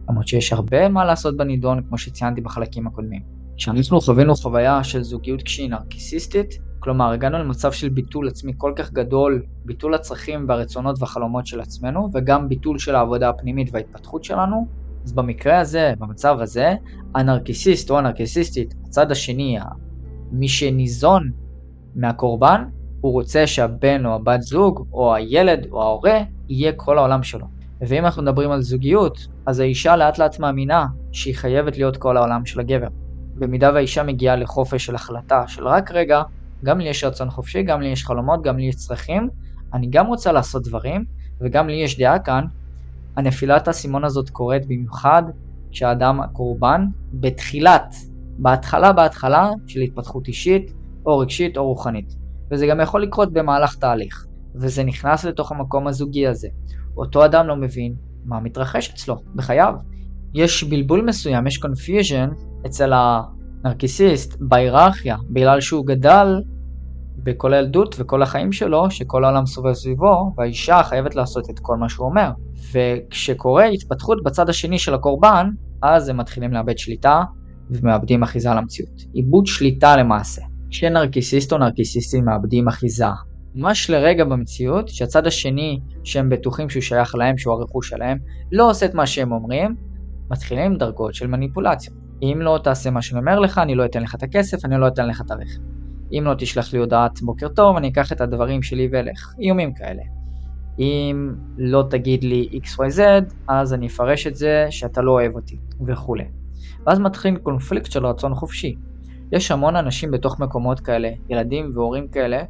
למרות 0.10 0.28
שיש 0.28 0.54
הרבה 0.54 0.90
מה 0.90 1.06
לעשות 1.06 1.38
בנידון, 1.38 1.84
כמו 1.88 1.98
שציינתי 1.98 2.42
בחלקים 2.42 2.88
הקודמים. 2.88 3.22
כשאנחנו 3.58 4.02
חווינו 4.02 4.36
חוויה 4.36 4.84
של 4.84 5.04
זוגיות 5.04 5.44
כשהיא 5.44 5.70
נרקיסיסטית, 5.70 6.60
כלומר 6.80 7.12
הגענו 7.12 7.38
למצב 7.38 7.72
של 7.72 7.90
ביטול 7.90 8.28
עצמי 8.28 8.54
כל 8.58 8.74
כך 8.76 8.92
גדול, 8.94 9.44
ביטול 9.66 9.94
הצרכים 9.94 10.46
והרצונות 10.48 10.96
והחלומות 11.00 11.48
של 11.48 11.62
עצמנו, 11.62 12.10
וגם 12.14 12.50
ביטול 12.50 12.80
של 12.80 12.96
העבודה 12.96 13.30
הפנימית 13.30 13.70
וההתפתחות 13.74 14.24
שלנו, 14.24 14.68
אז 15.06 15.14
במקרה 15.14 15.60
הזה, 15.60 15.94
במצב 16.00 16.38
הזה, 16.42 16.74
הנרקיסיסט 17.16 17.90
או 17.90 17.98
הנרקיסיסטית, 17.98 18.74
הצד 18.86 19.12
השני, 19.12 19.58
מי 20.32 20.48
שניזון 20.48 21.32
מהקורבן, 21.96 22.64
הוא 23.02 23.12
רוצה 23.12 23.48
שהבן 23.48 24.06
או 24.06 24.16
הבת 24.16 24.42
זוג, 24.42 24.88
או 24.94 25.16
הילד 25.16 25.68
או 25.72 25.82
ההורה, 25.82 26.20
יהיה 26.50 26.72
כל 26.72 26.98
העולם 26.98 27.24
שלו. 27.24 27.46
ואם 27.82 28.06
אנחנו 28.06 28.24
מדברים 28.24 28.52
על 28.52 28.62
זוגיות, 28.62 29.28
אז 29.46 29.60
האישה 29.60 29.96
לאט 29.96 30.18
לאט 30.18 30.40
מאמינה 30.40 30.86
שהיא 31.12 31.36
חייבת 31.36 31.78
להיות 31.78 31.98
כל 31.98 32.18
העולם 32.18 32.46
של 32.46 32.60
הגבר. 32.60 32.88
במידה 33.36 33.72
והאישה 33.74 34.04
מגיעה 34.04 34.36
לחופש 34.36 34.86
של 34.86 34.96
החלטה 34.96 35.48
של 35.48 35.68
רק 35.68 35.92
רגע, 35.92 36.22
גם 36.64 36.80
לי 36.80 36.90
יש 36.90 37.04
רצון 37.04 37.30
חופשי, 37.30 37.64
גם 37.64 37.82
לי 37.82 37.88
יש 37.88 38.06
חלומות, 38.06 38.44
גם 38.44 38.58
לי 38.58 38.66
יש 38.66 38.76
צרכים, 38.76 39.30
אני 39.74 39.88
גם 39.90 40.08
רוצה 40.08 40.32
לעשות 40.32 40.64
דברים, 40.64 41.06
וגם 41.42 41.68
לי 41.68 41.76
יש 41.76 42.00
דעה 42.00 42.20
כאן, 42.20 42.46
הנפילת 43.18 43.68
האסימון 43.68 44.04
הזאת 44.04 44.30
קורית 44.30 44.66
במיוחד 44.66 45.24
כשהאדם 45.72 46.22
הקורבן 46.22 46.86
בתחילת, 47.14 47.96
בהתחלה 48.38 48.94
בהתחלה 48.94 49.52
של 49.68 49.80
התפתחות 49.80 50.28
אישית, 50.28 50.74
או 51.06 51.18
רגשית 51.18 51.58
או 51.58 51.68
רוחנית. 51.68 52.27
וזה 52.52 52.68
גם 52.68 52.80
יכול 52.80 53.04
לקרות 53.04 53.34
במהלך 53.34 53.76
תהליך, 53.76 54.26
וזה 54.56 54.84
נכנס 54.84 55.26
לתוך 55.26 55.52
המקום 55.52 55.88
הזוגי 55.88 56.28
הזה. 56.28 56.48
אותו 56.98 57.26
אדם 57.26 57.48
לא 57.48 57.56
מבין 57.56 57.96
מה 58.26 58.40
מתרחש 58.40 58.90
אצלו 58.90 59.16
בחייו. 59.36 59.74
יש 60.34 60.64
בלבול 60.64 61.02
מסוים, 61.02 61.48
יש 61.48 61.60
confusion 61.66 62.34
אצל 62.66 62.92
הנרקיסיסט 62.94 64.38
בהיררכיה, 64.40 65.18
בגלל 65.30 65.62
שהוא 65.62 65.86
גדל 65.86 66.42
בכל 67.24 67.54
הילדות 67.54 67.96
וכל 68.00 68.22
החיים 68.22 68.52
שלו, 68.52 68.92
שכל 68.92 69.24
העולם 69.24 69.46
סובב 69.46 69.74
סביבו, 69.74 70.34
והאישה 70.38 70.84
חייבת 70.84 71.16
לעשות 71.16 71.50
את 71.50 71.60
כל 71.60 71.78
מה 71.78 71.90
שהוא 71.90 72.08
אומר. 72.08 72.32
וכשקורה 72.74 73.66
התפתחות 73.66 74.24
בצד 74.24 74.50
השני 74.50 74.80
של 74.80 74.94
הקורבן, 74.94 75.50
אז 75.82 76.10
הם 76.10 76.18
מתחילים 76.18 76.54
לאבד 76.54 76.78
שליטה 76.78 77.24
ומאבדים 77.70 78.24
אחיזה 78.24 78.52
על 78.52 78.58
המציאות. 78.58 79.02
איבוד 79.16 79.46
שליטה 79.46 79.98
למעשה. 79.98 80.42
כשנרקיסיסט 80.70 81.54
או 81.54 81.58
נרקיסיסטים 81.58 82.26
מאבדים 82.26 82.68
אחיזה, 82.68 83.06
ממש 83.56 83.90
לרגע 83.90 84.26
במציאות, 84.26 84.88
שהצד 84.88 85.28
השני, 85.28 85.80
שהם 86.04 86.30
בטוחים 86.30 86.70
שהוא 86.70 86.82
שייך 86.82 87.16
להם, 87.16 87.38
שהוא 87.38 87.54
הרכוש 87.54 87.90
שלהם, 87.90 88.18
לא 88.52 88.70
עושה 88.70 88.86
את 88.86 88.94
מה 88.94 89.08
שהם 89.08 89.32
אומרים, 89.32 89.76
מתחילים 90.32 90.78
דרגות 90.78 91.14
של 91.14 91.28
מניפולציה. 91.28 91.94
אם 92.22 92.38
לא 92.42 92.60
תעשה 92.64 92.92
מה 92.92 93.02
שאני 93.02 93.20
אומר 93.20 93.40
לך, 93.40 93.58
אני 93.58 93.76
לא 93.76 93.86
אתן 93.86 94.04
לך 94.04 94.16
את 94.16 94.24
הכסף, 94.24 94.66
אני 94.66 94.80
לא 94.80 94.88
אתן 94.88 95.08
לך 95.08 95.22
את 95.26 95.32
הרכב. 95.32 95.60
אם 96.12 96.24
לא 96.26 96.34
תשלח 96.38 96.74
לי 96.74 96.80
הודעת 96.80 97.22
בוקר 97.22 97.48
טוב, 97.48 97.78
אני 97.78 97.88
אקח 97.90 98.12
את 98.12 98.22
הדברים 98.22 98.64
שלי 98.64 98.90
ואלך. 98.92 99.34
איומים 99.40 99.74
כאלה. 99.74 100.02
אם 100.80 101.34
לא 101.58 101.84
תגיד 101.90 102.24
לי 102.24 102.60
XYZ, 102.64 103.00
אז 103.48 103.74
אני 103.74 103.88
אפרש 103.88 104.28
את 104.28 104.36
זה 104.36 104.68
שאתה 104.70 105.02
לא 105.02 105.12
אוהב 105.12 105.36
אותי, 105.36 105.58
וכולי. 105.88 106.26
ואז 106.88 107.00
מתחיל 107.00 107.38
קונפליקט 107.38 107.92
של 107.92 108.06
רצון 108.06 108.36
חופשי. 108.36 108.76
יש 109.32 109.52
המון 109.52 109.76
אנשים 109.76 110.12
בתוך 110.12 110.40
מקומות 110.40 110.80
כאלה, 110.80 111.10
ילדים 111.30 111.72
והורים 111.76 112.08
כאלה, 112.08 112.44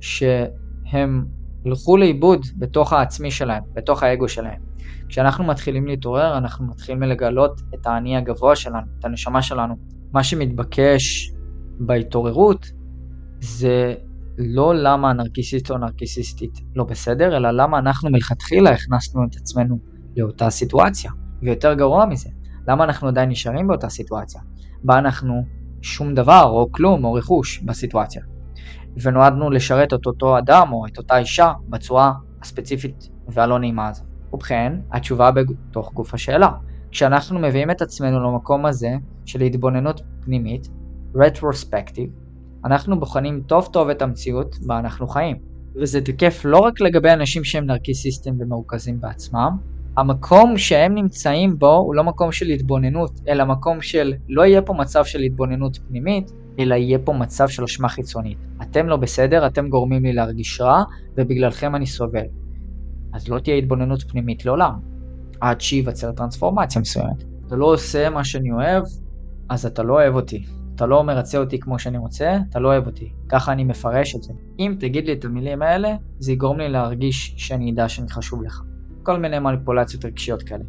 שהם 0.00 1.26
הלכו 1.66 1.96
לאיבוד 1.96 2.46
בתוך 2.56 2.92
העצמי 2.92 3.30
שלהם, 3.30 3.62
בתוך 3.74 4.02
האגו 4.02 4.28
שלהם. 4.28 4.60
כשאנחנו 5.08 5.44
מתחילים 5.44 5.86
להתעורר, 5.86 6.38
אנחנו 6.38 6.66
מתחילים 6.66 7.02
לגלות 7.02 7.60
את 7.74 7.86
האני 7.86 8.16
הגבוה 8.16 8.56
שלנו, 8.56 8.86
את 8.98 9.04
הנשמה 9.04 9.42
שלנו. 9.42 9.74
מה 10.12 10.24
שמתבקש 10.24 11.32
בהתעוררות 11.78 12.66
זה 13.40 13.94
לא 14.38 14.74
למה 14.74 15.10
הנרקיסיסט 15.10 15.70
או 15.70 15.78
נרקיסיסטית 15.78 16.60
לא 16.76 16.84
בסדר, 16.84 17.36
אלא 17.36 17.50
למה 17.50 17.78
אנחנו 17.78 18.10
מלכתחילה 18.10 18.70
הכנסנו 18.70 19.24
את 19.24 19.36
עצמנו 19.36 19.78
לאותה 20.16 20.50
סיטואציה. 20.50 21.10
ויותר 21.42 21.74
גרוע 21.74 22.06
מזה, 22.06 22.28
למה 22.68 22.84
אנחנו 22.84 23.08
עדיין 23.08 23.28
נשארים 23.28 23.66
באותה 23.66 23.88
סיטואציה, 23.88 24.40
בה 24.84 24.98
אנחנו 24.98 25.42
שום 25.86 26.14
דבר 26.14 26.42
או 26.42 26.72
כלום 26.72 27.04
או 27.04 27.12
רכוש 27.12 27.58
בסיטואציה. 27.58 28.22
ונועדנו 29.02 29.50
לשרת 29.50 29.94
את 29.94 30.06
אותו 30.06 30.38
אדם 30.38 30.72
או 30.72 30.86
את 30.86 30.98
אותה 30.98 31.18
אישה 31.18 31.52
בצורה 31.68 32.12
הספציפית 32.42 33.08
והלא 33.28 33.58
נעימה 33.58 33.88
הזו. 33.88 34.04
ובכן, 34.32 34.72
התשובה 34.92 35.30
בתוך 35.30 35.92
גוף 35.92 36.14
השאלה. 36.14 36.50
כשאנחנו 36.90 37.38
מביאים 37.38 37.70
את 37.70 37.82
עצמנו 37.82 38.20
למקום 38.20 38.66
הזה 38.66 38.90
של 39.24 39.40
התבוננות 39.40 40.00
פנימית, 40.20 40.68
רטרוספקטיב, 41.14 42.10
אנחנו 42.64 43.00
בוחנים 43.00 43.42
טוב 43.46 43.68
טוב 43.72 43.88
את 43.88 44.02
המציאות 44.02 44.56
בה 44.66 44.78
אנחנו 44.78 45.08
חיים. 45.08 45.36
וזה 45.80 46.00
תקף 46.00 46.42
לא 46.44 46.58
רק 46.58 46.80
לגבי 46.80 47.10
אנשים 47.10 47.44
שהם 47.44 47.66
נרקיסיסטים 47.66 48.34
ומרוכזים 48.40 49.00
בעצמם, 49.00 49.56
המקום 49.96 50.58
שהם 50.58 50.94
נמצאים 50.94 51.58
בו 51.58 51.74
הוא 51.74 51.94
לא 51.94 52.04
מקום 52.04 52.32
של 52.32 52.46
התבוננות, 52.46 53.20
אלא 53.28 53.44
מקום 53.44 53.80
של 53.80 54.14
לא 54.28 54.42
יהיה 54.42 54.62
פה 54.62 54.72
מצב 54.72 55.04
של 55.04 55.20
התבוננות 55.20 55.78
פנימית, 55.88 56.32
אלא 56.58 56.74
יהיה 56.74 56.98
פה 56.98 57.12
מצב 57.12 57.48
של 57.48 57.64
אשמה 57.64 57.88
חיצונית. 57.88 58.38
אתם 58.62 58.86
לא 58.86 58.96
בסדר, 58.96 59.46
אתם 59.46 59.68
גורמים 59.68 60.02
לי 60.02 60.12
להרגיש 60.12 60.60
רע, 60.60 60.84
ובגללכם 61.16 61.74
אני 61.74 61.86
סובל. 61.86 62.26
אז 63.12 63.28
לא 63.28 63.38
תהיה 63.38 63.56
התבוננות 63.56 64.02
פנימית 64.02 64.44
לעולם, 64.44 64.72
עד 65.40 65.60
שייווצר 65.60 66.12
טרנספורמציה 66.12 66.80
מסוימת. 66.80 67.24
אתה 67.46 67.56
לא 67.56 67.66
עושה 67.66 68.10
מה 68.10 68.24
שאני 68.24 68.52
אוהב, 68.52 68.82
אז 69.48 69.66
אתה 69.66 69.82
לא 69.82 69.92
אוהב 69.92 70.14
אותי. 70.14 70.44
אתה 70.74 70.86
לא 70.86 71.04
מרצה 71.04 71.38
אותי 71.38 71.58
כמו 71.58 71.78
שאני 71.78 71.98
רוצה, 71.98 72.38
אתה 72.50 72.58
לא 72.58 72.68
אוהב 72.68 72.86
אותי. 72.86 73.12
ככה 73.28 73.52
אני 73.52 73.64
מפרש 73.64 74.16
את 74.16 74.22
זה. 74.22 74.32
אם 74.58 74.74
תגיד 74.80 75.06
לי 75.06 75.12
את 75.12 75.24
המילים 75.24 75.62
האלה, 75.62 75.96
זה 76.18 76.32
יגרום 76.32 76.58
לי 76.58 76.68
להרגיש 76.68 77.34
שאני 77.36 77.72
אדע 77.72 77.88
שאני 77.88 78.08
חשוב 78.08 78.42
לך. 78.42 78.62
כל 79.06 79.18
מיני 79.18 79.38
מניפולציות 79.38 80.04
רגשיות 80.04 80.42
כאלה. 80.42 80.64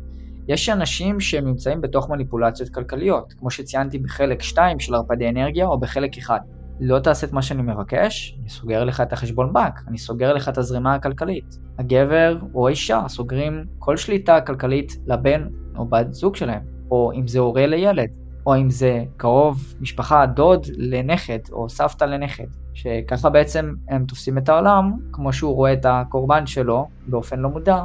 יש 0.47 0.69
אנשים 0.69 1.19
שהם 1.19 1.45
נמצאים 1.45 1.81
בתוך 1.81 2.09
מניפולציות 2.09 2.69
כלכליות, 2.69 3.34
כמו 3.39 3.51
שציינתי 3.51 3.99
בחלק 3.99 4.41
2 4.41 4.80
של 4.80 4.95
ערפדי 4.95 5.30
אנרגיה 5.30 5.65
או 5.65 5.80
בחלק 5.80 6.18
1. 6.18 6.41
לא 6.80 6.99
תעשה 6.99 7.27
את 7.27 7.34
מה 7.34 7.41
שאני 7.41 7.61
מבקש, 7.61 8.38
אני 8.41 8.49
סוגר 8.49 8.84
לך 8.84 9.01
את 9.01 9.14
החשבון 9.14 9.53
בנק, 9.53 9.81
אני 9.88 9.97
סוגר 9.97 10.34
לך 10.34 10.49
את 10.49 10.57
הזרימה 10.57 10.95
הכלכלית. 10.95 11.57
הגבר 11.80 12.38
או 12.53 12.68
האישה 12.68 13.03
סוגרים 13.07 13.64
כל 13.80 13.97
שליטה 13.97 14.41
כלכלית 14.41 14.97
לבן 15.07 15.47
או 15.77 15.85
בת 15.85 16.14
זוג 16.14 16.35
שלהם, 16.35 16.61
או 16.91 17.11
אם 17.15 17.27
זה 17.27 17.39
הורה 17.39 17.68
לילד, 17.68 18.09
או 18.45 18.55
אם 18.55 18.69
זה 18.69 19.03
קרוב 19.18 19.73
משפחה, 19.81 20.26
דוד 20.26 20.65
לנכד, 20.77 21.39
או 21.51 21.69
סבתא 21.69 22.05
לנכד, 22.05 22.47
שככה 22.73 23.30
בעצם 23.30 23.73
הם 23.89 24.05
תופסים 24.05 24.38
את 24.38 24.49
העולם, 24.49 24.93
כמו 25.11 25.34
שהוא 25.34 25.55
רואה 25.55 25.73
את 25.73 25.85
הקורבן 25.89 26.45
שלו 26.45 26.88
באופן 27.07 27.39
לא 27.39 27.49
מודע, 27.49 27.84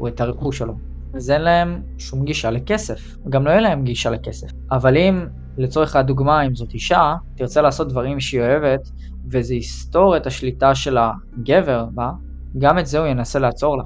או 0.00 0.08
את 0.08 0.20
הרכוש 0.20 0.58
שלו. 0.58 0.74
אז 1.14 1.30
אין 1.30 1.42
להם 1.42 1.82
שום 1.98 2.24
גישה 2.24 2.50
לכסף, 2.50 3.16
גם 3.28 3.44
לא 3.44 3.50
יהיה 3.50 3.60
להם 3.60 3.84
גישה 3.84 4.10
לכסף. 4.10 4.46
אבל 4.70 4.96
אם, 4.96 5.26
לצורך 5.58 5.96
הדוגמה, 5.96 6.46
אם 6.46 6.54
זאת 6.54 6.74
אישה, 6.74 7.14
תרצה 7.36 7.62
לעשות 7.62 7.88
דברים 7.88 8.20
שהיא 8.20 8.40
אוהבת, 8.40 8.90
וזה 9.32 9.54
יסתור 9.54 10.16
את 10.16 10.26
השליטה 10.26 10.74
של 10.74 10.98
הגבר 10.98 11.86
בה, 11.94 12.10
גם 12.58 12.78
את 12.78 12.86
זה 12.86 12.98
הוא 12.98 13.06
ינסה 13.06 13.38
לעצור 13.38 13.76
לה. 13.76 13.84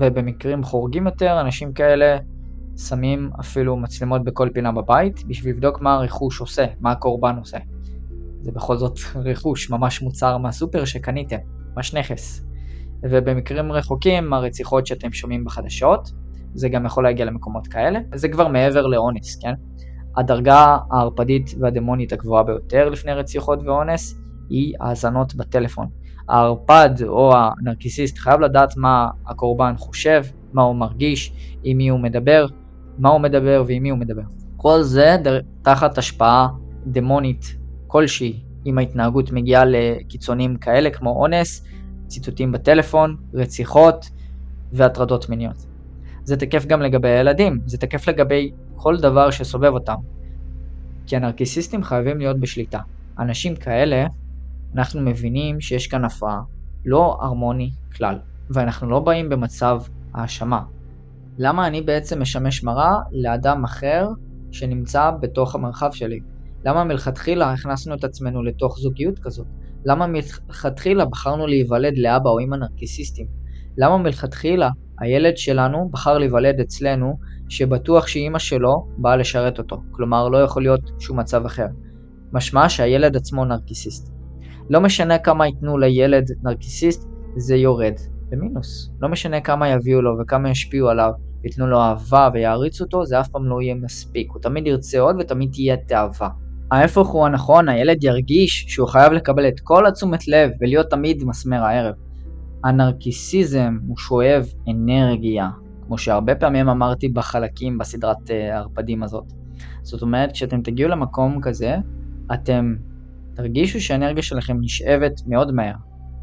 ובמקרים 0.00 0.62
חורגים 0.62 1.06
יותר, 1.06 1.40
אנשים 1.40 1.72
כאלה 1.72 2.18
שמים 2.76 3.30
אפילו 3.40 3.76
מצלמות 3.76 4.24
בכל 4.24 4.48
פינה 4.54 4.72
בבית, 4.72 5.24
בשביל 5.26 5.54
לבדוק 5.54 5.80
מה 5.80 5.94
הרכוש 5.94 6.40
עושה, 6.40 6.66
מה 6.80 6.90
הקורבן 6.90 7.36
עושה. 7.38 7.58
זה 8.40 8.52
בכל 8.52 8.76
זאת 8.76 8.98
רכוש, 9.30 9.70
ממש 9.70 10.02
מוצר 10.02 10.38
מהסופר 10.38 10.84
שקניתם, 10.84 11.36
ממש 11.76 11.94
נכס. 11.94 12.47
ובמקרים 13.02 13.72
רחוקים, 13.72 14.32
הרציחות 14.32 14.86
שאתם 14.86 15.12
שומעים 15.12 15.44
בחדשות, 15.44 16.12
זה 16.54 16.68
גם 16.68 16.86
יכול 16.86 17.04
להגיע 17.04 17.24
למקומות 17.24 17.66
כאלה, 17.66 18.00
זה 18.14 18.28
כבר 18.28 18.48
מעבר 18.48 18.86
לאונס, 18.86 19.38
כן? 19.42 19.52
הדרגה 20.16 20.78
הערפדית 20.90 21.54
והדמונית 21.60 22.12
הגבוהה 22.12 22.42
ביותר 22.42 22.88
לפני 22.88 23.12
רציחות 23.12 23.58
ואונס 23.64 24.20
היא 24.48 24.74
האזנות 24.80 25.34
בטלפון. 25.34 25.86
הערפד 26.28 26.90
או 27.02 27.32
הנרקיסיסט 27.36 28.18
חייב 28.18 28.40
לדעת 28.40 28.76
מה 28.76 29.08
הקורבן 29.26 29.74
חושב, 29.76 30.22
מה 30.52 30.62
הוא 30.62 30.76
מרגיש, 30.76 31.32
עם 31.62 31.76
מי 31.76 31.88
הוא 31.88 32.00
מדבר, 32.00 32.46
מה 32.98 33.08
הוא 33.08 33.20
מדבר 33.20 33.64
ועם 33.66 33.82
מי 33.82 33.90
הוא 33.90 33.98
מדבר. 33.98 34.22
כל 34.56 34.82
זה 34.82 35.16
תחת 35.62 35.98
השפעה 35.98 36.48
דמונית 36.86 37.56
כלשהי, 37.86 38.40
אם 38.66 38.78
ההתנהגות 38.78 39.32
מגיעה 39.32 39.64
לקיצונים 39.66 40.56
כאלה 40.56 40.90
כמו 40.90 41.10
אונס, 41.10 41.64
ציטוטים 42.08 42.52
בטלפון, 42.52 43.16
רציחות 43.34 44.10
והטרדות 44.72 45.28
מיניות. 45.28 45.66
זה 46.24 46.36
תקף 46.36 46.66
גם 46.66 46.82
לגבי 46.82 47.08
הילדים, 47.08 47.60
זה 47.66 47.78
תקף 47.78 48.08
לגבי 48.08 48.50
כל 48.76 48.96
דבר 48.96 49.30
שסובב 49.30 49.72
אותם. 49.72 49.96
כי 51.06 51.16
הנרקיסיסטים 51.16 51.82
חייבים 51.82 52.18
להיות 52.18 52.40
בשליטה. 52.40 52.78
אנשים 53.18 53.56
כאלה, 53.56 54.06
אנחנו 54.74 55.00
מבינים 55.00 55.60
שיש 55.60 55.86
כאן 55.86 56.04
הפרעה, 56.04 56.40
לא 56.84 57.18
הרמוני 57.20 57.70
כלל, 57.96 58.18
ואנחנו 58.50 58.90
לא 58.90 59.00
באים 59.00 59.28
במצב 59.28 59.80
האשמה. 60.14 60.62
למה 61.38 61.66
אני 61.66 61.82
בעצם 61.82 62.22
משמש 62.22 62.64
מראה 62.64 62.94
לאדם 63.12 63.64
אחר 63.64 64.08
שנמצא 64.52 65.10
בתוך 65.20 65.54
המרחב 65.54 65.92
שלי? 65.92 66.20
למה 66.64 66.84
מלכתחילה 66.84 67.52
הכנסנו 67.52 67.94
את 67.94 68.04
עצמנו 68.04 68.42
לתוך 68.42 68.78
זוגיות 68.78 69.18
כזאת? 69.18 69.46
למה 69.88 70.06
מלכתחילה 70.06 71.04
בחרנו 71.04 71.46
להיוולד 71.46 71.98
לאבא 71.98 72.30
או 72.30 72.40
אמא 72.40 72.56
נרקיסיסטים? 72.56 73.26
למה 73.78 73.98
מלכתחילה 73.98 74.70
הילד 75.00 75.36
שלנו 75.36 75.88
בחר 75.92 76.18
להיוולד 76.18 76.60
אצלנו, 76.60 77.18
שבטוח 77.48 78.06
שאימא 78.06 78.38
שלו 78.38 78.86
באה 78.98 79.16
לשרת 79.16 79.58
אותו, 79.58 79.82
כלומר 79.90 80.28
לא 80.28 80.38
יכול 80.38 80.62
להיות 80.62 80.90
שום 80.98 81.18
מצב 81.20 81.44
אחר. 81.44 81.66
משמע 82.32 82.68
שהילד 82.68 83.16
עצמו 83.16 83.44
נרקיסיסט. 83.44 84.12
לא 84.70 84.80
משנה 84.80 85.18
כמה 85.18 85.46
ייתנו 85.46 85.78
לילד 85.78 86.24
נרקיסיסט, 86.42 87.08
זה 87.36 87.56
יורד 87.56 87.94
במינוס. 88.28 88.90
לא 89.00 89.08
משנה 89.08 89.40
כמה 89.40 89.68
יביאו 89.68 90.02
לו 90.02 90.10
וכמה 90.20 90.50
ישפיעו 90.50 90.88
עליו, 90.88 91.10
ייתנו 91.44 91.66
לו 91.66 91.80
אהבה 91.80 92.28
ויעריצו 92.34 92.84
אותו, 92.84 93.04
זה 93.04 93.20
אף 93.20 93.28
פעם 93.28 93.46
לא 93.46 93.62
יהיה 93.62 93.74
מספיק. 93.74 94.28
הוא 94.32 94.42
תמיד 94.42 94.66
ירצה 94.66 95.00
עוד 95.00 95.16
ותמיד 95.18 95.50
תהיה 95.52 95.76
תאווה. 95.76 96.28
ההפך 96.70 97.06
הוא 97.06 97.26
הנכון, 97.26 97.68
הילד 97.68 98.04
ירגיש 98.04 98.64
שהוא 98.68 98.88
חייב 98.88 99.12
לקבל 99.12 99.48
את 99.48 99.60
כל 99.60 99.86
התשומת 99.86 100.28
לב 100.28 100.50
ולהיות 100.60 100.90
תמיד 100.90 101.24
מסמר 101.24 101.62
הערב. 101.64 101.94
הנרקיסיזם 102.64 103.78
הוא 103.88 103.96
שואב 103.96 104.46
אנרגיה, 104.68 105.48
כמו 105.86 105.98
שהרבה 105.98 106.34
פעמים 106.34 106.68
אמרתי 106.68 107.08
בחלקים 107.08 107.78
בסדרת 107.78 108.30
הערפדים 108.30 109.00
אה, 109.00 109.04
הזאת. 109.04 109.24
זאת 109.82 110.02
אומרת, 110.02 110.32
כשאתם 110.32 110.62
תגיעו 110.62 110.88
למקום 110.88 111.40
כזה, 111.42 111.76
אתם 112.34 112.74
תרגישו 113.34 113.80
שהאנרגיה 113.80 114.22
שלכם 114.22 114.56
נשאבת 114.60 115.20
מאוד 115.26 115.52
מהר. 115.52 115.74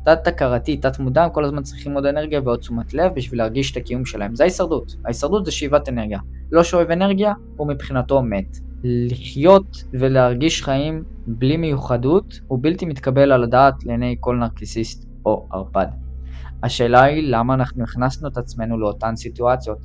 תת-הכרתי, 0.06 0.78
תת-מודע, 0.78 1.30
כל 1.30 1.46
הזמן 1.46 1.64
צריכים 1.64 1.94
עוד 1.94 2.06
אנרגיה 2.06 2.42
ועוד 2.44 2.60
תשומת 2.60 2.94
לב 2.94 3.12
בשביל 3.16 3.40
להרגיש 3.40 3.72
את 3.72 3.78
הקיום 3.78 4.06
שלהם. 4.06 4.36
זה 4.36 4.44
ההישרדות. 4.44 4.96
ההישרדות 5.06 5.46
זה 5.46 5.52
שאיבת 5.52 5.90
אנרגיה. 5.90 6.20
לא 6.52 6.64
שואב 6.64 6.92
אנרגיה, 6.92 7.34
הוא 7.58 7.68
מבחינתו 7.68 8.22
מת. 8.22 8.58
לחיות 8.86 9.84
ולהרגיש 9.94 10.64
חיים 10.64 11.04
בלי 11.28 11.58
מיוחדות 11.58 12.40
הוא 12.48 12.60
בלתי 12.62 12.86
מתקבל 12.86 13.32
על 13.32 13.44
הדעת 13.44 13.74
לעיני 13.86 14.16
כל 14.20 14.36
נרקיסיסט 14.36 15.08
או 15.26 15.48
ערפד. 15.52 15.86
השאלה 16.64 17.04
היא 17.04 17.24
למה 17.24 17.54
אנחנו 17.54 17.84
הכנסנו 17.84 18.28
את 18.28 18.38
עצמנו 18.38 18.80
לאותן 18.80 19.16
סיטואציות. 19.16 19.78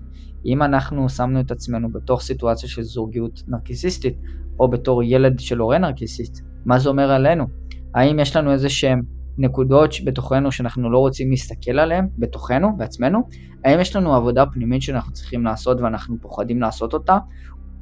אם 0.47 0.63
אנחנו 0.63 1.09
שמנו 1.09 1.41
את 1.41 1.51
עצמנו 1.51 1.93
בתוך 1.93 2.21
סיטואציה 2.21 2.69
של 2.69 2.83
זוגיות 2.83 3.43
נרקיסיסטית, 3.49 4.17
או 4.61 4.71
בתור 4.71 5.03
ילד 5.03 5.41
של 5.41 5.59
הורה 5.59 5.79
נרקיסיסט, 5.79 6.45
מה 6.67 6.79
זה 6.79 6.89
אומר 6.89 7.11
עלינו? 7.11 7.45
האם 7.95 8.19
יש 8.19 8.37
לנו 8.37 8.53
איזה 8.53 8.69
שהם 8.69 9.03
נקודות 9.39 9.95
בתוכנו 10.05 10.53
שאנחנו 10.53 10.91
לא 10.91 10.99
רוצים 10.99 11.31
להסתכל 11.31 11.79
עליהן, 11.79 12.09
בתוכנו, 12.19 12.77
בעצמנו? 12.77 13.19
האם 13.65 13.81
יש 13.81 13.97
לנו 13.97 14.15
עבודה 14.15 14.47
פנימית 14.47 14.83
שאנחנו 14.83 15.13
צריכים 15.13 15.45
לעשות 15.45 15.81
ואנחנו 15.81 16.17
פוחדים 16.21 16.61
לעשות 16.61 16.95
אותה? 16.95 17.19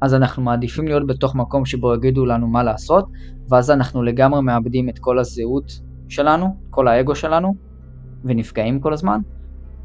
אז 0.01 0.13
אנחנו 0.13 0.43
מעדיפים 0.43 0.87
להיות 0.87 1.07
בתוך 1.07 1.35
מקום 1.35 1.65
שבו 1.65 1.93
יגידו 1.93 2.25
לנו 2.25 2.47
מה 2.47 2.63
לעשות, 2.63 3.05
ואז 3.49 3.71
אנחנו 3.71 4.03
לגמרי 4.03 4.41
מאבדים 4.41 4.89
את 4.89 4.99
כל 4.99 5.19
הזהות 5.19 5.71
שלנו, 6.09 6.45
כל 6.69 6.87
האגו 6.87 7.15
שלנו, 7.15 7.53
ונפגעים 8.23 8.79
כל 8.79 8.93
הזמן, 8.93 9.19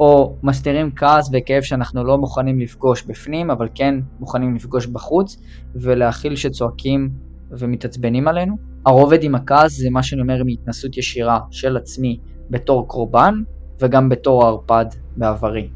או 0.00 0.36
מסתירים 0.42 0.90
כעס 0.96 1.30
וכאב 1.32 1.62
שאנחנו 1.62 2.04
לא 2.04 2.18
מוכנים 2.18 2.60
לפגוש 2.60 3.02
בפנים, 3.02 3.50
אבל 3.50 3.68
כן 3.74 3.94
מוכנים 4.20 4.54
לפגוש 4.54 4.86
בחוץ, 4.86 5.42
ולהכיל 5.74 6.36
שצועקים 6.36 7.10
ומתעצבנים 7.50 8.28
עלינו. 8.28 8.56
הרובד 8.86 9.22
עם 9.22 9.34
הכעס 9.34 9.72
זה 9.72 9.90
מה 9.90 10.02
שאני 10.02 10.22
אומר 10.22 10.34
עם 10.34 10.46
התנסות 10.48 10.96
ישירה 10.96 11.40
של 11.50 11.76
עצמי 11.76 12.18
בתור 12.50 12.88
קורבן, 12.88 13.34
וגם 13.80 14.08
בתור 14.08 14.46
ערפד 14.46 14.86
בעברי. 15.16 15.70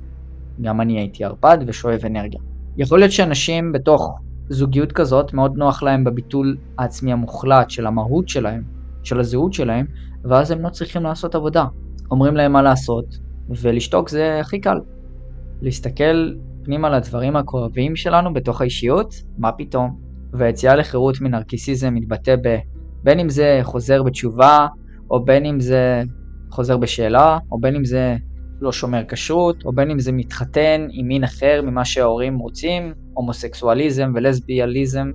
גם 0.61 0.81
אני 0.81 0.99
הייתי 0.99 1.25
ערפד 1.25 1.59
ושואב 1.67 2.01
אנרגיה. 2.07 2.41
יכול 2.77 2.99
להיות 2.99 3.13
שאנשים 3.13 3.73
בתוך 3.73 4.19
זוגיות 4.49 4.93
כזאת 4.93 5.33
מאוד 5.33 5.57
נוח 5.57 5.83
להם 5.83 6.05
בביטול 6.05 6.57
העצמי 6.79 7.13
המוחלט 7.13 7.71
של 7.71 7.87
המהות 7.87 8.29
שלהם, 8.29 8.63
של 9.03 9.21
הזהות 9.21 9.53
שלהם, 9.53 9.87
ואז 10.25 10.51
הם 10.51 10.63
לא 10.63 10.69
צריכים 10.69 11.03
לעשות 11.03 11.35
עבודה. 11.35 11.65
אומרים 12.11 12.37
להם 12.37 12.53
מה 12.53 12.63
לעשות, 12.63 13.05
ולשתוק 13.49 14.09
זה 14.09 14.41
הכי 14.41 14.61
קל. 14.61 14.79
להסתכל 15.63 16.33
פנימה 16.65 16.91
לדברים 16.91 17.37
הכואבים 17.37 17.97
שלנו 17.97 18.35
בתוך 18.35 18.61
האישיות, 18.61 19.15
מה 19.39 19.53
פתאום? 19.53 20.01
והיציאה 20.33 20.77
לחירות 20.77 21.21
מנרקיסיזם 21.21 21.95
מתבטא 21.95 22.37
ב... 22.37 22.59
בין 23.03 23.21
אם 23.21 23.29
זה 23.29 23.61
חוזר 23.63 24.03
בתשובה, 24.03 24.67
או 25.11 25.25
בין 25.25 25.47
אם 25.47 25.61
זה 25.61 26.03
חוזר 26.51 26.77
בשאלה, 26.77 27.39
או 27.53 27.61
בין 27.61 27.77
אם 27.77 27.85
זה 27.85 28.17
לא 28.61 28.73
שומר 28.73 29.03
כשרות, 29.09 29.65
או 29.65 29.73
בין 29.73 29.91
אם 29.91 29.99
זה 29.99 30.13
מתחתן 30.13 30.87
עם 30.91 31.09
מין 31.09 31.25
אחר 31.25 31.61
ממה 31.65 31.85
שההורים 31.85 32.39
רוצים, 32.39 32.95
הומוסקסואליזם 33.19 34.13
ולסביאליזם, 34.15 35.11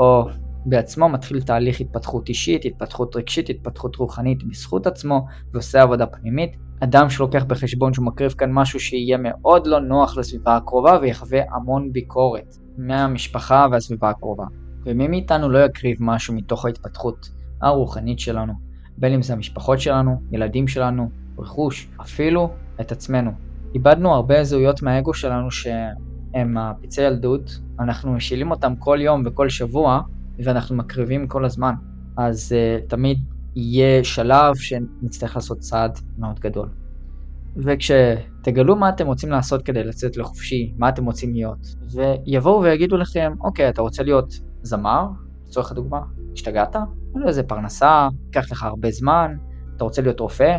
או 0.00 0.24
בעצמו 0.66 1.08
מתחיל 1.08 1.40
תהליך 1.40 1.80
התפתחות 1.80 2.28
אישית, 2.28 2.64
התפתחות 2.64 3.16
רגשית, 3.16 3.50
התפתחות 3.50 3.96
רוחנית 3.96 4.44
בזכות 4.44 4.86
עצמו, 4.86 5.26
ועושה 5.52 5.82
עבודה 5.82 6.06
פנימית. 6.06 6.56
אדם 6.80 7.10
שלוקח 7.10 7.44
בחשבון 7.44 7.94
שהוא 7.94 8.06
מקריב 8.06 8.32
כאן 8.32 8.52
משהו 8.52 8.80
שיהיה 8.80 9.18
מאוד 9.20 9.66
לא 9.66 9.80
נוח 9.80 10.16
לסביבה 10.16 10.56
הקרובה 10.56 10.98
ויחווה 11.02 11.40
המון 11.54 11.92
ביקורת 11.92 12.56
מהמשפחה 12.78 13.66
והסביבה 13.72 14.10
הקרובה. 14.10 14.44
ומי 14.84 15.08
מאיתנו 15.08 15.48
לא 15.48 15.64
יקריב 15.64 15.96
משהו 16.00 16.34
מתוך 16.34 16.64
ההתפתחות 16.64 17.28
הרוחנית 17.62 18.18
שלנו, 18.18 18.52
בין 18.98 19.12
אם 19.12 19.22
זה 19.22 19.32
המשפחות 19.32 19.80
שלנו, 19.80 20.22
ילדים 20.32 20.68
שלנו, 20.68 21.10
רכוש, 21.38 21.88
אפילו 22.00 22.50
את 22.80 22.92
עצמנו. 22.92 23.30
איבדנו 23.74 24.14
הרבה 24.14 24.44
זהויות 24.44 24.82
מהאגו 24.82 25.14
שלנו 25.14 25.50
שהם 26.32 26.58
הפצעי 26.58 27.06
ילדות, 27.06 27.60
אנחנו 27.80 28.12
משילים 28.12 28.50
אותם 28.50 28.76
כל 28.76 28.98
יום 29.00 29.22
וכל 29.24 29.48
שבוע, 29.48 30.00
ואנחנו 30.44 30.76
מקריבים 30.76 31.28
כל 31.28 31.44
הזמן. 31.44 31.74
אז 32.16 32.52
uh, 32.52 32.88
תמיד 32.88 33.18
יהיה 33.56 34.04
שלב 34.04 34.54
שנצטרך 34.54 35.36
לעשות 35.36 35.58
צעד 35.58 35.98
מאוד 36.18 36.40
גדול. 36.40 36.68
וכשתגלו 37.56 38.76
מה 38.76 38.88
אתם 38.88 39.06
רוצים 39.06 39.30
לעשות 39.30 39.62
כדי 39.62 39.84
לצאת 39.84 40.16
לחופשי, 40.16 40.74
מה 40.78 40.88
אתם 40.88 41.04
רוצים 41.04 41.32
להיות, 41.34 41.66
ויבואו 41.92 42.62
ויגידו 42.62 42.96
לכם, 42.96 43.32
אוקיי, 43.40 43.68
אתה 43.68 43.82
רוצה 43.82 44.02
להיות 44.02 44.34
זמר, 44.62 45.06
לצורך 45.46 45.70
הדוגמה, 45.70 46.00
השתגעת? 46.32 46.76
אין 47.14 47.28
איזה 47.28 47.42
פרנסה, 47.42 48.08
ייקח 48.26 48.52
לך 48.52 48.62
הרבה 48.62 48.90
זמן, 48.90 49.34
אתה 49.76 49.84
רוצה 49.84 50.02
להיות 50.02 50.20
רופא? 50.20 50.58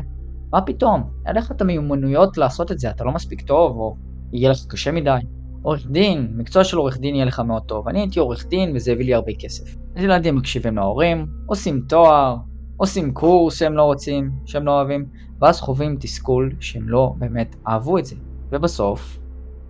מה 0.52 0.62
פתאום? 0.62 1.04
אין 1.26 1.36
לך 1.36 1.52
את 1.52 1.62
המיומנויות 1.62 2.38
לעשות 2.38 2.72
את 2.72 2.80
זה, 2.80 2.90
אתה 2.90 3.04
לא 3.04 3.12
מספיק 3.12 3.42
טוב, 3.42 3.78
או 3.78 3.96
יהיה 4.34 4.52
לך 4.52 4.58
קשה 4.70 4.92
מדי. 4.92 5.20
עורך 5.64 5.88
דין, 5.88 6.34
מקצוע 6.38 6.64
של 6.64 6.78
עורך 6.78 6.98
דין 6.98 7.16
יהיה 7.16 7.26
לך 7.26 7.40
מאוד 7.40 7.64
טוב. 7.64 7.88
אני 7.88 8.00
הייתי 8.00 8.20
עורך 8.20 8.46
דין 8.48 8.76
וזה 8.76 8.92
הביא 8.92 9.06
לי 9.06 9.14
הרבה 9.14 9.32
כסף. 9.40 9.76
אז 9.96 10.04
ילדים 10.04 10.36
מקשיבים 10.36 10.76
להורים, 10.76 11.26
עושים 11.46 11.82
תואר, 11.90 12.36
עושים 12.78 13.14
קורס 13.14 13.60
שהם 13.60 13.74
לא 13.74 13.84
רוצים, 13.84 14.32
שהם 14.46 14.66
לא 14.66 14.72
אוהבים, 14.72 15.06
ואז 15.42 15.60
חווים 15.60 15.98
תסכול 16.00 16.52
שהם 16.60 16.90
לא 16.90 17.14
באמת 17.18 17.56
אהבו 17.68 17.98
את 17.98 18.06
זה. 18.06 18.16
ובסוף, 18.52 19.20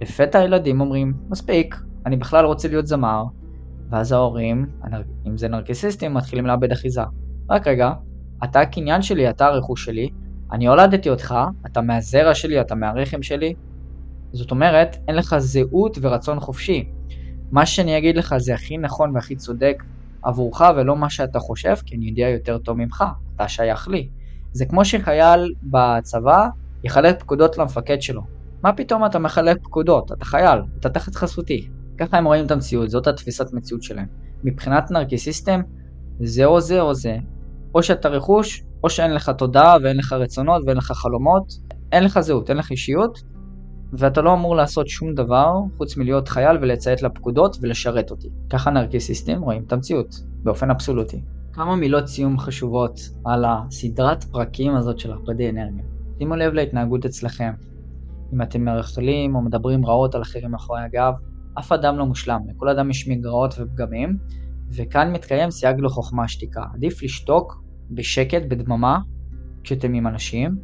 לפתע 0.01 0.39
הילדים 0.39 0.81
אומרים, 0.81 1.13
מספיק, 1.29 1.75
אני 2.05 2.17
בכלל 2.17 2.45
רוצה 2.45 2.67
להיות 2.67 2.87
זמר, 2.87 3.23
ואז 3.89 4.11
ההורים, 4.11 4.65
אם 5.27 5.37
זה 5.37 5.47
נרקסיסטים, 5.47 6.13
מתחילים 6.13 6.45
לאבד 6.45 6.71
אחיזה. 6.71 7.01
רק 7.49 7.67
רגע, 7.67 7.91
אתה 8.43 8.61
הקניין 8.61 9.01
שלי, 9.01 9.29
אתה 9.29 9.45
הרכוש 9.45 9.85
שלי, 9.85 10.09
אני 10.51 10.67
הולדתי 10.67 11.09
אותך, 11.09 11.35
אתה 11.65 11.81
מהזרע 11.81 12.35
שלי, 12.35 12.61
אתה 12.61 12.75
מהרחם 12.75 13.23
שלי. 13.23 13.53
זאת 14.33 14.51
אומרת, 14.51 14.97
אין 15.07 15.15
לך 15.15 15.35
זהות 15.37 15.97
ורצון 16.01 16.39
חופשי. 16.39 16.89
מה 17.51 17.65
שאני 17.65 17.97
אגיד 17.97 18.17
לך 18.17 18.35
זה 18.37 18.53
הכי 18.53 18.77
נכון 18.77 19.15
והכי 19.15 19.35
צודק 19.35 19.83
עבורך 20.23 20.61
ולא 20.75 20.95
מה 20.95 21.09
שאתה 21.09 21.39
חושב, 21.39 21.75
כי 21.85 21.95
אני 21.95 22.05
יודע 22.05 22.29
יותר 22.29 22.57
טוב 22.57 22.77
ממך, 22.77 23.03
אתה 23.35 23.47
שייך 23.47 23.87
לי. 23.87 24.09
זה 24.51 24.65
כמו 24.65 24.85
שחייל 24.85 25.53
בצבא 25.63 26.47
יחלק 26.83 27.19
פקודות 27.19 27.57
למפקד 27.57 28.01
שלו. 28.01 28.21
מה 28.63 28.73
פתאום 28.73 29.05
אתה 29.05 29.19
מחלק 29.19 29.57
פקודות? 29.63 30.11
אתה 30.11 30.25
חייל, 30.25 30.59
אתה 30.79 30.89
תחת 30.89 31.15
חסותי. 31.15 31.69
ככה 31.97 32.17
הם 32.17 32.25
רואים 32.25 32.45
את 32.45 32.51
המציאות, 32.51 32.89
זאת 32.89 33.07
התפיסת 33.07 33.53
מציאות 33.53 33.83
שלהם. 33.83 34.07
מבחינת 34.43 34.91
נרקיסיסטם, 34.91 35.61
זה 36.19 36.45
או 36.45 36.61
זה 36.61 36.81
או 36.81 36.93
זה. 36.93 37.17
או 37.75 37.83
שאתה 37.83 38.09
רכוש, 38.09 38.63
או 38.83 38.89
שאין 38.89 39.13
לך 39.13 39.29
תודעה 39.29 39.77
ואין 39.83 39.97
לך 39.97 40.13
רצונות 40.13 40.63
ואין 40.65 40.77
לך 40.77 40.91
חלומות, 40.91 41.53
אין 41.91 42.03
לך 42.03 42.19
זהות, 42.19 42.49
אין 42.49 42.57
לך 42.57 42.71
אישיות, 42.71 43.23
ואתה 43.97 44.21
לא 44.21 44.33
אמור 44.33 44.55
לעשות 44.55 44.87
שום 44.87 45.13
דבר 45.13 45.53
חוץ 45.77 45.97
מלהיות 45.97 46.27
חייל 46.27 46.57
ולציית 46.61 47.01
לפקודות 47.01 47.57
ולשרת 47.61 48.11
אותי. 48.11 48.29
ככה 48.49 48.71
נרקיסיסטים 48.71 49.41
רואים 49.41 49.63
את 49.67 49.73
המציאות, 49.73 50.15
באופן 50.43 50.69
אבסולוטי. 50.69 51.21
כמה 51.53 51.75
מילות 51.75 52.07
סיום 52.07 52.39
חשובות 52.39 52.99
על 53.25 53.45
הסדרת 53.47 54.23
פרקים 54.23 54.75
הזאת 54.75 54.99
של 54.99 55.11
הרפדי 55.11 55.49
אנרגיה. 55.49 55.83
שימו 56.17 56.35
לב 56.35 56.53
להתנהגות 56.53 57.05
אצלכם. 57.05 57.53
אם 58.33 58.41
אתם 58.41 58.65
מרכלים 58.65 59.35
או 59.35 59.41
מדברים 59.41 59.85
רעות 59.85 60.15
על 60.15 60.21
אחרים 60.21 60.51
מאחורי 60.51 60.81
הגב, 60.81 61.13
אף 61.59 61.71
אדם 61.71 61.97
לא 61.97 62.05
מושלם, 62.05 62.39
לכל 62.49 62.69
אדם 62.69 62.89
יש 62.89 63.07
מגרעות 63.07 63.55
ופגמים, 63.59 64.17
וכאן 64.75 65.13
מתקיים 65.13 65.51
סייג 65.51 65.79
לחוכמה 65.79 66.27
שתיקה. 66.27 66.63
עדיף 66.73 67.03
לשתוק 67.03 67.63
בשקט, 67.91 68.41
בדממה, 68.47 68.99
כשאתם 69.63 69.93
עם 69.93 70.07
אנשים, 70.07 70.55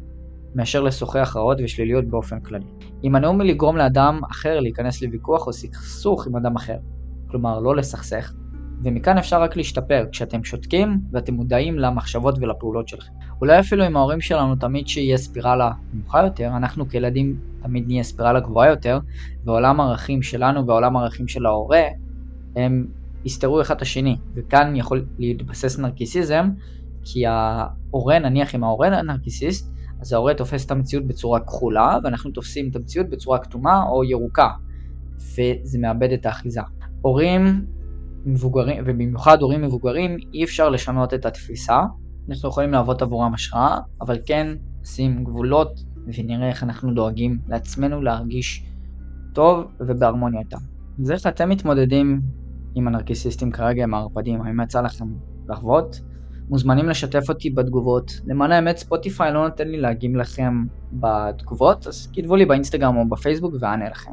מאשר 0.54 0.80
לשוחח 0.80 1.32
רעות 1.36 1.58
ושליליות 1.64 2.04
באופן 2.04 2.40
כללי. 2.40 2.64
הימנעו 3.02 3.32
מלגרום 3.32 3.76
לאדם 3.76 4.20
אחר 4.30 4.60
להיכנס 4.60 5.02
לוויכוח 5.02 5.46
או 5.46 5.52
סכסוך 5.52 6.26
עם 6.26 6.36
אדם 6.36 6.56
אחר, 6.56 6.76
כלומר 7.30 7.60
לא 7.60 7.76
לסכסך, 7.76 8.32
ומכאן 8.84 9.18
אפשר 9.18 9.42
רק 9.42 9.56
להשתפר 9.56 10.06
כשאתם 10.12 10.44
שותקים 10.44 11.00
ואתם 11.12 11.34
מודעים 11.34 11.78
למחשבות 11.78 12.38
ולפעולות 12.40 12.88
שלכם. 12.88 13.12
אולי 13.40 13.60
אפילו 13.60 13.84
עם 13.84 13.96
ההורים 13.96 14.20
שלנו 14.20 14.56
תמיד 14.56 14.88
שיהיה 14.88 15.16
ספירלה 15.16 15.70
נמוכה 15.92 16.22
יותר, 16.22 16.46
אנחנו 16.56 16.88
כילדים 16.88 17.40
תמיד 17.62 17.86
נהיה 17.86 18.02
ספירלה 18.02 18.40
גבוהה 18.40 18.68
יותר, 18.68 18.98
ועולם 19.44 19.80
הערכים 19.80 20.22
שלנו 20.22 20.66
ועולם 20.66 20.96
הערכים 20.96 21.28
של 21.28 21.46
ההורה 21.46 21.82
הם 22.56 22.86
יסתרו 23.24 23.60
אחד 23.60 23.76
את 23.76 23.82
השני, 23.82 24.16
וכאן 24.34 24.76
יכול 24.76 25.06
להתבסס 25.18 25.78
נרקיסיזם, 25.78 26.50
כי 27.04 27.26
ההורה, 27.26 28.18
נניח 28.18 28.54
אם 28.54 28.64
ההורה 28.64 29.02
נרקיסיסט, 29.02 29.69
אז 30.00 30.12
ההורה 30.12 30.34
תופס 30.34 30.66
את 30.66 30.70
המציאות 30.70 31.06
בצורה 31.06 31.40
כחולה, 31.40 31.98
ואנחנו 32.04 32.30
תופסים 32.30 32.68
את 32.70 32.76
המציאות 32.76 33.10
בצורה 33.10 33.38
כתומה 33.38 33.82
או 33.88 34.04
ירוקה, 34.04 34.48
וזה 35.16 35.78
מאבד 35.78 36.12
את 36.12 36.26
האחיזה. 36.26 36.60
הורים 37.02 37.66
מבוגרים, 38.24 38.82
ובמיוחד 38.86 39.42
הורים 39.42 39.62
מבוגרים, 39.62 40.16
אי 40.34 40.44
אפשר 40.44 40.68
לשנות 40.68 41.14
את 41.14 41.26
התפיסה. 41.26 41.80
אנחנו 42.28 42.48
יכולים 42.48 42.70
להוות 42.70 43.02
עבורם 43.02 43.34
השראה, 43.34 43.78
אבל 44.00 44.18
כן 44.26 44.46
נשים 44.82 45.24
גבולות 45.24 45.80
ונראה 46.06 46.48
איך 46.48 46.62
אנחנו 46.62 46.94
דואגים 46.94 47.38
לעצמנו 47.48 48.02
להרגיש 48.02 48.66
טוב 49.32 49.64
ובהרמוניה 49.80 50.40
איתם. 50.40 50.58
אז 51.02 51.10
איך 51.10 51.26
אתם 51.26 51.48
מתמודדים 51.48 52.20
עם 52.74 52.88
הנרקיסיסטים 52.88 53.50
כרגע, 53.50 53.82
עם 53.82 53.94
הערפדים? 53.94 54.42
האם 54.42 54.60
יצא 54.60 54.80
לכם 54.80 55.06
לחוות? 55.48 56.00
מוזמנים 56.50 56.88
לשתף 56.88 57.28
אותי 57.28 57.50
בתגובות. 57.50 58.12
למען 58.26 58.52
האמת 58.52 58.76
ספוטיפיי 58.76 59.32
לא 59.32 59.48
נותן 59.48 59.68
לי 59.68 59.80
להגיב 59.80 60.16
לכם 60.16 60.52
בתגובות, 60.92 61.86
אז 61.86 62.06
כתבו 62.14 62.36
לי 62.36 62.46
באינסטגרם 62.46 62.96
או 62.96 63.08
בפייסבוק 63.08 63.54
ואענה 63.60 63.88
לכם. 63.90 64.12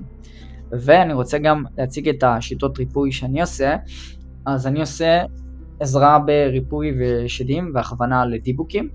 ואני 0.71 1.13
רוצה 1.13 1.37
גם 1.37 1.63
להציג 1.77 2.09
את 2.09 2.23
השיטות 2.23 2.77
ריפוי 2.77 3.11
שאני 3.11 3.41
עושה. 3.41 3.75
אז 4.45 4.67
אני 4.67 4.79
עושה 4.79 5.23
עזרה 5.79 6.19
בריפוי 6.19 6.91
ושדים 6.99 7.71
והכוונה 7.75 8.25
לדיבוקים. 8.25 8.89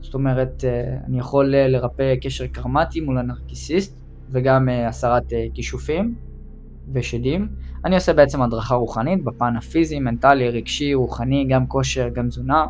זאת 0.00 0.14
אומרת, 0.14 0.64
אה, 0.64 0.96
אני 1.08 1.18
יכול 1.18 1.54
אה, 1.54 1.68
לרפא 1.68 2.14
קשר 2.22 2.46
קרמטי 2.46 3.00
מול 3.00 3.18
הנרקיסיסט 3.18 4.00
וגם 4.32 4.68
אה, 4.68 4.88
הסרת 4.88 5.22
כישופים 5.54 6.14
ושדים. 6.94 7.48
אני 7.84 7.94
עושה 7.94 8.12
בעצם 8.12 8.42
הדרכה 8.42 8.74
רוחנית 8.74 9.24
בפן 9.24 9.56
הפיזי, 9.56 10.00
מנטלי, 10.00 10.50
רגשי, 10.50 10.94
רוחני, 10.94 11.46
גם 11.48 11.66
כושר, 11.66 12.08
גם 12.08 12.28
תזונה. 12.28 12.66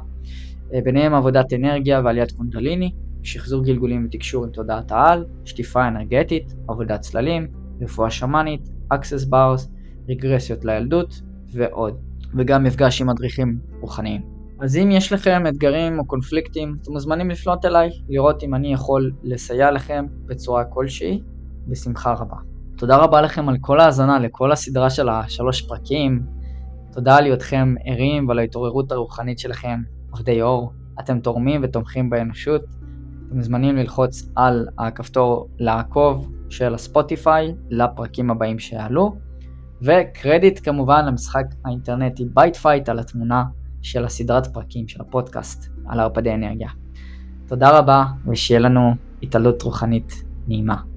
ביניהם 0.85 1.15
עבודת 1.15 1.53
אנרגיה 1.53 2.01
ועליית 2.05 2.32
קונדליני, 2.32 2.93
שחזור 3.23 3.65
גלגולים 3.65 4.07
ותקשור 4.07 4.45
עם 4.45 4.51
תודעת 4.51 4.93
העל, 4.93 5.24
שטיפה 5.45 5.89
אנרגטית, 5.89 6.55
עבודת 6.69 7.01
צללים, 7.01 7.47
רפואה 7.81 8.11
שמאנית, 8.11 8.69
access 8.93 9.31
bars, 9.31 9.69
רגרסיות 10.09 10.65
לילדות 10.65 11.20
ועוד, 11.53 11.99
וגם 12.39 12.65
מפגש 12.65 13.01
עם 13.01 13.07
מדריכים 13.07 13.59
רוחניים. 13.81 14.23
אז 14.61 14.77
אם 14.77 14.91
יש 14.91 15.12
לכם 15.12 15.47
אתגרים 15.49 15.99
או 15.99 16.07
קונפליקטים, 16.07 16.77
אתם 16.82 16.93
מוזמנים 16.93 17.31
לפנות 17.31 17.65
אליי, 17.65 17.91
לראות 18.09 18.43
אם 18.43 18.55
אני 18.55 18.73
יכול 18.73 19.12
לסייע 19.23 19.70
לכם 19.70 20.07
בצורה 20.27 20.65
כלשהי, 20.65 21.20
בשמחה 21.69 22.12
רבה. 22.12 22.53
תודה 22.76 22.96
רבה 22.96 23.20
לכם 23.20 23.48
על 23.48 23.56
כל 23.60 23.80
ההאזנה 23.80 24.18
לכל 24.18 24.52
הסדרה 24.52 24.90
של 24.90 25.09
השלוש 25.09 25.62
פרקים. 25.62 26.22
תודה 26.92 27.16
על 27.16 27.24
היותכם 27.24 27.74
ערים 27.84 28.28
ועל 28.28 28.38
ההתעוררות 28.38 28.92
הרוחנית 28.92 29.38
שלכם, 29.38 29.82
עובדי 30.10 30.42
אור. 30.42 30.72
אתם 31.01 31.20
תורמים 31.20 31.60
ותומכים 31.64 32.10
באנושות. 32.10 32.62
אתם 33.26 33.36
מוזמנים 33.36 33.76
ללחוץ 33.76 34.28
על 34.36 34.68
הכפתור 34.78 35.48
לעקוב 35.59 36.32
של 36.51 36.74
הספוטיפיי 36.74 37.55
לפרקים 37.70 38.30
הבאים 38.30 38.59
שיעלו, 38.59 39.16
וקרדיט 39.82 40.60
כמובן 40.64 41.05
למשחק 41.06 41.44
האינטרנטי 41.64 42.24
BiteFight 42.35 42.89
על 42.88 42.98
התמונה 42.98 43.44
של 43.82 44.05
הסדרת 44.05 44.46
פרקים 44.46 44.88
של 44.88 45.01
הפודקאסט 45.01 45.70
על 45.86 46.01
ערפדי 46.01 46.34
אנרגיה. 46.34 46.68
תודה 47.46 47.78
רבה 47.78 48.05
ושיהיה 48.26 48.60
לנו 48.60 48.94
התעלות 49.22 49.62
רוחנית 49.62 50.12
נעימה. 50.48 50.76